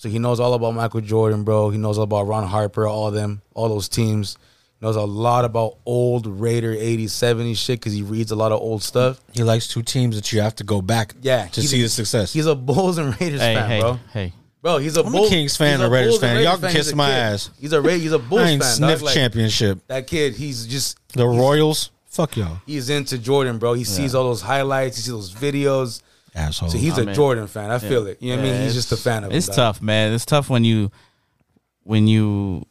[0.00, 1.68] So he knows all about Michael Jordan, bro.
[1.68, 4.38] He knows all about Ron Harper, all of them, all those teams.
[4.80, 8.50] He knows a lot about old Raider 80s, 70s shit because he reads a lot
[8.50, 9.20] of old stuff.
[9.34, 11.88] He likes two teams that you have to go back, Yeah, to see a- the
[11.90, 12.32] success.
[12.32, 13.98] He's a Bulls and Raiders Hey, fan, hey, bro.
[14.14, 14.32] hey.
[14.62, 16.44] Bro, he's a I'm a Bulls, Kings fan he's and a Raiders Bulls and fan.
[16.44, 17.14] Y'all can He's kiss my kid.
[17.18, 17.50] ass.
[17.60, 18.68] He's a Ra- he's a Bulls I ain't fan.
[18.70, 18.76] dog.
[18.76, 19.80] sniffed Like, championship.
[19.88, 23.74] That kid, he's just The Royals, fuck y'all, he's into Jordan, bro.
[23.74, 26.00] He sees all those highlights, he sees those videos.
[26.34, 26.70] Asshole.
[26.70, 27.70] So he's I a mean, Jordan fan.
[27.70, 28.20] I feel it.
[28.20, 28.62] You know what I mean?
[28.62, 29.32] He's just a fan of.
[29.32, 29.36] It.
[29.36, 30.12] It's him, tough, man.
[30.12, 30.90] It's tough when you,
[31.82, 32.66] when you.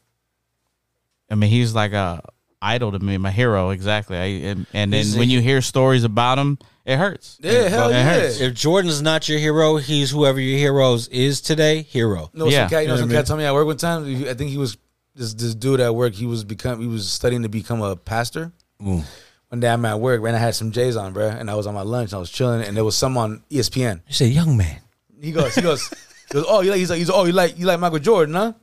[1.29, 2.21] I mean, he's like a
[2.61, 4.17] idol to me, my hero, exactly.
[4.17, 7.37] I, and, and then when you hear stories about him, it hurts.
[7.41, 8.03] Yeah, hell it yeah.
[8.03, 8.41] hurts.
[8.41, 11.83] if Jordan's not your hero, he's whoever your heroes is today.
[11.83, 12.29] Hero.
[12.33, 12.63] No, Yeah.
[12.63, 14.27] some cat, you know, You know some what cat told me at work one time.
[14.27, 14.77] I think he was
[15.15, 16.13] this this dude at work.
[16.13, 18.51] He was become he was studying to become a pastor.
[18.85, 19.03] Ooh.
[19.49, 20.35] One day I'm at work, man.
[20.35, 22.11] I had some J's on, bro, and I was on my lunch.
[22.11, 24.01] And I was chilling, and there was some on E ESPN.
[24.07, 24.79] You say, young man.
[25.19, 26.45] He goes, he goes, he goes.
[26.47, 26.79] Oh, you like?
[26.79, 28.53] He's like, he's like, oh, you like you like Michael Jordan, huh?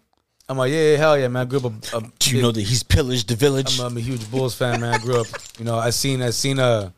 [0.49, 1.43] I'm like, yeah, yeah hell yeah, man.
[1.43, 3.81] I grew up a, a Do you know that he's pillaged the village?
[3.81, 4.95] I'm, I'm a huge Bulls fan, man.
[4.95, 5.27] I grew up,
[5.59, 6.91] you know, I seen I seen uh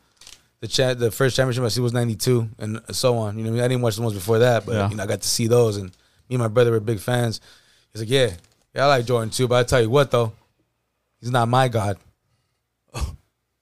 [0.59, 3.37] the chat the first championship I see was ninety two and so on.
[3.39, 3.61] You know, I, mean?
[3.63, 4.89] I didn't watch the ones before that, but Yeah.
[4.91, 5.85] you know, I got to see those and
[6.29, 7.41] me and my brother were big fans.
[7.91, 8.29] He's like, Yeah,
[8.75, 10.31] yeah, I like Jordan too, but I tell you what though,
[11.19, 11.97] he's not my God.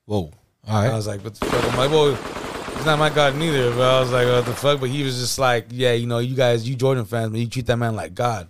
[0.08, 0.32] Whoa.
[0.68, 1.64] All I was like, what the fuck?
[1.72, 2.16] I'm like, well,
[2.76, 4.80] he's not my God neither, but I was like, what the fuck?
[4.80, 7.48] But he was just like, Yeah, you know, you guys, you Jordan fans, but you
[7.48, 8.50] treat that man like God.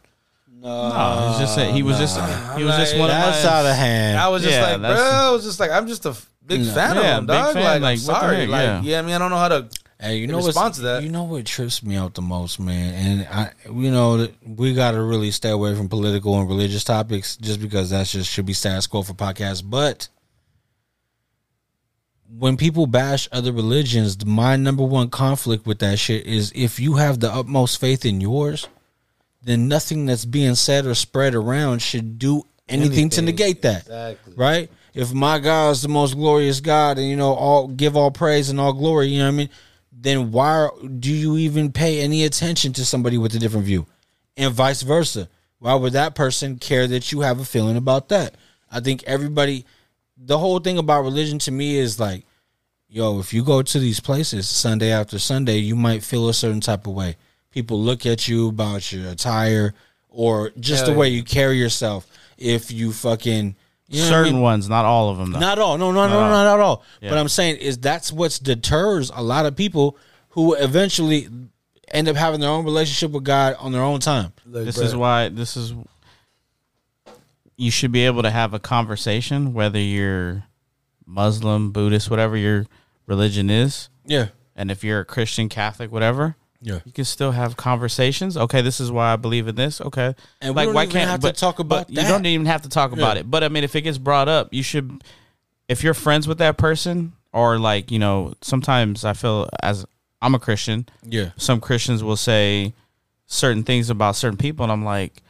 [0.59, 2.15] No, he's just saying he was just
[2.57, 4.19] he was just one like, of That's my, out of hand.
[4.19, 6.15] I was just Yeah, like, bro, that's- I was just like, I'm just a
[6.45, 6.73] big No.
[6.73, 7.53] fan of Yeah, him, big dog.
[7.53, 8.47] fan, Like, like, I'm sorry.
[8.47, 8.81] like, yeah.
[8.81, 9.67] yeah, I mean, I don't know how to.
[9.99, 11.03] Hey, you know what's response to that.
[11.03, 14.91] You know what trips me out the most, man, and I, you know, we got
[14.91, 18.53] to really stay away from political and religious topics, just because that's just should be
[18.53, 19.63] status quo for podcasts.
[19.67, 20.07] But
[22.37, 26.95] when people bash other religions, my number one conflict with that shit is if you
[26.95, 28.67] have the utmost faith in yours,
[29.43, 34.33] then nothing that's being said or spread around should do anything, to negate that Exactly.
[34.35, 34.69] right?
[34.93, 38.49] If my God is the most glorious God, and you know, all give all praise
[38.49, 39.49] and all glory, you know what I mean?
[39.91, 40.69] Then why
[40.99, 43.85] do you even pay any attention to somebody with a different view,
[44.35, 45.29] and vice versa?
[45.59, 48.35] Why would that person care that you have a feeling about that?
[48.71, 49.65] I think everybody,
[50.17, 52.25] the whole thing about religion to me is like,
[52.89, 56.61] yo, if you go to these places Sunday after Sunday, you might feel a certain
[56.61, 57.15] type of way.
[57.51, 59.73] People look at you about your attire
[60.09, 61.17] or just Hell the way yeah.
[61.17, 62.07] you carry yourself.
[62.37, 63.55] If you fucking
[63.87, 64.41] You know what I Certain mean?
[64.41, 65.31] ones, not all of them.
[65.31, 65.39] Though.
[65.39, 65.77] Not all.
[65.77, 66.29] No, no, Not no, all.
[66.29, 66.83] not at all.
[67.01, 67.09] Yeah.
[67.09, 69.97] But I'm saying is that's what deters a lot of people
[70.29, 71.27] who eventually
[71.89, 74.33] end up having their own relationship with God on their own time.
[74.45, 75.73] this is why this is
[77.55, 80.43] you should be able to have a conversation whether you're
[81.07, 82.65] Muslim, Buddhist, whatever your
[83.07, 83.89] religion is.
[84.05, 84.27] Yeah.
[84.55, 86.79] And if you're a Christian, Catholic, whatever, Yeah.
[86.85, 88.35] you can still have conversations.
[88.35, 89.79] Okay, this is why I believe in this.
[89.79, 91.93] Okay, And we don't even have to talk about that.
[91.93, 93.29] You don't even have to talk about it.
[93.29, 95.03] But I mean, if it gets brought up, you should.
[95.67, 99.85] If you're friends with that person, or like you know, sometimes I feel as
[100.21, 100.87] I'm a Christian.
[101.03, 101.31] Yeah.
[101.37, 102.73] Some Christians will say
[103.27, 105.21] certain things about certain people, and I'm like,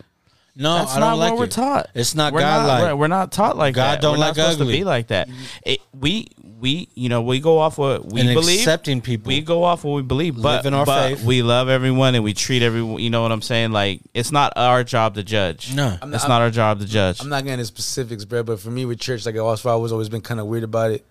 [0.59, 1.51] No, that's I not don't like what we're it.
[1.51, 1.89] taught.
[1.93, 2.83] It's not we're God like.
[2.83, 4.01] We're, we're not taught like God that.
[4.01, 4.73] don't we're not like supposed ugly.
[4.73, 5.29] to be like that.
[5.63, 6.27] It, we
[6.59, 8.59] we you know we go off what we And believe.
[8.59, 9.27] accepting people.
[9.29, 11.23] We go off what we believe, but, Live in our but faith.
[11.23, 12.99] we love everyone and we treat everyone.
[12.99, 13.71] You know what I'm saying?
[13.71, 15.75] Like it's not our job to judge.
[15.75, 15.95] No.
[16.01, 17.21] I'm it's not- not our job to judge.
[17.21, 18.41] I'm not getting into specifics, bro.
[18.41, 20.63] But for me with church, like I was, I was always been kind of weird
[20.63, 21.05] about it.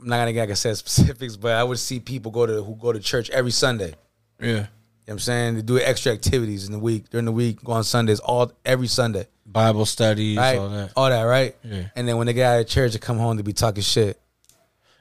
[0.00, 2.62] I'm not gonna get like I said specifics, but I would see people go to
[2.62, 3.94] who go to church every Sunday.
[4.40, 4.66] Yeah.
[5.08, 5.54] You know what I'm saying?
[5.54, 8.88] They do extra activities in the week, during the week, go on Sundays, all every
[8.88, 9.26] Sunday.
[9.46, 10.58] Bible studies, Right?
[10.58, 10.92] all that.
[10.94, 11.56] All that, right?
[11.64, 11.84] Yeah.
[11.96, 14.20] And then when they get out of church, they come home to be talking shit.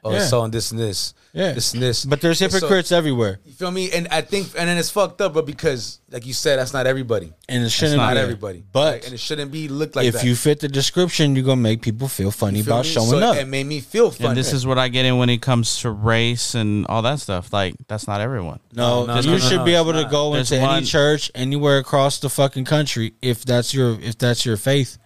[0.08, 0.26] Oh, Yeah.
[0.26, 1.14] so and this and this.
[1.34, 1.52] Yeah.
[1.52, 2.04] This and this.
[2.06, 3.40] But there's And so- hypocrites everywhere.
[3.46, 3.92] you feel me?
[3.92, 6.88] And I think, and then it's fucked up, but because, like you said, that's not
[6.88, 7.32] everybody.
[7.48, 8.20] And it shouldn't not be.
[8.20, 8.64] everybody.
[8.72, 10.24] But Like, and it shouldn't be looked like if that.
[10.26, 12.92] you fit the description, you're gonna make people feel funny feel about me?
[12.92, 13.36] showing So up.
[13.38, 14.30] It made me feel funny.
[14.30, 17.20] and this is what I get in when it comes to race and all that
[17.20, 17.54] stuff.
[17.54, 18.60] Like that's not everyone.
[18.74, 20.12] No, No, no, you no, should no, be it's able to not.
[20.12, 24.18] go There's into one- any church anywhere across the fucking country if that's your if
[24.18, 24.98] that's your faith,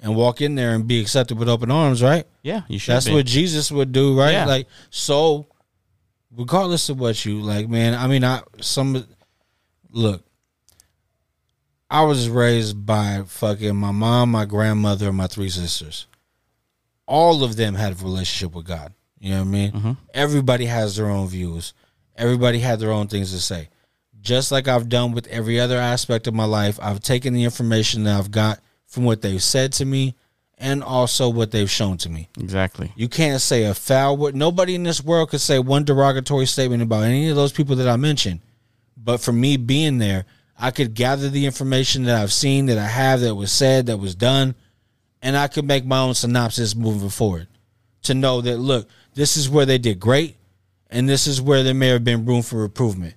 [0.00, 2.26] and walk in there and be accepted with open arms, right?
[2.42, 2.92] Yeah, you should.
[2.92, 3.14] That's be.
[3.14, 4.32] what Jesus would do, right?
[4.32, 4.46] Yeah.
[4.46, 5.46] Like so,
[6.36, 7.94] regardless of what you like, man.
[7.94, 9.06] I mean, I some
[9.90, 10.22] look.
[11.88, 16.06] I was raised by fucking my mom, my grandmother, and my three sisters.
[17.06, 18.92] All of them had a relationship with God.
[19.20, 19.72] You know what I mean?
[19.72, 19.92] Mm-hmm.
[20.12, 21.72] Everybody has their own views.
[22.16, 23.68] Everybody had their own things to say.
[24.20, 28.02] Just like I've done with every other aspect of my life, I've taken the information
[28.04, 30.14] that I've got from what they've said to me
[30.58, 32.28] and also what they've shown to me.
[32.38, 32.92] exactly.
[32.96, 34.34] You can't say a foul word.
[34.34, 37.88] Nobody in this world could say one derogatory statement about any of those people that
[37.88, 38.40] I mentioned.
[38.96, 40.24] But for me being there,
[40.58, 43.98] I could gather the information that I've seen, that I have, that was said, that
[43.98, 44.54] was done,
[45.20, 47.48] and I could make my own synopsis moving forward
[48.04, 50.36] to know that, look, this is where they did great,
[50.88, 53.14] and this is where there may have been room for improvement.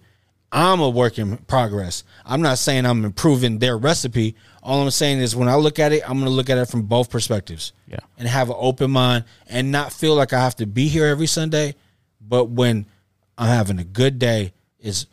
[0.51, 2.03] I'm a work in progress.
[2.25, 4.35] I'm not saying I'm improving their recipe.
[4.63, 6.65] All I'm saying is when I look at it, I'm going to look at it
[6.65, 7.71] from both perspectives.
[7.87, 7.99] Yeah.
[8.17, 11.27] And have an open mind and not feel like I have to be here every
[11.27, 11.75] Sunday.
[12.19, 12.85] But when
[13.37, 15.05] I'm having a good day, is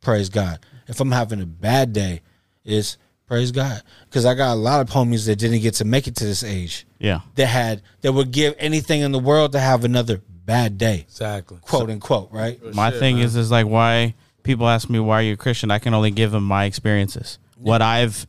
[0.00, 0.60] praise God.
[0.86, 2.22] If I'm having a bad day,
[2.64, 2.96] is
[3.26, 3.82] praise God.
[4.06, 6.42] Because I got a lot of homies that didn't get to make it to this
[6.42, 6.86] age.
[6.98, 7.20] Yeah.
[7.36, 11.04] That had that would give anything in the world to have another bad day.
[11.08, 11.58] exactly.
[11.62, 12.62] Quote unquote, right?
[12.74, 14.14] My thing is is like why
[14.44, 15.72] people ask me why are you a Christian?
[15.72, 17.38] I can only give them my experiences.
[17.58, 18.26] What I've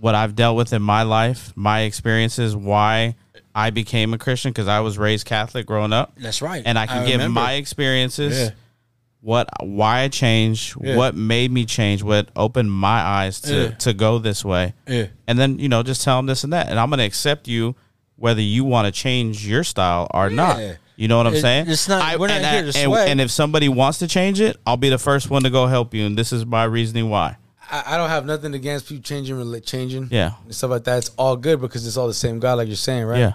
[0.00, 3.16] what I've dealt with in my life, my experiences, why
[3.54, 6.12] I became a Christian because I was raised Catholic growing up.
[6.16, 6.62] That's right.
[6.64, 7.40] And I can I give remember.
[7.40, 8.50] my experiences, Yeah.
[9.20, 10.96] what why I changed, Yeah.
[10.96, 13.70] what made me change, what opened my eyes to Yeah.
[13.72, 14.74] to go this way.
[14.86, 15.06] Yeah.
[15.26, 16.68] And then, you know, just tell them this and that.
[16.68, 17.74] And I'm gonna accept you
[18.14, 20.60] whether you want to change your style or not.
[20.98, 21.02] Yeah.
[21.02, 21.68] You know what I'm It- saying?
[21.68, 23.10] it's not- we're not and, here to and, sway.
[23.10, 25.94] and if somebody wants to change it, I'll be the first one to go help
[25.94, 26.04] you.
[26.04, 27.36] And this is my reasoning why.
[27.70, 30.32] I, I don't have nothing against people changing, changing, Yeah.
[30.44, 30.98] and stuff like that.
[30.98, 33.18] It's all good because it's all the same God, like you're saying, right?
[33.18, 33.32] Yeah.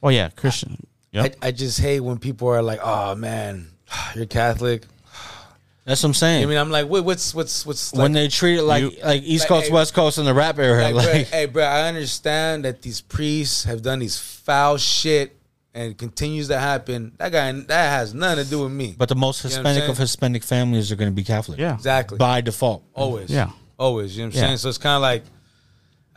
[0.00, 0.86] Well, yeah, Christian.
[1.12, 1.36] Yep.
[1.42, 3.68] I, I just hate when people are like, "Oh man,
[4.14, 4.82] you're Catholic."
[5.86, 6.42] That's what I'm saying.
[6.42, 9.22] I mean, I'm like, wait, what's what's what's when they treat it like You- like
[9.22, 11.64] East like, Coast, hey, West Coast, and the rap era, like, like, bro, hey, bro,
[11.64, 15.36] I understand that these priests have done these foul shit
[15.76, 17.12] and continues to happen.
[17.18, 18.94] That guy, that has nothing to do with me.
[18.98, 19.98] but the most You know Hispanic of?
[19.98, 21.58] Hispanic families are going to be Catholic.
[21.60, 21.74] Yeah.
[21.74, 22.82] exactly, by default.
[22.94, 23.50] always, Yeah.
[23.78, 24.16] always.
[24.16, 24.46] You know what I'm Yeah.
[24.48, 24.56] saying?
[24.58, 25.22] So it's kind of like,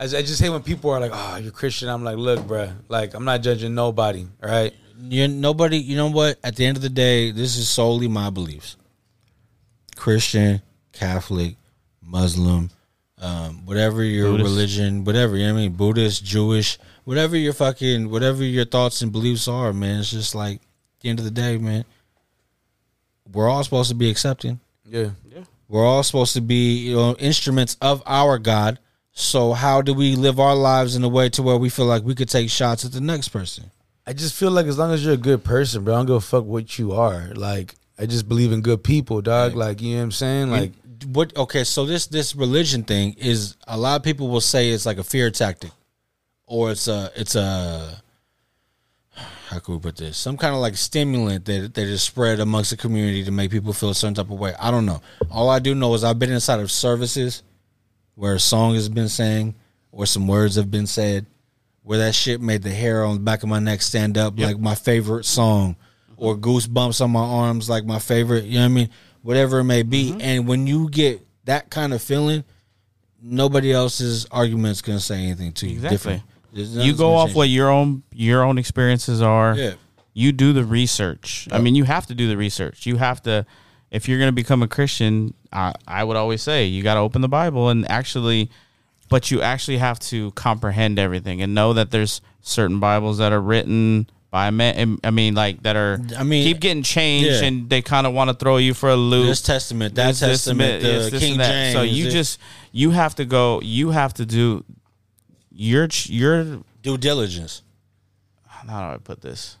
[0.00, 2.70] I, I just hate when people are like, "Oh, you're Christian." I'm like, look, bro,
[2.88, 4.26] like I'm not judging nobody.
[4.42, 5.76] All right, You nobody.
[5.76, 6.38] You know what?
[6.42, 8.76] At the end of the day, this is solely my beliefs.
[9.96, 10.62] Christian,
[10.92, 11.56] Catholic,
[12.02, 12.70] Muslim,
[13.20, 14.48] um, whatever your Buddhist.
[14.50, 19.02] religion, whatever you know what I mean, Buddhist, Jewish, whatever your fucking, whatever your thoughts
[19.02, 20.00] and beliefs are, man.
[20.00, 21.84] It's just like at the end of the day, man.
[23.32, 24.60] We're all supposed to be accepting.
[24.86, 25.10] yeah.
[25.30, 25.44] Yeah.
[25.68, 28.80] We're all supposed to be, you know, instruments of our God.
[29.12, 32.02] So how do we live our lives in a way to where we feel like
[32.02, 33.70] we could take shots at the next person?
[34.04, 36.16] I just feel like as long as you're a good person, bro, I don't give
[36.16, 37.28] a fuck what you are.
[37.36, 39.54] Like, I just believe in good people, dog.
[39.54, 40.50] Like, you know what I'm saying?
[40.50, 40.72] Like,
[41.02, 41.36] And what?
[41.36, 44.98] Okay, so this this religion thing is a lot of people will say it's like
[44.98, 45.70] a fear tactic,
[46.50, 48.02] or it's a it's a
[49.14, 50.18] how can we put this?
[50.18, 53.72] Some kind of like stimulant that that is spread amongst the community to make people
[53.72, 54.52] feel a certain type of way.
[54.60, 55.00] I don't know.
[55.30, 57.44] All I do know is I've been inside of services
[58.16, 59.54] where a song has been sang
[59.92, 61.26] or some words have been said,
[61.82, 64.58] where that shit made the hair on the back of my neck stand up like
[64.58, 65.76] my favorite song,
[66.16, 68.44] or goosebumps on my arms like my favorite.
[68.44, 68.90] You know what I mean?
[69.22, 70.10] Whatever it may be.
[70.10, 70.20] Mm-hmm.
[70.20, 72.44] And when you get that kind of feeling,
[73.22, 75.76] nobody else's argument's gonna say anything to you.
[75.76, 75.96] Exactly.
[75.96, 76.22] Different.
[76.52, 77.36] You go off change.
[77.36, 79.54] what your own your own experiences are.
[79.56, 79.74] Yeah.
[80.12, 81.48] You do the research.
[81.52, 82.84] I mean, you have to do the research.
[82.86, 83.46] You have to
[83.90, 87.00] if you're going to become a Christian, I, I would always say you got to
[87.00, 88.50] open the Bible and actually
[89.08, 93.40] but you actually have to comprehend everything and know that there's certain Bibles that are
[93.40, 94.98] written by men.
[95.02, 96.00] I mean, like that are.
[96.16, 97.48] I mean, keep getting changed, yeah.
[97.48, 99.26] and they kind of want to throw you for a loop.
[99.26, 101.72] This testament, that This- testament, mi- the King that.
[101.72, 102.38] So you just
[102.72, 103.60] you have to go.
[103.60, 104.64] You have to do
[105.60, 107.62] your ch- your due diligence.
[108.46, 109.58] How do I put this?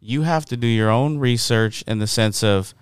[0.00, 2.72] You have to do your own research in the sense of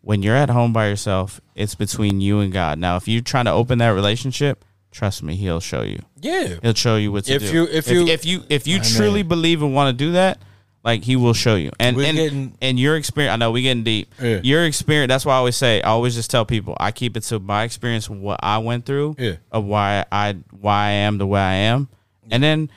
[0.00, 2.78] when you're at home by yourself, it's between you and God.
[2.78, 6.00] Now, if you're trying to open that relationship, trust me, He'll show you.
[6.20, 6.56] Yeah.
[6.62, 7.52] He'll show you what to If do.
[7.52, 8.84] you- if you- if you if you I know.
[8.96, 10.38] truly believe and want to do that,
[10.84, 11.70] like He will show you.
[11.78, 14.12] And We're and getting- and your experience, I know we getting deep.
[14.20, 14.40] Yeah.
[14.42, 15.08] Your experience.
[15.08, 15.80] That's why I always say.
[15.82, 19.16] I always just tell people I keep it to my experience, what I went through,
[19.18, 19.36] Yeah.
[19.50, 21.88] of why I why I am the way I am,
[22.30, 22.70] and then.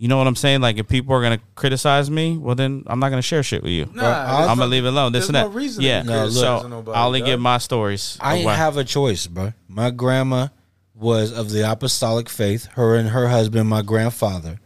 [0.00, 0.60] You know what I'm saying?
[0.60, 3.72] Like, if people are gonna criticize me, well, then I'm not gonna share shit with
[3.72, 3.90] you.
[3.92, 5.10] Nah, I'm gonna leave it alone.
[5.10, 5.56] This there's and no that.
[5.56, 6.02] reason to yeah.
[6.02, 7.26] be No, so criticizing nobody, I only dog.
[7.26, 8.16] give my stories.
[8.20, 9.54] I of why- have a choice, bro.
[9.66, 10.48] My grandma
[10.94, 12.66] was of the apostolic faith.
[12.74, 14.60] Her and her husband, my grandfather,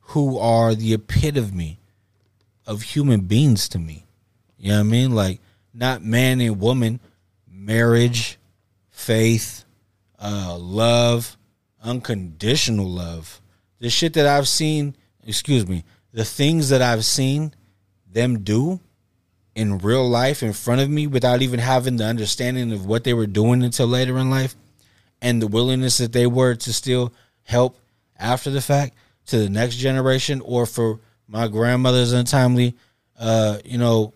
[0.00, 1.79] who are the epitome
[2.66, 4.06] of human beings to me.
[4.58, 5.14] You know what I mean?
[5.14, 5.40] Like
[5.72, 7.00] not man and woman,
[7.50, 8.38] marriage,
[8.90, 9.64] faith,
[10.22, 11.36] uh, love,
[11.82, 13.40] unconditional love.
[13.78, 14.94] The shit that I've seen,
[15.26, 17.54] excuse me, the things that I've seen
[18.10, 18.80] them do
[19.54, 23.14] in real life in front of me without even having the understanding of what they
[23.14, 24.54] were doing until later in life
[25.22, 27.12] and the willingness that they were to still
[27.42, 27.78] help
[28.18, 28.94] after the fact
[29.26, 31.00] to the next generation or for
[31.30, 32.74] my grandmother's untimely
[33.18, 34.12] uh you know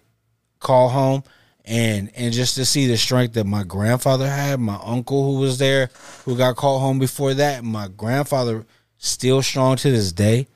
[0.64, 1.22] call home.
[1.66, 5.56] And and just to see the strength that my grandfather had my uncle who was
[5.56, 5.88] there
[6.24, 8.66] who got called home before that my grandfather
[8.98, 10.46] still strong to this day.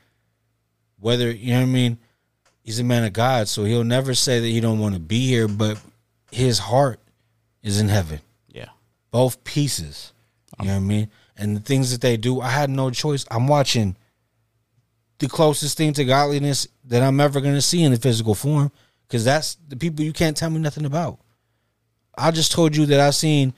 [1.01, 1.99] Whether you know what i mean?
[2.63, 5.27] He's a man of god so he'll never say that he don't want to be
[5.27, 5.81] here but
[6.31, 7.01] his heart
[7.63, 8.21] is in heaven.
[8.49, 8.69] Yeah.
[9.11, 10.13] both pieces.
[10.61, 11.11] You know what i mean?
[11.39, 13.25] And the things that they do i had no choice.
[13.31, 13.97] I'm watching
[15.19, 18.71] the closest thing to godliness that i'm ever going to see in the physical form
[19.07, 21.19] because that's the people you can't tell me nothing about.
[22.17, 23.55] I just told you that i've seen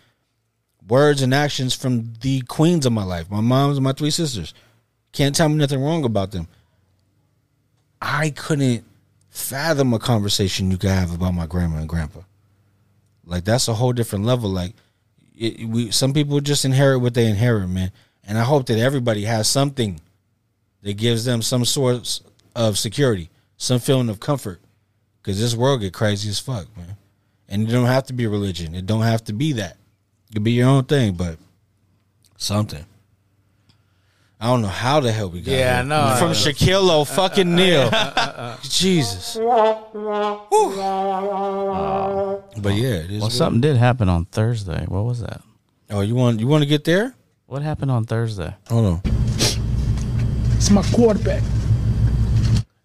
[0.89, 4.55] words and actions from the queens of my life my moms and my three sisters.
[5.13, 6.47] Can't tell me nothing wrong about them.
[8.01, 8.85] I couldn't
[9.29, 12.21] fathom a conversation you could have about my grandma and grandpa.
[13.25, 14.51] Like that's a whole different level.
[14.51, 14.75] Like
[15.37, 17.93] it, we some people just inherit what they inherit man.
[18.25, 20.01] And i hope that everybody has something
[20.83, 22.21] that gives them some sort
[22.57, 24.61] of security some feeling of comfort
[25.23, 26.97] because this world get crazy as fuck man
[27.49, 29.77] and it don't have to be religion it don't have to be that
[30.31, 31.37] it could be your own thing but
[32.37, 32.85] something
[34.43, 35.83] I don't know how the hell we got Yeah, here.
[35.83, 36.17] I know.
[36.19, 37.91] From Uh, Shaquille O fucking Neal.
[38.63, 39.35] Jesus.
[42.57, 44.85] But yeah, it is Well, what- something did happen on Thursday.
[44.87, 45.43] What was that?
[45.91, 47.15] Oh, you want you want to get there?
[47.47, 48.55] What happened on Thursday?
[48.69, 49.03] Hold on.
[50.61, 51.43] It's my quarterback.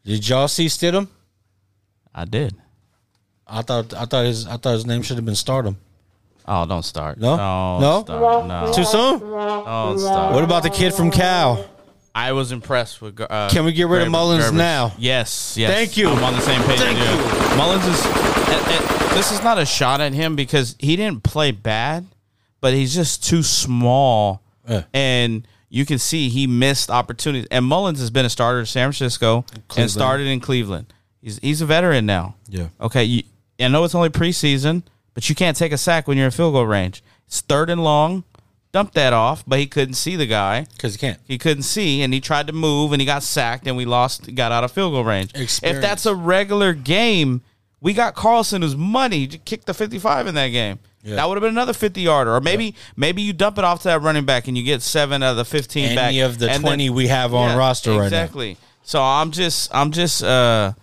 [0.06, 1.10] Did y'all see Stidham?
[2.14, 2.56] I did.
[3.46, 5.76] I thought I thought his I thought his name should have been Stardom.
[6.48, 7.18] Oh, don't start.
[7.20, 7.36] No?
[7.36, 8.04] Don't No?
[8.04, 8.46] start.
[8.48, 8.74] No.
[8.74, 9.20] Too soon?
[9.20, 10.34] Don't start.
[10.34, 11.66] What about the kid from Cal?
[12.14, 13.20] I was impressed with.
[13.20, 14.58] Uh, Can we get rid of Mullens Garbage.
[14.58, 14.94] now?
[14.98, 15.70] Yes, yes.
[15.74, 16.08] Thank you.
[16.10, 16.80] I'm on the same page.
[16.80, 17.58] Thank with you.
[17.58, 18.06] Mullens is.
[18.06, 22.06] and- and this is not a shot at him because he didn't play bad,
[22.62, 24.84] but he's just too small, Yeah.
[24.94, 25.46] and
[25.76, 27.48] you can see he missed opportunities.
[27.52, 29.44] And Mullens has been a starter in San Francisco
[29.76, 30.94] and started in Cleveland.
[31.22, 32.36] He's he's a veteran now.
[32.48, 32.70] Yeah.
[32.80, 33.04] Okay.
[33.04, 33.24] You,
[33.60, 34.84] I know it's only preseason,
[35.14, 37.04] but you can't take a sack when you're in field goal range.
[37.28, 38.24] It's third and long.
[38.72, 41.20] Dump that off, but he couldn't see the guy Because he can't.
[41.26, 44.34] he couldn't see and he tried to move and he got sacked and we lost
[44.34, 45.34] got out of field goal range.
[45.36, 45.78] Experience.
[45.78, 47.42] If that's a regular game,
[47.82, 50.80] we got Carlson who's money to kick the 55 in that game.
[51.06, 51.16] Yeah.
[51.18, 52.36] That would have been another 50 yarder.
[52.36, 55.22] Or maybe maybe you dump it off to that running back and you get 7
[55.22, 56.16] out of the 15 Any back.
[56.30, 58.04] of the And 20 we have on roster right now.
[58.06, 58.58] Exactly.
[58.84, 60.74] So I'm just I'm just uh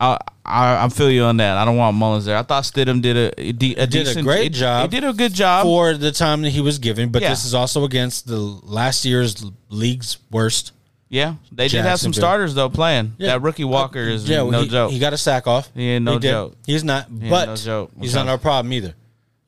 [0.00, 1.56] I, I I'm feel you on that.
[1.56, 2.36] I don't want Mullens there.
[2.36, 4.88] I thought Stidham did a, a, de- a Did a great job.
[4.92, 5.64] He did a good job.
[5.64, 7.30] for the time that he was given, but Yeah.
[7.30, 10.70] this is also against the last year's league's worst
[11.08, 13.14] Yeah, they did have some starters though playing.
[13.18, 13.28] Yeah.
[13.32, 14.92] That rookie Walker is Yeah, no he, joke.
[14.92, 15.68] He got a sack off.
[15.74, 16.54] He ain't no He joke.
[16.64, 17.90] He's not, He but no joke.
[18.00, 18.94] he's not our problem either.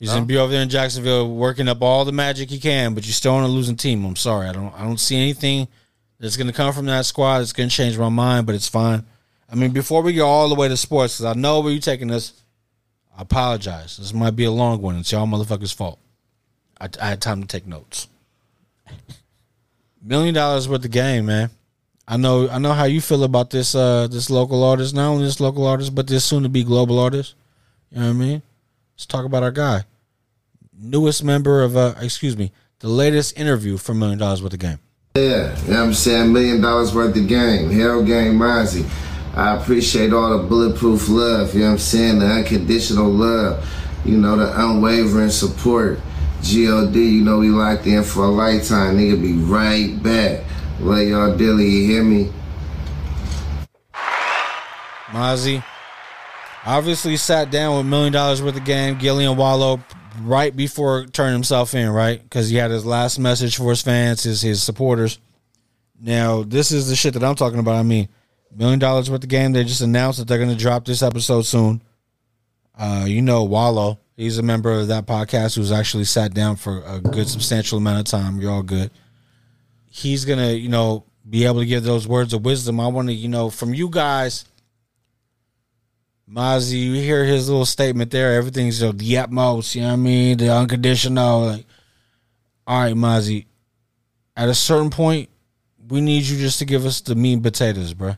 [0.01, 3.05] He's gonna be over there in Jacksonville working up all the magic he can, but
[3.05, 4.03] you're still on a losing team.
[4.07, 5.69] I'm sorry, I don't, I don't see anything
[6.19, 8.47] that's gonna come from that squad that's gonna change my mind.
[8.47, 9.05] But it's fine.
[9.53, 11.83] I mean, before we go all the way to sports, because I know where you're
[11.83, 12.33] taking us,
[13.17, 13.99] I apologize.
[13.99, 14.97] This might be a long one.
[14.97, 15.99] It's y'all motherfuckers' fault.
[16.81, 18.09] I, I had time to take notes.
[20.03, 21.51] Million dollars worth of game, man.
[22.09, 25.25] I know I know how you feel about this uh this local artist, not only
[25.25, 27.35] this local artist, but this soon to be global artist.
[27.93, 28.43] You know what I mean?
[29.01, 29.85] Let's talk about our guy.
[30.79, 34.79] Newest member of uh excuse me, the latest interview for Million Dollars Worth of Game.
[35.15, 36.31] Yeah, you know what I'm saying?
[36.35, 37.71] Million dollars worth of game.
[37.71, 38.87] Hell Game Mozzy.
[39.35, 42.19] I appreciate all the bulletproof love, you know what I'm saying?
[42.19, 43.67] The unconditional love,
[44.05, 45.99] you know, the unwavering support.
[46.43, 48.99] GOD, you know, we locked in for a lifetime.
[48.99, 50.45] Nigga be right back.
[50.79, 52.31] Love y'all dearly, you hear me?
[55.07, 55.65] Mozzy
[56.65, 59.81] obviously sat down with Million Dollars Worth of Game, Gillie and Wallo,
[60.23, 62.23] right before turning himself in, right?
[62.23, 65.19] Because he had his last message for his fans, his his supporters.
[66.01, 67.77] Now, this is the shit that I'm talking about.
[67.77, 68.09] I mean,
[68.55, 71.43] Million Dollars Worth of Game, they just announced that they're going to drop this episode
[71.43, 71.82] soon.
[72.77, 76.82] Uh, you know, Wallo, he's a member of that podcast who's actually sat down for
[76.87, 78.41] a good substantial amount of time.
[78.41, 78.91] You're all good.
[79.91, 82.81] He's going to, you know, be able to give those words of wisdom.
[82.81, 84.47] I want to, you know, from you guys,
[86.31, 88.35] Mozzy, you hear his little statement there.
[88.35, 90.39] Everything's the utmost, you know what I mean?
[90.39, 91.47] The unconditional.
[91.47, 91.66] Like,
[92.66, 93.47] all right, Mozzy,
[94.36, 95.28] at a certain point,
[95.89, 98.16] we need you just to give us the meat and potatoes, bro.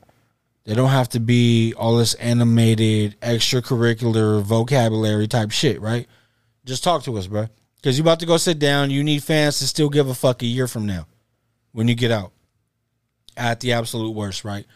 [0.65, 6.07] They don't have to be all this animated, extracurricular vocabulary type shit, right?
[6.67, 7.49] Just talk to us, bro.
[7.77, 8.91] Because you about to go sit down.
[8.91, 11.07] You need fans to still give a fuck a year from now
[11.73, 12.33] when you get out.
[13.37, 14.67] At the absolute worst, right?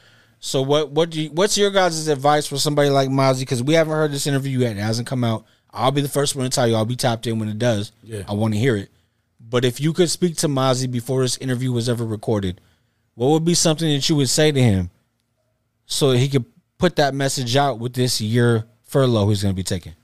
[0.40, 3.40] So what what do you, what's your guys' advice for somebody like Mozzy?
[3.40, 4.76] Because we haven't heard this interview yet.
[4.76, 5.44] It hasn't come out.
[5.72, 6.74] I'll be the first one to tell you.
[6.76, 7.92] I'll be tapped in when it does.
[8.02, 8.22] Yeah.
[8.28, 8.90] I want to hear it.
[9.40, 12.60] But if you could speak to Mozzy before this interview was ever recorded,
[13.14, 14.90] what would be something that you would say to him
[15.86, 16.44] so he could
[16.78, 19.94] put that message out with this year furlough he's going to be taking?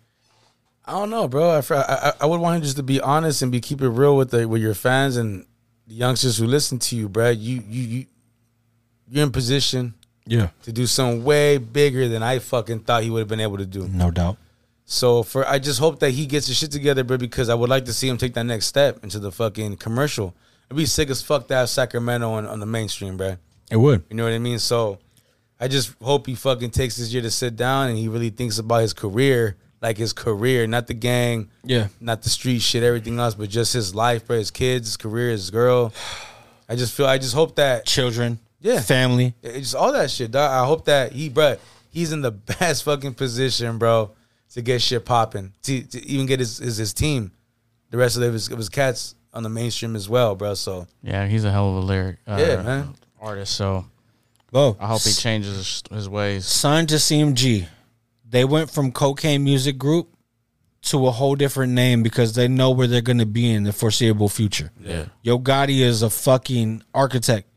[0.85, 1.51] I don't know, bro.
[1.51, 3.89] I, I, I- I would want him just to be honest and be keep it
[3.89, 5.47] real with the with your fans and
[5.87, 7.31] the youngsters who listen to you, bro.
[7.31, 8.07] You you you
[9.09, 9.95] you're in position,
[10.27, 10.49] Yeah.
[10.63, 13.67] to do something way bigger than I fucking thought he would have been able to
[13.67, 13.89] do.
[13.89, 14.37] No doubt.
[14.85, 17.71] So for I just hope that he gets his shit together, bro, because I would
[17.71, 20.35] like to see him take that next step into the fucking commercial.
[20.69, 23.37] It'd be sick as fuck to have Sacramento on, on the mainstream, bro.
[23.71, 24.05] It would.
[24.11, 24.59] You know what I mean?
[24.59, 24.99] So
[25.59, 28.59] I just hope he fucking takes this year to sit down and he really thinks
[28.59, 31.89] about his career, like his career, not the gang, Yeah.
[32.01, 35.31] not the street shit, everything else, but just his life, bro, his kids, his career,
[35.31, 35.93] his girl.
[36.69, 38.39] I just feel, I just hope that Children.
[38.63, 38.81] Yeah.
[38.81, 39.35] Family.
[39.43, 40.51] it's just all that shit, dog.
[40.51, 41.57] I hope that he, bro,
[41.91, 44.11] he's in the best fucking position, bro,
[44.55, 47.33] to get shit popping, to, to even get his, his his team,
[47.91, 50.55] the rest of his of his cats on the mainstream as well, bro.
[50.55, 52.19] So Yeah, he's a hell of a lyric.
[52.27, 52.95] Uh, Yeah, man.
[53.21, 53.55] Artist.
[53.55, 53.85] So
[54.51, 54.77] Whoa.
[54.79, 56.47] I hope he changes his, his ways.
[56.47, 57.67] Signed to CMG.
[58.29, 60.09] They went from Cocaine Music Group
[60.83, 63.73] to a whole different name because they know where they're going to be in the
[63.73, 64.71] foreseeable future.
[64.81, 65.07] Yeah.
[65.23, 67.49] Yo Gotti is a fucking architect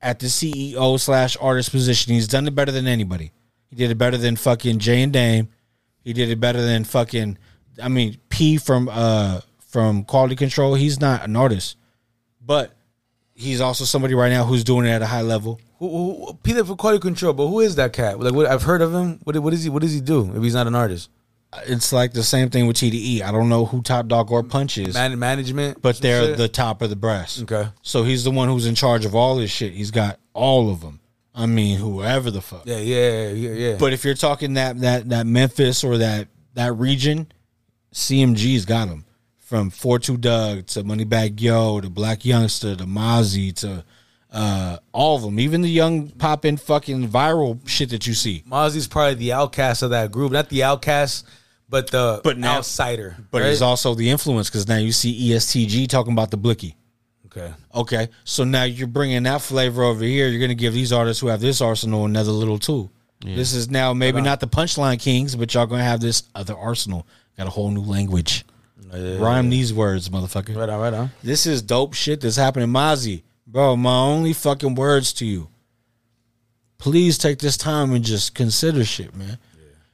[0.00, 2.14] at the CEO slash artist position.
[2.14, 3.32] He's done it better than anybody.
[3.68, 5.48] He did it better than fucking Jay and Dame.
[6.02, 7.38] He did it better than fucking.
[7.82, 10.74] I mean, P from uh from Quality Control.
[10.74, 11.76] He's not an artist,
[12.40, 12.76] but
[13.34, 15.60] he's also somebody right now who's doing it at a high level.
[15.78, 18.18] who, who, Peter for quality control, but who is that cat?
[18.18, 19.20] Like, what, I've heard of him.
[19.24, 19.70] What, what is he?
[19.70, 21.10] What does he do if he's not an artist?
[21.66, 23.22] It's like the same thing with TDE.
[23.22, 26.38] I don't know who Top Dawg or Punch is, Man, management, but they're shit?
[26.38, 27.42] the top of the brass.
[27.42, 27.68] Okay.
[27.82, 29.72] So he's the one who's in charge of all this shit.
[29.72, 31.00] He's got all of them.
[31.34, 32.62] I mean, whoever the fuck.
[32.64, 33.76] Yeah, yeah, yeah, yeah.
[33.78, 37.30] But if you're talking that that that Memphis or that that region,
[37.92, 39.04] CMG's got them.
[39.38, 43.84] From 42 Dugg to Moneybagg Yo to Blac Youngsta to Mozzy to
[44.32, 48.42] uh, all of them, even the young poppin' fucking viral shit that you see.
[48.48, 51.26] Mozzy's probably the outcast of that group, not the outcast,
[51.68, 53.16] but the But now- outsider.
[53.30, 53.50] But right?
[53.50, 56.76] he's also the influence because now you see EST Gee talking about the Blicky.
[57.26, 57.52] okay.
[57.74, 60.28] Okay, so now you're bringing that flavor over here.
[60.28, 62.90] You're going to give these artists who have this arsenal another little tool.
[63.24, 66.56] This is now maybe not the punchline kings, but y'all going to have this other
[66.56, 67.06] arsenal.
[67.36, 68.44] Got a whole new language.
[68.92, 70.54] Rhyme these words, motherfucker.
[70.56, 71.10] Right on, right on.
[71.22, 73.22] This is dope shit that's happening, Mozzy.
[73.46, 75.48] Bro, my only fucking words to you.
[76.78, 79.38] Please take this time and just consider shit, man.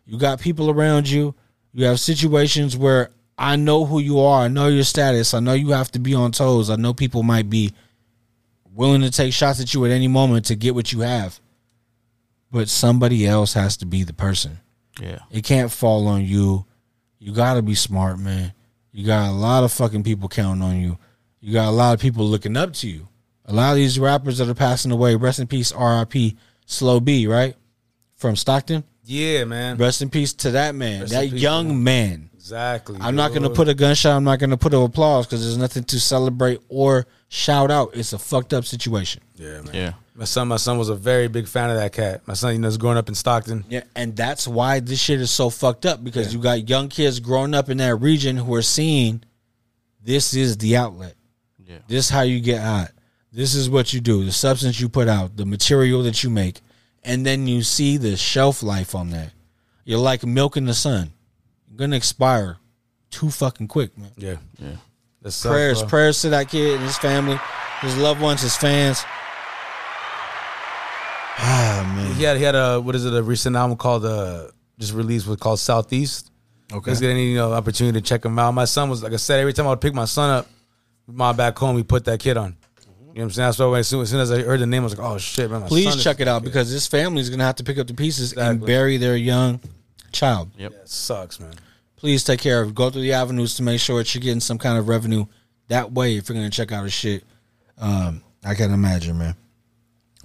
[0.07, 1.35] You got people around you.
[1.73, 4.43] You have situations where I know who you are.
[4.43, 5.35] I know your status.
[5.35, 6.71] I know you have to be on toes.
[6.71, 7.73] I know people might be
[8.75, 11.39] willing to take shots at you at any moment to get what you have.
[12.51, 14.59] But somebody else has to be the person.
[15.01, 15.21] Yeah.
[15.31, 16.67] It can't fall on you.
[17.19, 18.53] You got to be smart, man.
[18.93, 20.99] You got a lot of fucking people counting on you.
[21.41, 23.09] You got a lot of people looking up to you.
[23.53, 27.27] A lot of these rappers that are passing away, rest in peace, RIP, Slow B,
[27.27, 27.55] right?
[28.17, 28.83] From Stockton.
[29.05, 29.77] Yeah, man.
[29.77, 32.31] Rest in peace to that man, Rest that peace, young man.
[32.33, 32.97] Exactly.
[32.99, 34.17] I'm not going to put a gunshot.
[34.17, 37.91] I'm not going to put an applause because there's nothing to celebrate or shout out.
[37.95, 39.23] It's a fucked up situation.
[39.35, 39.75] Yeah, man.
[39.75, 39.93] Yeah.
[40.15, 42.27] My son, my son was a very big fan of that cat.
[42.27, 43.67] My son, you know, is growing up in Stockton.
[43.69, 47.21] Yeah, and that's why this shit is so fucked up because you got young kids
[47.21, 49.23] growing up in that region who are seeing
[50.03, 51.17] this is the outlet.
[51.59, 51.79] Yeah.
[51.87, 52.93] This is how you get hot.
[53.33, 54.25] This is what you do.
[54.25, 56.61] The substance you put out, the material that you make,
[57.03, 59.33] and then you see the shelf life on that.
[59.85, 61.13] You're like milk in the sun.
[61.69, 62.59] You're gonna expire
[63.11, 64.11] too fucking quick, man.
[64.17, 64.77] Yeah, yeah.
[65.43, 67.39] Prayers, prayers to that kid and his family,
[67.81, 69.03] his loved ones, his fans.
[71.45, 72.15] Ah man.
[72.15, 74.49] He had he had a what is it a recent album called uh
[74.79, 76.31] just released was called Southeast.
[76.71, 76.91] Okay.
[76.91, 78.53] Let's get any you know opportunity to check him out.
[78.53, 80.47] My son was like I said every time I would pick my son up,
[81.07, 82.57] my back home we put that kid on.
[83.13, 83.47] You know what I'm saying?
[83.49, 85.19] That's why as soon, as soon as I heard the name, I was like, oh
[85.19, 85.63] shit, man.
[85.63, 88.33] Please check it out because this family is gonna have to pick up the pieces
[88.33, 89.61] and bury their young
[90.13, 90.51] child.
[90.57, 90.73] Yep.
[90.73, 91.53] Yeah, it sucks, man.
[91.97, 92.75] Please take care of it.
[92.75, 95.27] Go through the avenues to make sure that you're getting some kind of revenue
[95.69, 97.25] that way if you're gonna check out his shit.
[97.79, 99.37] Um, I can imagine, man.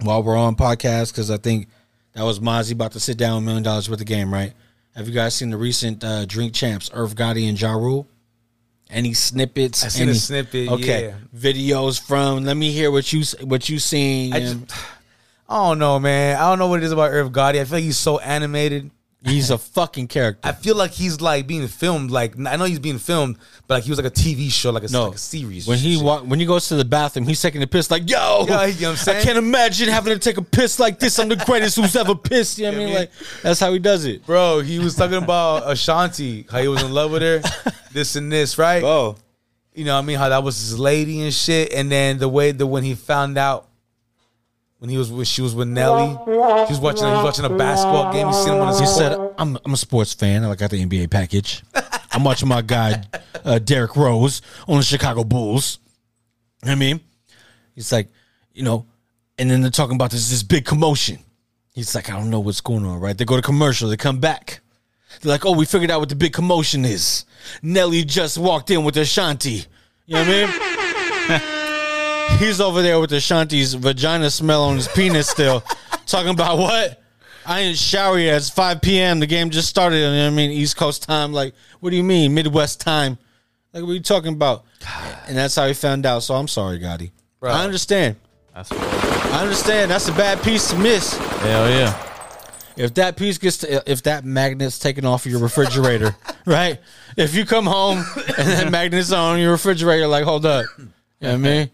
[0.01, 1.67] While we're on podcast, because I think
[2.13, 4.53] that was Mozzy about to sit down a million dollars worth of game, right?
[4.95, 8.07] Have you guys seen the recent uh, Drink Champs, Irv Gotti and Ja Rule?
[8.89, 9.83] Any snippets?
[9.83, 11.15] I seen a Any- snippet, Okay, yeah.
[11.37, 12.45] videos from.
[12.45, 14.33] Let me hear what you what you seen.
[14.33, 14.57] I just,
[15.49, 16.37] I don't know, man.
[16.37, 17.59] I don't know what it is about Irv Gotti.
[17.59, 18.91] I feel like he's so animated.
[19.27, 20.47] He's a fucking character.
[20.47, 22.11] I feel like he's like being filmed.
[22.11, 23.37] Like I know he's being filmed,
[23.67, 25.67] but like he was like a TV show, like a, No, like a series.
[25.67, 28.45] When he walk, when he goes to the bathroom, he's taking a piss like, yo,
[28.47, 29.17] Yeah, you know what I'm saying?
[29.19, 31.19] I can't imagine having to take a piss like this.
[31.19, 32.57] I'm the greatest who's ever pissed.
[32.57, 32.93] You know what I mean?
[32.95, 33.11] Like
[33.43, 34.25] that's how he does it.
[34.25, 37.41] Bro, he was talking about Ashanti, how he was in love with her,
[37.91, 38.83] this and this, right?
[38.83, 39.15] Oh,
[39.73, 40.17] You know what I mean?
[40.17, 41.71] How that was his lady and shit.
[41.73, 43.66] And then the way that when he found out
[44.79, 47.49] when he was with she was with Nelly, he was watching he was watching a
[47.49, 48.27] basketball game.
[48.27, 50.43] He seen him on his he said, I'm I'm a sports fan.
[50.43, 51.63] I got the NBA package.
[52.11, 53.03] I'm watching my guy
[53.43, 55.79] uh, Derrick Rose on the Chicago Bulls.
[56.63, 56.99] You know I mean,
[57.75, 58.09] he's like,
[58.53, 58.85] you know,
[59.37, 61.19] and then they're talking about this this big commotion.
[61.73, 63.15] He's like, I don't know what's going on, right?
[63.17, 64.61] They go to commercial, they come back.
[65.21, 67.25] They're like, oh, we figured out what the big commotion is.
[67.61, 69.65] Nelly just walked in with Ashanti.
[70.05, 71.53] You know what I mean?
[72.39, 75.63] He's over there with Ashanti's vagina smell on his penis still.
[76.05, 77.01] talking about what?
[77.45, 78.37] I ain't shower yet.
[78.37, 79.19] It's 5 p.m.
[79.19, 79.97] The game just started.
[79.97, 80.51] You know what I mean?
[80.51, 81.31] East Coast time.
[81.31, 82.33] Like, what do you mean?
[82.33, 83.17] Midwest time.
[83.73, 84.65] Like, what are you talking about?
[85.27, 86.19] And that's how he found out.
[86.19, 87.11] So I'm sorry, Gotti.
[87.39, 87.51] Bro.
[87.51, 88.17] I understand.
[88.53, 89.91] That's I understand.
[89.91, 91.15] That's a bad piece to miss.
[91.17, 92.03] hell yeah.
[92.75, 96.79] If that piece gets to, if that magnet's taken off of your refrigerator, right?
[97.15, 100.65] If you come home and that magnet's on your refrigerator, like, hold up.
[100.77, 100.85] You
[101.21, 101.71] know what I mean?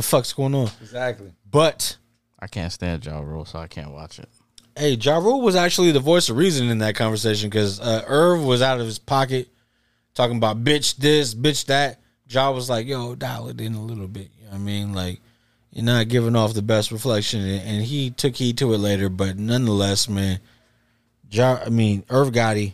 [0.00, 0.70] The fuck's going on?
[0.80, 1.30] Exactly.
[1.50, 1.98] But
[2.38, 4.30] I can't stand Ja Rule, so I can't watch it.
[4.74, 8.42] hey, Ja Rule was actually the voice of reason in that conversation because uh, Irv
[8.42, 9.48] was out of his pocket
[10.14, 12.00] talking about bitch this, bitch that.
[12.30, 14.30] Ja was like, yo, dial it in a little bit.
[14.38, 14.94] You know what I mean?
[14.94, 15.20] Like,
[15.70, 17.42] you're not giving off the best reflection.
[17.42, 20.40] And and he took heed to it later, but nonetheless, man,
[21.30, 22.72] Ja, I mean, Irv Gotti,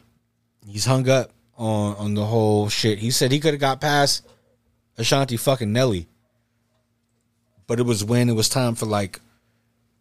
[0.65, 3.01] he's hung up on, on the whole shit.
[3.01, 4.25] He said he could have got past
[4.97, 6.07] Ashanti fucking Nelly.
[7.67, 9.21] But it was when it was time for like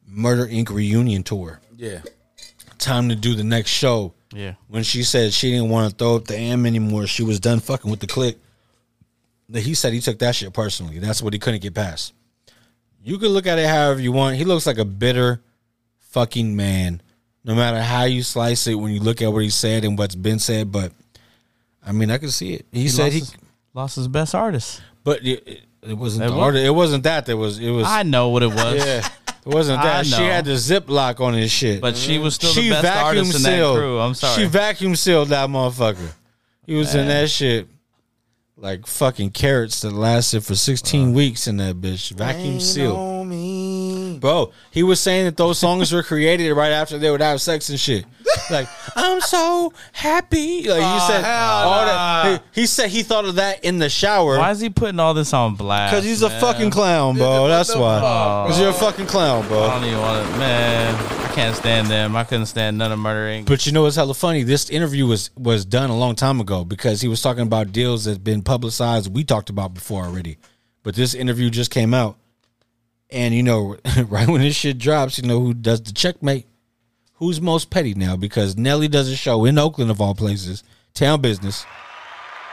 [0.07, 0.69] Murder Inc.
[0.69, 1.59] reunion tour.
[1.75, 2.01] Yeah.
[2.77, 4.13] Time to do the next show.
[4.33, 4.55] Yeah.
[4.67, 7.59] When she said she didn't want to throw up the M anymore, she was done
[7.59, 8.37] fucking with the click.
[9.49, 10.99] That He said he took that shit personally.
[10.99, 12.13] That's what he couldn't get past.
[13.03, 14.35] You can look at it however you want.
[14.35, 15.41] He looks like a bitter
[15.99, 17.01] fucking man.
[17.43, 20.15] No matter how you slice it, when you look at what he said and what's
[20.15, 20.91] been said, but
[21.85, 22.65] I mean, I can see it.
[22.71, 23.35] He, said lost he, his,
[23.75, 24.81] lost his best artist.
[25.03, 26.55] but it, it, it wasn't It the wa- art.
[26.55, 27.25] It wasn't that.
[27.25, 27.59] There was.
[27.59, 27.85] It was.
[27.87, 28.85] I know what it was.
[28.85, 30.05] Yeah, it wasn't that.
[30.05, 31.81] She had the ziplock on his shit.
[31.81, 33.99] But she was still the best artist in that crew.
[33.99, 34.41] I'm sorry.
[34.43, 36.11] She vacuum sealed that motherfucker.
[36.65, 37.67] He was in that shit
[38.57, 42.11] like fucking carrots that lasted for 16 weeks in that bitch.
[42.11, 44.19] Vacuum sealed.
[44.21, 47.69] Bro, he was saying that those songs were created right after they would have sex
[47.69, 48.05] and shit.
[48.51, 50.67] Like, I'm so happy.
[50.69, 52.23] Like he said hell all nah.
[52.23, 52.43] that.
[52.53, 54.37] He, he said he thought of that in the shower.
[54.37, 55.93] Why is he putting all this on blast?
[55.93, 57.47] Because he's a fucking clown, bro.
[57.47, 57.99] That's why.
[57.99, 59.63] fuck, Because you're a fucking clown, bro.
[59.63, 60.95] I don't even want to, man.
[60.95, 62.15] I can't stand them.
[62.15, 63.47] I couldn't stand none of Murder Inc.
[63.47, 64.43] But you know what's hella funny?
[64.43, 68.05] This interview was was done a long time ago because he was talking about deals
[68.05, 70.37] that's been publicized we talked about before already.
[70.83, 72.17] But this interview just came out
[73.09, 76.45] And you know, right when this shit drops, you know who does the checkmate?
[77.17, 78.15] Who's most petty now?
[78.15, 80.63] Because Nelly does a show in Oakland of all places,
[80.93, 81.65] town business.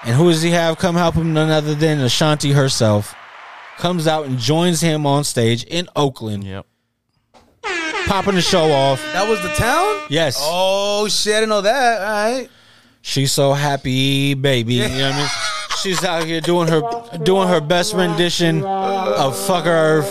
[0.04, 1.32] And who does he have come help him?
[1.32, 3.14] None other than Ashanti herself.
[3.78, 6.44] Comes out and joins him on stage in Oakland.
[6.44, 6.66] Yep.
[8.06, 9.02] Popping the show off.
[9.12, 10.00] That was the town?
[10.08, 10.38] Yes.
[10.40, 12.00] Oh shit, I didn't know that.
[12.00, 12.48] All right.
[13.00, 14.74] She's so happy, baby.
[14.74, 15.28] You know what I mean?
[15.82, 16.80] She's out here doing her
[17.24, 20.08] doing her best rendition of Fuck Earth.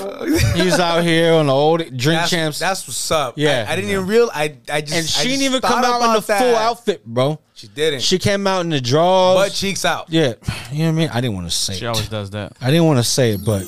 [0.55, 2.59] He's out here on the old drink That's, champs.
[2.59, 3.35] that's what's up.
[3.37, 3.65] Yeah.
[3.67, 4.29] I, I didn't even real.
[4.33, 6.39] I I just and she didn't even come out in the that.
[6.39, 7.39] full outfit, bro.
[7.53, 8.01] She didn't.
[8.01, 9.35] She came out in the drawers.
[9.49, 10.09] Butt cheeks out.
[10.09, 10.33] Yeah.
[10.71, 11.09] You know what I mean?
[11.13, 11.87] I didn't want to say She it.
[11.89, 12.53] always does that.
[12.59, 13.61] I didn't want to say it, but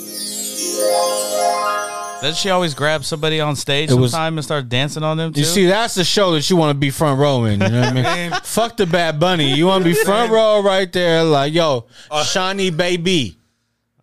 [2.23, 5.33] Doesn't she always grab somebody on stage It was- sometime and start dancing on them
[5.33, 5.41] too?
[5.41, 7.59] you see, that's the show that you want to be front row in.
[7.61, 8.39] You know what I mean?
[8.43, 9.53] Fuck the Bad Bunny.
[9.53, 13.37] You want to be front row right there, like, yo, uh, Shawnee baby.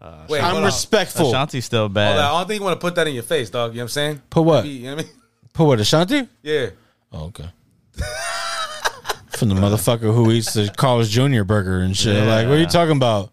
[0.00, 1.28] Uh, wait, I'm respectful.
[1.30, 2.18] Ashanti's still Hold bad.
[2.18, 3.72] on, I don't think you want to put that in your face, dog.
[3.72, 4.22] You know what I'm saying?
[4.30, 4.64] Put what?
[4.64, 5.12] Maybe, you know what I mean?
[5.52, 6.28] Put what, Ashanti?
[6.42, 6.70] Yeah.
[7.12, 7.46] Oh, okay.
[9.30, 11.44] From the motherfucker who eats the Carl's Jr.
[11.44, 12.14] burger and shit.
[12.26, 13.30] Like, what are you talking about?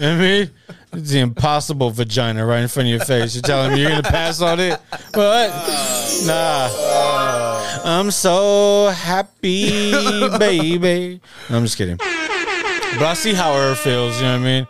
[0.00, 0.50] You know what I mean?
[0.94, 3.34] It's the impossible vagina right in front of your face.
[3.34, 4.80] You're telling me you're gonna pass on it?
[5.12, 5.50] What?
[6.26, 6.68] Nah.
[7.84, 10.00] I'm so happy,
[10.38, 11.20] baby.
[11.50, 11.96] No, I'm just kidding.
[11.98, 14.66] But I see how Irv feels, you know what I mean?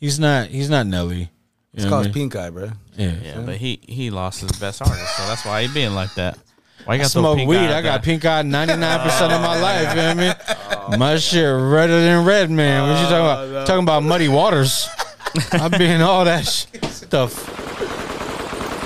[0.00, 1.18] He's not he's not Nelly.
[1.20, 1.28] You
[1.74, 2.30] It's know called what I mean?
[2.30, 2.70] pink eye, bro.
[2.96, 3.14] Yeah.
[3.22, 6.36] yeah, but he he lost his best artist, so that's why he being like that.
[6.84, 7.56] Why you I got smoke pink weed.
[7.58, 9.88] eye I got pink eye 99% of my life.
[9.90, 10.34] You know what I mean?
[10.98, 12.88] my shit redder than red, man.
[12.88, 13.48] What you talking about?
[13.62, 14.88] Uh, talking about muddy waters.
[15.52, 17.34] I've been all that sh- stuff.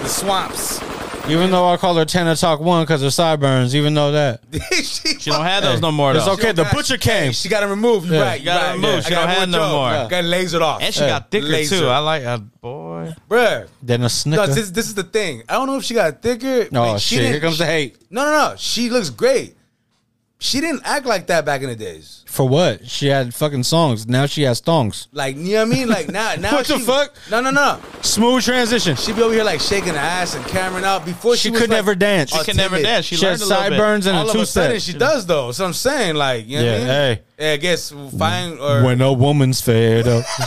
[0.02, 0.80] The swamps.
[1.28, 4.40] Even though I call her Tana Talk 1 because of sideburns, even though that.
[5.18, 6.52] She don't have those no more It's okay.
[6.52, 7.32] The butcher came.
[7.32, 8.06] She got to remove.
[8.06, 8.22] You Yeah.
[8.22, 8.38] right.
[8.40, 8.90] You gotta right, remove.
[8.94, 9.00] yeah.
[9.00, 9.72] She I got don't have no joke.
[9.72, 9.90] more.
[10.08, 10.80] Got lasered off.
[10.80, 11.80] And she got thicker Laser.
[11.80, 11.86] too.
[11.88, 13.12] I like a boy.
[13.28, 13.68] Bruh.
[13.82, 14.46] Then a No, snicker.
[14.46, 15.42] this, this is the thing.
[15.50, 16.68] I don't know if she got thicker.
[16.72, 17.22] Oh, Wait, she shit.
[17.24, 17.98] didn't- Here comes the hate.
[18.10, 18.54] No, no, no.
[18.56, 19.56] She looks great.
[20.40, 22.22] She didn't act like that back in the days.
[22.26, 22.86] For what?
[22.86, 24.06] She had fucking songs.
[24.06, 25.08] Now she has thongs.
[25.10, 25.88] Like, you know what I mean?
[25.88, 26.52] Like now, now.
[26.52, 27.12] What the fuck?
[27.28, 27.80] No, no, no.
[28.02, 28.94] Smooth transition.
[28.94, 31.04] She be over here like shaking her ass and cameraing out.
[31.04, 32.30] Before she, She was, could like, never dance.
[32.32, 33.06] She can never dance.
[33.06, 33.70] She, She had learned a little bit.
[33.70, 34.94] sideburns and All a of a sudden, two-step.
[34.94, 35.50] she does though.
[35.50, 36.86] So I'm saying, like, you know Yeah, what I mean?
[36.88, 37.22] hey.
[37.40, 40.24] Yeah, I guess fine or When a woman's fed up.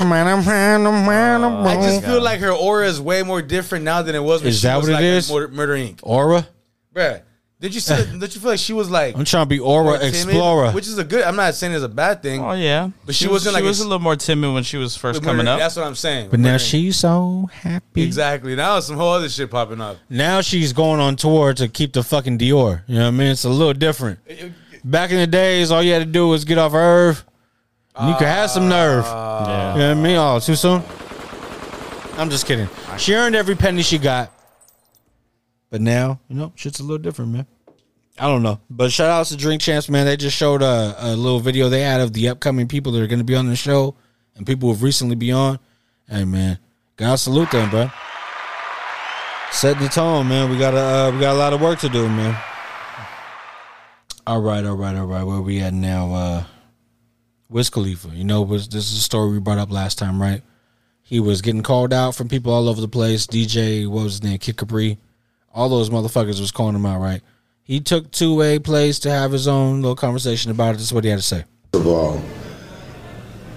[0.00, 4.50] I just feel like her aura is way more different now than it was when
[4.50, 5.30] Is she that was what it like in is?
[5.32, 6.00] Murder, Murder Inc.
[6.02, 6.46] Aura?
[6.94, 7.22] Bruh,
[7.60, 7.94] did you see?
[8.18, 10.14] did you feel like she was like I'm trying to be more Aura timid?
[10.14, 10.70] Explorer.
[10.72, 11.24] which is a good.
[11.24, 12.40] I'm not saying it's a bad thing.
[12.40, 14.76] Oh yeah, But she wasn't She like was a- a little more timid when she
[14.76, 15.52] was first coming Murder Inc.
[15.54, 15.58] up.
[15.58, 16.30] That's what I'm saying.
[16.30, 16.70] But now Murder Inc.
[16.70, 18.02] she's so happy.
[18.02, 19.96] exactly now some whole other shit popping up.
[20.08, 22.82] Now she's going on tour to keep the fucking Dior.
[22.86, 23.28] You know what I mean?
[23.32, 24.20] It's a little different.
[24.84, 27.24] Back in the days, all you had to do was get off Irv.
[27.96, 29.04] And you could have some nerve.
[29.04, 29.72] yeah.
[29.74, 30.16] You know what I mean?
[30.16, 30.84] Oh, too soon?
[32.16, 32.68] I'm just kidding.
[32.96, 34.32] She earned every penny she got.
[35.70, 37.46] But now, you know, shit's a little different, man.
[38.18, 38.60] I don't know.
[38.68, 40.06] But shout outs to Drink Champs, man.
[40.06, 43.06] They just showed a, a little video they had of the upcoming people that are
[43.06, 43.94] going to be on the show
[44.34, 45.58] and people who have recently been on.
[46.08, 46.58] Hey, man.
[46.96, 47.90] God salute them, bro.
[49.52, 50.50] Setting the tone, man.
[50.50, 52.36] We got a uh, we got a lot of work to do, man.
[54.26, 55.22] All right, all right, all right.
[55.22, 56.12] Where we at now?
[56.12, 56.44] Uh
[57.48, 58.08] Wiz Khalifa.
[58.08, 60.42] You know, was this is a story we brought up last time, right?
[61.02, 63.26] He was getting called out from people all over the place.
[63.26, 64.38] DJ, what was his name?
[64.38, 64.98] Kid Capri.
[65.58, 67.20] All those motherfuckers was calling him out, right?
[67.64, 70.72] He took two way plays to have his own little conversation about it.
[70.74, 71.44] This is what he had to say.
[71.72, 72.22] First of all,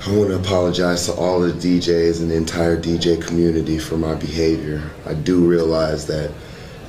[0.08, 4.16] I want to apologize to all the DJs and the entire DJ community for my
[4.16, 4.82] behavior.
[5.06, 6.32] I do realize that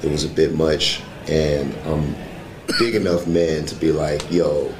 [0.02, 2.16] it was a bit much, and I'm
[2.78, 4.74] big enough man to be like, yo,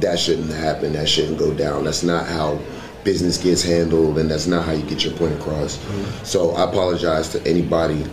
[0.00, 0.94] that shouldn't happen.
[0.94, 1.84] That shouldn't go down.
[1.84, 2.58] That's not how
[3.04, 5.76] business gets handled, and that's not how you get your point across.
[5.76, 6.24] Mm-hmm.
[6.24, 8.04] So I apologize to anybody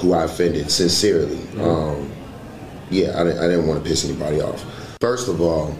[0.00, 1.40] who I offended sincerely.
[1.60, 2.10] Um,
[2.90, 4.64] yeah, I didn't, I didn't want to piss anybody off.
[5.00, 5.76] First of all,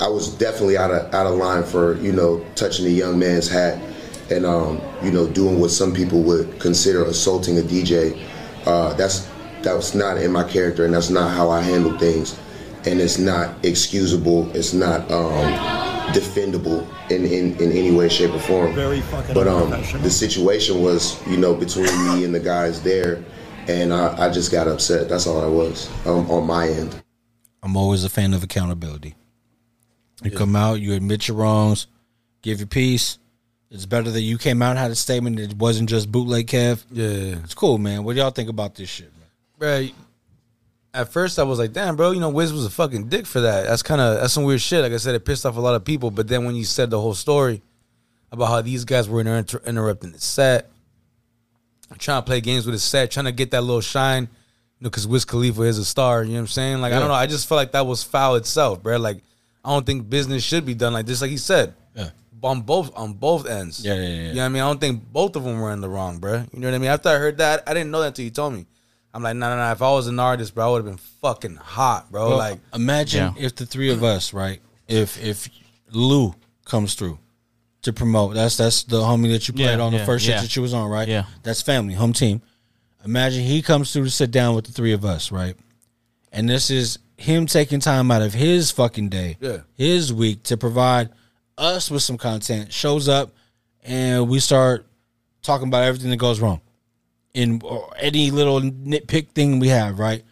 [0.00, 3.48] I was definitely out of out of line for you know touching a young man's
[3.48, 3.82] hat
[4.30, 8.20] and um, you know doing what some people would consider assaulting a DJ.
[8.66, 9.28] Uh, that's
[9.62, 12.38] that was not in my character, and that's not how I handle things.
[12.86, 14.54] And it's not excusable.
[14.56, 18.74] It's not um, defendable in, in, in any way, shape, or form.
[18.74, 23.24] Very fucking But um, the situation was, you know, between me and the guys there,
[23.66, 25.08] and I, I just got upset.
[25.08, 27.02] That's all I was um, on my end.
[27.62, 29.14] I'm always a fan of accountability.
[30.22, 31.86] You come out, you admit your wrongs,
[32.42, 33.18] give your piece.
[33.70, 35.38] It's better that you came out and had a statement.
[35.38, 36.82] It wasn't just bootleg Kev.
[36.90, 38.02] Yeah, It's cool, man.
[38.02, 39.28] What do y'all think about this shit, man?
[39.58, 39.94] Right.
[40.94, 43.40] At first, I was like, "Damn, bro, you know, Wiz was a fucking dick for
[43.40, 44.82] that." That's kind of that's some weird shit.
[44.82, 46.10] Like I said, it pissed off a lot of people.
[46.10, 47.62] But then when you said the whole story
[48.32, 50.70] about how these guys were inter- interrupting the set,
[51.98, 54.22] trying to play games with the set, trying to get that little shine.
[54.24, 56.22] You know, because Wiz Khalifa is a star.
[56.22, 56.80] You know what I'm saying?
[56.80, 57.14] Like I don't know.
[57.14, 58.96] I just feel like that was foul itself, bro.
[58.96, 59.18] Like
[59.64, 61.20] I don't think business should be done like this.
[61.20, 62.10] Like he said, Yeah.
[62.42, 63.84] on both on both ends.
[63.84, 64.08] Yeah, yeah, yeah.
[64.28, 64.62] You know what I mean?
[64.62, 66.44] I don't think both of them were in the wrong, bro.
[66.52, 66.90] You know what I mean?
[66.90, 68.66] After I heard that, I didn't know that until you told me.
[69.18, 69.72] I'm like, no, no, no.
[69.72, 72.28] If I was an artist, bro, I would have been fucking hot, bro.
[72.28, 74.60] Well, like, imagine if the three of us, right?
[74.86, 75.48] If if
[75.90, 76.34] Lou
[76.64, 77.18] comes through
[77.82, 80.40] to promote, that's that's the homie that you played Yeah, on the yeah, first shit
[80.40, 81.08] that you was on, right?
[81.08, 81.24] Yeah.
[81.42, 82.42] that's family, home team.
[83.04, 85.56] Imagine he comes through to sit down with the three of us, right?
[86.30, 89.58] And this is him taking time out of his fucking day, Yeah.
[89.74, 91.08] his week to provide
[91.56, 92.72] us with some content.
[92.72, 93.32] Shows up,
[93.82, 94.86] and we start
[95.42, 96.60] talking about everything that goes wrong
[97.38, 100.22] in or any little nitpick thing we have, right?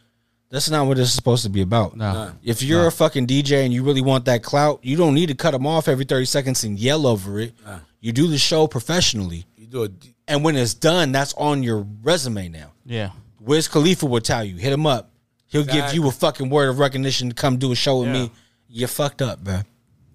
[0.50, 1.96] That's not what this is supposed to be about.
[1.96, 2.32] No.
[2.42, 5.34] If you're a fucking DJ and you really want that clout, you don't need to
[5.34, 7.54] cut them off every 30 seconds and yell over it.
[8.00, 9.44] You do the show professionally.
[9.56, 9.92] you do it.
[10.28, 12.72] And when it's done, that's on your resume now.
[12.84, 13.10] Yeah.
[13.40, 15.10] Wiz Khalifa will tell you, hit him up.
[15.48, 18.30] He'll give you a fucking word of recognition to come do a show with me.
[18.68, 19.60] You fucked up, bro.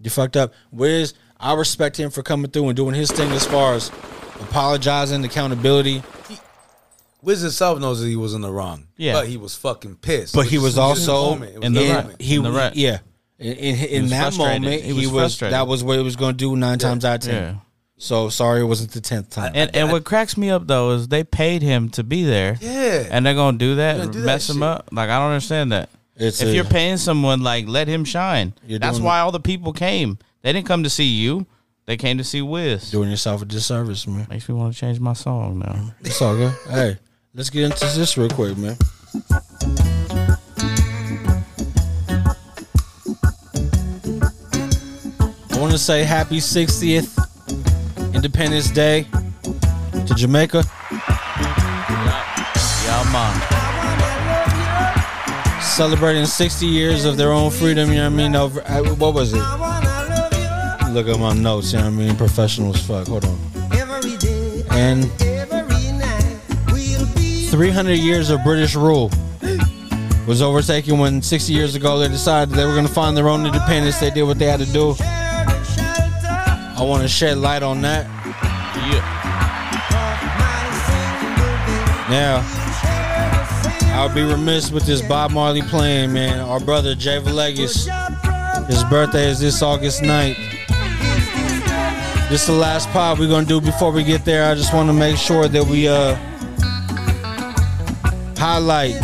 [0.02, 0.54] You fucked up.
[0.72, 3.90] Wiz, I respect him for coming through and doing his thing as far as
[4.40, 6.04] apologizing, accountability.
[7.22, 8.88] Wiz himself knows that he was in the wrong.
[8.98, 9.14] Yeah.
[9.14, 10.34] But he was fucking pissed.
[10.36, 10.78] But he was just
[11.08, 11.56] a also moment.
[11.56, 12.22] It was in a the moment.
[12.22, 12.76] He In the right.
[12.76, 13.00] yeah.
[13.40, 14.62] In, in, in that frustrated.
[14.64, 17.06] moment, He he was was, that was what he was going to do nine times
[17.06, 17.44] out of ten.
[17.56, 17.60] Yeah.
[17.98, 19.52] So sorry, it wasn't the tenth time.
[19.56, 22.58] And and what cracks me up though is they paid him to be there.
[22.60, 23.08] Yeah.
[23.12, 24.68] And they're gonna do that, They're gonna do mess that him shit.
[24.68, 24.90] up.
[24.92, 25.90] Like I don't understand that.
[26.16, 28.54] It's if a- you're paying someone, like let him shine.
[28.68, 30.18] That's why all the people came.
[30.42, 31.46] They didn't come to see you.
[31.86, 32.90] They came to see Wiz.
[32.92, 34.28] doing yourself a disservice, man.
[34.30, 35.94] Makes me want to change my song now.
[36.02, 36.54] It's all good.
[36.70, 36.98] Hey,
[37.34, 38.78] let's get into this real quick, man.
[45.50, 47.18] I want to say happy 60th
[48.14, 49.08] Independence Day
[50.06, 50.64] to Jamaica.
[52.84, 53.42] Yeah, man.
[55.62, 58.36] Celebrating 60 years of their own freedom, you know what I mean?
[58.36, 59.44] Over, uh, what was it?
[60.92, 62.16] Look at my notes, you know what I mean?
[62.18, 63.08] Professional as fuck.
[63.08, 63.40] Hold on.
[64.72, 65.10] And
[67.52, 69.12] 300 years of British rule
[70.26, 73.46] was overtaken when 60 years ago they decided they were going to find their own
[73.46, 74.00] independence.
[74.00, 74.96] They did what they had to do.
[75.02, 78.08] I want to shed light on that.
[82.10, 82.42] Now,
[84.00, 86.40] I'll be remiss with this Bob Marley playing, man.
[86.40, 87.86] Our brother Jay Villegas,
[88.68, 90.38] his birthday is this August 9th.
[92.30, 94.50] This is the last pod we're gonna do before we get there.
[94.50, 96.18] I just want to make sure that we uh
[98.42, 98.96] highlight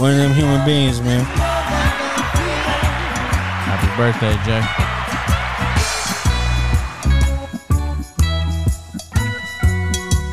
[0.00, 1.22] one of them human beings, man.
[3.66, 4.62] Happy birthday, Jay.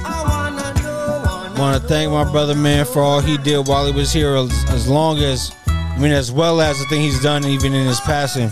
[0.06, 4.38] I Want to thank my brother, man, for all he did while he was here.
[4.38, 7.86] As, as long as, I mean, as well as the thing he's done, even in
[7.86, 8.50] his passing.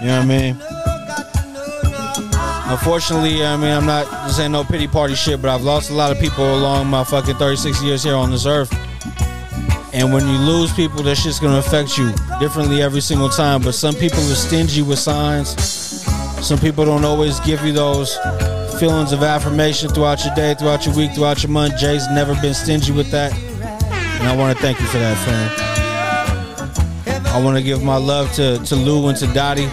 [0.00, 0.75] You know what I mean?
[2.68, 5.94] Unfortunately, I mean, I'm not this ain't no pity party shit, but I've lost a
[5.94, 8.72] lot of people along my fucking 36 years here on this earth.
[9.94, 13.62] And when you lose people, that shit's gonna affect you differently every single time.
[13.62, 15.50] But some people are stingy with signs.
[16.44, 18.16] Some people don't always give you those
[18.78, 21.78] feelings of affirmation throughout your day, throughout your week, throughout your month.
[21.78, 23.32] Jay's never been stingy with that.
[23.32, 25.66] And I want to thank you for that, fam.
[27.26, 29.66] I want to give my love to, to Lou and to Dottie,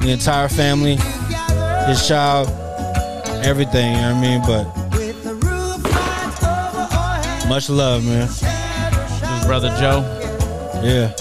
[0.00, 0.98] the entire family,
[1.86, 2.48] his child,
[3.44, 4.40] everything, you know what I mean?
[4.46, 4.66] But
[7.48, 8.26] much love, man.
[8.28, 10.02] His brother Joe.
[10.82, 11.12] Yeah,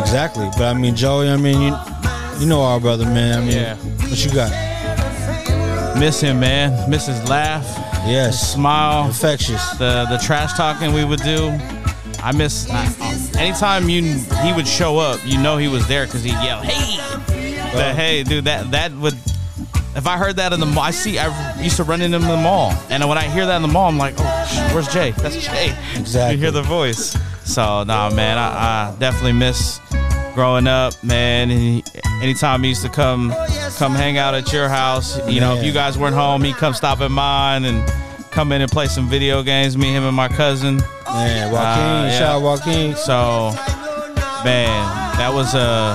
[0.00, 0.48] exactly.
[0.56, 1.74] But I mean, Joey, I mean, you,
[2.40, 3.38] you know our brother, man.
[3.38, 3.76] I mean, Yeah.
[3.76, 4.52] what you got?
[5.98, 6.88] Miss him, man.
[6.90, 7.64] Miss his laugh.
[8.06, 8.40] Yes.
[8.40, 9.06] His smile.
[9.06, 9.70] Infectious.
[9.78, 11.48] The the trash talking we would do.
[12.22, 12.68] I miss.
[12.70, 14.02] I, um, anytime you
[14.42, 16.98] he would show up, you know he was there because he'd yell, "Hey!"
[17.72, 19.14] But hey, dude, that that would.
[19.96, 21.18] If I heard that in the mall, I see.
[21.18, 23.62] I used to run into him in the mall, and when I hear that in
[23.62, 25.12] the mall, I'm like, "Oh, where's Jay?
[25.12, 26.34] That's Jay." Exactly.
[26.36, 27.16] You hear the voice.
[27.44, 29.78] So, nah, man, I, I definitely miss
[30.34, 31.48] growing up, man.
[31.50, 31.84] He,
[32.22, 33.32] anytime he used to come,
[33.76, 36.74] come hang out at your house, you know, if you guys weren't home, he'd come
[36.74, 37.86] stop at mine and
[38.32, 39.76] come in and play some video games.
[39.78, 40.78] Me, him, and my cousin.
[41.06, 42.18] Man, Joaquin, Uh, yeah.
[42.18, 42.96] shout out Joaquin.
[42.96, 43.50] So,
[44.42, 45.94] man, that was a.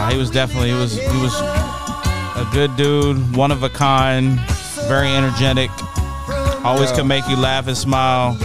[0.00, 1.34] Uh, he was definitely he was he was
[2.52, 4.38] good dude, one of a kind,
[4.88, 5.70] very energetic.
[6.64, 8.36] Always could make you laugh and smile.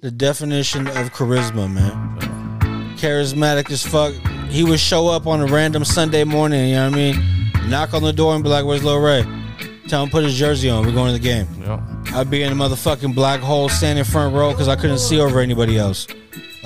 [0.00, 2.96] The definition of charisma, man.
[2.96, 4.14] Charismatic as fuck.
[4.48, 7.70] He would show up on a random Sunday morning, you know what I mean?
[7.70, 9.24] Knock on the door and be like, Where's Lil Ray?
[9.88, 10.84] Tell him put his jersey on.
[10.84, 11.46] We're going to the game.
[11.60, 11.80] Yep.
[12.14, 15.40] I'd be in a motherfucking black hole, standing front row because I couldn't see over
[15.40, 16.06] anybody else.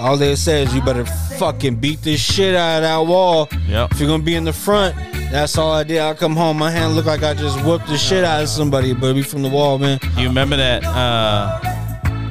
[0.00, 3.48] All they said is you better fucking beat this shit out of that wall.
[3.68, 3.92] Yep.
[3.92, 4.96] If you're gonna be in the front,
[5.30, 6.00] that's all I did.
[6.00, 8.94] I come home, my hand looked like I just whooped the shit out of somebody,
[8.94, 10.00] but be from the wall, man.
[10.16, 11.60] You remember that uh,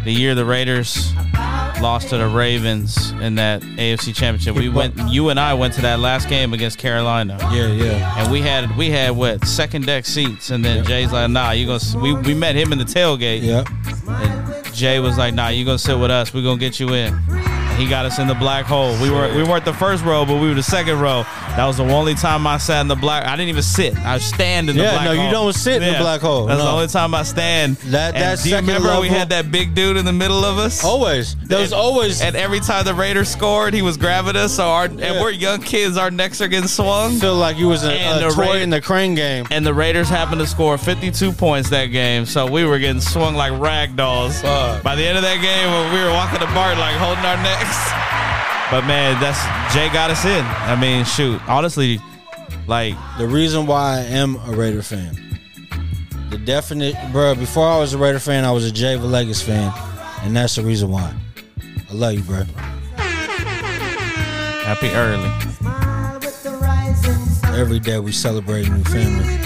[0.04, 1.14] the year the Raiders
[1.80, 4.56] lost to the Ravens in that AFC Championship?
[4.56, 4.98] We went.
[5.08, 7.38] You and I went to that last game against Carolina.
[7.54, 8.22] Yeah, yeah.
[8.22, 11.68] And we had we had what second deck seats, and then Jay's like, "Nah, you
[11.68, 13.44] gonna." We we met him in the tailgate.
[13.44, 13.68] Yep.
[14.08, 16.34] And Jay was like, "Nah, you gonna sit with us.
[16.34, 18.92] We are gonna get you in." He got us in the black hole.
[19.02, 21.24] We were we weren't the first row, but we were the second row.
[21.56, 23.26] That was the only time I sat in the black.
[23.26, 23.98] I didn't even sit.
[23.98, 25.18] I stand in the Yeah, black no, hole.
[25.18, 26.46] No, you don't sit in the black hole.
[26.46, 27.78] That's the only time I stand.
[27.78, 30.58] That- And that do you remember we had that big dude in the middle of
[30.58, 30.84] us?
[30.84, 31.36] Always.
[31.44, 32.22] There was And- always.
[32.22, 34.54] And every time the Raiders scored, he was grabbing us.
[34.56, 35.98] So our and we're young kids.
[35.98, 37.20] Our necks are getting swung.
[37.20, 39.46] Feel like you was a, And a the Ra- in the crane game.
[39.52, 43.36] And the Raiders happened to score 52 points that game, so we were getting swung
[43.36, 44.42] like rag dolls.
[44.42, 47.69] By the end of that game, when we were walking apart, like holding our necks.
[48.72, 49.42] But man, that's
[49.74, 50.46] Jay got us in.
[50.46, 52.00] I mean, shoot, honestly,
[52.68, 55.18] like the reason why I am a Raider fan.
[56.30, 57.34] The definite, bro.
[57.34, 59.74] Before I was a Raider fan, I was a Jay Villegas fan,
[60.22, 61.12] and that's the reason why.
[61.90, 62.44] I love you, bro.
[64.66, 65.30] happy early.
[67.60, 69.40] Every day we celebrate new family.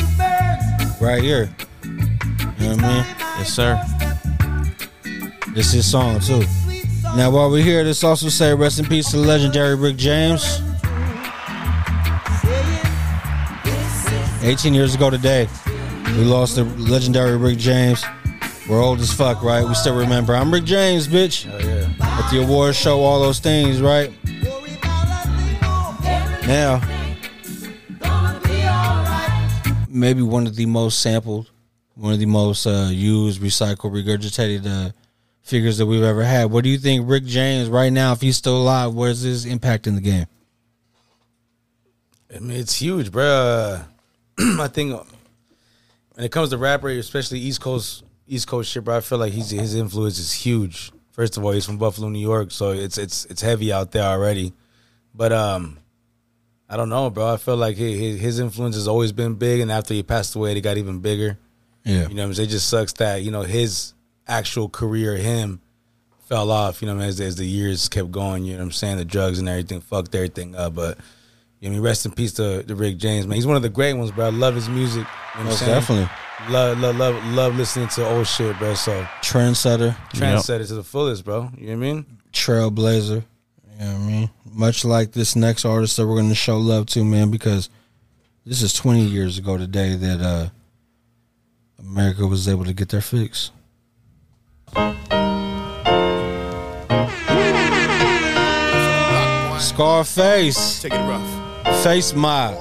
[1.00, 1.50] Right here.
[1.86, 3.06] You know what I mean?
[3.38, 3.82] Yes, sir.
[5.54, 6.44] This is his song too.
[7.16, 10.60] Now while we're here, let's also say rest in peace to the legendary Rick James.
[14.42, 15.48] 18 years ago today,
[16.08, 18.04] we lost the legendary Rick James.
[18.68, 19.64] We're old as fuck, right?
[19.64, 20.36] We still remember.
[20.36, 21.48] I'm Rick James, bitch.
[21.48, 21.88] Oh yeah.
[22.02, 24.12] At the awards show, all those things, right?
[26.48, 26.82] Now,
[29.88, 31.52] maybe one of the most sampled,
[31.94, 34.92] one of the most uh, used, recycled, regurgitated uh,
[35.44, 36.46] figures that we've ever had.
[36.46, 39.86] What do you think, Rick James, right now, if he's still alive, where's his impact
[39.86, 40.26] in the game?
[42.34, 43.82] I mean, it's huge, bro.
[44.40, 45.00] I think
[46.16, 49.34] when it comes to rapper, especially East Coast East Coast shit, bro, I feel like
[49.34, 50.92] he's his influence is huge.
[51.12, 54.04] First of all, he's from Buffalo, New York, so it's it's it's heavy out there
[54.04, 54.54] already.
[55.14, 55.78] But um,
[56.68, 57.34] I don't know, bro.
[57.34, 60.58] I feel like his, his influence has always been big, and after he passed away,
[60.58, 61.38] it got even bigger.
[61.86, 62.08] Yeah.
[62.08, 62.50] You know what I'm saying?
[62.50, 63.94] It just sucks that, you know, his
[64.28, 65.62] actual career, him,
[66.26, 68.98] fell off, you know, as, as the years kept going, you know what I'm saying?
[68.98, 70.76] The drugs and everything fucked everything up.
[70.76, 70.98] But,
[71.60, 73.36] you know, I mean, rest in peace to, to Rick James, man.
[73.36, 74.28] He's one of the great ones, bro.
[74.28, 75.06] I love his music.
[75.36, 76.10] You know what Most definitely.
[76.50, 78.74] Love, love, love, love listening to old shit, bro.
[78.74, 79.96] So, Trendsetter.
[80.14, 81.50] trendsetter to the fullest, bro.
[81.58, 82.06] You know what I mean?
[82.32, 83.24] Trailblazer.
[83.80, 84.30] You know what I mean?
[84.46, 87.70] Much like this next artist that we're going to show love to, man, because
[88.46, 90.50] this is 20 years ago today that uh,
[91.80, 93.52] America was able to get their fix.
[99.60, 100.82] Scarface.
[100.82, 101.84] Take it rough.
[101.84, 102.54] Face mob.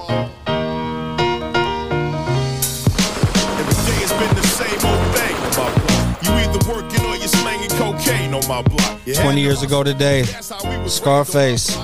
[3.58, 6.22] Every day it's been the same old thing on my block.
[6.22, 9.00] You either working or you're slanging cocaine on my block.
[9.04, 10.24] You 20 years ago today,
[10.86, 11.76] Scarface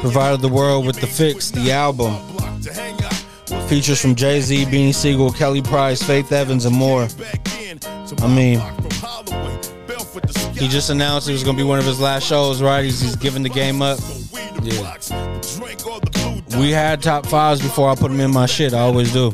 [0.00, 2.14] provided the world with The Fix, the album.
[3.68, 7.08] Features from Jay Z, Beanie Sigel, Kelly Price, Faith Evans, and more.
[8.22, 8.60] I mean,
[10.60, 12.84] he just announced it was going to be one of his last shows, right?
[12.84, 13.98] He's, he's giving the game up.
[14.62, 14.96] Yeah.
[16.58, 18.74] We had top fives before I put them in my shit.
[18.74, 19.32] I always do.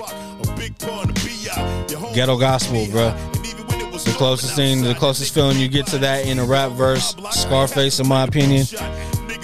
[2.15, 3.11] Ghetto gospel, bro.
[3.11, 7.99] The closest thing, the closest feeling you get to that in a rap verse, Scarface,
[7.99, 8.65] in my opinion.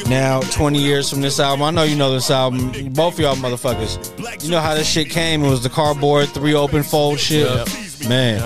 [0.08, 2.92] Now, 20 years from this album, I know you know this album.
[2.92, 4.44] Both of y'all motherfuckers.
[4.44, 5.42] You know how this shit came.
[5.44, 7.48] It was the cardboard, three open fold shit.
[8.08, 8.40] Man.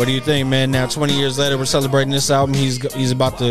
[0.00, 0.70] What do you think, man?
[0.70, 2.54] Now, 20 years later, we're celebrating this album.
[2.54, 3.48] He's he's about to,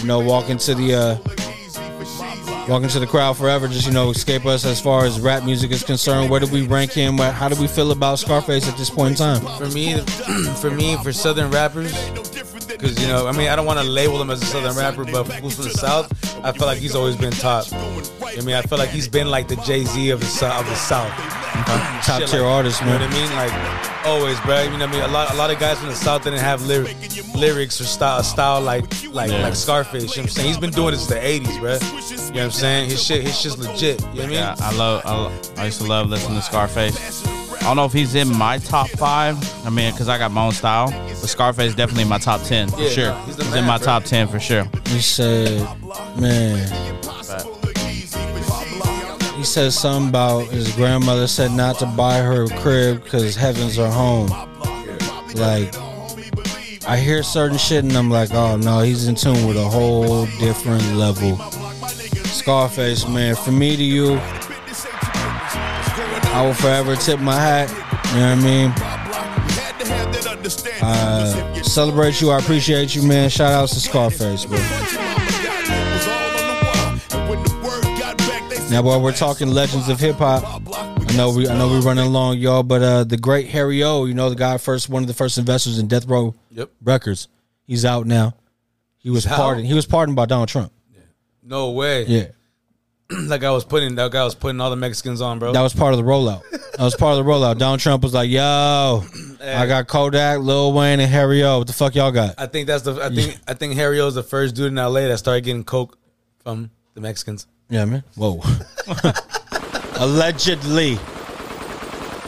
[0.00, 3.68] you know, walk into the uh, walk into the crowd forever.
[3.68, 6.30] Just you know, escape us as far as rap music is concerned.
[6.30, 7.18] Where do we rank him?
[7.18, 9.40] How do we feel about Scarface at this point in time?
[9.56, 10.00] For me,
[10.60, 11.92] for me, for Southern rappers,
[12.66, 15.04] because you know, I mean, I don't want to label him as a Southern rapper,
[15.04, 16.10] but who's from the South,
[16.44, 17.66] I feel like he's always been top.
[18.38, 20.60] I mean, I feel like he's been like the Jay Z of the South.
[20.60, 21.10] Of the South.
[22.04, 23.08] top tier like- artist, You know man.
[23.10, 23.36] what I mean?
[23.36, 24.62] Like always, bro.
[24.62, 25.00] You know what I mean?
[25.02, 26.96] A lot, a lot of guys from the South didn't have lyric,
[27.34, 29.42] lyrics or style, style like, like, Yeah.
[29.42, 30.02] like Scarface.
[30.02, 30.48] You know what I'm saying?
[30.48, 31.72] He's been doing this since the '80s, bro.
[31.74, 32.90] You know what I'm saying?
[32.90, 34.00] His shit, his shit's legit.
[34.00, 34.30] You know what I mean?
[34.32, 35.02] Yeah, I love.
[35.04, 37.24] I, lo- I used to love listening to Scarface.
[37.54, 39.38] I don't know if he's in my top five.
[39.64, 42.42] I mean, because I got my own style, but Scarface is definitely in my top
[42.42, 43.14] ten for Yeah, sure.
[43.26, 43.86] he's He's, the in my bro.
[43.86, 44.64] top ten for sure.
[44.88, 45.66] He said,
[46.18, 47.63] man, he
[49.44, 54.28] says something about his grandmother said not to buy her crib because heavens her home.
[55.34, 55.74] Like,
[56.86, 60.26] I hear certain shit and I'm like, oh no, he's in tune with a whole
[60.38, 61.36] different level.
[62.24, 64.18] Scarface, man, from me to you,
[66.32, 67.68] I will forever tip my hat.
[68.12, 68.72] You know what I mean?
[70.82, 72.30] Uh, celebrate you.
[72.30, 73.30] I appreciate you, man.
[73.30, 74.58] Shout outs to Scarface, bro.
[78.74, 80.42] Now, while we're talking legends of hip hop,
[80.74, 84.04] I know we I know we're running along, y'all, but uh, the great Harry O,
[84.04, 86.72] you know the guy first one of the first investors in Death Row Yep.
[86.82, 87.28] Records.
[87.68, 88.34] He's out now.
[88.98, 89.36] He was He's out?
[89.36, 89.68] pardoned.
[89.68, 90.72] He was pardoned by Donald Trump.
[91.40, 92.04] No way.
[92.06, 92.24] Yeah.
[93.28, 95.52] like I was putting that guy was putting all the Mexicans on, bro.
[95.52, 96.42] That was part of the rollout.
[96.50, 97.58] That was part of the rollout.
[97.58, 99.04] Donald Trump was like, "Yo,
[99.40, 101.58] I got Kodak, Lil Wayne, and Harry O.
[101.58, 104.16] What the fuck y'all got?" I think that's the I think I think Harry O's
[104.16, 105.96] the first dude in LA that started getting coke
[106.42, 107.46] from the Mexicans.
[107.68, 108.04] Yeah, man.
[108.16, 108.42] Whoa.
[109.96, 110.94] Allegedly.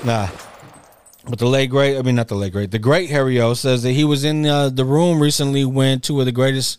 [0.05, 0.29] Nah.
[1.29, 3.83] But the late great, I mean not the late great, the great Harry O says
[3.83, 6.79] that he was in uh, the room recently when two of the greatest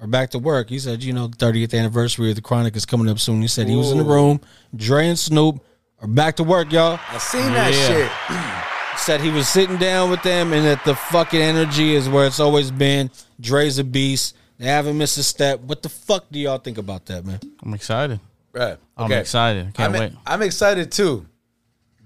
[0.00, 0.70] are back to work.
[0.70, 3.42] He said, you know, the 30th anniversary of the Chronic is coming up soon.
[3.42, 4.40] He said he was in the room.
[4.74, 5.64] Dre and Snoop
[6.00, 6.98] are back to work, y'all.
[7.08, 9.00] I seen that shit.
[9.00, 12.40] Said he was sitting down with them and that the fucking energy is where it's
[12.40, 13.10] always been.
[13.40, 14.36] Dre's a beast.
[14.58, 15.60] They haven't missed a step.
[15.60, 17.40] What the fuck do y'all think about that, man?
[17.62, 18.20] I'm excited.
[18.52, 18.76] Right.
[18.96, 19.20] I'm Okay.
[19.20, 19.74] excited.
[19.74, 20.12] Can't I'm, wait.
[20.26, 21.26] I'm excited too.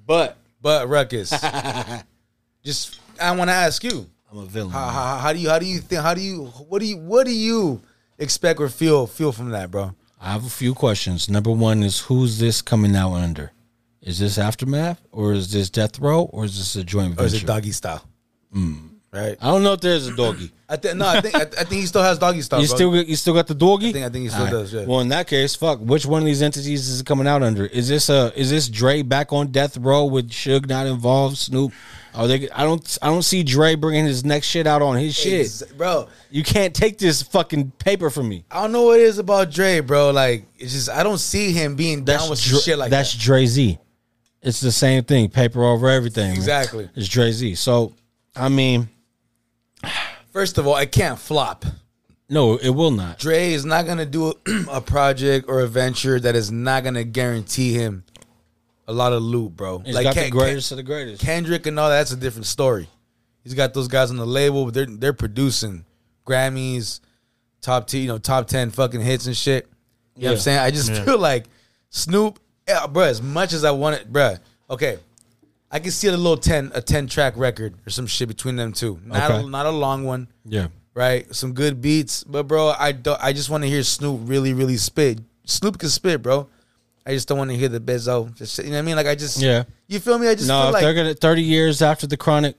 [0.07, 1.31] But but Ruckus.
[2.65, 4.09] just I want to ask you.
[4.31, 4.71] I'm a villain.
[4.73, 6.97] How, how, how do you how do you think how do you what do you
[6.99, 7.83] what do you
[8.19, 9.95] expect or feel feel from that, bro?
[10.21, 11.29] I have a few questions.
[11.29, 13.53] Number one is who's this coming out under?
[14.03, 17.23] Is this aftermath or is this death row or is this a joint venture?
[17.23, 18.05] Or is it doggy style?
[18.53, 18.87] Hmm.
[19.11, 19.37] Right.
[19.41, 20.53] I don't know if there's a doggy.
[20.69, 22.61] I think no, I think I, I think he still has doggy stuff.
[22.61, 22.77] you bro.
[22.77, 23.89] still got- you still got the doggy?
[23.89, 24.75] I think I think he still All does.
[24.75, 24.85] Yeah.
[24.85, 25.79] Well, in that case, fuck.
[25.81, 27.65] Which one of these entities is it coming out under?
[27.65, 31.39] Is this a is this Dre back on death row with Suge not involved?
[31.39, 31.73] Snoop?
[32.15, 32.51] Are they?
[32.51, 32.99] I don't.
[33.01, 36.09] I don't see Dre bringing his next shit out on his shit, Ex- bro.
[36.31, 38.45] You can't take this fucking paper from me.
[38.51, 40.11] I don't know what it is about Dre, bro.
[40.11, 43.23] Like it's just I don't see him being down with Dre- shit like that's that.
[43.23, 43.79] Dre Z.
[44.43, 45.31] It's the same thing.
[45.31, 46.29] Paper over everything.
[46.29, 46.37] man.
[46.37, 46.89] Exactly.
[46.95, 47.55] It's Dre Z.
[47.57, 47.95] So,
[48.37, 48.89] I mean,
[50.33, 51.65] First of all, it can't flop.
[52.29, 53.19] no, it will not.
[53.19, 54.35] Dre is not gonna do a,
[54.71, 58.05] a project or a venture that is not gonna guarantee him
[58.87, 59.79] a lot of loot, bro.
[59.81, 61.23] He's got the Ken- greatest of the greatest.
[61.23, 62.89] Kendrick and all that, that's a different story.
[63.45, 65.85] He's got those guys on the label, but they're they're producing
[66.27, 67.01] Grammys,
[67.63, 69.67] top t, you know, top ten fucking hits and shit.
[70.15, 70.41] You know what I'm Yeah.
[70.43, 70.59] saying?
[70.59, 71.05] I just Yeah.
[71.05, 71.47] feel like
[71.91, 72.39] Snoop,
[72.69, 73.05] yeah, bro.
[73.05, 74.37] As much as I want it, bro.
[74.69, 74.99] Okay,
[75.71, 78.73] I can see a little ten a ten track record or some shit between them
[78.73, 79.01] two.
[79.05, 79.41] Not Okay.
[79.45, 80.69] a, not a long one Yeah.
[80.95, 81.33] right?
[81.35, 83.21] Some good beats, but bro, I don't.
[83.23, 85.21] I just want to hear Snoop really, really spit.
[85.45, 86.49] Snoop can spit, bro.
[87.07, 88.35] I just don't want to hear the Bezo.
[88.35, 88.97] Just, you know what I mean?
[88.97, 89.65] Like I just, Yeah.
[89.87, 90.29] You feel me?
[90.29, 92.57] I just no, feel like they're gonna thirty years after the chronic,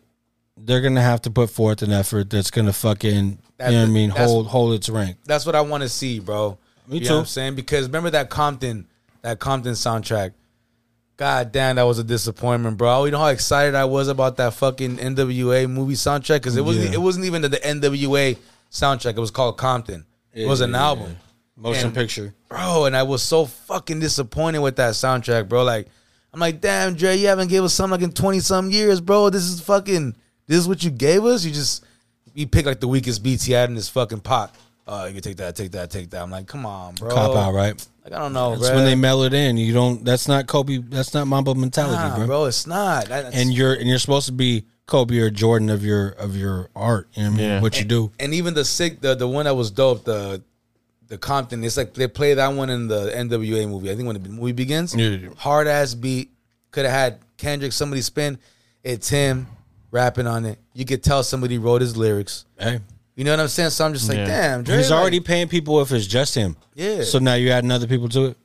[0.58, 3.90] they're gonna have to put forth an effort that's gonna fucking That's you know what
[3.90, 5.18] I mean hold hold its rank.
[5.26, 6.58] that's what I want to see, bro.
[6.88, 7.10] Me you too.
[7.10, 8.88] Know what I'm saying because remember that Compton,
[9.22, 10.32] that Compton soundtrack.
[11.20, 13.04] God damn, that was a disappointment, bro.
[13.04, 16.86] You know how excited I was about that fucking NWA movie soundtrack because it wasn't.
[16.88, 16.94] Yeah.
[16.94, 18.38] It wasn't even the, the NWA
[18.72, 19.18] soundtrack.
[19.18, 20.06] It was called Compton.
[20.32, 21.18] It was an Yeah, album.
[21.58, 22.34] Motion And- picture.
[22.48, 22.86] bro.
[22.86, 25.66] And I was so fucking disappointed with that soundtrack, bro.
[25.66, 25.90] Like,
[26.34, 29.30] I'm like, damn, Dre, you haven't gave us something like in 20 some years, bro.
[29.30, 30.16] This is fucking,
[30.48, 31.44] this is what you gave us.
[31.44, 31.84] You just,
[32.34, 34.56] you pick like the weakest beats he had in this fucking pot.
[34.92, 36.22] Uh, you can take that, take that, take that.
[36.24, 37.10] I'm like, come on, bro.
[37.12, 37.76] Cop out, right?
[38.04, 38.78] Like, I don't know, That's bro.
[38.78, 39.56] when they mail it in.
[39.58, 40.04] You don't.
[40.04, 40.78] That's not Kobe.
[40.80, 42.26] That's not Mamba mentality, Nah, bro.
[42.26, 42.46] bro.
[42.46, 43.06] It's not.
[43.06, 46.70] That- And you're and you're supposed to be Kobe or Jordan of your of your
[46.76, 47.08] art.
[47.14, 47.62] You know what I mean?
[47.62, 48.12] What you do.
[48.20, 50.42] and even the sick, the the one that was dope, the
[51.08, 51.64] the Compton.
[51.64, 53.92] It's like they play that one in the NWA movie.
[53.92, 55.18] I think when the movie begins, Yeah.
[55.38, 56.32] hard ass beat.
[56.72, 58.40] Could have had Kendrick somebody spin.
[58.84, 59.46] It's him
[59.92, 60.58] rapping on it.
[60.74, 62.46] You could tell somebody wrote his lyrics.
[62.58, 62.80] Hey.
[63.20, 63.72] You know what I'm saying?
[63.72, 64.26] So I'm just like, Yeah.
[64.28, 66.56] damn, Dre, He's like- already paying people if it's just him.
[66.74, 67.04] Yeah.
[67.04, 68.38] So now you adding other people to it.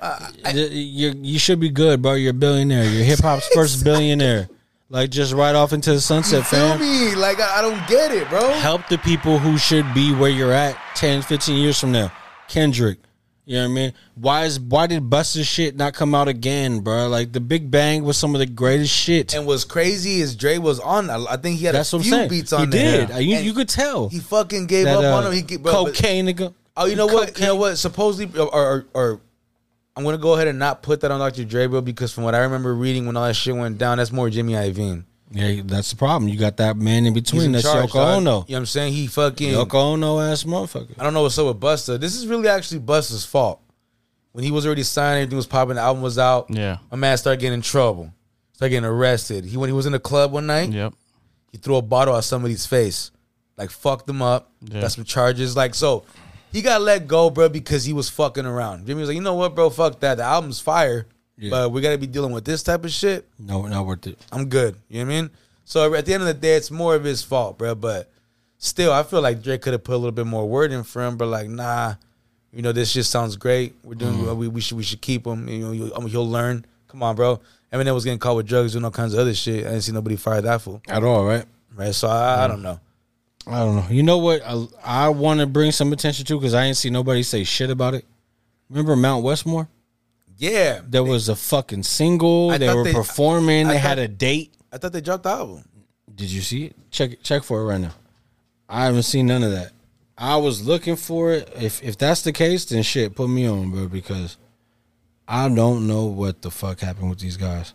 [0.00, 2.12] Uh, you you should be good, bro.
[2.14, 2.84] You're a billionaire.
[2.84, 4.48] You're hip hop's first billionaire.
[4.88, 6.80] Like just right off into the sunset, feel fam.
[6.80, 7.16] me?
[7.16, 8.52] Like I, I don't get it, bro.
[8.52, 12.12] Help the people who should be where you're at 10, 15 years from now.
[12.48, 12.98] Kendrick.
[13.50, 13.92] You know what I mean?
[14.14, 17.08] Why is why did Busta's shit not come out again, bro?
[17.08, 19.34] Like the Big Bang was some of the greatest shit.
[19.34, 21.10] And what's crazy is Dre was on.
[21.10, 22.28] I think he had That's a what I'm few saying.
[22.30, 23.00] beats He on there.
[23.00, 23.24] He did.
[23.26, 24.08] You- And you could tell.
[24.08, 25.32] He fucking gave That, up uh, on him.
[25.32, 26.54] He ge- bro, but- cocaine nigga.
[26.76, 27.36] Oh, you know what?
[27.40, 27.74] You know what?
[27.76, 29.20] Supposedly, or, or, or
[29.96, 31.44] I'm gonna go ahead and not put that on Dr.
[31.44, 34.12] Dre, bro, because from what I remember reading when all that shit went down, that's
[34.12, 35.02] more Jimmy Iovine.
[35.32, 36.28] Yeah, that's the problem.
[36.28, 37.42] You got that man in He's between.
[37.46, 38.16] in That's charge, Yoko dog.
[38.18, 38.18] Ono.
[38.18, 38.92] You know what I'm saying?
[38.92, 40.94] He fucking Yoko Ono ass motherfucker.
[40.98, 42.00] I don't know what's up with Busta.
[42.00, 43.60] This is really actually Busta's fault.
[44.32, 46.46] when he was already signed, everything was popping, the album was out.
[46.50, 46.78] Yeah.
[46.90, 48.12] My man started getting in trouble.
[48.54, 49.44] Started getting arrested.
[49.44, 50.94] He when he was in the club one night, Yep.
[51.52, 53.10] he threw a bottle at somebody's face.
[53.56, 54.50] Like fucked them up.
[54.62, 54.80] Yeah.
[54.82, 55.56] Got some charges.
[55.56, 56.04] Like so
[56.52, 58.86] he got let go, bro, because he was fucking around.
[58.86, 59.70] Jimmy was like, you know what, bro?
[59.70, 60.16] Fuck that.
[60.16, 61.06] The album's fire.
[61.40, 61.50] Yeah.
[61.50, 63.26] But we gotta be dealing with this type of shit.
[63.38, 64.18] No, not worth it.
[64.30, 64.76] I'm good.
[64.88, 65.30] You know what I mean?
[65.64, 67.74] So at the end of the day, it's more of his fault, bro.
[67.74, 68.10] But
[68.58, 71.02] still, I feel like Drake could have put a little bit more word in for
[71.02, 71.16] him.
[71.16, 71.94] But like, nah,
[72.52, 73.74] you know, this just sounds great.
[73.82, 74.14] We're doing.
[74.14, 74.38] Mm-hmm.
[74.38, 75.48] We, we should we should keep him.
[75.48, 76.66] You know, mean, he'll learn.
[76.88, 77.40] Come on, bro.
[77.72, 79.64] Eminem was getting caught with drugs and all kinds of other shit.
[79.64, 80.82] I didn't see nobody fire that fool.
[80.88, 81.44] At all, right?
[81.74, 81.94] Right.
[81.94, 82.80] So I, I don't know.
[83.46, 83.86] I don't know.
[83.88, 84.42] You know what?
[84.44, 87.70] I, I want to bring some attention to because I didn't see nobody say shit
[87.70, 88.04] about it.
[88.68, 89.68] Remember Mount Westmore?
[90.40, 90.80] Yeah.
[90.88, 92.50] There was a fucking single.
[92.50, 93.66] I they thought were they- performing.
[93.66, 94.54] I they had thought- a date.
[94.72, 95.64] I thought they dropped the album.
[96.14, 96.76] Did you see it?
[96.90, 97.92] Check check for it right now.
[98.68, 99.72] I haven't seen none of that.
[100.16, 101.52] I was looking for it.
[101.60, 104.36] If if that's the case, then shit, put me on, bro, because
[105.28, 107.72] I don't know what the fuck happened with these guys.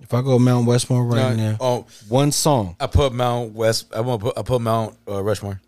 [0.00, 1.86] If I go Mount Westmore right No, now, oh.
[2.08, 2.76] one song.
[2.78, 3.86] I put Mount West.
[3.94, 4.36] I want put.
[4.38, 5.60] I put Mount uh, Rushmore.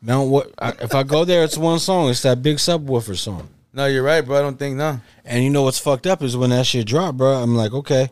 [0.00, 0.50] Mount what?
[0.58, 2.08] I, if I go there, it's one song.
[2.10, 3.48] It's that big subwoofer song.
[3.74, 4.38] No, you're right, bro.
[4.38, 5.00] I don't think no.
[5.24, 7.32] And you know what's fucked up is when that shit dropped, bro.
[7.34, 8.08] I'm like, okay,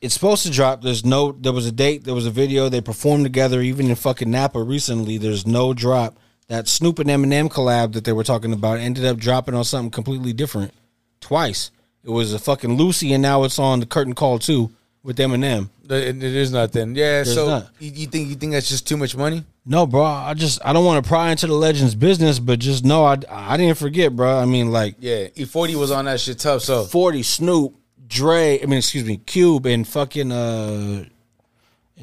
[0.00, 0.82] it's supposed to drop.
[0.82, 1.32] There's no.
[1.32, 2.04] There was a date.
[2.04, 2.68] There was a video.
[2.68, 3.60] They performed together.
[3.60, 6.16] Even in fucking Napa recently, there's no drop.
[6.48, 9.90] That Snoop and Eminem collab that they were talking about ended up dropping on something
[9.92, 10.72] completely different
[11.20, 11.70] twice.
[12.02, 14.70] It was a fucking Lucy, and now it's on the Curtain Call too
[15.04, 15.68] with Eminem.
[15.84, 16.96] There- It is nothing.
[16.96, 17.22] Yeah.
[17.22, 17.68] There's so not.
[17.78, 19.44] You, you think you think that's just too much money?
[19.70, 20.02] No, bro.
[20.02, 23.18] I just I don't want to pry into the Legends business, but just know I
[23.30, 24.36] I didn't forget, bro.
[24.38, 25.28] I mean, like Yeah.
[25.28, 26.62] E40 was on that shit tough.
[26.62, 27.74] So 40 Snoop,
[28.08, 31.04] Dre, I mean, excuse me, Cube and fucking uh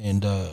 [0.02, 0.48] and uh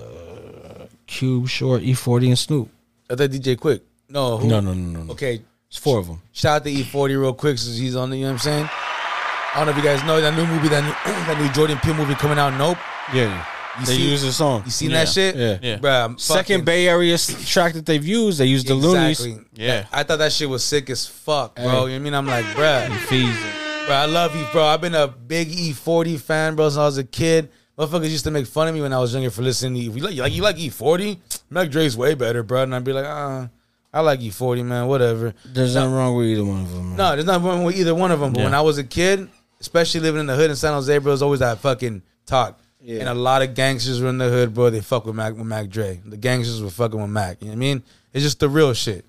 [1.07, 2.69] Cube Short, E40 and Snoop.
[3.09, 3.79] I thought DJ Quik.
[4.09, 4.37] No.
[4.37, 5.11] who- No, no, no, no, no.
[5.13, 5.41] Okay.
[5.69, 6.21] It's four of them.
[6.33, 8.17] Shout out to E40 real quick since he's on the.
[8.17, 8.69] You know what I'm saying?
[8.69, 10.91] I don't know if you guys know that new movie, that new,
[11.27, 12.51] that new Jordan Peele movie coming out.
[12.57, 12.77] Nope.
[13.13, 13.45] Yeah.
[13.79, 14.63] You they see- use the song.
[14.65, 15.35] You seen that shit?
[15.35, 15.57] Yeah.
[15.61, 15.77] Yeah.
[15.79, 19.19] Bruh, Second Bay Area track that they've used, they used the Loonies.
[19.25, 19.45] Exactly.
[19.55, 19.85] Yeah.
[19.91, 21.63] I thought that shit was sick as fuck, bro.
[21.63, 21.69] Hey.
[21.69, 22.13] You know what I mean?
[22.13, 23.85] I'm like, bruh.
[23.87, 24.63] Bro, I love you, bro.
[24.63, 27.49] I've been a big E40 fan, bro, since I was a kid.
[27.77, 29.91] Motherfuckers used to make fun of me when I was younger for listening to you.
[29.91, 31.17] Like, you like, you like E40?
[31.49, 32.63] Mac Dre's way better, bro.
[32.63, 33.49] And I'd be like, ah,
[33.93, 35.33] I like E40, man, whatever.
[35.45, 36.87] There's nothing wrong with either one of them.
[36.89, 36.97] man.
[36.97, 38.31] No, there's nothing wrong with either one of them.
[38.33, 38.45] But Yeah.
[38.45, 39.27] when I was a kid,
[39.59, 42.57] especially living in the hood in San Jose, bro, it was always that fucking talk.
[42.85, 42.99] Yeah.
[42.99, 44.69] And a lot of gangsters were in the hood, bro.
[44.69, 45.99] They fuck with Mac with Mac Dre.
[46.05, 47.41] The gangsters were fucking with Mac.
[47.41, 47.83] You know what I mean?
[48.13, 49.03] It's just the real shit.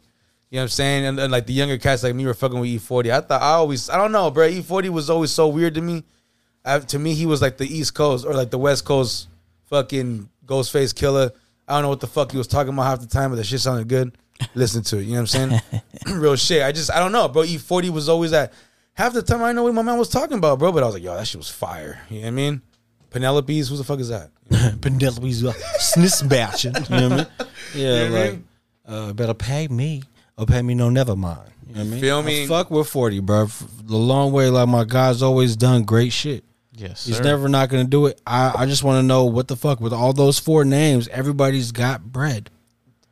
[0.49, 1.05] You know what I'm saying?
[1.05, 3.13] And, and like the younger cats like me were fucking with E40.
[3.13, 4.49] I thought I always I don't know, bro.
[4.49, 6.05] E40 was always so weird to me.
[6.65, 9.29] I, to me, he was like the East Coast or like the West Coast
[9.67, 11.33] fucking Ghostface Killah.
[11.69, 13.45] I don't know what the fuck he was talking about half the time, but the
[13.45, 14.17] shit sounded good.
[14.55, 15.03] Listen to it.
[15.03, 15.61] You know what I'm saying?
[16.15, 16.63] Real shit.
[16.63, 17.43] I just I don't know, bro.
[17.43, 18.55] E40 was always at
[18.95, 20.73] half the time I know what my man was talking about, bro.
[20.73, 22.01] But I was like, yo, that shit was fire.
[22.09, 22.63] You know what I mean?
[23.17, 24.31] Penelope's, who the fuck is that?
[24.83, 26.91] Penelope's uh, snisbatching.
[26.91, 27.49] You know what I mean?
[27.75, 28.39] Yeah, You know what like,
[28.87, 30.03] uh, better pay me
[30.37, 31.51] or pay me no never mind.
[31.67, 32.01] You know what I mean?
[32.01, 32.47] Feel I me?
[32.47, 33.47] fuck with 40, bro.
[33.47, 36.45] The long way, like my guy's always done great shit.
[36.73, 37.23] Yes, He's sir.
[37.23, 38.21] never not gonna do it.
[38.27, 41.09] I, I just want to know what the fuck with all those four names.
[41.09, 42.51] Everybody's got bread.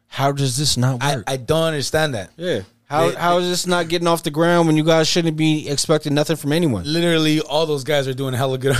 [0.07, 1.25] How does this not I, work?
[1.27, 2.31] I don't understand that.
[2.37, 2.61] yeah.
[2.95, 5.69] How They- how is this not getting off the ground when you guys shouldn't be
[5.69, 6.85] expecting nothing from anyone?
[6.85, 8.77] Literally, all those guys are doing hella good.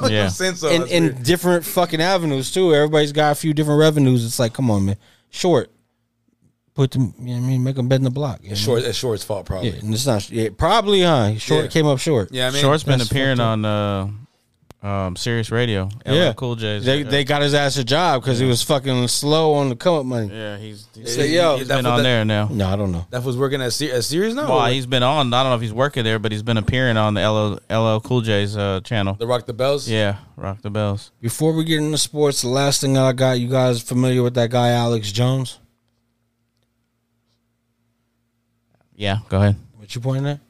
[0.00, 0.30] Like Yeah.
[0.40, 0.68] I'm so.
[0.68, 2.74] in in different fucking avenues too.
[2.74, 4.24] Everybody's got a few different revenues.
[4.24, 4.96] It's like, come on, man.
[5.30, 5.70] Short.
[6.74, 7.14] Put them.
[7.18, 8.40] You know what I mean, make them bet in the block.
[8.42, 8.80] You know It's what I short.
[8.82, 8.88] mean?
[8.90, 9.70] It's short's fault, probably.
[9.70, 10.30] Yeah, and it's not.
[10.30, 11.36] Yeah, probably, huh?
[11.38, 11.70] Short Yeah.
[11.70, 12.28] came up short.
[12.32, 14.08] Yeah, I mean, Short's been appearing on uh,
[14.86, 15.88] um, Sirius Radio.
[16.06, 16.84] LL Yeah, Cool J's.
[16.84, 19.94] They they got his ass a job because he was fucking slow on the come
[19.94, 20.28] up money.
[20.32, 22.48] yeah, he's, he's, Say, yo, he's that been was on the- there now.
[22.50, 23.04] No, I don't know.
[23.10, 24.48] That was working at Se- at Sirius now.
[24.48, 25.32] Well, he's been on.
[25.34, 28.00] I don't know if he's working there, but he's been appearing on the LL, LL
[28.00, 29.14] Cool J's uh, channel.
[29.14, 29.88] the Rock the Bells.
[29.88, 31.10] Yeah, Rock the Bells.
[31.20, 34.50] Before we get into sports, the last thing I got, you guys familiar with that
[34.50, 35.58] guy Alex Jones?
[38.94, 39.56] Yeah, go ahead.
[39.76, 40.40] What you pointing at?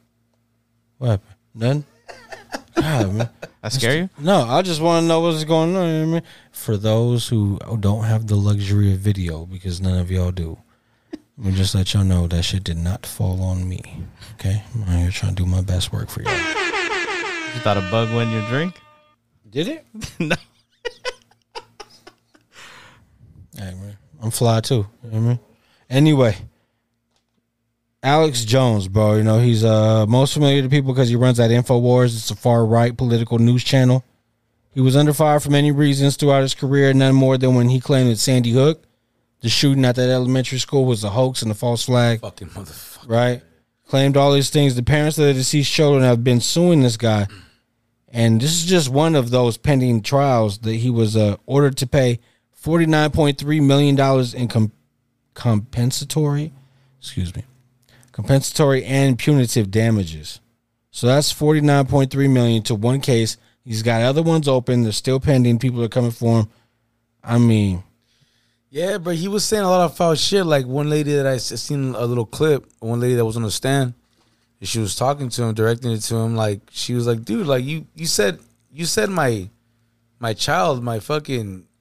[0.98, 1.34] What happened?
[1.54, 1.84] None.
[2.76, 3.28] God, man.
[3.66, 4.10] I scare you?
[4.16, 5.88] No, I just want to know what's going on.
[5.88, 6.22] You know what I mean?
[6.52, 10.56] For those who don't have the luxury of video, because none of y'all do,
[11.36, 13.82] let me just let y'all know that shit did not fall on me.
[14.34, 16.32] Okay, I'm here trying to do my best work for y'all.
[16.32, 18.80] You thought a bug went in your drink?
[19.50, 19.86] Did it?
[20.20, 20.36] no.
[23.56, 24.86] Hey, man, I'm fly too.
[25.02, 25.38] You know what I mean?
[25.90, 26.36] Anyway,
[28.06, 29.16] Alex Jones, bro.
[29.16, 32.16] You know he's uh most familiar to people because he runs that Infowars.
[32.16, 34.04] It's a far right political news channel.
[34.72, 37.80] He was under fire for many reasons throughout his career, none more than when he
[37.80, 38.84] claimed that Sandy Hook,
[39.40, 42.20] the shooting at that elementary school, was a hoax and a false flag.
[42.20, 43.08] Fucking motherfucker.
[43.08, 43.42] Right?
[43.88, 44.74] claimed all these things.
[44.74, 47.26] The parents of the deceased children have been suing this guy,
[48.08, 51.86] and this is just one of those pending trials that he was uh, ordered to
[51.86, 52.20] pay
[52.52, 54.72] forty nine point three million dollars in com-
[55.34, 56.52] compensatory,
[57.00, 57.44] excuse me,
[58.16, 60.40] compensatory and punitive damages.
[60.90, 63.36] So that's forty nine point three million to one case.
[63.62, 64.84] He's got other ones open.
[64.84, 65.58] They're still pending.
[65.58, 66.48] People are coming for him.
[67.22, 67.82] I mean,
[68.70, 70.46] Yeah, but he was saying a lot of foul shit.
[70.46, 73.50] Like one lady that I seen a little clip, one lady that was on the
[73.50, 73.92] stand,
[74.60, 76.36] and she was talking to him, directing it to him.
[76.36, 78.38] Like she was like, "Dude, like you, you said,
[78.72, 79.50] you said my,
[80.18, 81.64] my child, my fucking."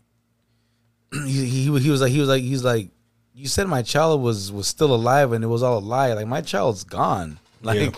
[1.14, 2.90] He, he, he was like, he was like, he's like,
[3.36, 6.14] you said my child was was still alive and it was all a lie.
[6.14, 7.38] Like my child's gone.
[7.62, 7.90] Like, Yeah.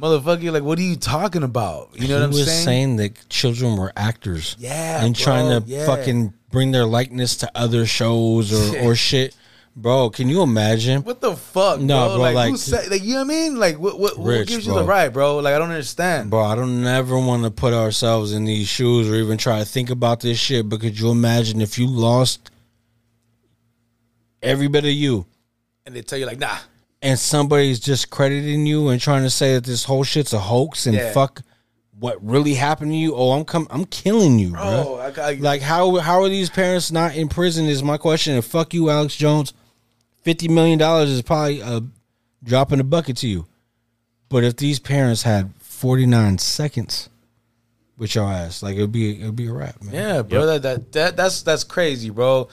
[0.00, 1.90] motherfucker, like what are you talking about?
[1.94, 2.64] You know he what I'm was saying?
[2.64, 4.56] saying that children were actors.
[4.58, 5.86] Yeah, and trying to yeah.
[5.86, 9.36] fucking bring their likeness to other shows or or shit.
[9.76, 11.02] Bro, can you imagine?
[11.02, 11.80] What the fuck?
[11.80, 13.56] No, bro, bro, like, like- who say, like you know what I mean?
[13.56, 14.82] Like what what, what Rich, gives you bro.
[14.82, 15.38] the right, bro?
[15.38, 16.30] Like I don't understand.
[16.30, 19.64] Bro, I don't never want to put ourselves in these shoes or even try to
[19.64, 20.68] think about this shit.
[20.68, 22.50] But could you imagine if you lost
[24.44, 25.26] every bit of you
[25.86, 26.58] And they tell you like, nah.
[27.02, 30.86] and somebody's just crediting you and trying to say that this whole shit's a hoax
[30.86, 31.12] and Yeah.
[31.12, 31.42] fuck
[31.98, 33.14] what really happened to you?
[33.14, 34.60] Oh, I'm com- I'm killing you, bro.
[34.60, 37.66] Bro, I, I, Like how how are these parents not in prison?
[37.66, 38.34] Is my question.
[38.34, 39.52] And fuck you, Alex Jones.
[40.22, 41.82] Fifty million dollars is probably a
[42.42, 43.46] drop in the bucket to you.
[44.28, 47.08] But if these parents had forty nine seconds
[47.96, 49.94] with your ass, like it'd be it'd be a wrap, man.
[49.94, 50.46] Yeah, bro.
[50.46, 52.48] That, that that that's that's crazy, bro.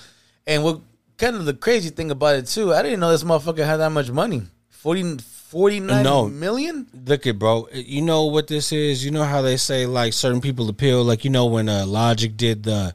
[0.46, 0.82] And what
[1.22, 2.74] kind of the crazy thing about it too?
[2.74, 4.44] I didn't know this motherfucker had that much money.
[4.70, 6.28] 40, 49 No.
[6.28, 6.88] million?
[7.06, 7.68] Look at bro.
[7.74, 9.06] You know what this is?
[9.06, 12.36] You know how they say like certain people appeal, like you know when uh, Logic
[12.36, 12.94] did the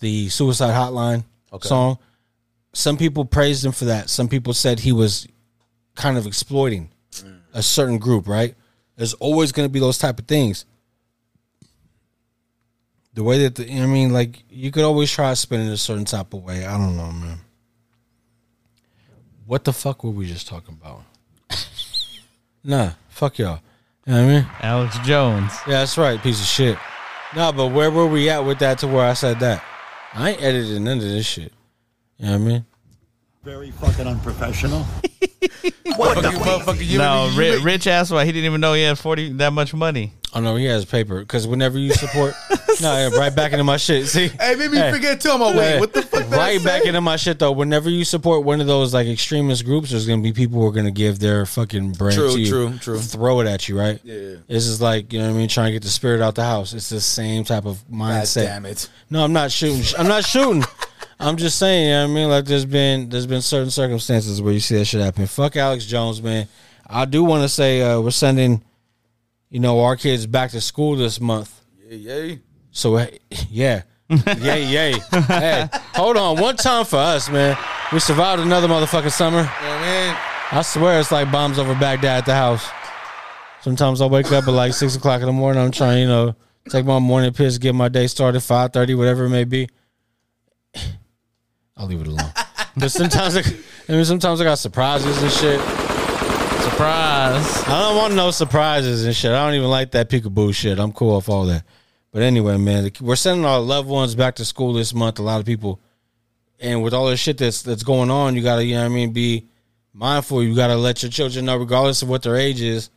[0.00, 1.68] the suicide hotline Okay.
[1.68, 1.98] song.
[2.72, 4.10] Some people praised him for that.
[4.10, 5.28] Some people said he was
[5.94, 6.90] kind of exploiting
[7.52, 8.56] a certain group, right?
[8.96, 10.64] There's always going to be those type of things.
[13.14, 15.76] The way that the, I mean, like you could always try to spin it a
[15.76, 16.66] certain type of way.
[16.66, 17.38] I don't know, man.
[19.46, 21.02] What the fuck were we just talking about?
[22.64, 23.60] nah, fuck y'all.
[24.06, 24.46] You know what I mean?
[24.60, 25.52] Alex Jones.
[25.66, 26.78] Yeah, that's right, piece of shit.
[27.36, 29.62] No, but where were we at with that to where I said that?
[30.14, 31.52] I ain't edited none of this shit.
[32.18, 32.64] You know what I mean?
[33.42, 34.86] Very fucking unprofessional.
[35.96, 36.84] What the motherfucker?
[36.84, 39.52] You no, you- Rich, Rich asked why he didn't even know he had forty that
[39.52, 40.12] much money.
[40.36, 42.34] Oh no, he has paper because whenever you support,
[42.82, 44.06] no, yeah, right back into my shit.
[44.08, 45.30] See, Hey, maybe me forget too.
[45.30, 46.24] I'm like, wait, what the fuck?
[46.24, 46.64] did I Right say?
[46.66, 47.52] back into my shit though.
[47.52, 50.72] Whenever you support one of those like extremist groups, there's gonna be people who are
[50.72, 52.98] gonna give their fucking brand True, to you, true, true.
[52.98, 54.00] throw it at you, right?
[54.02, 54.36] Yeah.
[54.48, 56.42] This is like you know what I mean, trying to get the spirit out the
[56.44, 56.72] house.
[56.74, 58.46] It's the same type of mindset.
[58.46, 58.88] damn it.
[59.10, 59.82] No, I'm not shooting.
[59.96, 60.64] I'm not shooting.
[61.20, 61.84] I'm just saying.
[61.86, 64.76] You know what I mean, like there's been there's been certain circumstances where you see
[64.78, 65.26] that shit happen.
[65.26, 66.48] Fuck Alex Jones, man.
[66.86, 68.62] I do want to say uh, we're sending,
[69.54, 71.62] you know, our kids back to school this month.
[71.88, 72.34] Yeah, yeah.
[72.72, 72.98] So
[73.48, 74.92] yeah, yay, yay.
[75.28, 77.56] hey, hold on, one time for us, man.
[77.92, 79.44] We survived another motherfucking summer.
[79.44, 80.18] What I?
[80.50, 82.68] I swear it's like bombs over Baghdad at the house.
[83.60, 85.62] Sometimes I wake up at like six o'clock in the morning.
[85.62, 86.34] I'm trying, you know,
[86.68, 89.68] take my morning piss, get my day started, five thirty, whatever it may be.
[91.76, 92.32] I'll leave it alone.
[92.76, 93.42] but sometimes, I,
[93.88, 95.83] I mean, sometimes I got surprises and shit.
[96.64, 97.62] Surprise!
[97.66, 99.32] I don't want no surprises and shit.
[99.32, 100.78] I don't even like that peekaboo shit.
[100.78, 101.62] I'm cool off all that.
[102.10, 105.18] But anyway, man, we're sending our loved ones back to school this month.
[105.18, 105.78] A lot of people,
[106.58, 108.94] and with all this shit that's that's going on, you gotta, you know, what I
[108.94, 109.46] mean, be
[109.92, 110.42] mindful.
[110.42, 112.88] You gotta let your children know, regardless of what their age is,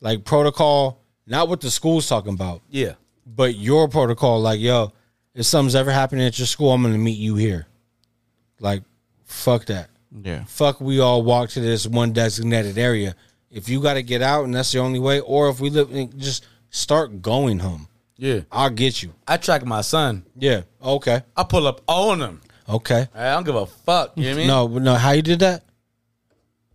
[0.00, 0.98] like protocol.
[1.26, 2.94] Not what the school's talking about, Yeah.
[3.26, 4.40] but your protocol.
[4.40, 4.92] Like, yo,
[5.34, 7.66] if something's ever happening at your school, I'm gonna meet you here.
[8.60, 8.82] Like,
[9.24, 9.90] fuck that
[10.20, 10.44] Yeah.
[10.46, 13.14] fuck we all walk to this one designated area
[13.50, 15.90] if you got to get out and that's the only way or if we live
[16.18, 18.40] just start going home Yeah.
[18.52, 20.24] i'll get you I track my son.
[20.38, 22.40] yeah okay I pull up on him.
[22.68, 24.12] okay I don't give a fuck.
[24.16, 24.46] You know what I mean?
[24.46, 25.64] no no how you did that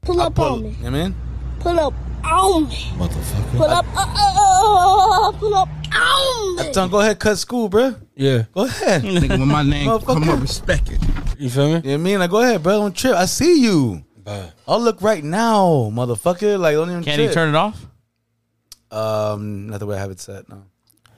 [0.01, 0.71] Pull up Pull, on you me.
[0.71, 1.15] know what I mean?
[1.59, 1.93] Pull up
[2.23, 2.75] on me.
[2.95, 3.85] motherfucker Pull up.
[3.95, 6.73] Uh, uh, uh, pull up on me.
[6.73, 7.95] Son, go ahead, cut school, bro.
[8.15, 9.01] yeah Go ahead.
[9.03, 10.99] Nigga, when my name come up, respect it.
[11.39, 12.19] You feel me what I mean?
[12.19, 12.79] Like, go ahead, bro.
[12.79, 13.15] Don't trip.
[13.15, 14.03] I see you.
[14.67, 16.59] I'll look right now, motherfucker.
[16.59, 17.29] Like, don't even Can trip.
[17.29, 17.85] he turn it off?
[18.91, 20.49] Um, not the way I have it set.
[20.49, 20.63] No.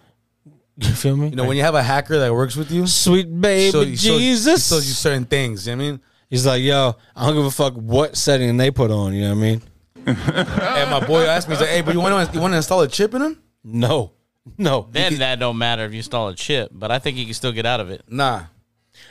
[0.77, 3.25] you feel me You know, when you have a hacker that works with you, sweet
[3.41, 5.67] baby so, so- jesus he shows you certain things.
[5.67, 6.01] You know what I mean?
[6.29, 9.29] he's like yo i don't give a fuck what setting they put on you know
[9.29, 9.61] what i mean
[10.05, 12.57] and my boy asked me, he's like, "Hey, but you want to you want to
[12.57, 14.13] install a chip in him?" no
[14.57, 17.33] no Then that don't matter if you install a chip, but I think you can
[17.33, 18.03] still get out of it.
[18.07, 18.45] Nah.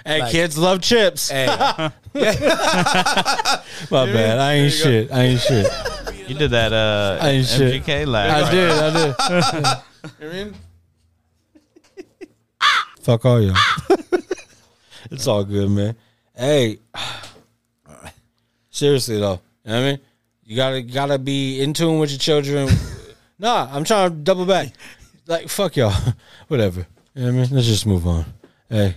[0.06, 1.46] Hey Like- kids love chips Hey,
[3.90, 5.66] my bad i ain't shit i ain't shit
[6.28, 7.82] You did that uh, I ain't shit.
[7.82, 8.44] MGK laugh.
[8.44, 8.70] I did.
[8.70, 9.14] I did.
[9.24, 9.80] You know
[10.18, 10.54] what I mean?
[13.00, 13.56] Fuck all y'all.
[15.10, 15.96] it's all good, man.
[16.36, 16.78] Hey,
[18.70, 19.98] seriously though, you know what I mean,
[20.44, 22.68] you gotta gotta be in tune with your children.
[23.38, 24.72] nah, I'm trying to double back.
[25.26, 25.94] Like fuck y'all,
[26.48, 26.86] whatever.
[27.14, 27.48] You know what I mean?
[27.54, 28.24] Let's just move on.
[28.68, 28.94] Hey,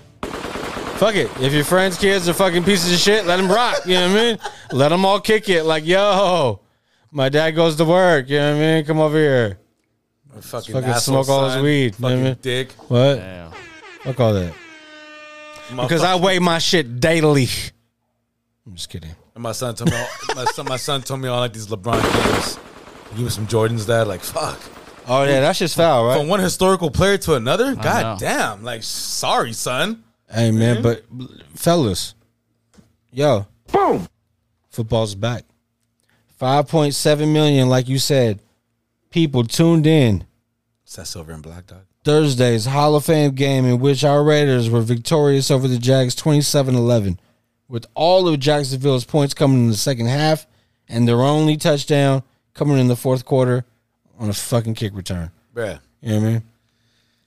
[1.02, 1.30] fuck it.
[1.41, 3.78] If your friends' kids are fucking pieces of shit, let them rock.
[3.88, 4.38] You know what I mean?
[4.72, 5.64] Let them all kick it.
[5.64, 6.60] Like yo,
[7.11, 8.30] my dad goes to work.
[8.30, 8.86] You know what I mean?
[8.86, 9.57] Come over here.
[10.40, 11.64] Fucking, Fucking asshole smoke all his son.
[11.64, 11.95] weed.
[11.98, 12.38] You know what I Fucking mean?
[12.41, 12.72] dick.
[12.88, 13.15] What?
[13.15, 13.52] Damn.
[14.03, 14.53] Fuck all that.
[15.72, 17.48] Because I weigh my shit daily.
[18.68, 19.11] I'm just kidding.
[19.34, 21.68] And my son told me, all, my son, my son told me all like these
[21.68, 22.60] LeBron James.
[23.11, 24.07] Give me some Jordans, dad.
[24.07, 24.60] Like fuck.
[25.07, 26.18] Oh yeah, that's just foul, right?
[26.18, 27.76] From one historical player to another.
[27.76, 27.82] know.
[27.82, 28.64] God damn.
[28.64, 30.03] Like sorry, son.
[30.33, 31.03] Hey man, but
[31.55, 32.15] fellas,
[33.11, 34.07] yo, boom,
[34.69, 35.43] football's back.
[36.37, 38.39] Five point seven million, like you said,
[39.09, 40.25] people tuned in
[40.83, 41.81] It's that silver and black dog.
[42.03, 47.19] Thursday's Hall of Fame game in which our Raiders were victorious over the Jags 27-11,
[47.67, 50.47] with all of Jacksonville's points coming in the second half
[50.89, 52.23] and their only touchdown
[52.55, 53.65] coming in the fourth quarter
[54.17, 55.29] on a fucking kick return.
[55.53, 55.79] Bruh.
[56.01, 56.43] You know what I mean?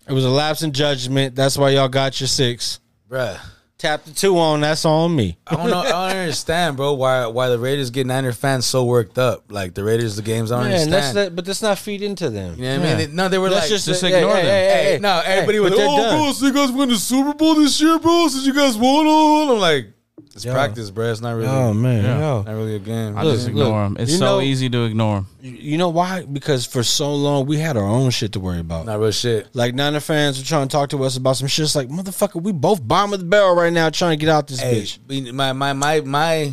[0.09, 1.37] It was a lapse in judgment.
[1.37, 2.81] That's why y'all got your six.
[3.15, 3.39] Bruh.
[3.77, 4.61] Tap the two on.
[4.61, 5.37] That's on me.
[5.47, 5.81] I don't know.
[5.81, 6.95] I don't understand, bro.
[6.95, 9.45] Why why the Raiders get Niner fans so worked up?
[9.53, 10.51] Like the Raiders, the games.
[10.51, 11.37] I don't Man, that's understand.
[11.37, 12.57] but that's not feed into them.
[12.57, 12.99] You know what I mean?
[13.11, 14.51] They- no, they were Let's like, just, just hey, ignore hey, them.
[14.51, 16.19] Hey, hey, Hey, no, everybody but was, they're oh, done.
[16.19, 18.27] bro, so you guys win the Super Bowl this year, bro?
[18.29, 19.89] Since you guys won all, I'm like,
[20.35, 20.53] it's Yo.
[20.53, 21.11] practice, bro.
[21.13, 21.47] It's not really.
[21.49, 22.43] Oh, man, yeah, yo.
[22.43, 23.17] not really a game.
[23.17, 23.97] I Look, just ignore look, him.
[24.01, 25.27] It's so know- easy to ignore him.
[25.41, 26.25] You- You know why?
[26.25, 28.87] Because for so long we had our own shit to worry about.
[28.87, 29.49] Not real shit.
[29.55, 31.65] Like Niner fans were trying to talk to us about some shit.
[31.65, 34.49] It's like motherfucker, we both bottom of the barrel right now, trying to get out
[34.49, 35.33] this Hey, bitch.
[35.33, 36.53] my my my my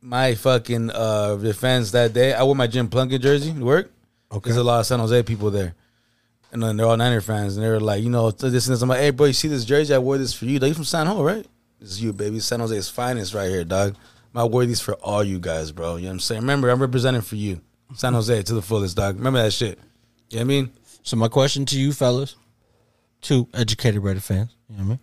[0.00, 2.32] my fucking uh defense that day.
[2.34, 3.90] I wore my Jim Plunkett jersey to work.
[4.30, 4.50] Okay.
[4.50, 5.74] There's a lot of San Jose people there.
[6.52, 8.82] And then they're all Niner fans, and they were like, you know, this and this.
[8.82, 9.94] I'm like, hey, bro, you see this jersey?
[9.94, 10.58] I wore this for you.
[10.58, 11.46] Like, you from San Jose, right?
[11.82, 12.38] Is you, baby.
[12.38, 13.96] San Jose's finest right here, dog.
[14.32, 15.96] My wore these for all you guys, bro.
[15.96, 16.40] You know what I'm saying?
[16.42, 17.60] Remember, I'm representing for you.
[17.94, 19.16] San Jose to the fullest, dog.
[19.16, 19.78] Remember that shit.
[20.30, 20.72] You know what I mean?
[21.02, 22.36] So my question to you fellas,
[23.20, 25.00] two educated Raider fans, you know what I mean?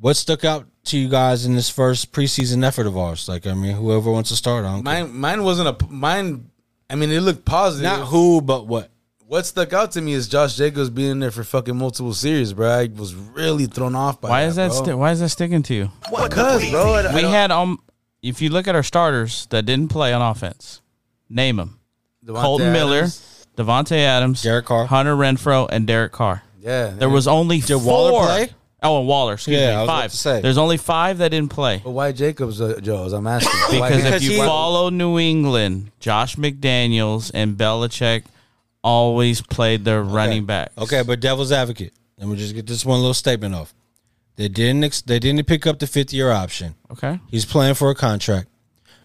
[0.00, 3.28] What stuck out to you guys in this first preseason effort of ours?
[3.28, 4.84] Like, I mean, whoever wants to start on.
[4.84, 6.50] Mine, mine wasn't a mine.
[6.90, 7.84] I mean, it looked positive.
[7.84, 8.90] Not who, but what.
[9.28, 12.66] What stuck out to me is Josh Jacobs being there for fucking multiple series, bro.
[12.70, 14.68] I was really thrown off by Why that, is that?
[14.68, 14.82] bro.
[14.84, 15.90] Sti- why is that sticking to you?
[16.10, 17.78] Because, bro, I- I we don't- had um.
[18.22, 20.80] If you look at our starters that didn't play on offense,
[21.28, 21.78] name them:
[22.24, 23.46] Davante Kolton Miller, Adams.
[23.56, 26.42] Davante Adams, Derek Carr, Hunter Renfrow, and Derek Carr.
[26.60, 27.92] Yeah, There was only Did four.
[28.10, 28.50] Waller play?
[28.82, 29.34] Oh, and Waller.
[29.34, 29.72] Excuse Yeah, me.
[29.74, 30.10] I was about five.
[30.12, 30.40] to say.
[30.40, 31.80] There's only five that didn't play.
[31.84, 33.04] But why Jacobs, uh, Joe?
[33.04, 38.22] As I'm asking, Why- Because if you he- follow New England, Josh McDaniels and Belichick
[38.82, 40.72] always played their running back.
[40.78, 41.92] Okay, but devil's advocate.
[42.18, 43.74] Let me just get this one little statement off.
[44.36, 44.84] They didn't.
[44.84, 46.74] Ex- they didn't pick up the fifth year option.
[46.90, 47.18] Okay.
[47.28, 48.48] He's playing for a contract.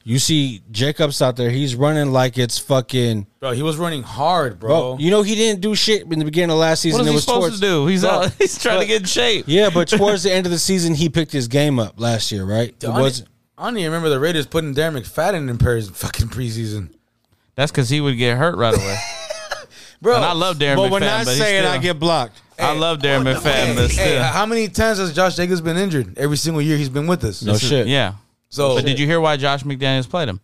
[0.05, 1.49] You see Jacobs out there.
[1.49, 3.25] He's running like it's fucking.
[3.39, 4.69] bro, he was running hard, bro.
[4.69, 6.99] Bro, you know he didn't do shit in the beginning of last season.
[6.99, 7.87] What is it he was supposed towards, to do?
[7.87, 9.45] He's Bro, out, he's trying to get in shape.
[9.47, 12.43] Yeah, but towards the end of the season, he picked his game up last year,
[12.43, 12.69] right?
[12.69, 13.23] It I don't- was
[13.57, 16.89] I don't even remember the Raiders putting Darren McFadden in Paris fucking preseason,
[17.55, 18.97] That's because he would get hurt right away.
[20.03, 20.15] bro.
[20.17, 20.91] and I love Darren But McFadden.
[20.91, 22.39] we're not but he's saying still, I get blocked.
[22.59, 24.23] I love Darren McFadden, but Hey, still.
[24.23, 26.17] how many times has Josh Jacobs been injured?
[26.17, 27.41] Every single year he's been with us.
[27.41, 27.87] No shit.
[27.87, 28.13] yeah.
[28.49, 30.39] So, But did you hear why Josh McDaniels played him?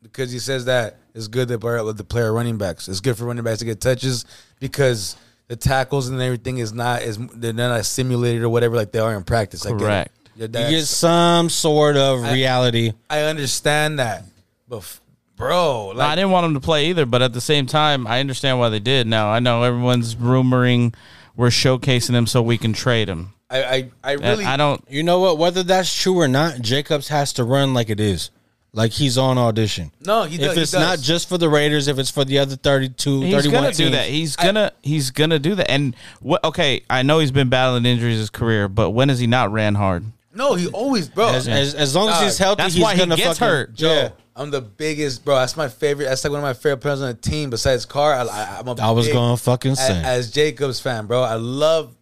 [0.00, 2.88] because he says that it's good that player, the player running backs.
[2.88, 4.24] It's good for running backs to get touches
[4.58, 5.16] because
[5.48, 9.14] the tackles and everything is not as they're not simulated or whatever like they are
[9.14, 9.64] in practice.
[9.66, 9.78] I get it.
[9.80, 10.18] Correct.
[10.36, 12.94] You get some sort of I- reality.
[13.10, 14.24] I understand that,
[14.66, 15.00] but f-
[15.36, 18.20] bro, No, I didn't want him to play either, but at the same time, I
[18.20, 19.06] understand why they did.
[19.06, 20.94] Now I know everyone's rumoring
[21.36, 23.32] we're showcasing him so we can trade him.
[23.50, 24.82] I, I, I really, I don't.
[24.88, 25.38] You know what?
[25.38, 28.30] Whether that's true or not, Jacobs has to run like it is,
[28.72, 29.92] like he's on audition.
[30.00, 30.80] no, he does, if it's does.
[30.80, 33.84] not just for the Raiders, if it's for the other 32, He's 31 gonna do
[33.84, 33.92] teams.
[33.92, 34.06] that.
[34.08, 35.70] He's gonna he's gonna do that.
[35.70, 36.42] And what?
[36.44, 39.74] Okay, I know he's been battling injuries his career, but when has he not ran
[39.74, 40.04] hard?
[40.34, 41.28] no, he always, bro.
[41.28, 43.74] As, as, as long as he's healthy, that's he's why he gonna gets fucking, hurt.
[43.74, 44.08] Joe, Yeah.
[44.34, 45.36] I'm the biggest, bro.
[45.36, 46.06] That's my favorite.
[46.06, 48.14] That's like one of my favorite players on the team besides Carr.
[48.14, 50.02] I, I, I'm a I was big- going fucking say.
[50.04, 51.22] as Jacobs fan, bro.
[51.22, 51.94] I love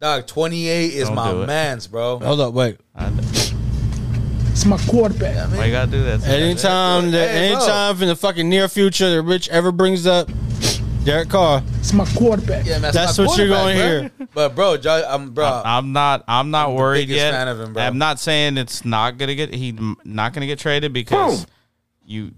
[0.00, 0.26] dog.
[0.26, 1.46] 28 is Don't my it.
[1.46, 2.18] man's, bro.
[2.18, 2.78] Hold up, wait.
[4.50, 5.50] It's my quarterback.
[5.50, 6.24] Why you gotta do that?
[6.26, 7.58] Anytime, that, Hey, bro.
[7.60, 10.30] anytime in the fucking near future that Rich ever brings up
[11.04, 12.64] Derek Carr, It's my quarterback.
[12.66, 14.26] Yeah, man, That's my what you're gonna bro.
[14.34, 15.44] But bro, Josh, I'm bro.
[15.46, 16.24] I'm, I'm not.
[16.26, 17.30] I'm not I'm the worried biggest yet.
[17.32, 17.82] fan of him, bro.
[17.82, 19.52] I'm not saying it's not gonna get.
[19.54, 19.72] He
[20.04, 21.46] not gonna get traded because
[22.06, 22.32] you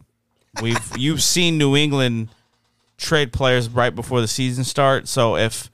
[0.62, 2.28] We've you've seen New England
[2.96, 5.10] trade players right before the season starts.
[5.10, 5.70] So if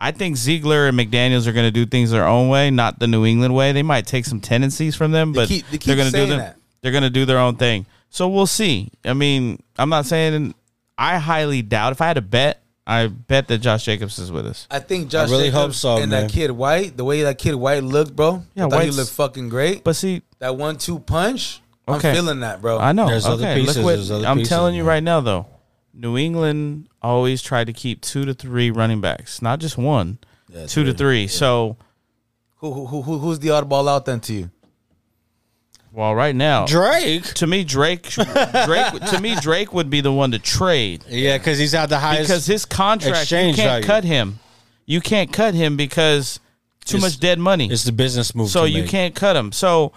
[0.00, 3.06] I think Ziegler and McDaniels are going to do things their own way, not the
[3.06, 3.72] New England way.
[3.72, 6.16] They might take some tendencies from them, They but keep- they keep they're going to
[6.16, 6.38] do them.
[6.38, 6.56] that.
[6.82, 7.86] They're going to do their own thing.
[8.10, 8.90] So we'll see.
[9.04, 10.54] I mean, I'm not saying
[10.98, 11.92] I highly doubt.
[11.92, 14.68] If I had a bet, I bet that Josh Jacobs is with us.
[14.70, 16.26] I think Josh really hope so, and man.
[16.26, 18.44] that kid White, the way that kid White looked, bro.
[18.54, 19.82] Yeah, I thought he White's- looked fucking great.
[19.82, 22.10] But see, that one-two punch, Okay.
[22.10, 22.78] I'm feeling that, bro.
[22.78, 23.06] I know.
[23.08, 24.88] There's other okay, pieces, look what there's other I'm pieces, telling you man.
[24.88, 25.46] right now, though.
[25.92, 30.18] New England always tried to keep two to three running backs, not just one,
[30.66, 31.26] two to three.
[31.28, 31.76] So,
[32.56, 34.50] Who, who, who, who's the oddball out then to you?
[35.92, 37.22] well, right now, Drake.
[37.34, 41.04] To me, Drake, Drake, to me, Drake would be the one to trade.
[41.08, 43.86] Yeah, because he's had the highest because his contract, you can't value.
[43.86, 44.40] cut him.
[44.86, 46.40] You can't cut him because
[46.84, 47.70] too It's- much dead money.
[47.70, 48.50] It's the business move.
[48.50, 48.90] so to you make.
[48.90, 49.52] can't cut him.
[49.52, 49.92] So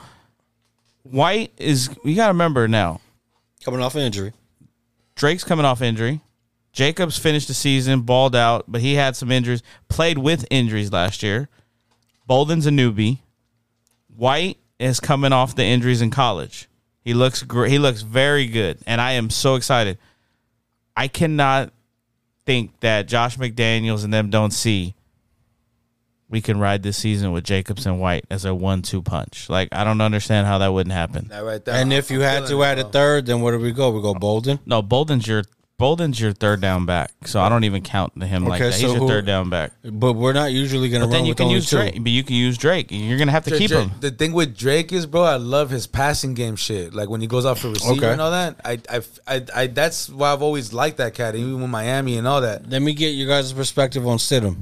[1.12, 1.90] White is.
[2.04, 3.02] You got to remember now.
[3.64, 4.34] coming off injury.
[5.16, 6.22] Drake's coming off injury.
[6.72, 9.64] Jacobs finished the season, balled out, but he had some injuries.
[9.90, 11.50] Played with injuries last year.
[12.28, 13.20] Bolden's a newbie.
[14.16, 16.68] White is coming off the injuries in college.
[17.02, 17.72] He looks great.
[17.72, 19.98] He looks very good, and I am so excited.
[20.96, 21.72] I cannot
[22.46, 24.94] think that Josh McDaniels and them don't see
[26.30, 29.50] we can ride this season with Jacobs and White as a one-two punch.
[29.50, 31.28] Like I don't understand how that wouldn't happen.
[31.30, 31.76] That right there.
[31.76, 33.92] And I'm- if you had to add a third, then where do we go?
[33.92, 34.60] We go Bolden.
[34.66, 35.44] No, Bolden's your
[35.80, 38.80] Bolden's your third down back, so I don't even count him like Okay, that.
[38.80, 39.74] He's so your who- third down back.
[39.84, 41.76] But we're not usually going to But run then you with can only use two.
[41.78, 42.02] Drake.
[42.04, 42.88] But you can use Drake.
[42.90, 43.92] You're gonna have to Dra- keep Dra- him.
[44.00, 46.96] The thing with Drake is, bro, I love his passing game shit.
[46.96, 48.12] Like when he goes out for receiver Okay.
[48.12, 48.60] and all that.
[48.66, 52.28] I, I, I, I, that's why I've always liked that cat, even with Miami and
[52.28, 52.68] all that.
[52.68, 54.56] Let me get you guys' perspective on Stidham.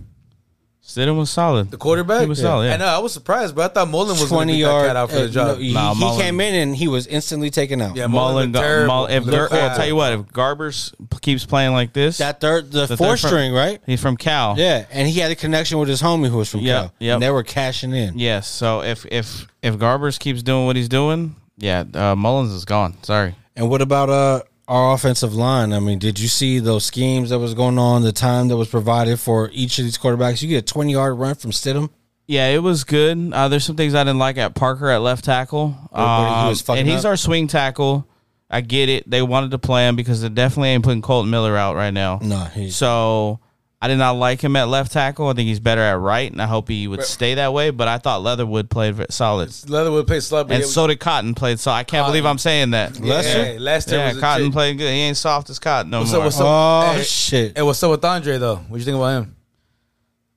[0.95, 1.71] Stidham was solid.
[1.71, 2.75] The quarterback, He was solid, yeah.
[2.75, 2.85] I know.
[2.85, 4.95] I was surprised, but I thought Mullen was Twenty beat yard.
[4.95, 5.47] out for uh, the job.
[5.47, 7.95] no, he, Nah, he came in and he was instantly taken out.
[7.95, 8.87] Yeah, Mullen, Mullen got- terrible.
[8.87, 12.71] Mull- if Gar- I'll tell you what, if Garbers keeps playing like this, That third,
[12.71, 13.81] the, The four third from- string, right?
[13.85, 14.55] he's from Cal.
[14.57, 16.93] Yeah, and he had a connection with his homie who was from Yep, Cal.
[16.99, 18.17] Yeah, And they were cashing in.
[18.17, 18.47] Yes.
[18.47, 22.95] So if if if Garbers keeps doing what he's doing, yeah, uh, Mullens is gone.
[23.03, 23.35] Sorry.
[23.55, 25.73] And what about uh our offensive line?
[25.73, 28.01] I mean, did you see those schemes that was going on?
[28.03, 30.41] The time that was provided for each of these quarterbacks.
[30.41, 31.89] You get a twenty yard run from Stidham.
[32.27, 33.31] Yeah, it was good.
[33.33, 35.75] Uh, there's some things I didn't like at Parker at left tackle.
[35.91, 37.09] but he was Um, and he's up.
[37.09, 38.07] our swing tackle.
[38.49, 39.09] I get it.
[39.09, 42.19] They wanted to play him because they definitely ain't putting Kolton Miller out right now.
[42.23, 43.39] No, he's So
[43.81, 45.27] I did not like him at left tackle.
[45.27, 47.69] I think he's better at right, and I hope he would stay that way.
[47.69, 51.59] But I thought Leatherwood played solid, Leatherwood played solid, and yeah, so did Cotton played.
[51.59, 52.97] So I can't believe I'm saying that.
[52.99, 53.59] yeah, Lester?
[53.59, 54.53] Lester Yeah, was Cotton chick.
[54.53, 54.89] played good.
[54.91, 56.19] He ain't soft as Cotton no What's more.
[56.21, 56.25] up?
[56.25, 56.45] What's up?
[56.47, 57.57] Oh hey, shit!
[57.57, 58.55] Hey, what's up with Andre though?
[58.55, 59.35] What you think about him?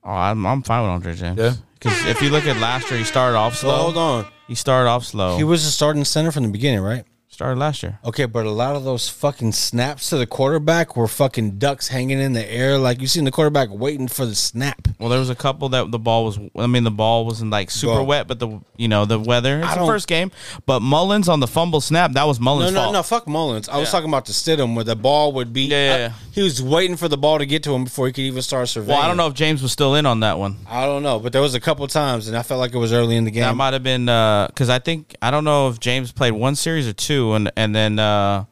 [0.03, 1.37] Oh, I'm, I'm fine with Andre James.
[1.39, 1.53] Yeah?
[1.73, 3.77] Because if you look at last year, he started off So slow.
[3.77, 4.25] hold on.
[4.47, 5.37] He started off slow.
[5.37, 7.03] He was a starting center from the beginning, right?
[7.39, 7.97] Started last year.
[8.03, 12.19] Okay, but a lot of those fucking snaps to the quarterback were fucking ducks hanging
[12.19, 12.77] in the air.
[12.77, 14.89] Like you seen the quarterback waiting for the snap.
[14.99, 16.37] Well, there was a couple that the ball was.
[16.57, 18.03] I mean, the ball wasn't like super Bro.
[18.03, 19.59] wet, but the you know the weather.
[19.59, 20.31] It's I the first game,
[20.65, 22.93] but Mullens on the fumble snap that was Mullens' no, fault.
[22.93, 23.03] no.
[23.03, 23.69] Fuck Mullens.
[23.69, 25.61] I was talking about the Stidham where the ball would be.
[25.67, 26.11] Yeah, yeah, I- yeah.
[26.39, 28.69] He was waiting for the ball to get to him before he could even start
[28.69, 28.97] surveying.
[28.97, 30.55] Well, I don't know if James was still in on that one.
[30.69, 32.93] I don't know, but there was a couple times, and I felt like it was
[32.93, 33.43] early in the game.
[33.43, 36.87] That might have been because I think I don't know if James played one series
[36.87, 38.45] or two, and and then uh,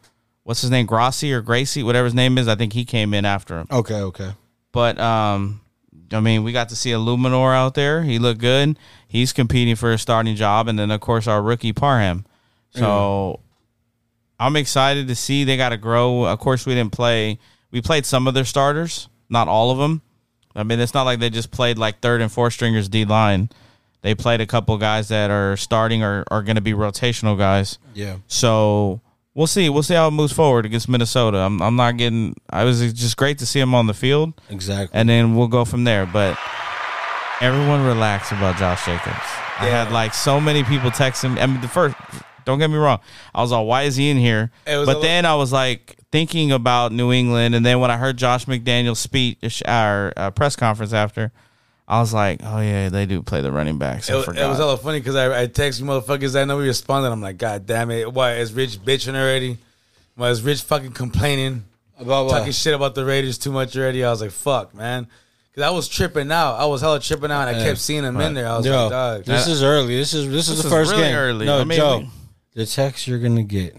[0.43, 2.49] what's his name, Grassi or Gracie, whatever his name is.
[2.49, 3.67] I think he came in after him.
[3.71, 4.31] okay, okay.
[4.73, 5.61] But um,
[6.11, 8.03] I mean, we got to see Eluemunor out there.
[8.03, 8.77] He looked good.
[9.07, 12.25] He's competing for a starting job, and then of course our rookie Parham.
[12.71, 13.39] So
[14.37, 16.25] I'm excited to see they got to grow.
[16.25, 17.39] Of course, we didn't play.
[17.71, 20.01] We played some of their starters, not all of them.
[20.55, 23.49] I mean, it's not like they just played like third and fourth stringers D line.
[24.01, 27.77] They played a couple guys that are starting or are going to be rotational guys.
[27.93, 28.17] Yeah.
[28.27, 29.01] So
[29.33, 29.69] we'll see.
[29.69, 31.37] We'll see how it moves forward against Minnesota.
[31.39, 32.35] I'm, I'm not getting.
[32.49, 34.97] I was just great to see him on the field, Exactly.
[34.97, 36.05] and then we'll go from there.
[36.05, 36.37] But
[37.41, 39.15] everyone relax about Josh Jacobs.
[39.59, 41.39] I had like so many people texting.
[41.41, 41.95] I mean, the first.
[42.47, 42.99] Don't get me wrong.
[43.35, 44.49] I was like, why is he in here?
[44.65, 48.17] But a- then I was like thinking about New England, and then when I heard
[48.17, 51.31] Josh McDaniel's speech, our uh, press conference after,
[51.89, 54.09] I was like, oh yeah, they do play the running backs.
[54.09, 54.45] It, I was- forgot.
[54.45, 56.39] it was hella funny because I, I text motherfuckers.
[56.39, 57.09] I know we responded.
[57.11, 58.11] I'm like, God damn it!
[58.13, 59.57] Why is Rich bitching already?
[60.15, 61.63] Why is Rich fucking complaining
[61.99, 62.39] About what?
[62.39, 64.03] talking shit about the Raiders too much already?
[64.03, 65.07] I was like, fuck, man.
[65.51, 66.55] Because I was tripping out.
[66.55, 67.65] I was hella tripping out, and I Yeah.
[67.67, 68.47] kept seeing him in there.
[68.47, 69.23] I was Yo, like, dog.
[69.25, 69.95] this is early.
[69.97, 71.15] This is this, is This the is first really game.
[71.15, 71.45] early.
[71.45, 72.03] No, I mean, Joe.
[72.57, 73.75] We- the text you're gonna get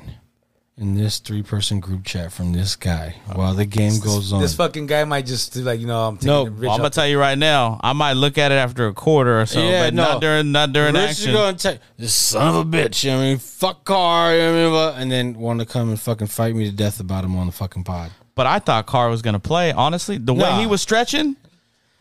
[0.76, 4.40] in this three person group chat from this guy while the game goes on.
[4.40, 6.70] This fucking guy might just do like you know I'm taking No, the rich Well,
[6.72, 7.80] I'm gonna tell you right now.
[7.82, 10.04] I might look at it after a quarter or so, Yeah, but no.
[10.04, 11.30] not during not during Rich action.
[11.30, 13.02] is going to take this son of a bitch.
[13.02, 14.30] You know I mean, fuck car.
[14.30, 17.24] I mean, what- and then want to come and fucking fight me to death about
[17.24, 18.12] him on the fucking pod.
[18.36, 19.72] But I thought Carr was gonna play.
[19.72, 21.34] Honestly, the way he was stretching,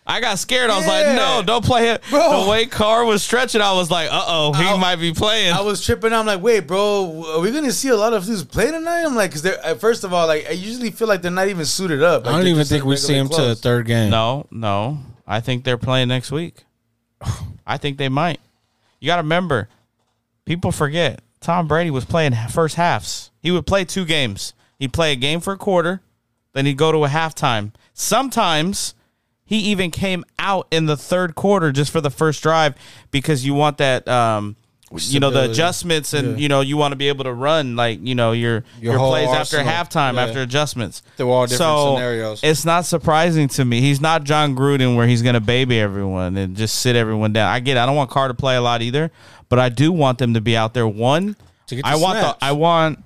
[0.10, 0.70] I got scared.
[0.70, 2.02] I was like, no, don't play it.
[2.10, 2.46] Bro.
[2.46, 5.52] The way Carr was stretching, I was like, uh oh, he I- might be playing.
[5.54, 6.14] I was tripping.
[6.14, 9.04] I'm like, wait, bro, are we gonna see a lot of dudes play tonight?
[9.04, 11.50] I'm like, because they're uh, first of all, like, I usually feel like they're not
[11.50, 12.26] even suited up.
[12.26, 13.62] Like, I don't they're even just, think like, we see regular him to the clothes.
[13.62, 14.10] third game.
[14.10, 16.64] no, no, I think they're playing next week.
[17.68, 18.40] I think they might.
[19.02, 19.68] You got to remember,
[20.46, 23.30] people forget Tom Brady was playing first halves.
[23.42, 24.54] He would play two games.
[24.80, 26.02] He'd play a game for a quarter,
[26.54, 27.74] then he'd go to a halftime.
[27.94, 28.94] Sometimes
[29.48, 32.76] he even came out in the third quarter just for the first drive
[33.10, 34.56] because you want that um
[35.00, 36.44] you know the adjustments and Yeah.
[36.44, 39.00] you know you want to be able to run like you know your Your your,
[39.00, 40.24] plays after halftime Yeah.
[40.26, 42.40] after adjustments Through all different so scenarios.
[42.44, 46.56] it's not surprising to me he's not Jon Gruden where he's gonna baby everyone and
[46.56, 47.82] just sit everyone down I get it.
[47.82, 49.12] I don't want Carr to play a lot either
[49.50, 51.36] but I do want them to be out there one
[51.68, 52.40] To get the I want snaps.
[52.40, 53.04] the I want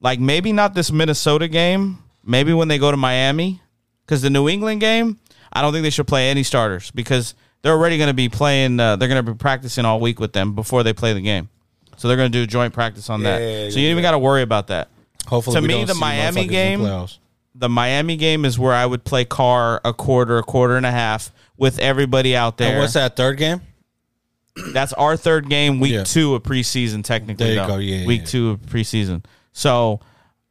[0.00, 3.60] like maybe not this Minnesota game maybe when they go to Miami
[4.06, 5.18] because the New England game,
[5.54, 8.78] I don't think they should play any starters because they're already going to be playing.
[8.80, 11.48] Uh, they're going to be practicing all week with them before they play the game.
[11.96, 13.40] So they're going to do joint practice on that.
[13.40, 14.88] Yeah, yeah, so yeah, you even got to worry about that.
[15.26, 17.18] Hopefully, to me, the Miami game, playoffs.
[17.54, 20.90] the Miami game is where I would play Carr a quarter, a quarter and a
[20.90, 22.72] half with everybody out there.
[22.72, 23.60] And what's that third game?
[24.72, 26.04] That's our third game, week Yeah.
[26.04, 27.02] two of preseason.
[27.04, 27.66] Technically, There you though.
[27.68, 27.76] go.
[27.78, 28.26] Yeah, yeah, week yeah.
[28.26, 29.24] two of preseason.
[29.52, 30.00] So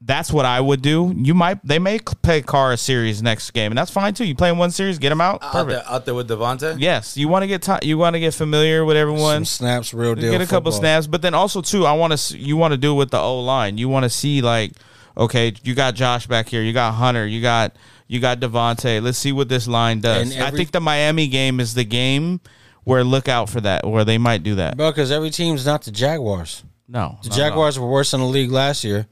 [0.06, 1.14] that's what I would do.
[1.16, 4.26] You might they may play Carr a series next game, and that's fine too.
[4.26, 5.42] You play in one series, get them out.
[5.42, 6.76] out there, out there with Davante.
[6.78, 9.46] Yes, you want to get ti you want to get familiar with everyone.
[9.46, 10.32] Some snaps, real deal.
[10.32, 12.94] get a couple snaps, but then also too, I want to you want to do
[12.94, 13.78] it with the O line.
[13.78, 14.74] You want to see like,
[15.18, 17.76] okay, you got Josh back here, you got Hunter, you got
[18.08, 19.02] you got Davante.
[19.02, 20.34] Let's see what this line does.
[20.36, 22.42] And I think the Miami game is the game
[22.84, 24.76] where look out for that, where they might do that.
[24.76, 26.64] Bro, because every team's not the Jaguars.
[26.88, 27.50] No, The not at all.
[27.50, 29.08] Jaguars were worse in the league last year.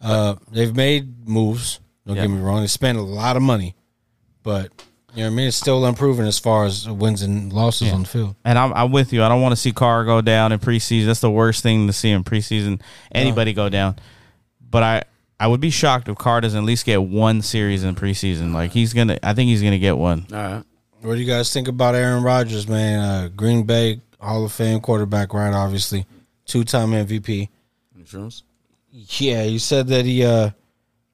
[0.00, 1.80] Uh, they've made moves.
[2.06, 2.22] Don't Yeah.
[2.22, 2.60] get me wrong.
[2.60, 3.74] They spent a lot of money,
[4.42, 4.70] but
[5.14, 5.48] you know what I mean.
[5.48, 8.36] It's still improving as far as wins and losses on the field.
[8.44, 9.22] And I'm, I'm with you.
[9.22, 11.06] I don't want to see Carr go down in preseason.
[11.06, 12.80] That's the worst thing to see in preseason.
[13.12, 13.96] Anybody go down.
[14.70, 15.02] But I,
[15.40, 18.52] I would be shocked if Carr doesn't at least get one series in preseason.
[18.52, 20.26] Like he's gonna, I think he's gonna get one.
[20.32, 20.62] All right.
[21.00, 22.98] What do you guys think about Aaron Rodgers, man?
[23.00, 25.52] Uh, Green Bay Hall of Fame quarterback, right?
[25.54, 26.06] Obviously,
[26.44, 27.48] two time MVP.
[27.96, 28.42] Insurance.
[29.00, 30.50] Yeah, he said that he uh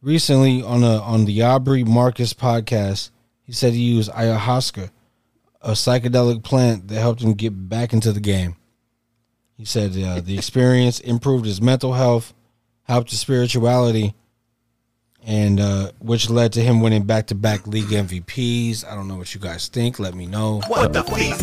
[0.01, 3.11] recently on a on the Aubrey Marcus podcast,
[3.43, 4.91] he said he used ayahuasca,
[5.61, 8.57] a psychedelic plant that helped him get back into the game.
[9.59, 12.33] He said uh, the experience improved his mental health,
[12.85, 14.15] helped his spirituality,
[15.27, 18.85] and uh, which led to him winning back to back league MVPs.
[18.87, 19.99] I don't know what you guys think.
[19.99, 20.61] Let me know.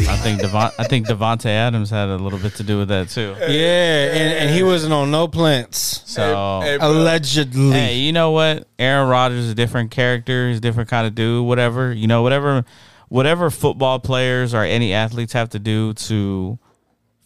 [0.08, 3.10] I think Devon, I think Davante Adams had a little bit to do with that
[3.10, 3.36] too.
[3.40, 6.04] Yeah, and, and he wasn't on no plants.
[6.06, 6.92] So Hey, bro.
[6.92, 7.72] Allegedly.
[7.72, 8.68] Hey, you know what?
[8.78, 10.50] Aaron Rodgers is a different character.
[10.50, 11.46] He's a different kind of dude.
[11.46, 12.64] Whatever you know, whatever,
[13.10, 16.60] whatever football players or any athletes have to do to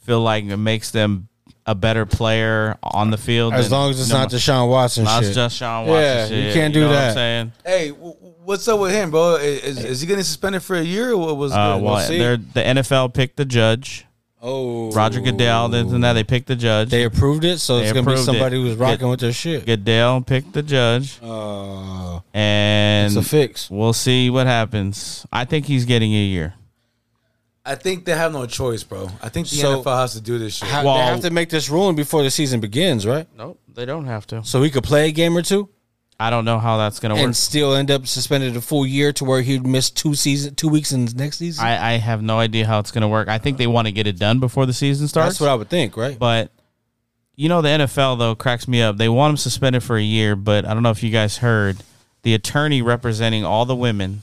[0.04, 1.28] feel like it makes them
[1.66, 3.54] a better player on the field.
[3.54, 5.34] As long as it's you know, not Deshaun Watson not shit.
[5.34, 6.04] just Sean Watson.
[6.04, 7.14] Yeah, shit, you can't do know What I'm that.
[7.14, 7.52] saying?
[7.66, 9.36] Hey, w- w- what's up with him, bro?
[9.38, 11.84] Is, is he getting suspended for a year or what was Uh, good?
[11.84, 12.18] well, see.
[12.20, 14.06] they're, the NFL picked the judge.
[14.48, 15.70] Oh, Roger Goodell.
[15.70, 16.14] This and that.
[16.14, 16.92] They picked the judge.
[16.92, 18.60] They approved it, so They it's gonna be somebody it.
[18.62, 19.66] who's rocking Good- with their shit.
[19.66, 23.72] Goodell picked the judge, Uh, and it's a fix.
[23.72, 25.26] we'll see what happens.
[25.34, 26.54] I think he's getting a year.
[27.66, 29.10] I think they have no choice, bro.
[29.24, 30.70] I think the So- NFL has to do this shit.
[30.70, 33.28] Ha- Well- they have to make this ruling before the season begins, right?
[33.38, 34.44] Nope, they don't have to.
[34.44, 35.70] So he could play a game or two
[36.18, 37.24] I don't know how that's gonna work.
[37.24, 40.70] and still end up suspended a full year to where he'd miss two season, two
[40.70, 41.66] weeks in next season.
[41.66, 43.28] I, I have no idea how it's gonna work.
[43.28, 45.32] I think they want to get it done before the season starts.
[45.34, 46.18] That's what I would think, right?
[46.18, 46.52] but
[47.36, 48.96] you know the NFL though cracks me up.
[48.98, 51.78] They want him suspended for a year, but I don't know if you guys heard
[52.22, 54.22] the attorney representing all the women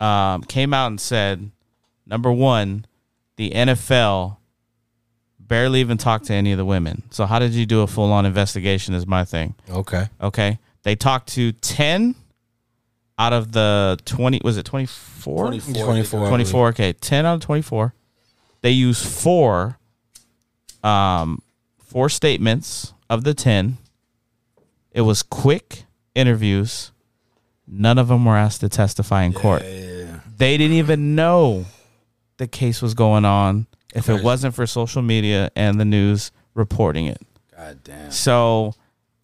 [0.00, 1.50] um, came out and said,
[2.06, 2.86] number one,
[3.36, 4.36] the NFL
[5.38, 7.02] barely even talked to any of the women.
[7.10, 8.94] So how did you do a full on investigation?
[8.94, 9.54] Is my thing.
[9.70, 10.08] Okay.
[10.20, 12.14] Okay, they talked to ten
[13.18, 14.40] out of the twenty.
[14.42, 15.46] Was it twenty four?
[15.46, 15.84] 24.
[15.84, 16.28] 24.
[16.28, 17.94] 24 okay 10 out of 24
[18.60, 19.78] they used four
[20.82, 21.40] um
[21.82, 23.78] four statements of the 10
[24.92, 25.84] it was quick
[26.14, 26.92] interviews
[27.66, 31.64] none of them were asked to testify in court they didn't even know
[32.38, 37.06] the case was going on if it wasn't for social media and the news reporting
[37.06, 37.20] it
[37.56, 38.10] God damn.
[38.10, 38.74] so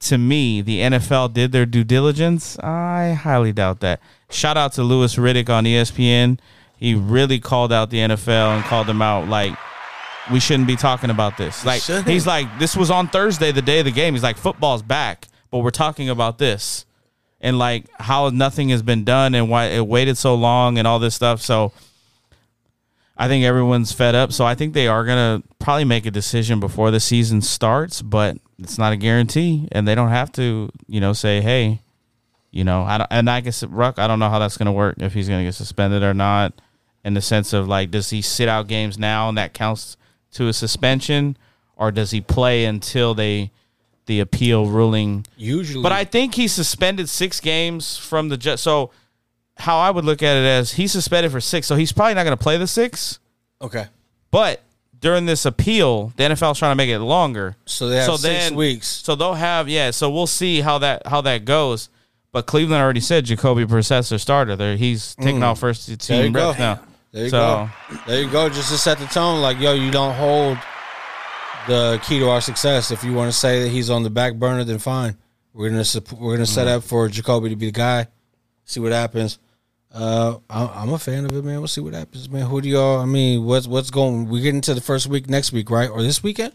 [0.00, 2.58] to me, the NFL did their due diligence.
[2.58, 4.00] I highly doubt that.
[4.30, 6.38] Shout out to Louis Riddick on ESPN.
[6.76, 9.56] He really called out the NFL and called them out like
[10.32, 11.64] we shouldn't be talking about this.
[11.64, 12.08] Like shouldn't.
[12.08, 14.14] he's like, this was on Thursday, the day of the game.
[14.14, 16.86] He's like, football's back, but we're talking about this
[17.40, 20.98] and like how nothing has been done and why it waited so long and all
[20.98, 21.42] this stuff.
[21.42, 21.72] So
[23.20, 24.32] I think everyone's fed up.
[24.32, 28.38] So I think they are gonna probably make a decision before the season starts, but
[28.58, 31.82] it's not a guarantee, and they don't have to, you know, say, hey,
[32.50, 34.96] you know, I don't, and I guess Ruk, I don't know how that's gonna work
[35.00, 36.62] if he's gonna get suspended or not.
[37.04, 39.98] In the sense of like, does he sit out games now and that counts
[40.32, 41.36] to a suspension,
[41.76, 43.50] or does he play until they
[44.06, 45.26] the appeal ruling?
[45.36, 48.60] Usually, But I think he suspended six games from the judge.
[48.60, 48.92] So
[49.60, 52.24] how I would look at it as he's suspended for six, so he's probably not
[52.24, 53.18] going to play the six.
[53.62, 53.86] Okay.
[54.30, 54.62] But
[54.98, 57.56] during this appeal, the NFL's trying to make it longer.
[57.66, 58.86] So they have six weeks.
[58.88, 59.90] So they'll have yeah.
[59.92, 61.88] So we'll see how that how that goes.
[62.32, 64.54] But Cleveland already said Jacoby Brissett their starter.
[64.56, 65.44] There, he's taking Mm.
[65.46, 66.54] off first team go.
[66.58, 66.80] now.
[67.12, 67.96] There you so go.
[68.06, 68.48] There you go.
[68.48, 70.58] Just to set the tone, like yo, you don't hold
[71.66, 72.90] the key to our success.
[72.90, 75.16] If you want to say that he's on the back burner, then fine.
[75.52, 75.84] We're gonna
[76.18, 78.06] we're gonna set up for Jacoby to be the guy.
[78.64, 79.38] See what happens.
[79.92, 81.58] Uh, I- I'm a fan of it, man.
[81.58, 82.46] We'll see what happens, man.
[82.46, 83.00] Who do y'all?
[83.00, 84.28] I mean, what's what's going?
[84.28, 85.90] We get into the first week next week, right?
[85.90, 86.52] Or this weekend?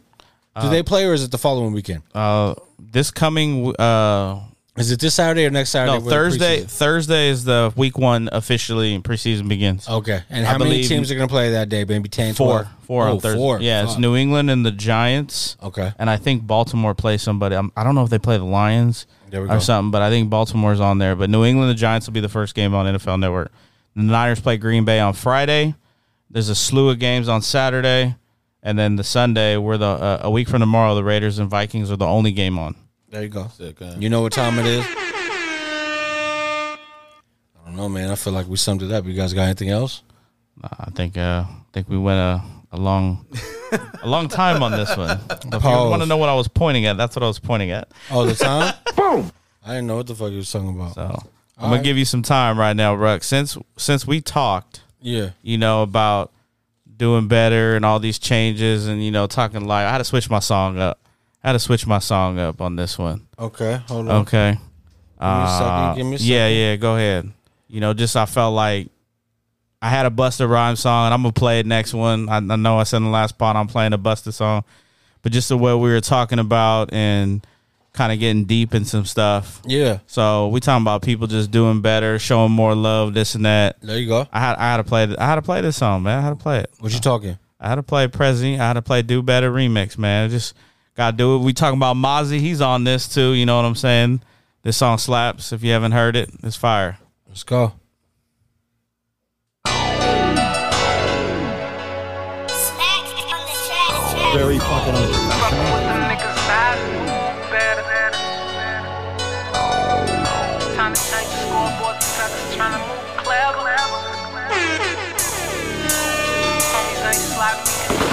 [0.60, 2.04] Do Uh, they play, or is it the following weekend?
[2.14, 4.40] Uh, this coming uh,
[4.78, 6.02] is it this Saturday or next Saturday?
[6.04, 6.62] No, Thursday.
[6.64, 9.88] Thursday is the week one officially preseason begins.
[9.90, 11.84] Okay, and I how many teams are gonna play that day?
[11.84, 12.68] Maybe 10, Four, 12?
[12.88, 13.38] four Oh, on Thursday.
[13.38, 13.60] four.
[13.60, 13.98] Yeah, it's.
[13.98, 15.58] New England and the Giants.
[15.62, 17.56] Okay, and I think Baltimore plays somebody.
[17.58, 19.60] I'm, I don't know if they play the Lions or go.
[19.60, 21.16] something, but I think Baltimore's on there.
[21.16, 23.52] But New England, the Giants will be the first game on NFL Network.
[23.96, 25.76] The Niners play Green Bay on Friday.
[26.30, 28.16] There's a slew of games on Saturday,
[28.62, 30.96] and then the Sunday, we're the uh, a week from tomorrow.
[30.96, 32.76] The Raiders and Vikings are the only game on.
[33.10, 33.50] There you go.
[33.98, 34.86] You know what time it is?
[34.86, 36.78] I
[37.66, 38.12] don't know, man.
[38.12, 39.06] I feel like we summed it up.
[39.06, 40.04] You guys got anything else?
[40.64, 42.42] I think uh, I think we went a,
[42.78, 43.26] a long
[44.04, 45.20] a long time on this one.
[45.20, 45.90] So if you Pause.
[45.90, 47.90] want to know what I was pointing at, that's what I was pointing at.
[48.12, 48.74] Oh, the time?
[48.96, 49.32] Boom.
[49.66, 50.94] I didn't know what the fuck you was talking about.
[50.96, 51.02] So
[51.58, 51.84] I'm gonna right.
[51.84, 53.24] give you some time right now, Ruk.
[53.24, 55.32] Since since we talked, Yeah.
[55.42, 56.32] you know about
[56.98, 59.88] doing better and all these changes, and you know talking live.
[59.88, 61.00] I had to switch my song up.
[61.44, 63.28] I had to switch my song up on this one.
[63.40, 64.22] Okay, hold on.
[64.22, 64.52] Okay.
[64.52, 64.60] Give
[65.30, 66.58] me a second, Uh, give me a yeah, second.
[66.58, 66.76] yeah.
[66.76, 67.32] Go ahead.
[67.68, 68.90] You know, just I felt like
[69.82, 72.30] I had a Busta Rhyme song, and I'm gonna play it next one.
[72.30, 74.64] I, I know I said in the last part I'm playing a Busta song,
[75.22, 77.46] but just the way we were talking about and
[77.96, 79.62] kind of getting deep in some stuff.
[79.66, 80.00] Yeah.
[80.08, 83.82] So we talking about people just doing better, showing more love, this and that.
[83.82, 84.28] There you go.
[84.32, 86.20] I had I had to play th- I had to play this song, man.
[86.20, 86.72] I had to play it.
[86.80, 87.38] What you talking?
[87.60, 88.60] I had to play Prezi.
[88.60, 90.30] I had to play Do Better remix, man.
[90.30, 90.56] Just
[90.96, 91.40] gotta do it.
[91.40, 92.40] We talking about Mozzy.
[92.40, 93.32] He's on this too.
[93.34, 94.22] You know what I'm saying?
[94.64, 95.52] This song slaps.
[95.52, 96.98] If you haven't heard it, it's fire.
[97.28, 97.74] Let's go.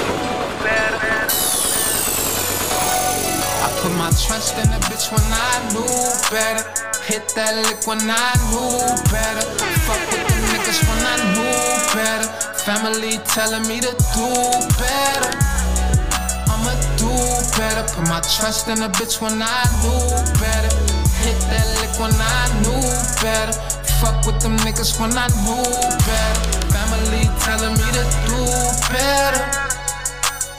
[0.06, 1.26] Move better.
[3.58, 5.90] I put my trust in a bitch when I knew
[6.30, 6.62] better.
[7.02, 8.78] Hit that lick when I knew
[9.10, 9.42] better.
[9.86, 11.58] Fuck with the niggas when I knew
[11.98, 12.28] better.
[12.62, 14.28] Family telling me to do
[14.78, 15.51] better.
[17.22, 17.86] Do better.
[17.94, 20.02] Put my trust in a bitch when I knew
[20.42, 20.74] better.
[21.22, 22.82] Hit that lick when I knew
[23.22, 23.54] better.
[24.02, 25.62] Fuck with them niggas when I knew
[26.02, 26.42] better.
[26.74, 28.42] Family telling me to do
[28.90, 29.42] better.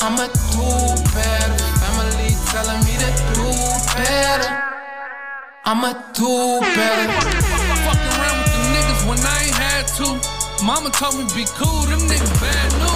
[0.07, 0.71] I'ma do
[1.11, 1.55] better.
[1.83, 3.49] Family telling me to do
[3.99, 4.51] better.
[5.67, 7.07] I'ma do better.
[7.83, 10.07] Fucking around with the niggas when I ain't had to.
[10.63, 12.92] Mama told me be cool, them niggas bad news.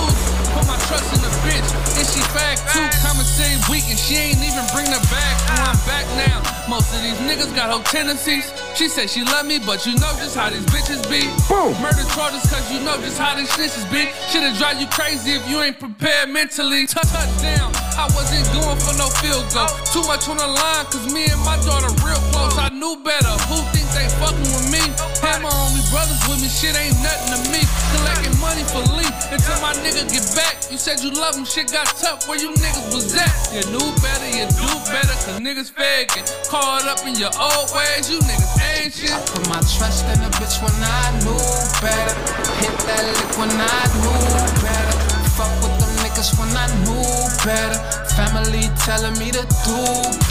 [0.87, 1.67] Put trust in the bitch,
[1.99, 2.87] and she fag too.
[3.03, 5.35] Coming same week, and she ain't even bring the back.
[5.51, 6.39] Now I'm back now.
[6.71, 8.47] Most of these niggas got whole tendencies.
[8.75, 11.27] She said she love me, but you know just how these bitches be.
[11.51, 11.75] Boom.
[11.83, 14.07] Murder charges, cause you know just how these snitches be.
[14.31, 16.87] Shit'll drive you crazy if you ain't prepared mentally.
[16.87, 17.67] Touch touchdown,
[17.99, 19.67] I wasn't going for no field goal.
[19.91, 22.55] Too much on the line, cause me and my daughter real close.
[22.55, 23.35] I knew better.
[23.51, 24.83] Who thinks they fucking with me?
[25.27, 27.59] Had my only brothers with me, shit ain't nothing to me.
[27.91, 30.55] Collecting money for Lee until my nigga get back.
[30.71, 32.31] You said you love him, shit got tough.
[32.31, 33.27] Where you niggas was at?
[33.51, 36.23] You knew better, you do better, cause niggas faking.
[36.47, 39.11] Caught up in your old ways, you niggas ain't shit.
[39.11, 41.43] I put my trust in a bitch when I knew
[41.83, 42.15] better.
[42.63, 44.23] Hit that lick when I knew
[44.63, 44.95] better.
[45.35, 47.03] Fuck with them niggas when I knew
[47.43, 47.79] better.
[48.15, 49.79] Family telling me to do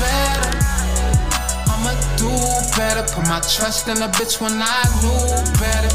[0.00, 0.85] better.
[2.26, 3.02] I'ma do better.
[3.14, 5.26] Put my trust in a bitch when I knew
[5.58, 5.90] better.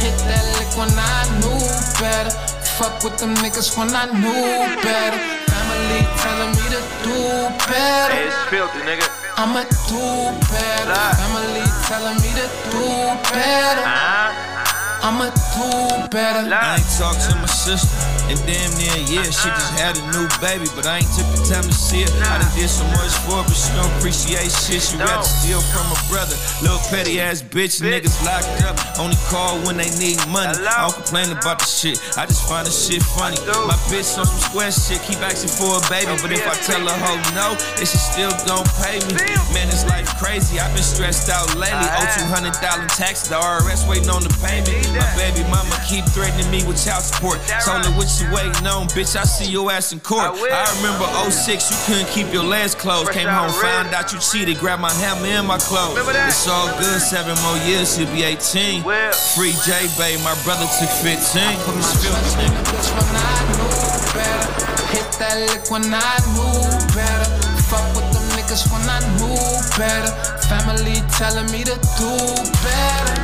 [0.00, 1.60] Hit that lick when I knew
[2.00, 2.30] better.
[2.78, 5.18] Fuck with them niggas when I knew better.
[5.46, 7.16] Family telling me to do
[7.68, 8.14] better.
[8.14, 9.06] Hey, it's filthy, nigga.
[9.36, 11.04] I'ma do better.
[11.20, 12.86] Family telling me to do
[13.32, 13.84] better.
[15.04, 16.48] I'ma do better.
[16.48, 17.92] I ain't talked to my sister
[18.30, 19.26] in damn near a year.
[19.28, 22.12] She just had a new baby, but I ain't took the time to see her.
[22.24, 24.80] I done did so much for her, but she don't appreciate shit.
[24.80, 26.36] She rather steal from her brother.
[26.64, 28.76] Little petty ass bitch, niggas locked up.
[28.98, 30.56] Only call when they need money.
[30.64, 32.00] I don't complain about the shit.
[32.16, 33.36] I just find the shit funny.
[33.68, 36.80] My bitch on some square shit, keep asking for a baby, but if I tell
[36.80, 39.20] her hoe no, then she still gon' pay me.
[39.52, 40.58] Man, this life crazy.
[40.60, 41.88] I've been stressed out lately.
[42.00, 43.28] Owe two hundred thousand taxes.
[43.28, 44.72] The RS waiting on the payment.
[44.96, 47.40] My baby mama keep threatening me with child support.
[47.64, 49.16] Told her what you waiting on, bitch.
[49.16, 50.36] I see your ass in court.
[50.36, 53.10] I, remember 06, you couldn't keep your legs closed.
[53.12, 55.98] Came home, found out you cheated, grabbed my hammer and my clothes.
[55.98, 58.82] It's all good, seven more years, you'll be 18.
[59.34, 61.14] Free J Bay, my brother took 15.
[61.14, 62.46] It's filthy.
[64.14, 64.46] better.
[64.92, 66.60] Hit that lick when I knew
[66.94, 67.28] better.
[67.66, 69.38] Fuck with them niggas when I knew
[69.78, 70.12] better.
[70.46, 72.12] Family telling me to do
[72.62, 73.16] better.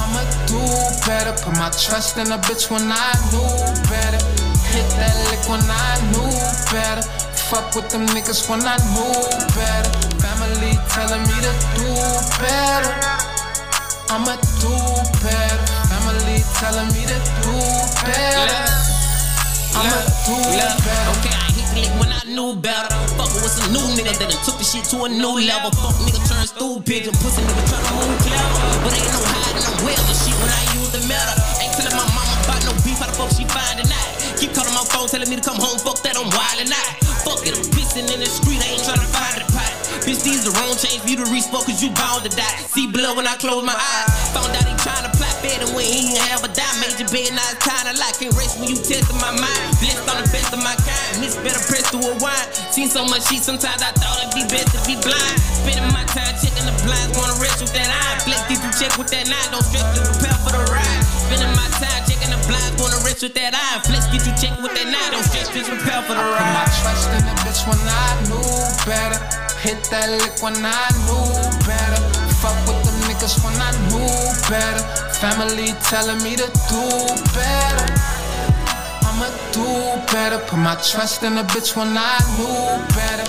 [0.00, 1.34] I'ma do better.
[1.42, 3.50] Put my trust in a bitch when I knew
[3.90, 4.22] better.
[4.70, 6.30] Hit that lick when I knew
[6.70, 7.02] better.
[7.50, 9.18] Fuck with them niggas when I knew
[9.58, 9.92] better.
[10.22, 11.90] Family telling me to do
[12.38, 12.94] better.
[14.14, 14.74] I'ma do
[15.24, 15.60] better.
[15.90, 17.56] Family telling me to do
[18.06, 18.62] better.
[19.78, 20.36] I'ma do
[20.86, 21.10] better.
[21.14, 22.90] Okay, When I knew better.
[23.14, 25.70] Fuckin' with some new nigga that done took the shit to a new level.
[25.78, 28.82] Fuck nigga turn stool pigeon, pussy nigga tryna move clever.
[28.82, 31.38] But ain't no hiding, I'm well the shit when I use the metal.
[31.62, 34.10] Ain't telling my mama about no beef, how the fuck she find tonight?
[34.42, 36.90] Keep calling my phone, telling me to come home, fuck that, I'm wildin' out.
[37.22, 39.70] Fuck it, I'm pissing in the street, I ain't tryna find the pot.
[40.02, 42.56] Bitch, these the wrong chains for you to for, cause you bound to die.
[42.66, 44.10] See blood when I close my eyes.
[44.34, 46.82] Found out he tryna plot better when he ain't have a dime.
[46.82, 49.69] Major bed, now it's kinda like Can't race when you testing my mind.
[50.20, 51.24] The best of my kind.
[51.24, 52.48] Miss better press through a wine.
[52.68, 55.36] Seen so much shit, sometimes I thought it'd be best to be blind.
[55.40, 58.20] Spending my time checking the blinds, wanna rest with that eye.
[58.28, 61.00] Flex these you check with that nine, don't stress to prepare for the ride.
[61.24, 63.80] Spending my time checking the blinds, wanna rest with that eye.
[63.88, 66.36] Flex get you check with that nine, don't stress to prepare for the ride.
[66.36, 68.52] Put my trust in a bitch when I knew
[68.84, 69.20] better.
[69.64, 71.32] Hit that lick when I knew
[71.64, 72.00] better.
[72.44, 74.04] Fuck with them niggas when I knew
[74.52, 74.84] better.
[75.16, 76.84] Family telling me to do
[77.32, 78.19] better.
[79.52, 79.66] Do
[80.12, 80.38] better.
[80.46, 83.26] Put my trust in a bitch when I knew better.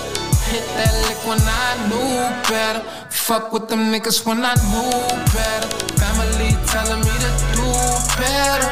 [0.50, 2.82] Hit that lick when I knew better.
[3.10, 4.90] Fuck with them niggas when I knew
[5.34, 5.68] better.
[5.98, 7.68] Family telling me to do
[8.18, 8.70] better.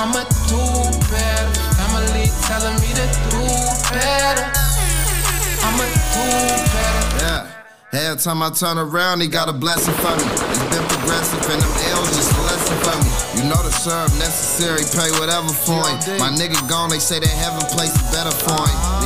[0.00, 0.62] I'ma do
[1.12, 1.52] better.
[1.78, 3.44] Family telling me to do
[3.92, 4.46] better.
[5.66, 6.24] I'ma do
[6.72, 7.04] better.
[7.24, 7.46] Yeah.
[7.92, 10.81] Every time I turn around, he got a blessing for me.
[11.02, 13.42] Progressive and them L's just a lesson for me.
[13.42, 15.98] You know the serve necessary, pay whatever for him.
[16.22, 19.01] My nigga gone, they say they haven't placed it better for him.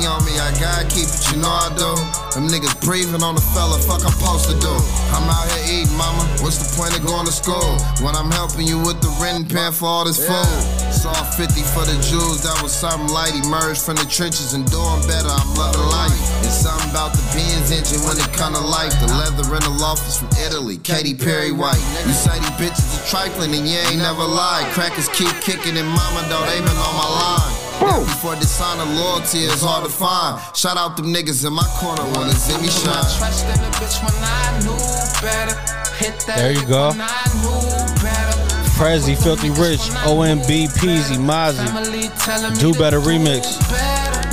[0.00, 1.92] On me, I gotta keep it, you know I do.
[2.32, 4.72] Them niggas breathing on the fella, fuck I'm supposed to do.
[5.12, 6.24] I'm out here eating, mama.
[6.40, 7.76] What's the point of going to school?
[8.00, 10.48] When I'm helping you with the rent and paying for all this food.
[10.88, 13.36] Saw 50 for the Jews, that was something light.
[13.44, 16.16] Emerged from the trenches and doing better, I'm loving life.
[16.48, 18.96] It's something about the Benz engine when it come to life.
[19.04, 21.80] The leather in the loft is from Italy, Katy Perry white.
[22.08, 24.64] You say these bitches are trifling and you ain't never lied.
[24.72, 27.69] Crackers keep kicking and mama, though, they been on my line.
[27.80, 30.40] Now Before dishonor, loyalty is hard to find.
[30.56, 32.92] Shout out them niggas in my corner wanna see me shine.
[33.18, 34.76] trust in a bitch when I knew
[35.24, 35.56] better.
[35.96, 36.90] Hit that There you go.
[36.90, 38.36] when I knew better.
[38.76, 41.56] Prezi, Filthy Rich, OMB, Peasy, Mozzie.
[41.68, 43.58] Family telling me Do Better remix.
[43.68, 44.28] better.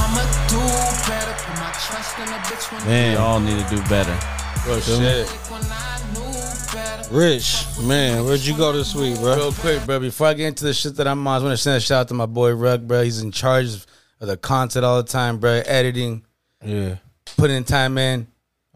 [0.00, 0.60] I'ma do
[1.08, 1.32] better.
[1.44, 3.12] Put my trust in a bitch when Man.
[3.12, 4.16] We all need to do better.
[4.64, 5.26] Bro, shit.
[7.10, 9.34] Rich, man, where'd you go this week, bro?
[9.34, 9.98] Real quick, bro.
[9.98, 11.80] Before I get into the shit that I'm on, I just want to send a
[11.80, 13.02] shout out to my boy Rug, bro.
[13.02, 13.86] He's in charge of
[14.20, 15.60] the content all the time, bro.
[15.66, 16.24] Editing,
[16.64, 16.96] Yeah.
[17.36, 18.28] putting time in.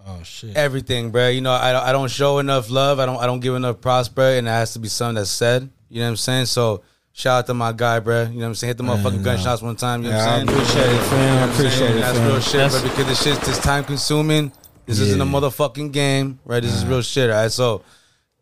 [0.04, 0.56] Oh shit.
[0.56, 1.28] Everything, bro.
[1.28, 2.98] You know, I don't, I don't show enough love.
[2.98, 4.32] I don't I don't give enough props, bro.
[4.32, 5.70] And it has to be something that's said.
[5.88, 6.46] You know what I'm saying?
[6.46, 6.82] So
[7.12, 8.22] shout out to my guy, bro.
[8.24, 8.68] You know what I'm saying?
[8.70, 10.02] Hit the motherfucking gunshots one time.
[10.02, 10.58] You know Yeah, what I'm saying?
[10.60, 11.20] appreciate it, fam.
[11.20, 12.82] I You know I'm appreciate it, That's real shit, bro.
[12.90, 14.50] Because this shit's just time consuming.
[14.86, 16.60] This isn't a motherfucking game, right?
[16.62, 17.52] This is real shit, all right?
[17.52, 17.82] So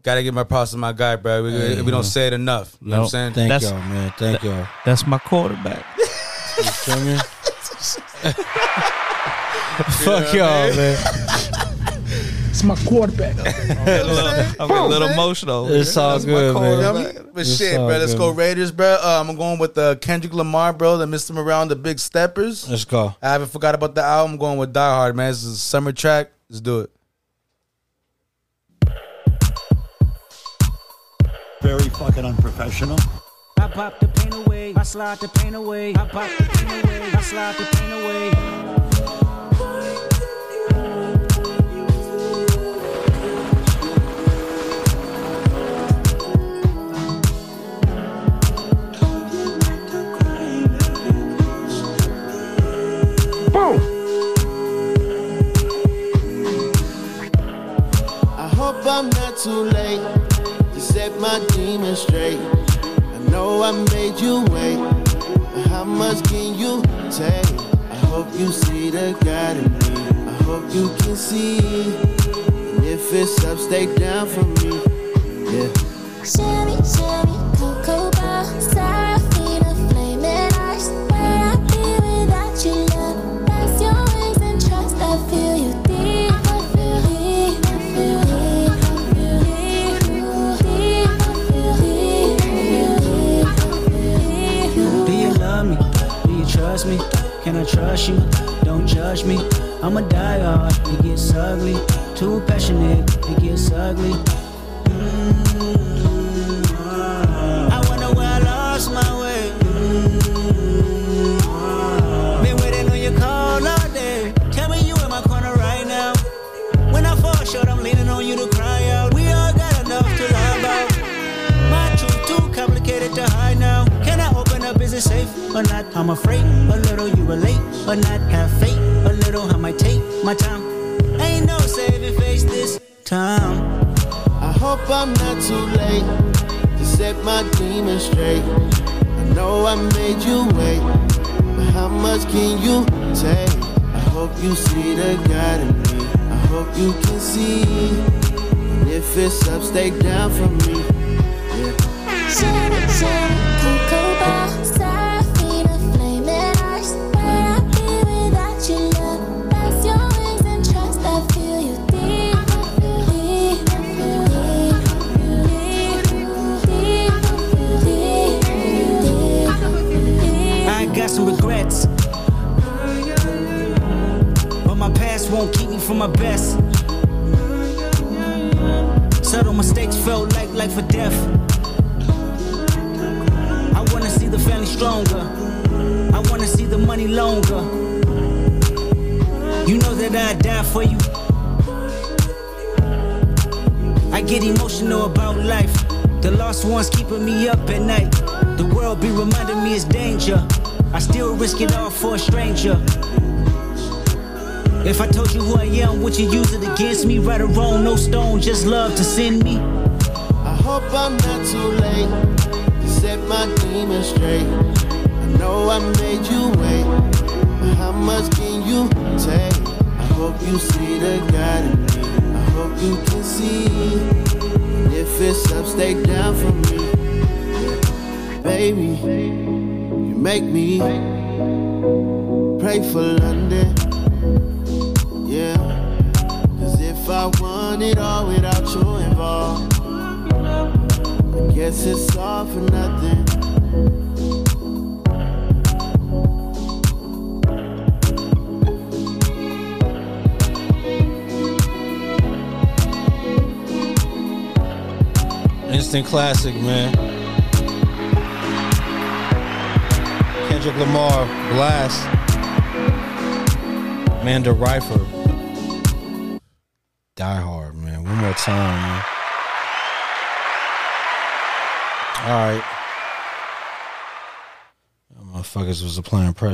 [0.02, 1.44] Gotta give my props to my guy, bro.
[1.44, 2.76] We, hey, we don't say it enough.
[2.80, 2.90] You nope.
[2.90, 3.32] know what I'm saying?
[3.34, 4.12] Thank that's, y'all, man.
[4.18, 4.66] Thank that, y'all.
[4.84, 5.84] That's my quarterback.
[6.58, 7.16] you feel me?
[10.04, 10.98] Fuck y'all, man.
[12.50, 13.36] it's my quarterback.
[13.38, 15.72] I'm a little, a little emotional.
[15.72, 17.28] It's all that's good, man.
[17.32, 17.88] But it's shit, bro.
[17.88, 18.00] Good.
[18.00, 18.98] Let's go Raiders, bro.
[19.00, 20.98] Uh, I'm going with uh, Kendrick Lamar, bro.
[20.98, 22.68] That missed him around the Big Steppers.
[22.68, 23.14] Let's go.
[23.22, 24.32] I haven't forgot about the album.
[24.32, 25.30] I'm going with Die Hard, man.
[25.30, 26.32] This is a summer track.
[26.50, 26.90] Let's do it.
[31.78, 32.98] very fucking unprofessional.
[33.58, 37.10] I pop the pain away, I slide the pain away, I pop the pain away,
[37.12, 38.81] I slide the pain away.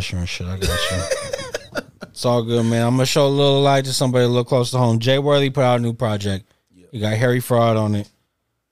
[0.08, 0.46] pressure and shit.
[0.46, 1.82] I got you.
[2.02, 2.86] it's all good, man.
[2.86, 4.98] I'm gonna show a little light to somebody a little close to home.
[4.98, 6.46] Jay Worthy put out a new project.
[6.74, 6.88] Yep.
[6.92, 8.10] You got Harry Fraud on it.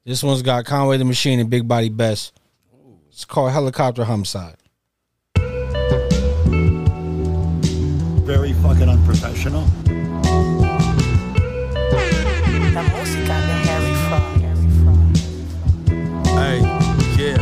[0.05, 2.39] This one's got Conway the Machine and Big Body Best.
[3.11, 4.57] It's called Helicopter Homicide.
[8.25, 9.65] Very fucking unprofessional.
[16.37, 16.61] Hey,
[17.17, 17.37] yeah.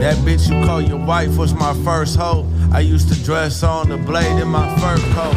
[0.00, 3.98] That bitch you call your wife was my first hoe used to dress on the
[3.98, 5.34] blade in my fur coat.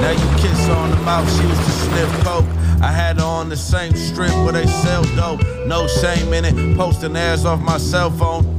[0.00, 2.46] Now you kiss on the mouth, she used to sniff coke.
[2.80, 5.42] I had her on the same strip where they sell dope.
[5.66, 8.58] No shame in it, posting ads off my cell phone.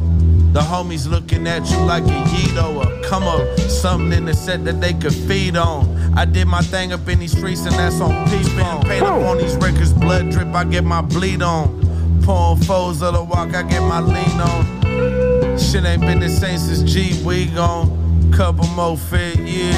[0.51, 4.65] The homies looking at you like a Yeeto or come up, something in the set
[4.65, 5.87] that they could feed on.
[6.17, 8.81] I did my thing up in these streets and that's on P-Phone.
[8.81, 12.21] Paint up on these records, blood drip, I get my bleed on.
[12.23, 15.57] Pouring foes of the walk, I get my lean on.
[15.59, 17.88] Shit ain't been the same since G, we gone.
[18.39, 19.75] Couple more fair years.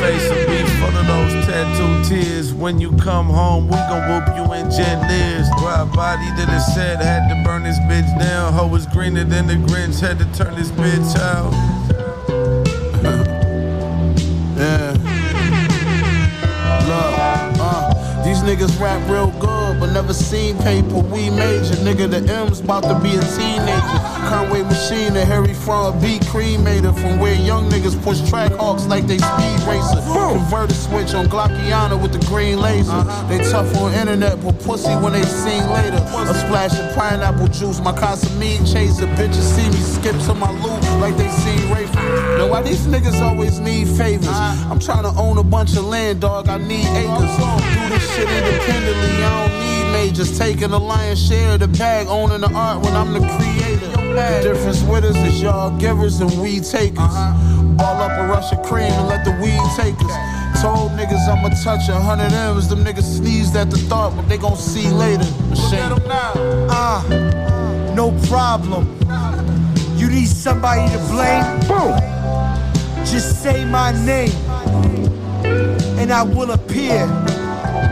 [0.00, 2.54] Face a beef full of those tattoo tears.
[2.54, 5.50] When you come home, we gon' whoop you in jet lives.
[5.60, 8.54] Dry body to the set, had to burn this bitch down.
[8.54, 11.52] Hoe was greener than the Grinch, had to turn this bitch out.
[14.56, 14.92] Yeah.
[16.88, 21.00] Look, uh, these niggas rap real good, but never seen paper.
[21.12, 22.10] We major, nigga.
[22.10, 24.00] The M's about to be a teenager.
[24.28, 26.94] Conway machine, the Harry a beat cremator.
[26.94, 30.00] From where young niggas push track hawks like they speed racer.
[30.12, 33.04] Converter switch on Glockiana with the green laser.
[33.28, 35.96] They tough on internet, but pussy when they sing later.
[35.96, 39.06] A splash of pineapple juice, my Casamine chaser.
[39.18, 41.94] Bitches see me skip to my loot like they seen Rafe.
[42.38, 44.28] Now why these niggas always need favors?
[44.28, 46.48] I'm trying to own a bunch of land, dog.
[46.48, 47.36] I need acres.
[47.36, 49.24] Do this shit independently.
[49.24, 50.38] I don't need majors.
[50.38, 53.90] Taking the lion's share of the bag, owning the art when I'm the creator.
[54.14, 57.16] The difference with us is y'all givers and we takers.
[57.76, 60.62] Ball up a rush of cream and let the weed take us.
[60.62, 62.68] Told niggas I'ma touch a hundred M's.
[62.68, 65.24] Them niggas sneezed at the thought, but they gon' see later.
[65.68, 65.92] Shame.
[66.70, 67.04] Ah,
[67.96, 68.86] no problem.
[69.96, 71.44] You need somebody to blame?
[71.66, 71.98] Boom.
[73.04, 74.32] Just say my name,
[75.98, 77.06] and I will appear.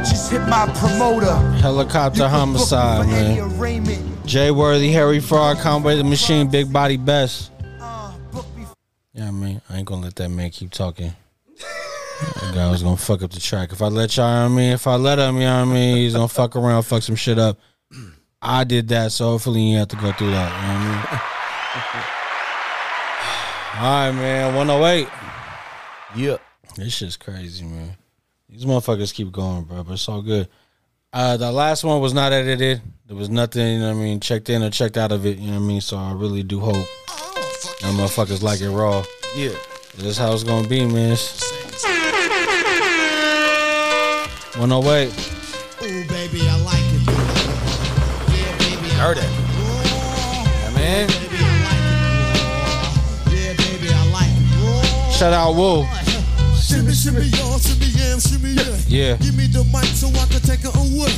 [0.04, 1.34] Just hit my promoter.
[1.60, 3.58] Helicopter homicide, Eddie man.
[3.58, 4.26] Raymond.
[4.26, 7.50] Jay Worthy, Harry Fraud, Conway the Machine, Big Body Best.
[9.14, 11.12] Yeah, I mean, I ain't gonna let that man keep talking.
[12.40, 13.72] That guy was gonna fuck up the track.
[13.72, 15.68] If I let y'all, you know I mean, if I let him, you know what
[15.68, 17.58] I mean, he's gonna fuck around, fuck some shit up.
[18.40, 20.50] I did that, so hopefully you have to go through that.
[20.50, 22.08] You know what I mean?
[23.84, 24.54] All right, man.
[24.56, 25.08] 108.
[26.16, 26.42] Yep.
[26.76, 27.96] This shit's crazy, man.
[28.52, 30.46] These motherfuckers keep going, bro, but it's all good.
[31.10, 32.82] Uh, the last one was not edited.
[33.06, 35.38] There was nothing, you know what I mean, checked in or checked out of it,
[35.38, 35.80] you know what I mean?
[35.80, 39.02] So I really do hope that motherfuckers like it raw.
[39.34, 39.56] Yeah.
[39.94, 41.16] This is how it's gonna be, man.
[44.58, 45.08] 108.
[45.82, 47.08] Ooh, baby, I like it.
[49.00, 49.30] Heard it.
[50.60, 51.08] Yeah, man.
[55.10, 55.86] Shout out Woo.
[56.72, 58.76] Shimmy, shimmy, y'all, shimmy, yeah, shimmy, yeah.
[58.88, 59.16] Yeah.
[59.18, 61.12] Give me the mic so I can take it away.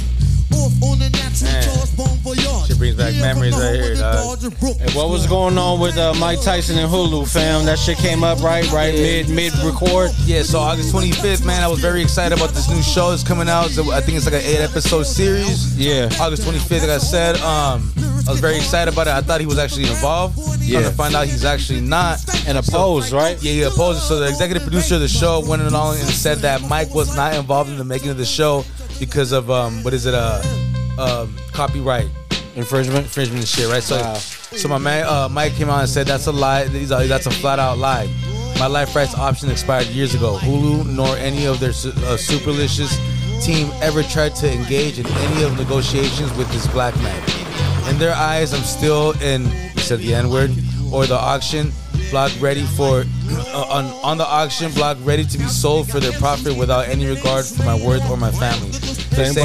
[0.55, 1.62] Off on the natural Man.
[1.62, 2.66] charge, bon voyage.
[2.68, 4.39] Shit brings back memories right here, dog.
[4.41, 7.65] Hey, what was going on with uh, Mike Tyson and Hulu, fam?
[7.66, 10.10] That shit came up right, right mid mid record.
[10.24, 13.49] Yeah, so August 25th, man, I was very excited about this new show that's coming
[13.49, 13.70] out.
[13.70, 15.76] So I think it's like an eight episode series.
[15.78, 16.08] Yeah.
[16.20, 17.92] August 25th, like I said, um,
[18.26, 19.10] I was very excited about it.
[19.12, 20.39] I thought he was actually involved.
[20.62, 20.81] Yeah.
[20.81, 22.24] Come to find out he's actually not.
[22.47, 23.42] And opposed, right?
[23.42, 24.00] Yeah, he opposed.
[24.02, 27.34] So the executive producer of the show went along and said that Mike was not
[27.34, 28.65] involved in the making of the show
[28.98, 30.42] because of um, what is it, uh,
[30.98, 32.08] um, copyright
[32.56, 33.82] infringement, infringement and shit, right?
[33.82, 34.14] So, Wow.
[34.14, 36.66] so my man uh, Mike came out and said that's a lie.
[36.68, 38.08] He's a, that's a flat out lie.
[38.58, 40.39] My life rights option expired years ago.
[40.40, 42.94] Hulu nor any of their su- uh, superlicious
[43.44, 47.20] team ever tried to engage in any of negotiations with this black man.
[47.90, 49.47] In their eyes, I'm still in.
[49.47, 50.50] He said the N word
[50.92, 51.73] or the auction
[52.10, 56.12] block ready for uh, on on the auction block ready to be sold for their
[56.18, 58.70] profit without any regard for my worth or my family.
[59.15, 59.44] They say-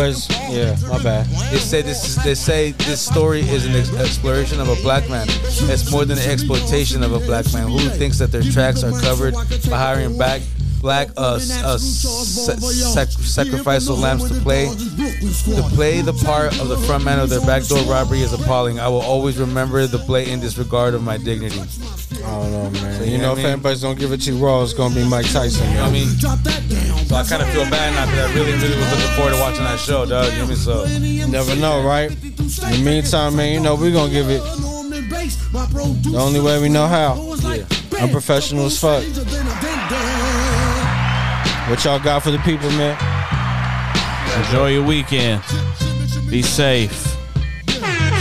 [0.50, 1.28] yeah, my bad.
[1.52, 5.08] they say this is, they say this story is an ex- exploration of a black
[5.10, 5.28] man.
[5.30, 9.00] It's more than an exploitation of a black man who thinks that their tracks are
[9.00, 9.34] covered
[9.70, 10.42] by hiring back
[10.80, 12.56] black uh, s- uh, sa-
[12.94, 17.42] sac- sacrificial lambs to play to play the part of the front man of their
[17.42, 18.80] backdoor robbery is appalling.
[18.80, 21.60] I will always remember the blatant disregard of my dignity.
[21.60, 22.98] I don't know, man.
[23.00, 23.46] So, you you know, know if what I mean?
[23.54, 25.68] anybody's gonna give it to you raw, it's gonna be Mike Tyson.
[25.70, 26.08] You know what I mean?
[27.08, 29.40] So I kind of feel bad now because I really, really was looking forward to
[29.40, 30.32] watching that show, dog.
[30.34, 31.24] You know what I mean?
[31.26, 32.12] So Never know, right?
[32.12, 36.88] In the meantime, man, you know we're gonna give it the only way we know
[36.88, 37.16] how.
[37.54, 37.66] Yeah.
[38.04, 39.04] Unprofessional as fuck.
[41.70, 42.98] What y'all got for the people, man?
[44.44, 45.44] Enjoy your weekend.
[46.30, 46.92] Be safe.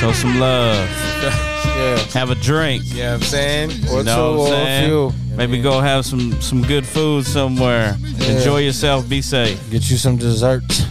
[0.00, 0.76] Show some love.
[1.24, 1.96] yeah.
[2.12, 2.82] Have a drink.
[2.86, 3.70] You know I'm saying?
[3.90, 5.12] Or You know two, what I'm a few.
[5.34, 7.96] Maybe go have some some good food somewhere.
[8.00, 8.36] Yeah.
[8.36, 9.08] Enjoy yourself.
[9.08, 9.58] Be safe.
[9.70, 10.84] Get you some desserts.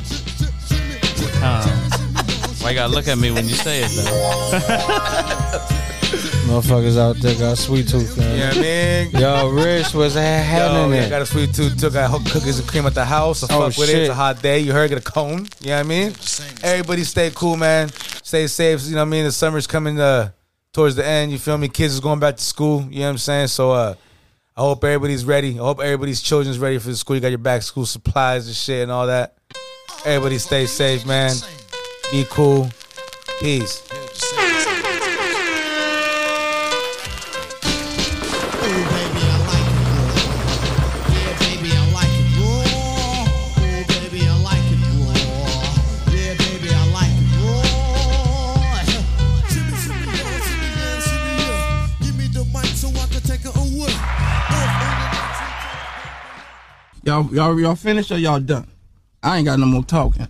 [1.43, 1.67] Uh,
[2.59, 5.53] why you gotta look at me when you say it though?
[6.47, 8.37] Motherfuckers out there got sweet tooth, man.
[8.55, 9.09] Yeah, man.
[9.11, 11.09] Yo, Rich was Yo, having yeah, it.
[11.09, 11.77] got a sweet tooth.
[11.77, 13.43] Took I hope cookies and cream at the house.
[13.43, 13.97] I Oh, fuck with it.
[13.97, 14.59] It's a hot day.
[14.59, 15.47] You heard, get a cone.
[15.59, 16.13] You know what I mean?
[16.63, 17.89] Everybody stay cool, man.
[18.23, 18.81] Stay safe.
[18.85, 19.25] You know what I mean?
[19.25, 20.29] The summer's coming uh,
[20.71, 21.33] towards the end.
[21.33, 21.67] You feel me?
[21.67, 22.87] Kids is going back to school.
[22.89, 23.47] You know what I'm saying?
[23.47, 23.95] So uh,
[24.55, 25.55] I hope everybody's ready.
[25.55, 27.17] I hope everybody's children's ready for the school.
[27.17, 29.35] You got your back school supplies and shit and all that.
[30.05, 31.35] Everybody stay safe, man.
[32.11, 32.69] Be cool.
[33.41, 33.86] Peace.
[57.07, 58.67] Y'all, y'all, y'all finished or y'all done?
[59.23, 60.25] I ain't got no more talking.